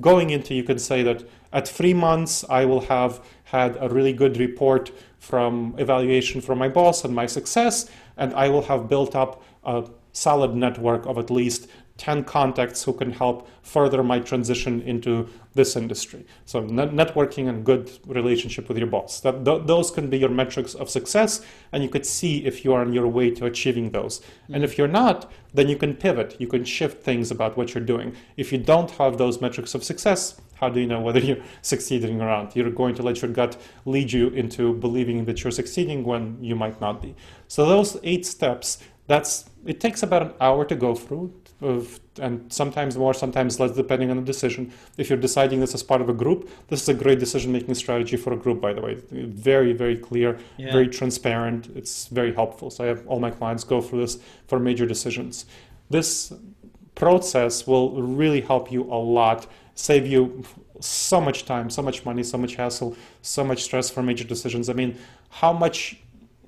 going 0.00 0.30
into, 0.30 0.54
you 0.54 0.62
can 0.62 0.78
say 0.78 1.02
that 1.02 1.24
at 1.52 1.68
three 1.68 1.94
months, 1.94 2.44
I 2.48 2.64
will 2.64 2.82
have 2.82 3.24
had 3.44 3.76
a 3.80 3.88
really 3.88 4.12
good 4.12 4.38
report 4.38 4.90
from 5.18 5.74
evaluation 5.78 6.40
from 6.40 6.58
my 6.58 6.68
boss 6.68 7.04
and 7.04 7.14
my 7.14 7.26
success, 7.26 7.90
and 8.16 8.32
I 8.34 8.48
will 8.48 8.62
have 8.62 8.88
built 8.88 9.14
up 9.14 9.42
a 9.64 9.88
solid 10.12 10.54
network 10.54 11.06
of 11.06 11.18
at 11.18 11.30
least 11.30 11.68
10 11.98 12.24
contacts 12.24 12.84
who 12.84 12.92
can 12.92 13.10
help 13.10 13.48
further 13.62 14.02
my 14.02 14.20
transition 14.20 14.82
into 14.82 15.28
this 15.54 15.76
industry. 15.76 16.26
So 16.44 16.60
net- 16.60 16.92
networking 16.92 17.48
and 17.48 17.64
good 17.64 17.90
relationship 18.06 18.68
with 18.68 18.76
your 18.76 18.86
boss. 18.86 19.20
That, 19.20 19.44
th- 19.44 19.62
those 19.64 19.90
can 19.90 20.10
be 20.10 20.18
your 20.18 20.28
metrics 20.28 20.74
of 20.74 20.90
success, 20.90 21.44
and 21.72 21.82
you 21.82 21.88
could 21.88 22.04
see 22.04 22.44
if 22.44 22.64
you 22.64 22.74
are 22.74 22.82
on 22.82 22.92
your 22.92 23.08
way 23.08 23.30
to 23.30 23.46
achieving 23.46 23.90
those. 23.90 24.20
Mm-hmm. 24.20 24.54
And 24.54 24.64
if 24.64 24.76
you're 24.76 24.88
not, 24.88 25.30
then 25.54 25.68
you 25.68 25.76
can 25.76 25.94
pivot. 25.94 26.36
You 26.38 26.46
can 26.46 26.64
shift 26.64 27.02
things 27.02 27.30
about 27.30 27.56
what 27.56 27.74
you're 27.74 27.84
doing. 27.84 28.14
If 28.36 28.52
you 28.52 28.58
don't 28.58 28.90
have 28.92 29.16
those 29.16 29.40
metrics 29.40 29.74
of 29.74 29.82
success, 29.82 30.38
how 30.54 30.68
do 30.68 30.80
you 30.80 30.86
know 30.86 31.00
whether 31.00 31.20
you're 31.26 31.42
succeeding 31.62 32.20
or 32.20 32.26
not? 32.26 32.54
You're 32.54 32.70
going 32.70 32.94
to 32.96 33.02
let 33.02 33.22
your 33.22 33.30
gut 33.30 33.56
lead 33.86 34.12
you 34.12 34.28
into 34.28 34.74
believing 34.74 35.24
that 35.24 35.42
you're 35.42 35.50
succeeding 35.50 36.04
when 36.04 36.42
you 36.44 36.56
might 36.56 36.80
not 36.80 37.00
be. 37.00 37.14
So 37.48 37.64
those 37.64 37.96
eight 38.02 38.26
steps 38.26 38.78
that's 39.06 39.48
it 39.64 39.80
takes 39.80 40.02
about 40.02 40.22
an 40.22 40.32
hour 40.40 40.64
to 40.64 40.74
go 40.74 40.94
through 40.94 41.32
of, 41.60 42.00
and 42.20 42.52
sometimes 42.52 42.96
more 42.96 43.14
sometimes 43.14 43.58
less 43.58 43.72
depending 43.72 44.10
on 44.10 44.16
the 44.16 44.22
decision. 44.22 44.72
If 44.98 45.08
you're 45.08 45.18
deciding 45.18 45.60
this 45.60 45.74
as 45.74 45.82
part 45.82 46.00
of 46.00 46.08
a 46.08 46.12
group 46.12 46.50
this 46.68 46.82
is 46.82 46.88
a 46.88 46.94
great 46.94 47.18
decision 47.18 47.52
making 47.52 47.74
strategy 47.74 48.16
for 48.16 48.32
a 48.32 48.36
group 48.36 48.60
by 48.60 48.72
the 48.72 48.82
way. 48.82 48.94
Very 49.10 49.72
very 49.72 49.96
clear 49.96 50.38
yeah. 50.56 50.72
very 50.72 50.88
transparent. 50.88 51.68
It's 51.74 52.08
very 52.08 52.34
helpful. 52.34 52.70
So 52.70 52.84
i 52.84 52.86
have 52.88 53.06
all 53.06 53.20
my 53.20 53.30
clients 53.30 53.64
go 53.64 53.80
through 53.80 54.00
this 54.00 54.18
for 54.48 54.58
major 54.58 54.86
decisions. 54.86 55.46
This 55.88 56.32
process 56.94 57.66
will 57.66 58.02
really 58.02 58.40
help 58.40 58.72
you 58.72 58.82
a 58.84 59.00
lot 59.20 59.46
save 59.74 60.06
you 60.06 60.42
so 60.80 61.20
much 61.20 61.44
time 61.44 61.68
so 61.68 61.82
much 61.82 62.04
money 62.04 62.22
so 62.22 62.38
much 62.38 62.54
hassle 62.54 62.96
so 63.20 63.44
much 63.44 63.62
stress 63.62 63.88
for 63.90 64.02
major 64.02 64.24
decisions. 64.24 64.68
I 64.68 64.74
mean 64.74 64.98
how 65.30 65.52
much 65.52 66.00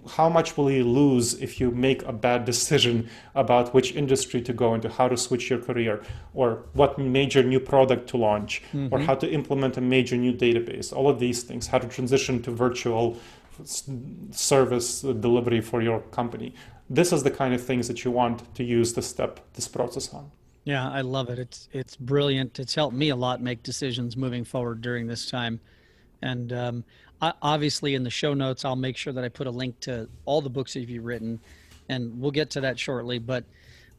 how 0.08 0.28
much 0.28 0.56
will 0.56 0.70
you 0.70 0.84
lose 0.84 1.34
if 1.34 1.60
you 1.60 1.70
make 1.70 2.02
a 2.02 2.12
bad 2.12 2.44
decision 2.44 3.08
about 3.34 3.72
which 3.74 3.94
industry 3.94 4.40
to 4.42 4.52
go 4.52 4.74
into, 4.74 4.88
how 4.88 5.08
to 5.08 5.16
switch 5.16 5.50
your 5.50 5.58
career, 5.58 6.02
or 6.34 6.64
what 6.72 6.98
major 6.98 7.42
new 7.42 7.60
product 7.60 8.08
to 8.10 8.16
launch, 8.16 8.62
mm-hmm. 8.72 8.92
or 8.92 8.98
how 8.98 9.14
to 9.14 9.30
implement 9.30 9.76
a 9.76 9.80
major 9.80 10.16
new 10.16 10.32
database? 10.32 10.92
All 10.92 11.08
of 11.08 11.18
these 11.18 11.42
things, 11.42 11.66
how 11.66 11.78
to 11.78 11.88
transition 11.88 12.42
to 12.42 12.50
virtual 12.50 13.16
service 14.30 15.02
delivery 15.02 15.60
for 15.60 15.82
your 15.82 16.00
company. 16.10 16.54
This 16.90 17.12
is 17.12 17.22
the 17.22 17.30
kind 17.30 17.54
of 17.54 17.62
things 17.62 17.88
that 17.88 18.04
you 18.04 18.10
want 18.10 18.54
to 18.54 18.64
use 18.64 18.94
this 18.94 19.06
step, 19.06 19.40
this 19.54 19.68
process 19.68 20.12
on. 20.14 20.30
Yeah, 20.64 20.88
I 20.90 21.00
love 21.00 21.30
it. 21.30 21.38
It's 21.38 21.68
it's 21.72 21.96
brilliant. 21.96 22.58
It's 22.58 22.74
helped 22.74 22.94
me 22.94 23.08
a 23.08 23.16
lot 23.16 23.40
make 23.40 23.62
decisions 23.62 24.16
moving 24.16 24.44
forward 24.44 24.82
during 24.82 25.06
this 25.06 25.30
time. 25.30 25.60
And 26.20 26.52
um, 26.52 26.84
obviously 27.20 27.94
in 27.94 28.04
the 28.04 28.10
show 28.10 28.32
notes 28.32 28.64
i'll 28.64 28.76
make 28.76 28.96
sure 28.96 29.12
that 29.12 29.24
i 29.24 29.28
put 29.28 29.46
a 29.46 29.50
link 29.50 29.78
to 29.80 30.08
all 30.24 30.40
the 30.40 30.50
books 30.50 30.74
that 30.74 30.88
you've 30.88 31.04
written 31.04 31.40
and 31.88 32.20
we'll 32.20 32.30
get 32.30 32.50
to 32.50 32.60
that 32.62 32.78
shortly. 32.78 33.18
But 33.18 33.44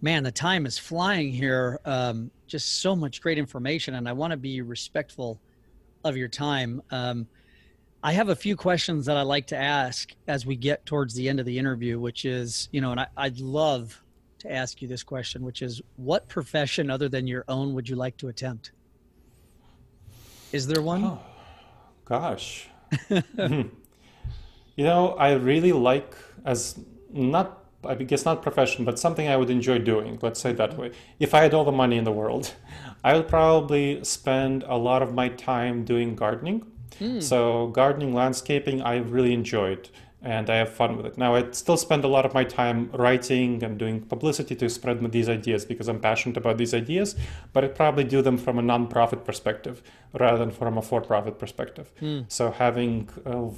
man 0.01 0.23
the 0.23 0.31
time 0.31 0.65
is 0.65 0.77
flying 0.77 1.31
here. 1.31 1.79
Um, 1.85 2.31
just 2.47 2.81
so 2.81 2.95
much 2.95 3.21
great 3.21 3.37
information 3.37 3.93
and 3.93 4.09
i 4.09 4.11
want 4.11 4.31
to 4.31 4.37
be 4.37 4.61
respectful 4.61 5.39
of 6.03 6.15
your 6.17 6.27
time. 6.27 6.81
Um, 6.91 7.27
i 8.01 8.13
have 8.13 8.29
a 8.29 8.35
few 8.35 8.55
questions 8.55 9.05
that 9.07 9.17
i 9.17 9.21
like 9.21 9.47
to 9.47 9.57
ask 9.57 10.15
as 10.27 10.45
we 10.45 10.55
get 10.55 10.85
towards 10.85 11.13
the 11.13 11.27
end 11.27 11.39
of 11.41 11.45
the 11.45 11.59
interview 11.59 11.99
which 11.99 12.23
is 12.23 12.69
you 12.71 12.79
know 12.79 12.91
and 12.91 13.01
I, 13.01 13.07
i'd 13.17 13.41
love 13.41 14.01
to 14.37 14.49
ask 14.49 14.81
you 14.81 14.87
this 14.87 15.03
question 15.03 15.43
which 15.43 15.61
is 15.61 15.81
what 15.97 16.29
profession 16.29 16.89
other 16.89 17.09
than 17.09 17.27
your 17.27 17.43
own 17.49 17.73
would 17.73 17.89
you 17.89 17.97
like 17.97 18.15
to 18.17 18.29
attempt? 18.29 18.71
Is 20.53 20.65
there 20.65 20.81
one? 20.81 21.03
Oh, 21.03 21.19
gosh 22.05 22.69
you 23.09 23.71
know, 24.77 25.09
I 25.13 25.33
really 25.33 25.71
like 25.71 26.15
as 26.45 26.79
not 27.11 27.59
I 27.85 27.95
guess 27.95 28.25
not 28.25 28.41
profession, 28.41 28.83
but 28.83 28.99
something 28.99 29.27
I 29.27 29.37
would 29.37 29.49
enjoy 29.49 29.79
doing. 29.79 30.19
Let's 30.21 30.41
say 30.41 30.51
that 30.53 30.77
way. 30.77 30.91
If 31.19 31.33
I 31.33 31.43
had 31.43 31.53
all 31.53 31.63
the 31.63 31.71
money 31.71 31.97
in 31.97 32.03
the 32.03 32.11
world, 32.11 32.53
I 33.03 33.13
would 33.15 33.27
probably 33.27 34.03
spend 34.03 34.63
a 34.67 34.75
lot 34.75 35.01
of 35.01 35.13
my 35.13 35.29
time 35.29 35.85
doing 35.85 36.15
gardening. 36.15 36.65
Mm. 36.99 37.23
So 37.23 37.67
gardening, 37.67 38.13
landscaping, 38.13 38.81
I 38.81 38.97
really 38.97 39.33
enjoyed 39.33 39.89
and 40.21 40.49
I 40.49 40.57
have 40.57 40.73
fun 40.73 40.97
with 40.97 41.05
it. 41.05 41.17
Now, 41.17 41.35
I 41.35 41.49
still 41.51 41.77
spend 41.77 42.03
a 42.03 42.07
lot 42.07 42.25
of 42.25 42.33
my 42.33 42.43
time 42.43 42.89
writing 42.91 43.63
and 43.63 43.77
doing 43.77 44.01
publicity 44.01 44.55
to 44.55 44.69
spread 44.69 45.11
these 45.11 45.29
ideas 45.29 45.63
because 45.63 45.87
I'm 45.87 45.99
passionate 45.99 46.35
about 46.35 46.57
these 46.57 46.73
ideas, 46.73 47.15
but 47.53 47.63
I 47.63 47.67
probably 47.67 48.03
do 48.03 48.21
them 48.21 48.37
from 48.37 48.59
a 48.59 48.61
nonprofit 48.61 49.23
perspective 49.23 49.81
rather 50.13 50.37
than 50.37 50.51
from 50.51 50.77
a 50.77 50.81
for 50.81 51.01
profit 51.01 51.39
perspective. 51.39 51.93
Mm. 52.01 52.25
So, 52.27 52.51
having 52.51 53.09
uh, 53.25 53.49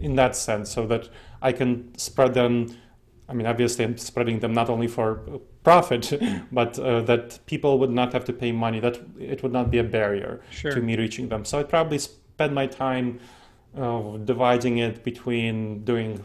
in 0.00 0.16
that 0.16 0.34
sense, 0.34 0.70
so 0.70 0.86
that 0.86 1.08
I 1.42 1.52
can 1.52 1.96
spread 1.96 2.34
them. 2.34 2.76
I 3.28 3.34
mean, 3.34 3.46
obviously, 3.46 3.84
I'm 3.84 3.98
spreading 3.98 4.38
them 4.38 4.52
not 4.52 4.70
only 4.70 4.86
for 4.86 5.16
profit, 5.64 6.12
but 6.52 6.78
uh, 6.78 7.02
that 7.02 7.40
people 7.46 7.78
would 7.80 7.90
not 7.90 8.12
have 8.12 8.24
to 8.26 8.32
pay 8.32 8.52
money, 8.52 8.78
that 8.80 9.00
it 9.18 9.42
would 9.42 9.52
not 9.52 9.68
be 9.70 9.78
a 9.78 9.84
barrier 9.84 10.40
sure. 10.50 10.72
to 10.72 10.80
me 10.80 10.96
reaching 10.96 11.28
them. 11.28 11.44
So, 11.44 11.58
I'd 11.58 11.68
probably 11.68 11.98
spend 11.98 12.54
my 12.54 12.66
time 12.66 13.18
uh, 13.76 14.16
dividing 14.18 14.78
it 14.78 15.04
between 15.04 15.84
doing 15.84 16.24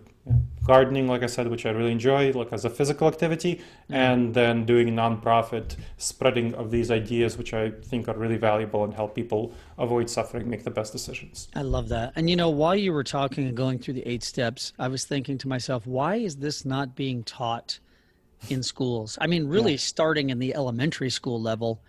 gardening, 0.64 1.08
like 1.08 1.24
I 1.24 1.26
said, 1.26 1.48
which 1.48 1.66
I 1.66 1.72
really 1.72 1.92
enjoy, 1.92 2.32
like 2.32 2.54
as 2.54 2.66
a 2.66 2.70
physical 2.70 3.08
activity, 3.08 3.56
mm-hmm. 3.56 3.94
and 3.94 4.34
then 4.34 4.66
doing 4.66 4.90
nonprofit 4.90 5.76
spreading 5.98 6.54
of 6.54 6.72
these 6.72 6.92
ideas, 6.92 7.38
which 7.38 7.54
I 7.54 7.72
think 7.72 8.08
are 8.08 8.16
really 8.16 8.38
valuable 8.38 8.84
and 8.84 8.94
help 8.94 9.16
people 9.16 9.54
avoid 9.78 10.10
suffering, 10.10 10.50
make 10.50 10.64
the 10.64 10.72
best 10.72 10.92
decisions. 10.92 11.50
I 11.56 11.64
love 11.64 11.90
that. 11.90 12.14
And 12.16 12.30
you 12.30 12.36
know, 12.36 12.50
while 12.50 12.76
you 12.76 12.94
were 12.94 13.04
talking 13.04 13.48
and 13.48 13.58
going 13.58 13.80
through 13.80 13.96
the 13.96 14.08
eight 14.08 14.24
steps, 14.24 14.74
I 14.78 14.88
was 14.88 15.06
thinking 15.06 15.38
to 15.40 15.48
myself, 15.48 15.88
why 15.88 16.16
is 16.18 16.38
this 16.38 16.66
not 16.66 16.96
being 16.96 17.24
taught 17.24 17.80
in 18.50 18.62
schools? 18.62 19.18
I 19.20 19.28
mean, 19.28 19.48
really 19.48 19.74
yeah. 19.74 19.80
starting 19.80 20.30
in 20.30 20.40
the 20.40 20.54
elementary 20.54 21.10
school 21.10 21.42
level 21.42 21.82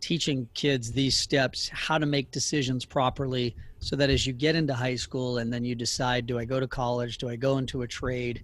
teaching 0.00 0.48
kids 0.54 0.92
these 0.92 1.16
steps, 1.16 1.68
how 1.70 1.98
to 1.98 2.06
make 2.06 2.30
decisions 2.30 2.84
properly, 2.84 3.56
so 3.80 3.96
that 3.96 4.10
as 4.10 4.26
you 4.26 4.32
get 4.32 4.54
into 4.54 4.74
high 4.74 4.96
school 4.96 5.38
and 5.38 5.52
then 5.52 5.64
you 5.64 5.74
decide, 5.74 6.26
do 6.26 6.38
I 6.38 6.44
go 6.44 6.60
to 6.60 6.66
college? 6.66 7.18
Do 7.18 7.28
I 7.28 7.36
go 7.36 7.58
into 7.58 7.82
a 7.82 7.86
trade? 7.86 8.42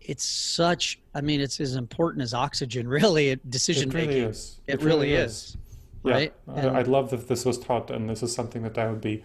It's 0.00 0.24
such, 0.24 0.98
I 1.14 1.20
mean, 1.20 1.40
it's 1.40 1.60
as 1.60 1.76
important 1.76 2.22
as 2.22 2.34
oxygen, 2.34 2.88
really, 2.98 3.38
decision 3.48 3.90
making 3.90 4.00
it 4.00 4.04
really 4.04 4.20
making. 4.20 4.30
Is. 4.30 4.60
It, 4.66 4.74
it 4.74 4.82
really, 4.82 5.10
really 5.10 5.14
is. 5.14 5.32
is. 5.32 5.56
Right? 6.02 6.32
Yeah, 6.46 6.72
I'd 6.72 6.88
love 6.88 7.12
if 7.12 7.28
this 7.28 7.44
was 7.44 7.58
taught, 7.58 7.90
and 7.90 8.08
this 8.08 8.22
is 8.22 8.32
something 8.32 8.62
that 8.62 8.78
I 8.78 8.88
would 8.88 9.00
be 9.00 9.24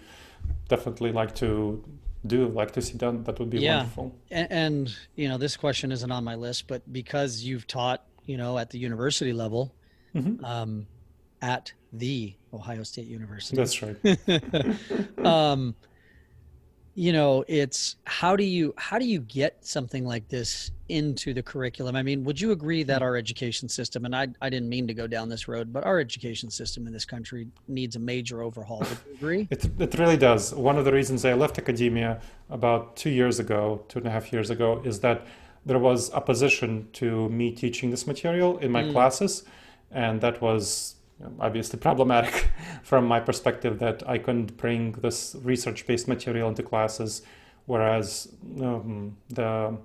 definitely 0.67 1.11
like 1.11 1.33
to 1.35 1.83
do, 2.25 2.47
like 2.47 2.71
to 2.71 2.81
see 2.81 2.97
done. 2.97 3.23
That 3.23 3.39
would 3.39 3.49
be 3.49 3.59
yeah. 3.59 3.77
wonderful. 3.77 4.15
And, 4.31 4.51
and, 4.51 4.95
you 5.15 5.29
know, 5.29 5.37
this 5.37 5.55
question 5.55 5.91
isn't 5.91 6.11
on 6.11 6.23
my 6.23 6.35
list, 6.35 6.67
but 6.67 6.91
because 6.91 7.43
you've 7.43 7.67
taught, 7.67 8.03
you 8.25 8.37
know, 8.37 8.57
at 8.57 8.69
the 8.69 8.79
university 8.79 9.33
level, 9.33 9.73
mm-hmm. 10.15 10.43
um, 10.43 10.87
at 11.43 11.73
the 11.91 12.33
Ohio 12.53 12.83
State 12.83 13.05
University. 13.05 13.57
That's 13.57 13.83
right. 13.83 15.25
um, 15.25 15.75
you 16.95 17.11
know, 17.11 17.43
it's 17.47 17.97
how 18.05 18.35
do 18.35 18.43
you 18.43 18.73
how 18.77 18.97
do 18.97 19.05
you 19.05 19.19
get 19.19 19.65
something 19.65 20.05
like 20.05 20.27
this 20.29 20.71
into 20.89 21.33
the 21.33 21.43
curriculum? 21.43 21.95
I 21.95 22.03
mean, 22.03 22.23
would 22.23 22.39
you 22.39 22.51
agree 22.51 22.83
that 22.83 23.01
our 23.01 23.17
education 23.17 23.67
system, 23.67 24.05
and 24.05 24.15
I 24.15 24.27
I 24.41 24.49
didn't 24.49 24.69
mean 24.69 24.87
to 24.87 24.93
go 24.93 25.05
down 25.05 25.27
this 25.27 25.47
road, 25.47 25.73
but 25.73 25.83
our 25.85 25.99
education 25.99 26.49
system 26.49 26.87
in 26.87 26.93
this 26.93 27.03
country 27.03 27.47
needs 27.67 27.95
a 27.95 27.99
major 27.99 28.41
overhaul. 28.41 28.79
Would 28.79 28.97
you 29.07 29.13
agree? 29.15 29.47
it 29.51 29.65
it 29.79 29.99
really 29.99 30.17
does. 30.17 30.53
One 30.53 30.77
of 30.77 30.85
the 30.85 30.93
reasons 30.93 31.25
I 31.25 31.33
left 31.33 31.57
academia 31.57 32.21
about 32.49 32.95
two 32.95 33.09
years 33.09 33.39
ago, 33.39 33.83
two 33.89 33.99
and 33.99 34.07
a 34.07 34.11
half 34.11 34.31
years 34.31 34.49
ago, 34.49 34.81
is 34.85 34.99
that 35.01 35.27
there 35.65 35.79
was 35.79 36.13
opposition 36.13 36.87
to 36.93 37.27
me 37.29 37.51
teaching 37.51 37.89
this 37.89 38.05
material 38.07 38.59
in 38.59 38.71
my 38.71 38.83
mm. 38.83 38.91
classes, 38.93 39.43
and 39.91 40.21
that 40.21 40.41
was 40.41 40.95
obviously 41.39 41.79
problematic 41.79 42.49
from 42.83 43.05
my 43.07 43.19
perspective 43.19 43.79
that 43.79 44.07
I 44.07 44.17
couldn't 44.17 44.57
bring 44.57 44.91
this 44.93 45.35
research-based 45.43 46.07
material 46.07 46.49
into 46.49 46.63
classes, 46.63 47.21
whereas 47.65 48.33
um, 48.61 49.17
the 49.29 49.77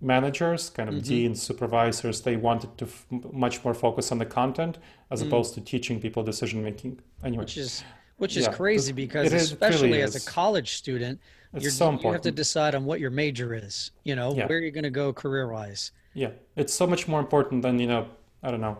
managers, 0.00 0.70
kind 0.70 0.88
of 0.88 1.02
deans, 1.02 1.42
supervisors, 1.42 2.20
they 2.20 2.36
wanted 2.36 2.76
to 2.78 2.84
f- 2.84 3.06
much 3.32 3.64
more 3.64 3.74
focus 3.74 4.12
on 4.12 4.18
the 4.18 4.26
content 4.26 4.78
as 5.10 5.22
opposed 5.22 5.54
to 5.54 5.60
teaching 5.60 6.00
people 6.00 6.22
decision 6.22 6.62
making. 6.62 7.00
Anyway, 7.24 7.42
which 7.42 7.56
is 7.56 7.82
which 8.18 8.36
is 8.36 8.44
Yeah, 8.46 8.52
crazy 8.52 8.92
because 8.92 9.32
is- 9.32 9.50
especially 9.50 9.88
really 9.90 10.02
as 10.02 10.14
a 10.14 10.30
college 10.30 10.72
student, 10.74 11.18
you're, 11.58 11.70
so 11.72 11.90
you 11.90 12.12
have 12.12 12.20
to 12.20 12.30
decide 12.30 12.74
on 12.76 12.84
what 12.84 13.00
your 13.00 13.10
major 13.10 13.52
is. 13.54 13.90
You 14.04 14.14
know, 14.14 14.32
Yeah. 14.34 14.46
where 14.46 14.60
you're 14.60 14.70
going 14.70 14.84
to 14.84 14.90
go 14.90 15.12
career 15.12 15.48
wise. 15.50 15.90
yeah, 16.14 16.30
it's 16.54 16.72
so 16.72 16.86
much 16.86 17.08
more 17.08 17.18
important 17.18 17.62
than 17.62 17.80
you 17.80 17.86
know. 17.88 18.06
I 18.44 18.50
don't 18.50 18.60
know, 18.60 18.78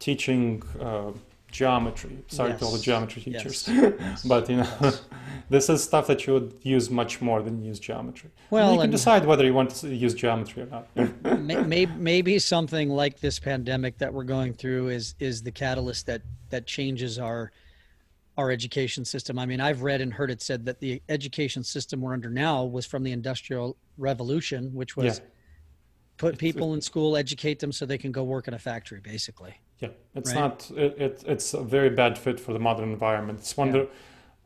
teaching 0.00 0.62
uh, 0.80 1.12
geometry. 1.52 2.18
Sorry 2.28 2.56
to 2.56 2.64
all 2.64 2.72
the 2.72 2.78
geometry 2.80 3.22
teachers, 3.22 3.68
Yes. 3.68 4.22
but 4.32 4.48
you 4.48 4.56
know, 4.56 4.92
this 5.50 5.68
is 5.68 5.82
stuff 5.84 6.06
that 6.06 6.26
you 6.26 6.32
would 6.34 6.54
use 6.62 6.90
much 6.90 7.20
more 7.20 7.42
than 7.42 7.62
use 7.62 7.78
geometry. 7.78 8.30
And 8.34 8.50
Well, 8.50 8.70
you 8.72 8.78
can 8.78 8.84
and- 8.84 8.92
decide 8.92 9.24
whether 9.26 9.44
you 9.44 9.54
want 9.54 9.70
to 9.70 9.94
use 9.94 10.14
geometry 10.14 10.62
or 10.64 10.66
not. 10.66 10.88
maybe 11.66 11.92
maybe 11.96 12.38
something 12.38 12.88
like 12.88 13.20
this 13.20 13.38
pandemic 13.38 13.98
that 13.98 14.12
we're 14.12 14.24
going 14.24 14.54
through 14.54 14.88
is 14.88 15.14
is 15.20 15.42
the 15.42 15.52
catalyst 15.52 16.06
that 16.06 16.22
that 16.50 16.66
changes 16.66 17.18
our 17.18 17.52
our 18.38 18.50
education 18.50 19.04
system. 19.04 19.38
I 19.38 19.44
mean, 19.44 19.60
I've 19.60 19.82
read 19.82 20.00
and 20.00 20.12
heard 20.14 20.30
it 20.30 20.40
said 20.40 20.64
that 20.64 20.80
the 20.80 21.02
education 21.10 21.62
system 21.62 22.00
we're 22.00 22.14
under 22.14 22.30
now 22.30 22.64
was 22.64 22.86
from 22.86 23.02
the 23.02 23.12
industrial 23.12 23.76
revolution, 23.98 24.72
which 24.72 24.96
was 24.96 25.18
Yeah. 25.18 25.24
put 26.16 26.38
people 26.38 26.72
in 26.74 26.80
school, 26.80 27.16
educate 27.16 27.58
them 27.58 27.72
so 27.72 27.84
they 27.84 27.98
can 27.98 28.12
go 28.12 28.22
work 28.22 28.46
in 28.48 28.54
a 28.54 28.58
factory 28.58 29.00
basically. 29.00 29.54
Yeah, 29.80 29.88
it's 30.14 30.30
Right. 30.34 30.40
not. 30.40 30.70
It, 30.76 30.94
it, 30.98 31.24
it's 31.26 31.54
a 31.54 31.62
very 31.62 31.90
bad 31.90 32.18
fit 32.18 32.38
for 32.38 32.52
the 32.52 32.58
modern 32.58 32.90
environment. 32.92 33.40
It's 33.40 33.56
one 33.56 33.74
Yeah. 33.74 33.84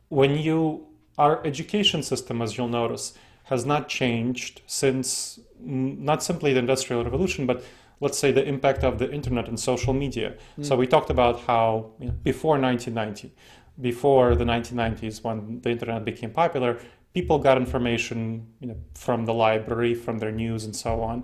when 0.09 0.37
you 0.37 0.87
our 1.17 1.45
education 1.45 2.03
system, 2.03 2.41
as 2.41 2.57
you'll 2.57 2.67
notice, 2.67 3.13
has 3.45 3.65
not 3.65 3.87
changed 3.87 4.61
since 4.67 5.39
mm, 5.63 5.97
not 5.99 6.21
simply 6.23 6.51
the 6.53 6.59
industrial 6.59 7.03
revolution, 7.03 7.45
but 7.45 7.63
let's 8.01 8.17
say 8.17 8.31
the 8.31 8.45
impact 8.45 8.83
of 8.83 8.97
the 8.99 9.09
internet 9.11 9.47
and 9.47 9.57
social 9.57 9.93
media. 9.93 10.35
So 10.61 10.75
we 10.75 10.87
talked 10.87 11.09
about 11.09 11.39
how 11.41 11.91
you 11.99 12.07
know, 12.07 12.13
before 12.23 12.59
1990, 12.59 13.33
before 13.79 14.35
the 14.35 14.43
1990s, 14.43 15.23
when 15.23 15.61
the 15.61 15.69
internet 15.69 16.03
became 16.03 16.31
popular, 16.31 16.79
people 17.13 17.39
got 17.39 17.57
information 17.57 18.45
you 18.59 18.67
know, 18.67 18.75
from 18.93 19.23
the 19.25 19.33
library, 19.33 19.93
from 19.95 20.19
their 20.19 20.31
news, 20.31 20.65
and 20.65 20.75
so 20.75 21.01
on 21.01 21.23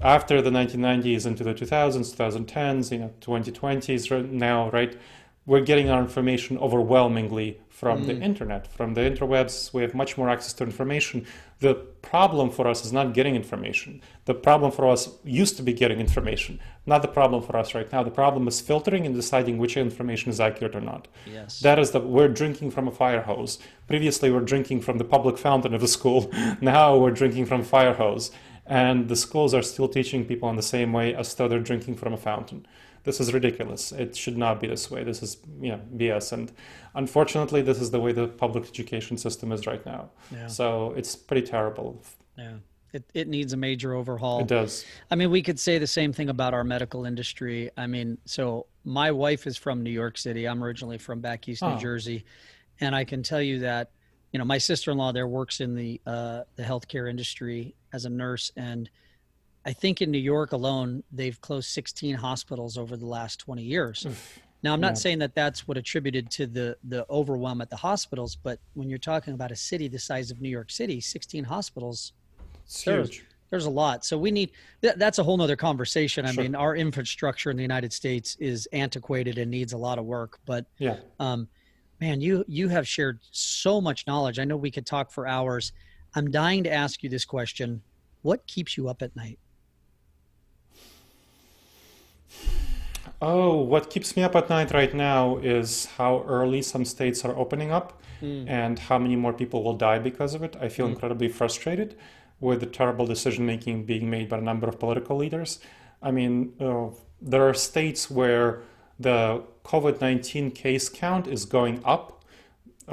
after 0.00 0.40
the 0.40 0.50
1990s 0.50 1.26
into 1.26 1.44
the 1.44 1.54
2000s 1.54 2.14
2010s 2.16 2.90
you 2.90 2.98
know 2.98 3.10
2020s 3.20 4.30
now 4.30 4.70
right 4.70 4.98
we're 5.44 5.60
getting 5.60 5.90
our 5.90 6.00
information 6.00 6.56
overwhelmingly 6.58 7.60
from 7.68 8.06
the 8.06 8.14
mm. 8.14 8.22
internet 8.22 8.66
from 8.66 8.94
the 8.94 9.00
interwebs 9.00 9.72
we 9.72 9.82
have 9.82 9.94
much 9.94 10.16
more 10.16 10.28
access 10.28 10.52
to 10.52 10.64
information 10.64 11.26
the 11.60 11.74
problem 11.74 12.50
for 12.50 12.66
us 12.68 12.84
is 12.84 12.92
not 12.92 13.12
getting 13.12 13.34
information 13.34 14.00
the 14.24 14.34
problem 14.34 14.70
for 14.70 14.88
us 14.88 15.08
used 15.24 15.56
to 15.56 15.62
be 15.62 15.72
getting 15.72 15.98
information 16.00 16.58
not 16.86 17.02
the 17.02 17.08
problem 17.08 17.42
for 17.42 17.56
us 17.56 17.74
right 17.74 17.92
now 17.92 18.02
the 18.02 18.10
problem 18.10 18.46
is 18.46 18.60
filtering 18.60 19.04
and 19.04 19.14
deciding 19.14 19.58
which 19.58 19.76
information 19.76 20.30
is 20.30 20.40
accurate 20.40 20.74
or 20.74 20.80
not 20.80 21.08
Yes. 21.26 21.60
that 21.60 21.78
is 21.78 21.90
that 21.90 22.06
we're 22.06 22.28
drinking 22.28 22.70
from 22.70 22.88
a 22.88 22.90
fire 22.90 23.22
hose. 23.22 23.58
Previously, 23.86 24.30
we're 24.30 24.40
drinking 24.40 24.80
from 24.80 24.98
the 24.98 25.04
public 25.04 25.38
fountain 25.38 25.74
of 25.74 25.80
the 25.80 25.88
school. 25.88 26.30
Now 26.60 26.96
we're 26.96 27.10
drinking 27.10 27.46
from 27.46 27.62
fire 27.62 27.94
hose. 27.94 28.30
And 28.72 29.08
the 29.08 29.16
schools 29.16 29.52
are 29.54 29.62
still 29.62 29.88
teaching 29.88 30.24
people 30.24 30.48
in 30.50 30.56
the 30.56 30.62
same 30.76 30.92
way 30.92 31.14
as 31.14 31.34
though 31.34 31.48
they're 31.48 31.60
drinking 31.70 31.96
from 31.96 32.12
a 32.12 32.16
fountain. 32.16 32.66
This 33.04 33.20
is 33.20 33.32
ridiculous. 33.34 33.92
It 33.92 34.16
should 34.16 34.38
not 34.38 34.60
be 34.60 34.66
this 34.68 34.90
way. 34.90 35.02
This 35.04 35.22
is, 35.22 35.36
you 35.60 35.70
know, 35.72 35.80
BS. 35.96 36.32
And 36.32 36.52
unfortunately, 36.94 37.60
this 37.62 37.80
is 37.80 37.90
the 37.90 38.00
way 38.00 38.12
the 38.12 38.28
public 38.28 38.64
education 38.68 39.16
system 39.18 39.52
is 39.52 39.66
right 39.66 39.84
now. 39.84 40.10
Yeah. 40.30 40.46
So 40.46 40.92
it's 40.96 41.16
pretty 41.16 41.46
terrible. 41.46 42.02
yeah. 42.38 42.54
It 42.92 43.04
it 43.14 43.26
needs 43.26 43.54
a 43.54 43.56
major 43.56 43.94
overhaul. 43.94 44.40
It 44.40 44.48
does. 44.48 44.84
I 45.10 45.14
mean, 45.14 45.30
we 45.30 45.42
could 45.42 45.58
say 45.58 45.78
the 45.78 45.86
same 45.86 46.12
thing 46.12 46.28
about 46.28 46.52
our 46.52 46.62
medical 46.62 47.06
industry. 47.06 47.70
I 47.78 47.86
mean, 47.86 48.18
so 48.26 48.66
my 48.84 49.10
wife 49.10 49.46
is 49.46 49.56
from 49.56 49.82
New 49.82 49.90
York 50.02 50.18
City. 50.18 50.46
I'm 50.46 50.62
originally 50.62 50.98
from 50.98 51.20
back 51.20 51.48
east 51.48 51.62
New 51.62 51.68
Oh. 51.68 51.78
Jersey, 51.78 52.24
and 52.80 52.94
I 52.94 53.04
can 53.04 53.22
tell 53.22 53.40
you 53.40 53.60
that, 53.60 53.92
you 54.30 54.38
know, 54.38 54.44
my 54.44 54.58
sister-in-law 54.58 55.12
there 55.12 55.26
works 55.26 55.60
in 55.62 55.74
the 55.74 56.02
uh, 56.06 56.42
the 56.56 56.62
healthcare 56.62 57.08
industry 57.08 57.74
as 57.92 58.04
a 58.04 58.10
nurse, 58.10 58.50
and 58.56 58.90
I 59.64 59.72
think 59.72 60.02
in 60.02 60.10
New 60.10 60.18
York 60.18 60.52
alone, 60.52 61.04
they've 61.12 61.40
closed 61.40 61.68
16 61.70 62.16
hospitals 62.16 62.76
over 62.76 62.96
the 62.96 63.06
last 63.06 63.38
20 63.38 63.62
years. 63.62 64.06
Now, 64.64 64.72
I'm 64.74 64.80
not 64.80 64.90
Yeah. 64.92 64.94
saying 64.94 65.18
that 65.20 65.34
that's 65.34 65.66
what 65.68 65.76
attributed 65.76 66.30
to 66.32 66.46
the 66.46 66.76
the 66.84 67.04
overwhelm 67.10 67.60
at 67.60 67.70
the 67.70 67.76
hospitals, 67.76 68.36
but 68.36 68.60
when 68.74 68.88
you're 68.88 68.98
talking 68.98 69.34
about 69.34 69.50
a 69.52 69.56
city 69.56 69.88
the 69.88 69.98
size 69.98 70.30
of 70.30 70.40
New 70.40 70.48
York 70.48 70.70
City, 70.70 71.00
16 71.00 71.44
hospitals 71.44 72.12
It's 72.64 72.84
There's- 72.84 73.08
huge. 73.08 73.24
there's 73.50 73.64
a 73.66 73.70
lot 73.70 74.04
so 74.04 74.16
we 74.16 74.30
need 74.30 74.52
th- 74.82 74.94
that's 74.96 75.18
a 75.18 75.22
whole 75.24 75.36
nother 75.36 75.56
conversation 75.56 76.24
i 76.24 76.30
Sure. 76.32 76.44
mean 76.44 76.54
our 76.54 76.74
infrastructure 76.76 77.50
in 77.50 77.56
the 77.56 77.62
united 77.62 77.92
states 77.92 78.36
is 78.40 78.66
antiquated 78.72 79.36
and 79.36 79.50
needs 79.50 79.72
a 79.72 79.76
lot 79.76 79.98
of 79.98 80.04
work 80.06 80.38
but 80.46 80.64
Yeah. 80.78 81.00
um, 81.18 81.48
man 82.00 82.20
you 82.20 82.44
you 82.48 82.68
have 82.68 82.86
shared 82.88 83.18
so 83.32 83.80
much 83.80 84.06
knowledge 84.06 84.38
i 84.38 84.44
know 84.44 84.56
we 84.56 84.70
could 84.70 84.86
talk 84.86 85.10
for 85.10 85.26
hours 85.26 85.72
i'm 86.14 86.30
dying 86.30 86.62
to 86.64 86.72
ask 86.72 87.02
you 87.02 87.08
this 87.08 87.24
question 87.24 87.82
what 88.22 88.46
keeps 88.46 88.76
you 88.76 88.88
up 88.88 89.02
at 89.02 89.14
night 89.16 89.38
Oh, 93.20 93.62
what 93.62 93.88
keeps 93.88 94.16
me 94.16 94.24
up 94.24 94.34
at 94.34 94.50
night 94.50 94.72
right 94.72 94.92
now 94.92 95.36
is 95.36 95.86
how 95.96 96.24
early 96.26 96.60
some 96.60 96.84
states 96.84 97.24
are 97.24 97.36
opening 97.36 97.70
up 97.70 98.02
and 98.48 98.78
how 98.78 98.98
many 98.98 99.14
more 99.14 99.32
people 99.32 99.62
will 99.62 99.76
die 99.76 100.00
because 100.00 100.34
of 100.34 100.42
it. 100.42 100.56
I 100.60 100.68
feel 100.68 100.86
incredibly 100.86 101.28
frustrated 101.28 101.96
with 102.40 102.60
the 102.60 102.66
terrible 102.66 103.06
decision 103.06 103.46
making 103.46 103.84
being 103.84 104.10
made 104.10 104.28
by 104.28 104.38
a 104.38 104.40
number 104.40 104.68
of 104.68 104.80
political 104.80 105.16
leaders. 105.16 105.60
I 106.02 106.10
mean, 106.10 106.52
uh, 106.60 106.88
there 107.20 107.48
are 107.48 107.54
states 107.54 108.10
where 108.10 108.62
the 108.98 109.44
COVID 109.64 110.00
19 110.00 110.50
case 110.50 110.88
count 110.88 111.28
is 111.28 111.44
going 111.44 111.80
up 111.84 112.21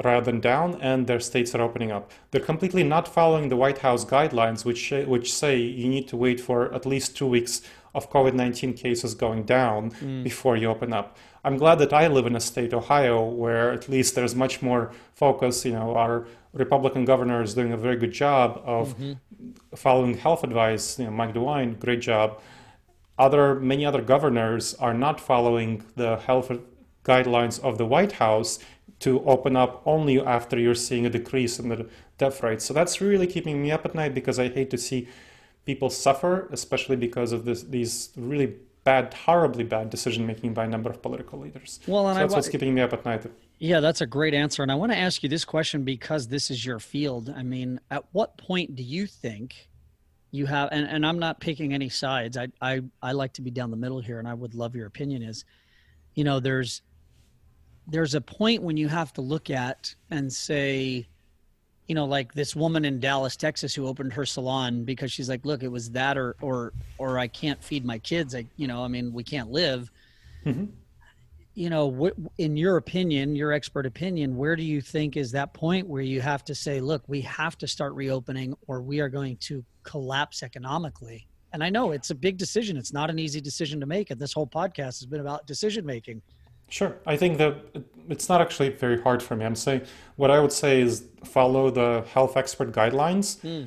rather 0.04 0.24
than 0.24 0.40
down, 0.40 0.80
and 0.80 1.06
their 1.06 1.20
states 1.20 1.54
are 1.54 1.62
opening 1.62 1.90
up. 1.90 2.10
They're 2.30 2.40
completely 2.40 2.82
not 2.82 3.08
following 3.08 3.48
the 3.48 3.56
White 3.56 3.78
House 3.78 4.04
guidelines, 4.04 4.64
which 4.64 4.92
which 5.06 5.32
say 5.32 5.58
you 5.58 5.88
need 5.88 6.08
to 6.08 6.16
wait 6.16 6.40
for 6.40 6.72
at 6.74 6.86
least 6.86 7.16
two 7.16 7.26
weeks 7.26 7.62
of 7.94 8.10
COVID 8.10 8.34
nineteen 8.34 8.74
cases 8.74 9.14
going 9.14 9.44
down 9.44 9.90
mm. 9.92 10.22
before 10.22 10.56
you 10.56 10.68
open 10.68 10.92
up. 10.92 11.16
I'm 11.42 11.56
glad 11.56 11.76
that 11.76 11.92
I 11.92 12.06
live 12.06 12.26
in 12.26 12.36
a 12.36 12.40
state, 12.40 12.74
Ohio, 12.74 13.24
where 13.24 13.72
at 13.72 13.88
least 13.88 14.14
there's 14.14 14.34
much 14.34 14.60
more 14.62 14.92
focus. 15.14 15.64
You 15.64 15.72
know, 15.72 15.96
our 15.96 16.26
Republican 16.52 17.04
governor 17.04 17.42
is 17.42 17.54
doing 17.54 17.72
a 17.72 17.76
very 17.76 17.96
good 17.96 18.12
job 18.12 18.60
of 18.64 18.96
mm-hmm. 18.96 19.14
following 19.74 20.16
health 20.16 20.44
advice. 20.44 20.98
You 20.98 21.06
know, 21.06 21.12
Mike 21.12 21.34
DeWine, 21.34 21.78
great 21.78 22.00
job 22.00 22.40
other 23.20 23.54
many 23.56 23.84
other 23.84 24.00
governors 24.00 24.74
are 24.74 24.94
not 24.94 25.20
following 25.20 25.84
the 25.94 26.16
health 26.16 26.50
guidelines 27.04 27.60
of 27.60 27.76
the 27.76 27.84
White 27.84 28.12
House 28.12 28.58
to 29.00 29.24
open 29.24 29.56
up 29.56 29.82
only 29.86 30.20
after 30.20 30.58
you're 30.58 30.74
seeing 30.74 31.06
a 31.06 31.10
decrease 31.10 31.58
in 31.58 31.68
the 31.68 31.88
death 32.18 32.42
rate. 32.42 32.62
So 32.62 32.72
that's 32.74 33.00
really 33.00 33.26
keeping 33.26 33.62
me 33.62 33.70
up 33.70 33.84
at 33.84 33.94
night 33.94 34.14
because 34.14 34.38
I 34.38 34.48
hate 34.48 34.70
to 34.70 34.78
see 34.78 35.08
people 35.66 35.90
suffer, 35.90 36.48
especially 36.52 36.96
because 36.96 37.32
of 37.32 37.44
this, 37.44 37.62
these 37.62 38.10
really 38.16 38.54
bad, 38.84 39.12
horribly 39.12 39.64
bad 39.64 39.90
decision 39.90 40.26
making 40.26 40.54
by 40.54 40.64
a 40.64 40.68
number 40.68 40.90
of 40.90 41.02
political 41.02 41.38
leaders. 41.38 41.80
Well, 41.86 42.08
and 42.08 42.16
so 42.16 42.20
that's 42.20 42.32
wa- 42.32 42.36
what's 42.38 42.48
keeping 42.48 42.74
me 42.74 42.82
up 42.82 42.92
at 42.92 43.04
night. 43.04 43.26
yeah 43.58 43.80
that's 43.80 44.00
a 44.00 44.06
great 44.06 44.32
answer 44.32 44.62
and 44.62 44.72
i 44.72 44.74
want 44.74 44.90
to 44.90 44.96
ask 44.96 45.22
you 45.22 45.28
this 45.28 45.44
question 45.44 45.84
because 45.84 46.26
this 46.28 46.50
is 46.50 46.64
your 46.64 46.78
field 46.78 47.32
i 47.36 47.42
mean 47.42 47.78
at 47.90 48.02
what 48.12 48.38
point 48.38 48.74
do 48.74 48.82
you 48.82 49.06
think 49.06 49.68
you 50.30 50.46
have 50.46 50.70
and, 50.72 50.88
and 50.88 51.04
i'm 51.04 51.18
not 51.18 51.40
picking 51.40 51.74
any 51.74 51.90
sides 51.90 52.38
I, 52.38 52.48
I 52.62 52.80
i 53.02 53.12
like 53.12 53.34
to 53.34 53.42
be 53.42 53.50
down 53.50 53.70
the 53.70 53.76
middle 53.76 54.00
here 54.00 54.18
and 54.18 54.26
i 54.26 54.32
would 54.32 54.54
love 54.54 54.74
your 54.74 54.86
opinion 54.86 55.22
is 55.22 55.44
you 56.14 56.24
know 56.24 56.40
there's 56.40 56.80
there's 57.90 58.14
a 58.14 58.20
point 58.20 58.62
when 58.62 58.76
you 58.76 58.88
have 58.88 59.12
to 59.12 59.20
look 59.20 59.50
at 59.50 59.94
and 60.10 60.32
say 60.32 61.06
you 61.88 61.94
know 61.94 62.04
like 62.04 62.32
this 62.34 62.54
woman 62.54 62.84
in 62.84 63.00
dallas 63.00 63.36
texas 63.36 63.74
who 63.74 63.86
opened 63.86 64.12
her 64.12 64.24
salon 64.24 64.84
because 64.84 65.10
she's 65.10 65.28
like 65.28 65.44
look 65.44 65.62
it 65.62 65.68
was 65.68 65.90
that 65.90 66.16
or 66.16 66.36
or 66.40 66.72
or 66.98 67.18
i 67.18 67.26
can't 67.26 67.62
feed 67.62 67.84
my 67.84 67.98
kids. 67.98 68.34
I 68.34 68.46
you 68.56 68.68
know 68.68 68.84
i 68.84 68.88
mean 68.88 69.12
we 69.12 69.24
can't 69.24 69.50
live. 69.50 69.90
Mm-hmm. 70.46 70.66
You 71.54 71.68
know 71.68 71.86
what 71.88 72.14
in 72.38 72.56
your 72.56 72.76
opinion 72.76 73.34
your 73.34 73.52
expert 73.52 73.84
opinion 73.84 74.36
where 74.36 74.56
do 74.56 74.62
you 74.62 74.80
think 74.80 75.16
is 75.16 75.32
that 75.32 75.52
point 75.52 75.86
where 75.88 76.00
you 76.00 76.20
have 76.20 76.44
to 76.44 76.54
say 76.54 76.80
look 76.80 77.02
we 77.08 77.20
have 77.22 77.58
to 77.58 77.66
start 77.66 77.92
reopening 77.94 78.54
or 78.68 78.80
we 78.80 79.00
are 79.00 79.08
going 79.08 79.36
to 79.38 79.64
collapse 79.82 80.42
economically 80.42 81.26
and 81.52 81.62
i 81.62 81.68
know 81.68 81.90
it's 81.90 82.10
a 82.10 82.14
big 82.14 82.38
decision. 82.38 82.76
It's 82.76 82.92
not 82.92 83.10
an 83.10 83.18
easy 83.18 83.40
decision 83.40 83.80
to 83.80 83.86
make 83.86 84.10
and 84.10 84.20
this 84.20 84.32
whole 84.32 84.46
podcast 84.46 85.00
has 85.00 85.06
been 85.06 85.20
about 85.20 85.46
decision 85.46 85.84
making 85.84 86.22
Sure. 86.70 86.96
I 87.04 87.16
think 87.16 87.38
that 87.38 87.56
it's 88.08 88.28
not 88.28 88.40
actually 88.40 88.70
very 88.70 89.00
hard 89.00 89.22
for 89.22 89.36
me. 89.36 89.44
I'm 89.44 89.56
saying 89.56 89.82
what 90.16 90.30
I 90.30 90.40
would 90.40 90.52
say 90.52 90.80
is 90.80 91.04
follow 91.24 91.70
the 91.70 92.04
health 92.14 92.36
expert 92.36 92.72
guidelines, 92.72 93.40
hmm. 93.40 93.64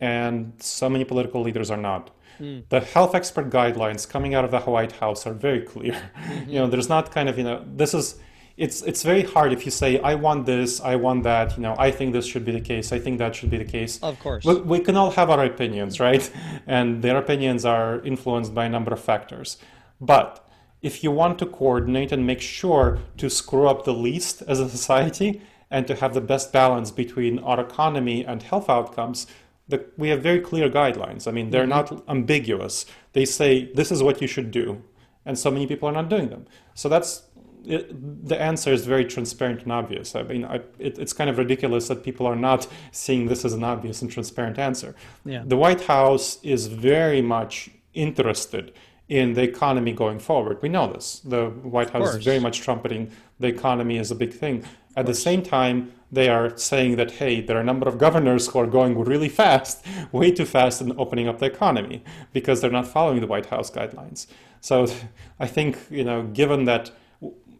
and 0.00 0.52
so 0.58 0.88
many 0.88 1.04
political 1.04 1.42
leaders 1.42 1.70
are 1.70 1.76
not. 1.76 2.10
Hmm. 2.38 2.60
The 2.68 2.80
health 2.80 3.14
expert 3.14 3.50
guidelines 3.50 4.08
coming 4.08 4.34
out 4.34 4.44
of 4.44 4.50
the 4.50 4.60
White 4.60 4.92
House 4.92 5.26
are 5.26 5.34
very 5.34 5.60
clear. 5.60 5.94
Mm-hmm. 6.18 6.50
You 6.50 6.58
know, 6.60 6.66
there's 6.66 6.88
not 6.88 7.10
kind 7.10 7.28
of, 7.28 7.38
you 7.38 7.44
know, 7.44 7.64
this 7.74 7.94
is 7.94 8.16
it's 8.58 8.82
it's 8.82 9.02
very 9.02 9.22
hard 9.22 9.52
if 9.52 9.64
you 9.64 9.70
say 9.70 10.00
I 10.00 10.14
want 10.16 10.44
this, 10.44 10.80
I 10.80 10.96
want 10.96 11.22
that. 11.22 11.56
You 11.56 11.62
know, 11.62 11.74
I 11.78 11.90
think 11.90 12.12
this 12.12 12.26
should 12.26 12.44
be 12.44 12.52
the 12.52 12.60
case. 12.60 12.92
I 12.92 12.98
think 12.98 13.18
that 13.18 13.34
should 13.36 13.50
be 13.50 13.58
the 13.58 13.70
case. 13.78 13.98
Of 14.02 14.18
course, 14.20 14.44
we, 14.44 14.54
we 14.72 14.80
can 14.80 14.96
all 14.96 15.12
have 15.12 15.30
our 15.30 15.44
opinions, 15.44 16.00
right? 16.00 16.28
And 16.66 17.02
their 17.02 17.16
opinions 17.16 17.64
are 17.64 18.00
influenced 18.04 18.54
by 18.54 18.64
a 18.66 18.68
number 18.68 18.92
of 18.92 19.00
factors. 19.00 19.58
But 20.00 20.47
if 20.82 21.02
you 21.02 21.10
want 21.10 21.38
to 21.38 21.46
coordinate 21.46 22.12
and 22.12 22.26
make 22.26 22.40
sure 22.40 22.98
to 23.16 23.28
screw 23.28 23.66
up 23.68 23.84
the 23.84 23.94
least 23.94 24.42
as 24.42 24.60
a 24.60 24.68
society 24.68 25.42
and 25.70 25.86
to 25.86 25.94
have 25.96 26.14
the 26.14 26.20
best 26.20 26.52
balance 26.52 26.90
between 26.90 27.38
our 27.40 27.60
economy 27.60 28.24
and 28.24 28.42
health 28.42 28.70
outcomes, 28.70 29.26
the, 29.68 29.84
we 29.96 30.08
have 30.08 30.22
very 30.22 30.40
clear 30.40 30.70
guidelines. 30.70 31.28
I 31.28 31.32
mean, 31.32 31.50
they're 31.50 31.62
mm-hmm. 31.66 31.94
not 31.96 32.08
ambiguous. 32.08 32.86
They 33.12 33.24
say 33.24 33.72
this 33.72 33.92
is 33.92 34.02
what 34.02 34.22
you 34.22 34.28
should 34.28 34.50
do, 34.50 34.82
and 35.26 35.38
so 35.38 35.50
many 35.50 35.66
people 35.66 35.88
are 35.88 35.92
not 35.92 36.08
doing 36.08 36.30
them. 36.30 36.46
So 36.74 36.88
that's 36.88 37.24
it, 37.66 38.26
the 38.26 38.40
answer 38.40 38.72
is 38.72 38.86
very 38.86 39.04
transparent 39.04 39.64
and 39.64 39.72
obvious. 39.72 40.14
I 40.14 40.22
mean, 40.22 40.44
I, 40.44 40.60
it, 40.78 40.98
it's 40.98 41.12
kind 41.12 41.28
of 41.28 41.36
ridiculous 41.36 41.88
that 41.88 42.02
people 42.02 42.26
are 42.26 42.36
not 42.36 42.66
seeing 42.92 43.26
this 43.26 43.44
as 43.44 43.52
an 43.52 43.64
obvious 43.64 44.00
and 44.00 44.10
transparent 44.10 44.58
answer. 44.58 44.94
Yeah. 45.24 45.42
The 45.44 45.56
White 45.56 45.82
House 45.82 46.38
is 46.42 46.68
very 46.68 47.20
much 47.20 47.68
interested 47.92 48.72
in 49.08 49.32
the 49.32 49.42
economy 49.42 49.92
going 49.92 50.18
forward. 50.18 50.60
We 50.60 50.68
know 50.68 50.92
this. 50.92 51.20
The 51.20 51.46
White 51.48 51.90
House 51.90 52.14
is 52.14 52.24
very 52.24 52.38
much 52.38 52.60
trumpeting 52.60 53.10
the 53.40 53.46
economy 53.46 53.98
as 53.98 54.10
a 54.10 54.14
big 54.14 54.32
thing. 54.32 54.64
At 54.96 55.06
the 55.06 55.14
same 55.14 55.42
time, 55.42 55.92
they 56.10 56.28
are 56.28 56.56
saying 56.56 56.96
that, 56.96 57.12
hey, 57.12 57.40
there 57.40 57.56
are 57.56 57.60
a 57.60 57.64
number 57.64 57.88
of 57.88 57.98
governors 57.98 58.48
who 58.48 58.58
are 58.58 58.66
going 58.66 58.98
really 58.98 59.28
fast, 59.28 59.84
way 60.12 60.30
too 60.30 60.44
fast 60.44 60.80
in 60.80 60.98
opening 60.98 61.28
up 61.28 61.38
the 61.38 61.46
economy 61.46 62.02
because 62.32 62.60
they're 62.60 62.70
not 62.70 62.86
following 62.86 63.20
the 63.20 63.26
White 63.26 63.46
House 63.46 63.70
guidelines. 63.70 64.26
So 64.60 64.86
I 65.40 65.46
think, 65.46 65.78
you 65.90 66.04
know, 66.04 66.24
given 66.24 66.64
that 66.64 66.90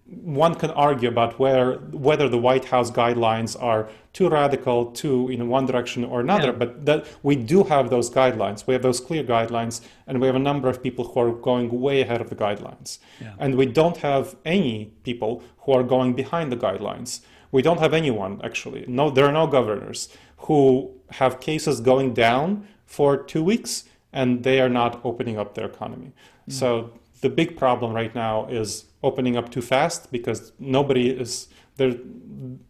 one 0.09 0.55
can 0.55 0.71
argue 0.71 1.09
about 1.09 1.39
where 1.39 1.75
whether 1.93 2.29
the 2.29 2.39
White 2.39 2.65
House 2.65 2.91
guidelines 2.91 3.61
are 3.63 3.89
too 4.15 4.29
radical, 4.31 4.87
too 4.93 5.29
in 5.29 5.49
one 5.49 5.67
direction 5.67 6.03
or 6.03 6.21
another. 6.21 6.47
Yeah. 6.47 6.53
But 6.53 6.87
that 6.87 7.07
we 7.23 7.37
do 7.37 7.65
have 7.65 7.91
those 7.91 8.11
guidelines. 8.11 8.67
We 8.67 8.73
have 8.73 8.83
those 8.83 9.01
clear 9.01 9.23
guidelines, 9.23 9.83
and 10.07 10.21
we 10.21 10.27
have 10.27 10.37
a 10.37 10.47
number 10.51 10.69
of 10.69 10.83
people 10.83 11.05
who 11.09 11.21
are 11.21 11.33
going 11.33 11.81
way 11.81 12.01
ahead 12.01 12.21
of 12.23 12.31
the 12.31 12.37
guidelines. 12.37 12.99
Yeah. 13.21 13.35
And 13.39 13.57
we 13.57 13.67
don't 13.67 13.99
have 13.99 14.35
any 14.47 14.93
people 15.05 15.43
who 15.59 15.73
are 15.73 15.83
going 15.83 16.15
behind 16.15 16.51
the 16.51 16.57
guidelines. 16.57 17.21
We 17.53 17.61
don't 17.61 17.81
have 17.81 17.93
anyone 17.93 18.41
actually. 18.43 18.85
No, 18.89 19.11
there 19.11 19.27
are 19.27 19.33
no 19.33 19.47
governors 19.47 20.09
who 20.39 20.91
have 21.11 21.41
cases 21.41 21.81
going 21.81 22.15
down 22.15 22.67
for 22.87 23.17
two 23.17 23.45
weeks, 23.45 23.85
and 24.13 24.43
they 24.43 24.59
are 24.61 24.71
not 24.71 25.01
opening 25.05 25.39
up 25.39 25.55
their 25.55 25.67
economy. 25.67 26.13
Mm. 26.49 26.53
So 26.53 26.93
the 27.21 27.29
big 27.29 27.59
problem 27.59 27.93
right 27.93 28.15
now 28.15 28.47
is 28.47 28.88
opening 29.03 29.37
up 29.37 29.51
too 29.51 29.63
fast 29.63 30.11
because 30.11 30.53
nobody 30.59 31.11
is 31.11 31.49
there 31.77 31.95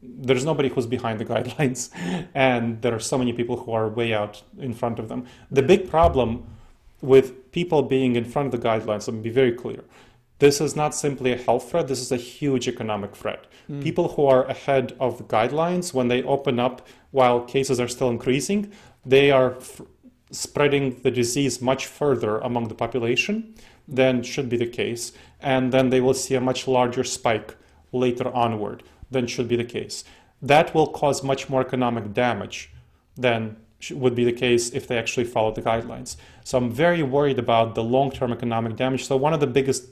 there's 0.02 0.44
nobody 0.44 0.68
who's 0.68 0.86
behind 0.86 1.18
the 1.20 1.24
guidelines. 1.32 1.90
And 2.34 2.82
there 2.82 2.94
are 2.94 3.00
so 3.00 3.16
many 3.18 3.32
people 3.32 3.56
who 3.56 3.72
are 3.72 3.88
way 3.88 4.12
out 4.12 4.42
in 4.58 4.74
front 4.74 4.98
of 4.98 5.08
them. 5.08 5.26
The 5.50 5.62
big 5.62 5.88
problem 5.88 6.44
with 7.00 7.52
people 7.52 7.82
being 7.82 8.16
in 8.16 8.24
front 8.24 8.52
of 8.52 8.60
the 8.60 8.68
guidelines 8.68 9.06
let 9.06 9.14
me 9.14 9.22
be 9.22 9.30
very 9.30 9.52
clear. 9.52 9.84
This 10.40 10.60
is 10.60 10.76
not 10.76 10.94
simply 10.94 11.32
a 11.32 11.36
health 11.36 11.70
threat. 11.70 11.88
This 11.88 12.00
is 12.00 12.12
a 12.12 12.16
huge 12.16 12.68
economic 12.68 13.16
threat. 13.16 13.46
Mm. 13.70 13.82
people 13.82 14.08
who 14.08 14.24
are 14.24 14.44
ahead 14.46 14.96
of 14.98 15.18
the 15.18 15.24
guidelines 15.24 15.92
when 15.92 16.08
they 16.08 16.22
open 16.22 16.58
up 16.58 16.86
while 17.10 17.42
cases 17.42 17.78
are 17.78 17.88
still 17.88 18.08
increasing 18.08 18.72
they 19.04 19.30
are 19.30 19.56
f- 19.56 19.82
spreading 20.30 20.98
the 21.02 21.10
disease 21.10 21.60
much 21.60 21.84
further 21.84 22.38
among 22.38 22.68
the 22.68 22.74
population 22.74 23.54
than 23.88 24.22
should 24.22 24.48
be 24.48 24.56
the 24.56 24.66
case. 24.66 25.12
And 25.40 25.72
then 25.72 25.90
they 25.90 26.00
will 26.00 26.14
see 26.14 26.34
a 26.34 26.40
much 26.40 26.68
larger 26.68 27.04
spike 27.04 27.56
later 27.92 28.28
onward 28.34 28.82
than 29.10 29.26
should 29.26 29.48
be 29.48 29.56
the 29.56 29.64
case. 29.64 30.04
That 30.42 30.74
will 30.74 30.86
cause 30.86 31.24
much 31.24 31.48
more 31.48 31.62
economic 31.62 32.12
damage 32.12 32.70
than 33.16 33.56
would 33.92 34.14
be 34.14 34.24
the 34.24 34.32
case 34.32 34.70
if 34.70 34.86
they 34.86 34.98
actually 34.98 35.24
followed 35.24 35.54
the 35.54 35.62
guidelines. 35.62 36.16
So 36.44 36.58
I'm 36.58 36.70
very 36.70 37.02
worried 37.02 37.38
about 37.38 37.74
the 37.74 37.82
long 37.82 38.10
term 38.10 38.32
economic 38.32 38.76
damage. 38.76 39.06
So, 39.06 39.16
one 39.16 39.32
of 39.32 39.40
the 39.40 39.46
biggest 39.46 39.86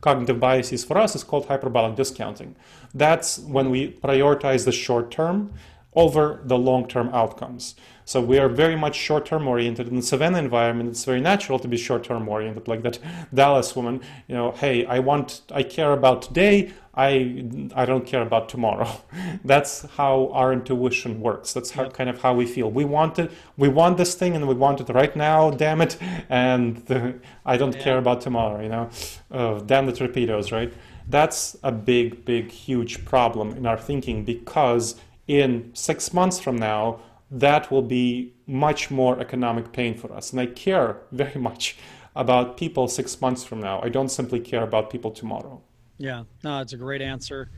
cognitive 0.00 0.38
biases 0.38 0.84
for 0.84 0.98
us 0.98 1.16
is 1.16 1.24
called 1.24 1.46
hyperbolic 1.46 1.96
discounting. 1.96 2.54
That's 2.94 3.38
when 3.38 3.70
we 3.70 3.92
prioritize 3.92 4.64
the 4.64 4.72
short 4.72 5.10
term 5.10 5.52
over 5.94 6.40
the 6.44 6.58
long 6.58 6.86
term 6.86 7.08
outcomes. 7.12 7.74
So 8.06 8.20
we 8.20 8.38
are 8.38 8.48
very 8.48 8.76
much 8.76 8.94
short-term 8.94 9.48
oriented. 9.48 9.88
In 9.88 9.96
the 9.96 10.02
Savannah 10.02 10.38
environment, 10.38 10.90
it's 10.90 11.04
very 11.04 11.20
natural 11.20 11.58
to 11.58 11.66
be 11.66 11.76
short-term 11.76 12.28
oriented, 12.28 12.68
like 12.68 12.82
that 12.84 13.00
Dallas 13.34 13.74
woman. 13.74 14.00
You 14.28 14.36
know, 14.36 14.52
hey, 14.52 14.86
I 14.86 15.00
want, 15.00 15.42
I 15.50 15.64
care 15.64 15.92
about 15.92 16.22
today. 16.22 16.72
I 16.94 17.44
I 17.74 17.84
don't 17.84 18.06
care 18.06 18.22
about 18.22 18.48
tomorrow. 18.48 18.88
That's 19.44 19.82
how 19.96 20.30
our 20.32 20.52
intuition 20.52 21.20
works. 21.20 21.52
That's 21.52 21.72
how 21.72 21.88
kind 21.90 22.08
of 22.08 22.22
how 22.22 22.32
we 22.32 22.46
feel. 22.46 22.70
We 22.70 22.84
want 22.84 23.18
it. 23.18 23.32
We 23.56 23.68
want 23.68 23.98
this 23.98 24.14
thing, 24.14 24.36
and 24.36 24.46
we 24.46 24.54
want 24.54 24.80
it 24.80 24.88
right 24.88 25.14
now. 25.16 25.50
Damn 25.50 25.80
it! 25.80 25.98
And 26.30 26.76
the, 26.86 27.18
I 27.44 27.56
don't 27.56 27.74
yeah. 27.74 27.82
care 27.82 27.98
about 27.98 28.20
tomorrow. 28.20 28.62
You 28.62 28.68
know, 28.68 28.90
uh, 29.32 29.58
damn 29.58 29.84
the 29.84 29.92
torpedoes, 29.92 30.52
right? 30.52 30.72
That's 31.08 31.56
a 31.62 31.72
big, 31.72 32.24
big, 32.24 32.50
huge 32.50 33.04
problem 33.04 33.50
in 33.56 33.66
our 33.66 33.78
thinking 33.78 34.24
because 34.24 34.94
in 35.28 35.70
six 35.74 36.12
months 36.14 36.38
from 36.38 36.56
now, 36.56 37.00
that 37.30 37.70
will 37.70 37.82
be 37.82 38.34
much 38.46 38.90
more 38.90 39.18
economic 39.20 39.72
pain 39.72 39.96
for 39.96 40.12
us. 40.12 40.32
And 40.32 40.40
I 40.40 40.46
care 40.46 40.98
very 41.10 41.40
much 41.40 41.76
about 42.14 42.56
people 42.56 42.88
six 42.88 43.20
months 43.20 43.44
from 43.44 43.60
now. 43.60 43.80
I 43.82 43.88
don't 43.88 44.08
simply 44.08 44.40
care 44.40 44.62
about 44.62 44.90
people 44.90 45.10
tomorrow. 45.10 45.60
Yeah, 45.98 46.24
no, 46.44 46.60
it's 46.60 46.72
a 46.72 46.76
great 46.76 47.02
answer. 47.02 47.50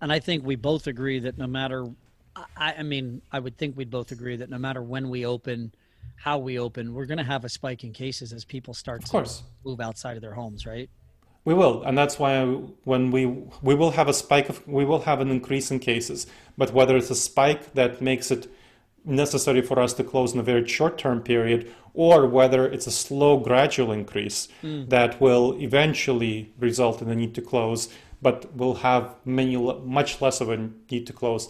And 0.00 0.12
I 0.12 0.18
think 0.18 0.44
we 0.44 0.56
both 0.56 0.86
agree 0.86 1.18
that 1.20 1.36
no 1.36 1.46
matter, 1.46 1.86
I, 2.56 2.74
I 2.78 2.82
mean, 2.82 3.20
I 3.32 3.38
would 3.38 3.56
think 3.58 3.76
we'd 3.76 3.90
both 3.90 4.12
agree 4.12 4.36
that 4.36 4.48
no 4.48 4.58
matter 4.58 4.82
when 4.82 5.10
we 5.10 5.26
open, 5.26 5.72
how 6.16 6.38
we 6.38 6.58
open, 6.58 6.94
we're 6.94 7.06
going 7.06 7.18
to 7.18 7.24
have 7.24 7.44
a 7.44 7.48
spike 7.48 7.84
in 7.84 7.92
cases 7.92 8.32
as 8.32 8.44
people 8.44 8.74
start 8.74 9.04
to 9.06 9.26
move 9.64 9.80
outside 9.80 10.16
of 10.16 10.22
their 10.22 10.34
homes, 10.34 10.66
right? 10.66 10.88
We 11.44 11.54
will, 11.54 11.82
and 11.82 11.96
that's 11.96 12.18
why 12.18 12.44
when 12.84 13.10
we 13.10 13.24
we 13.24 13.74
will 13.74 13.92
have 13.92 14.08
a 14.08 14.12
spike 14.12 14.50
of 14.50 14.66
we 14.68 14.84
will 14.84 15.00
have 15.00 15.20
an 15.20 15.30
increase 15.30 15.70
in 15.70 15.78
cases, 15.78 16.26
but 16.58 16.74
whether 16.74 16.98
it's 16.98 17.08
a 17.08 17.14
spike 17.14 17.72
that 17.72 18.02
makes 18.02 18.30
it 18.30 18.46
necessary 19.04 19.62
for 19.62 19.78
us 19.80 19.92
to 19.94 20.04
close 20.04 20.32
in 20.32 20.40
a 20.40 20.42
very 20.42 20.66
short 20.66 20.98
term 20.98 21.20
period 21.20 21.72
or 21.94 22.26
whether 22.26 22.66
it's 22.66 22.86
a 22.86 22.90
slow 22.90 23.38
gradual 23.38 23.92
increase 23.92 24.48
mm. 24.62 24.88
that 24.88 25.20
will 25.20 25.56
eventually 25.60 26.52
result 26.58 27.02
in 27.02 27.08
the 27.08 27.14
need 27.14 27.34
to 27.34 27.42
close 27.42 27.88
but 28.22 28.54
will 28.54 28.74
have 28.76 29.14
many 29.24 29.56
much 29.56 30.20
less 30.20 30.40
of 30.40 30.50
a 30.50 30.68
need 30.90 31.06
to 31.06 31.12
close 31.12 31.48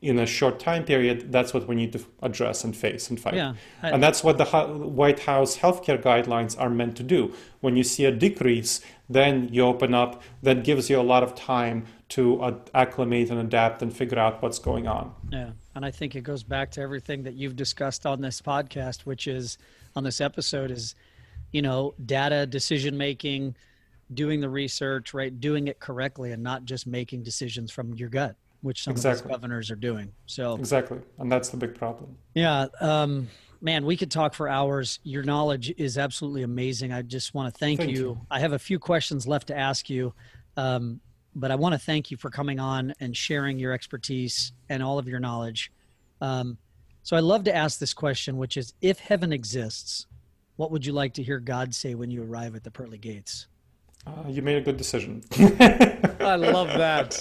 in 0.00 0.18
a 0.18 0.24
short 0.24 0.58
time 0.58 0.84
period. 0.84 1.30
That's 1.30 1.52
what 1.52 1.68
we 1.68 1.74
need 1.74 1.92
to 1.92 2.02
address 2.22 2.64
and 2.64 2.74
face 2.74 3.10
and 3.10 3.20
fight. 3.20 3.34
Yeah, 3.34 3.54
I, 3.82 3.90
and 3.90 4.02
that's 4.02 4.24
what 4.24 4.38
the 4.38 4.46
white 4.46 5.20
house 5.20 5.58
healthcare 5.58 6.02
guidelines 6.02 6.58
are 6.58 6.70
meant 6.70 6.96
to 6.96 7.02
do. 7.02 7.34
When 7.60 7.76
you 7.76 7.84
see 7.84 8.06
a 8.06 8.10
decrease 8.10 8.80
then 9.08 9.48
you 9.52 9.62
open 9.62 9.92
up 9.92 10.22
that 10.42 10.62
gives 10.62 10.88
you 10.88 10.98
a 10.98 11.02
lot 11.02 11.22
of 11.22 11.34
time 11.34 11.84
to 12.08 12.62
acclimate 12.74 13.28
and 13.28 13.40
adapt 13.40 13.82
and 13.82 13.94
figure 13.94 14.18
out 14.18 14.40
what's 14.40 14.58
going 14.58 14.86
on. 14.86 15.12
Yeah 15.30 15.50
and 15.74 15.84
I 15.84 15.90
think 15.90 16.16
it 16.16 16.22
goes 16.22 16.42
back 16.42 16.70
to 16.72 16.80
everything 16.80 17.22
that 17.24 17.34
you've 17.34 17.56
discussed 17.56 18.06
on 18.06 18.20
this 18.20 18.40
podcast, 18.40 19.02
which 19.02 19.26
is 19.26 19.58
on 19.94 20.04
this 20.04 20.20
episode 20.20 20.70
is, 20.70 20.94
you 21.52 21.62
know, 21.62 21.94
data, 22.04 22.46
decision 22.46 22.96
making, 22.96 23.54
doing 24.12 24.40
the 24.40 24.48
research, 24.48 25.14
right? 25.14 25.38
Doing 25.40 25.68
it 25.68 25.78
correctly 25.78 26.32
and 26.32 26.42
not 26.42 26.64
just 26.64 26.86
making 26.86 27.22
decisions 27.22 27.70
from 27.70 27.94
your 27.94 28.08
gut, 28.08 28.36
which 28.62 28.82
some 28.82 28.92
exactly. 28.92 29.20
of 29.20 29.28
these 29.28 29.32
governors 29.36 29.70
are 29.70 29.76
doing. 29.76 30.12
So 30.26 30.56
exactly. 30.56 30.98
And 31.18 31.30
that's 31.30 31.50
the 31.50 31.56
big 31.56 31.74
problem. 31.74 32.16
Yeah. 32.34 32.66
Um, 32.80 33.28
man, 33.60 33.86
we 33.86 33.96
could 33.96 34.10
talk 34.10 34.34
for 34.34 34.48
hours. 34.48 34.98
Your 35.04 35.22
knowledge 35.22 35.72
is 35.76 35.98
absolutely 35.98 36.42
amazing. 36.42 36.92
I 36.92 37.02
just 37.02 37.32
want 37.32 37.52
to 37.52 37.58
thank, 37.58 37.78
thank 37.78 37.92
you. 37.92 37.96
you. 37.96 38.20
I 38.30 38.40
have 38.40 38.52
a 38.52 38.58
few 38.58 38.78
questions 38.78 39.26
left 39.26 39.48
to 39.48 39.56
ask 39.56 39.88
you. 39.88 40.14
Um, 40.56 41.00
but 41.34 41.50
I 41.50 41.54
want 41.54 41.74
to 41.74 41.78
thank 41.78 42.10
you 42.10 42.16
for 42.16 42.30
coming 42.30 42.58
on 42.58 42.94
and 43.00 43.16
sharing 43.16 43.58
your 43.58 43.72
expertise 43.72 44.52
and 44.68 44.82
all 44.82 44.98
of 44.98 45.08
your 45.08 45.20
knowledge. 45.20 45.72
Um, 46.20 46.58
so 47.02 47.16
I 47.16 47.20
love 47.20 47.44
to 47.44 47.54
ask 47.54 47.78
this 47.78 47.94
question, 47.94 48.36
which 48.36 48.56
is 48.56 48.74
if 48.80 48.98
heaven 48.98 49.32
exists, 49.32 50.06
what 50.56 50.70
would 50.70 50.84
you 50.84 50.92
like 50.92 51.14
to 51.14 51.22
hear 51.22 51.38
God 51.38 51.74
say 51.74 51.94
when 51.94 52.10
you 52.10 52.22
arrive 52.22 52.54
at 52.54 52.64
the 52.64 52.70
pearly 52.70 52.98
gates? 52.98 53.46
Uh, 54.06 54.28
you 54.28 54.42
made 54.42 54.56
a 54.56 54.60
good 54.60 54.76
decision. 54.76 55.22
I 56.20 56.36
love 56.36 56.68
that. 56.68 57.16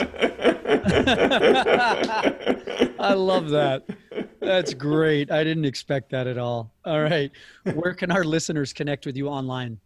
I 3.00 3.14
love 3.14 3.50
that. 3.50 3.86
That's 4.40 4.74
great. 4.74 5.32
I 5.32 5.44
didn't 5.44 5.66
expect 5.66 6.12
that 6.12 6.28
at 6.28 6.38
all. 6.38 6.72
All 6.86 7.02
right. 7.02 7.32
Where 7.74 7.94
can 7.94 8.12
our 8.12 8.24
listeners 8.24 8.72
connect 8.74 9.06
with 9.06 9.18
you 9.18 9.28
online? 9.28 9.80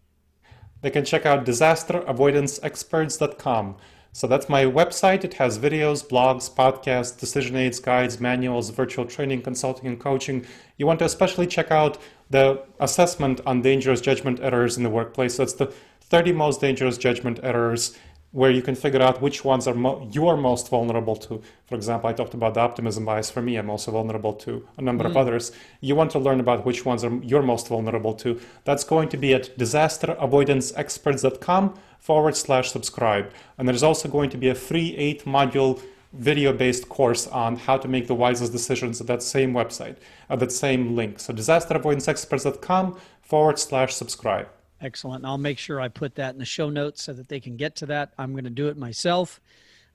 They 0.82 0.92
can 0.92 1.06
check 1.06 1.26
out 1.26 1.46
disasteravoidanceexperts.com. 1.46 3.78
So 4.16 4.28
that's 4.28 4.48
my 4.48 4.64
website. 4.64 5.24
It 5.24 5.34
has 5.36 5.58
videos, 5.58 6.08
blogs, 6.08 6.50
podcasts, 6.50 7.20
decision 7.20 7.56
aids, 7.56 7.80
guides, 7.80 8.20
manuals, 8.20 8.70
virtual 8.70 9.06
training, 9.06 9.42
consulting, 9.42 9.88
and 9.88 10.00
coaching. 10.00 10.46
You 10.78 10.86
want 10.86 11.00
to 11.00 11.06
especially 11.06 11.48
check 11.48 11.72
out 11.72 11.98
the 12.30 12.64
assessment 12.80 13.42
on 13.48 13.64
dangerous 13.64 14.02
judgment 14.02 14.40
errors 14.40 14.78
in 14.78 14.84
the 14.84 14.90
workplace. 14.90 15.38
That's 15.38 15.54
the 15.54 15.74
30 16.02 16.32
most 16.34 16.62
dangerous 16.62 17.00
judgment 17.00 17.40
errors 17.42 17.98
where 18.34 18.52
you 18.52 18.62
can 18.62 18.76
figure 18.76 19.02
out 19.02 19.22
which 19.22 19.46
ones 19.46 19.66
are 19.68 19.76
mo- 19.76 20.10
you're 20.12 20.36
most 20.36 20.68
vulnerable 20.70 21.16
to. 21.16 21.42
For 21.68 21.76
example, 21.76 22.10
I 22.10 22.14
talked 22.14 22.34
about 22.34 22.56
the 22.56 22.62
optimism 22.62 23.06
bias. 23.06 23.30
For 23.30 23.44
me, 23.44 23.58
I'm 23.58 23.70
also 23.70 23.92
vulnerable 23.92 24.34
to 24.34 24.68
a 24.78 24.82
number 24.82 25.04
mm. 25.04 25.12
of 25.12 25.18
others. 25.18 25.52
You 25.82 25.94
want 25.96 26.10
to 26.12 26.20
learn 26.20 26.40
about 26.40 26.66
which 26.66 26.84
ones 26.84 27.04
are 27.04 27.14
you're 27.22 27.44
most 27.44 27.68
vulnerable 27.68 28.16
to. 28.16 28.42
That's 28.66 28.84
going 28.84 29.10
to 29.10 29.18
be 29.18 29.36
at 29.36 29.56
disasteravoidanceexperts.com 29.58 31.80
forward 32.00 32.36
slash 32.36 32.72
subscribe. 32.72 33.32
And 33.58 33.68
there's 33.68 33.84
also 33.84 34.08
going 34.10 34.32
to 34.32 34.38
be 34.38 34.50
a 34.50 34.56
free 34.56 34.96
eight 34.98 35.26
module 35.26 35.80
video 36.12 36.54
based 36.54 36.90
course 36.90 37.28
on 37.28 37.56
how 37.56 37.78
to 37.78 37.88
make 37.88 38.08
the 38.08 38.16
wisest 38.16 38.52
decisions 38.52 39.00
at 39.00 39.06
that 39.08 39.22
same 39.22 39.54
website, 39.54 39.98
at 40.30 40.40
that 40.40 40.52
same 40.52 40.96
link. 40.96 41.20
So 41.20 41.34
disasteravoidanceexperts.com 41.34 42.98
forward 43.22 43.60
slash 43.60 43.94
subscribe. 43.94 44.48
Excellent. 44.84 45.22
And 45.22 45.28
I'll 45.28 45.38
make 45.38 45.58
sure 45.58 45.80
I 45.80 45.88
put 45.88 46.16
that 46.16 46.34
in 46.34 46.40
the 46.40 46.46
show 46.46 46.70
notes 46.70 47.02
so 47.02 47.14
that 47.14 47.30
they 47.30 47.40
can 47.40 47.56
get 47.56 47.78
to 47.78 47.86
that. 47.88 48.12
I'm 48.18 48.34
going 48.34 48.44
to 48.44 48.50
do 48.50 48.68
it 48.68 48.78
myself. 48.78 49.40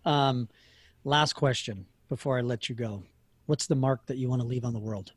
Um, 0.04 0.48
last 1.04 1.34
question 1.34 1.86
before 2.08 2.38
I 2.38 2.40
let 2.40 2.68
you 2.68 2.74
go. 2.74 3.02
What's 3.46 3.66
the 3.66 3.74
mark 3.74 4.06
that 4.06 4.16
you 4.16 4.28
want 4.28 4.40
to 4.42 4.48
leave 4.48 4.64
on 4.64 4.72
the 4.72 4.78
world? 4.78 5.12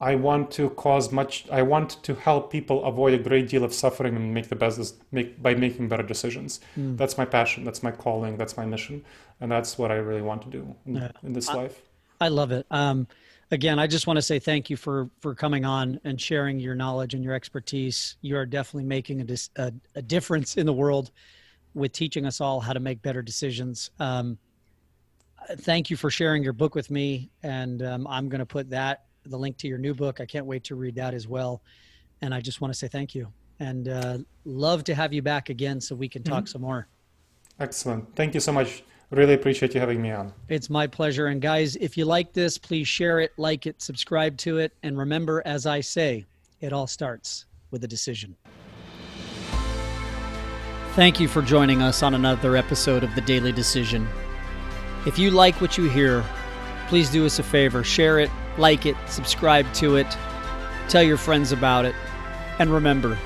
I 0.00 0.14
want 0.14 0.52
to 0.52 0.70
cause 0.70 1.10
much. 1.10 1.48
I 1.50 1.62
want 1.62 2.02
to 2.04 2.14
help 2.14 2.52
people 2.52 2.84
avoid 2.84 3.14
a 3.14 3.18
great 3.18 3.48
deal 3.48 3.64
of 3.64 3.74
suffering 3.74 4.14
and 4.14 4.32
make 4.32 4.48
the 4.48 4.54
best 4.54 4.94
make 5.10 5.42
by 5.42 5.54
making 5.54 5.88
better 5.88 6.04
decisions. 6.04 6.60
Mm. 6.78 6.96
That's 6.96 7.18
my 7.18 7.24
passion. 7.24 7.64
That's 7.64 7.82
my 7.82 7.90
calling. 7.90 8.36
That's 8.36 8.56
my 8.56 8.64
mission, 8.64 9.04
and 9.40 9.50
that's 9.50 9.76
what 9.76 9.90
I 9.90 9.96
really 9.96 10.22
want 10.22 10.42
to 10.42 10.50
do 10.50 10.76
in, 10.86 10.94
yeah. 10.96 11.10
in 11.24 11.32
this 11.32 11.48
I, 11.48 11.54
life. 11.54 11.82
I 12.20 12.28
love 12.28 12.52
it. 12.52 12.64
Um, 12.70 13.08
again, 13.50 13.78
I 13.78 13.86
just 13.86 14.06
want 14.06 14.16
to 14.16 14.22
say 14.22 14.38
thank 14.38 14.70
you 14.70 14.76
for 14.76 15.10
for 15.20 15.34
coming 15.34 15.64
on 15.64 16.00
and 16.04 16.20
sharing 16.20 16.60
your 16.60 16.74
knowledge 16.74 17.14
and 17.14 17.22
your 17.22 17.34
expertise. 17.34 18.16
You 18.20 18.36
are 18.36 18.46
definitely 18.46 18.84
making 18.84 19.20
a 19.20 19.24
dis, 19.24 19.50
a, 19.56 19.72
a, 19.94 20.02
difference 20.02 20.56
in 20.56 20.66
the 20.66 20.72
world 20.72 21.10
with 21.74 21.92
teaching 21.92 22.26
us 22.26 22.40
all 22.40 22.60
how 22.60 22.72
to 22.72 22.80
make 22.80 23.02
better 23.02 23.22
decisions. 23.22 23.90
Um, 23.98 24.38
thank 25.60 25.90
you 25.90 25.96
for 25.96 26.10
sharing 26.10 26.42
your 26.42 26.52
book 26.52 26.74
with 26.74 26.90
me, 26.90 27.30
and 27.42 27.82
um, 27.82 28.06
I'm 28.06 28.28
going 28.28 28.40
to 28.40 28.46
put 28.46 28.70
that 28.70 29.04
the 29.28 29.38
link 29.38 29.56
to 29.58 29.68
your 29.68 29.78
new 29.78 29.94
book. 29.94 30.20
I 30.20 30.26
can't 30.26 30.46
wait 30.46 30.64
to 30.64 30.74
read 30.74 30.94
that 30.96 31.14
as 31.14 31.28
well. 31.28 31.62
And 32.20 32.34
I 32.34 32.40
just 32.40 32.60
want 32.60 32.72
to 32.72 32.78
say 32.78 32.88
thank 32.88 33.14
you 33.14 33.28
and 33.60 33.88
uh, 33.88 34.18
love 34.44 34.84
to 34.84 34.94
have 34.94 35.12
you 35.12 35.22
back 35.22 35.50
again 35.50 35.80
so 35.80 35.94
we 35.94 36.08
can 36.08 36.22
talk 36.22 36.44
mm-hmm. 36.44 36.46
some 36.46 36.62
more. 36.62 36.88
Excellent. 37.60 38.14
Thank 38.14 38.34
you 38.34 38.40
so 38.40 38.52
much. 38.52 38.82
Really 39.10 39.34
appreciate 39.34 39.74
you 39.74 39.80
having 39.80 40.02
me 40.02 40.10
on. 40.10 40.34
It's 40.48 40.68
my 40.68 40.86
pleasure. 40.86 41.28
And 41.28 41.40
guys, 41.40 41.76
if 41.76 41.96
you 41.96 42.04
like 42.04 42.34
this, 42.34 42.58
please 42.58 42.86
share 42.86 43.20
it, 43.20 43.32
like 43.38 43.66
it, 43.66 43.80
subscribe 43.80 44.36
to 44.38 44.58
it. 44.58 44.72
And 44.82 44.98
remember, 44.98 45.42
as 45.46 45.64
I 45.64 45.80
say, 45.80 46.26
it 46.60 46.74
all 46.74 46.86
starts 46.86 47.46
with 47.70 47.82
a 47.84 47.88
decision. 47.88 48.36
Thank 50.92 51.20
you 51.20 51.28
for 51.28 51.40
joining 51.42 51.80
us 51.80 52.02
on 52.02 52.12
another 52.12 52.56
episode 52.56 53.02
of 53.02 53.14
The 53.14 53.20
Daily 53.22 53.52
Decision. 53.52 54.06
If 55.06 55.18
you 55.18 55.30
like 55.30 55.60
what 55.60 55.78
you 55.78 55.88
hear, 55.88 56.24
please 56.88 57.08
do 57.08 57.24
us 57.24 57.38
a 57.38 57.42
favor 57.42 57.84
share 57.84 58.18
it, 58.18 58.30
like 58.58 58.84
it, 58.84 58.96
subscribe 59.06 59.72
to 59.74 59.96
it, 59.96 60.06
tell 60.88 61.02
your 61.02 61.16
friends 61.16 61.52
about 61.52 61.84
it. 61.84 61.94
And 62.58 62.70
remember, 62.70 63.16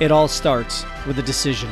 it 0.00 0.10
all 0.10 0.26
starts 0.26 0.84
with 1.06 1.18
a 1.18 1.22
decision. 1.22 1.70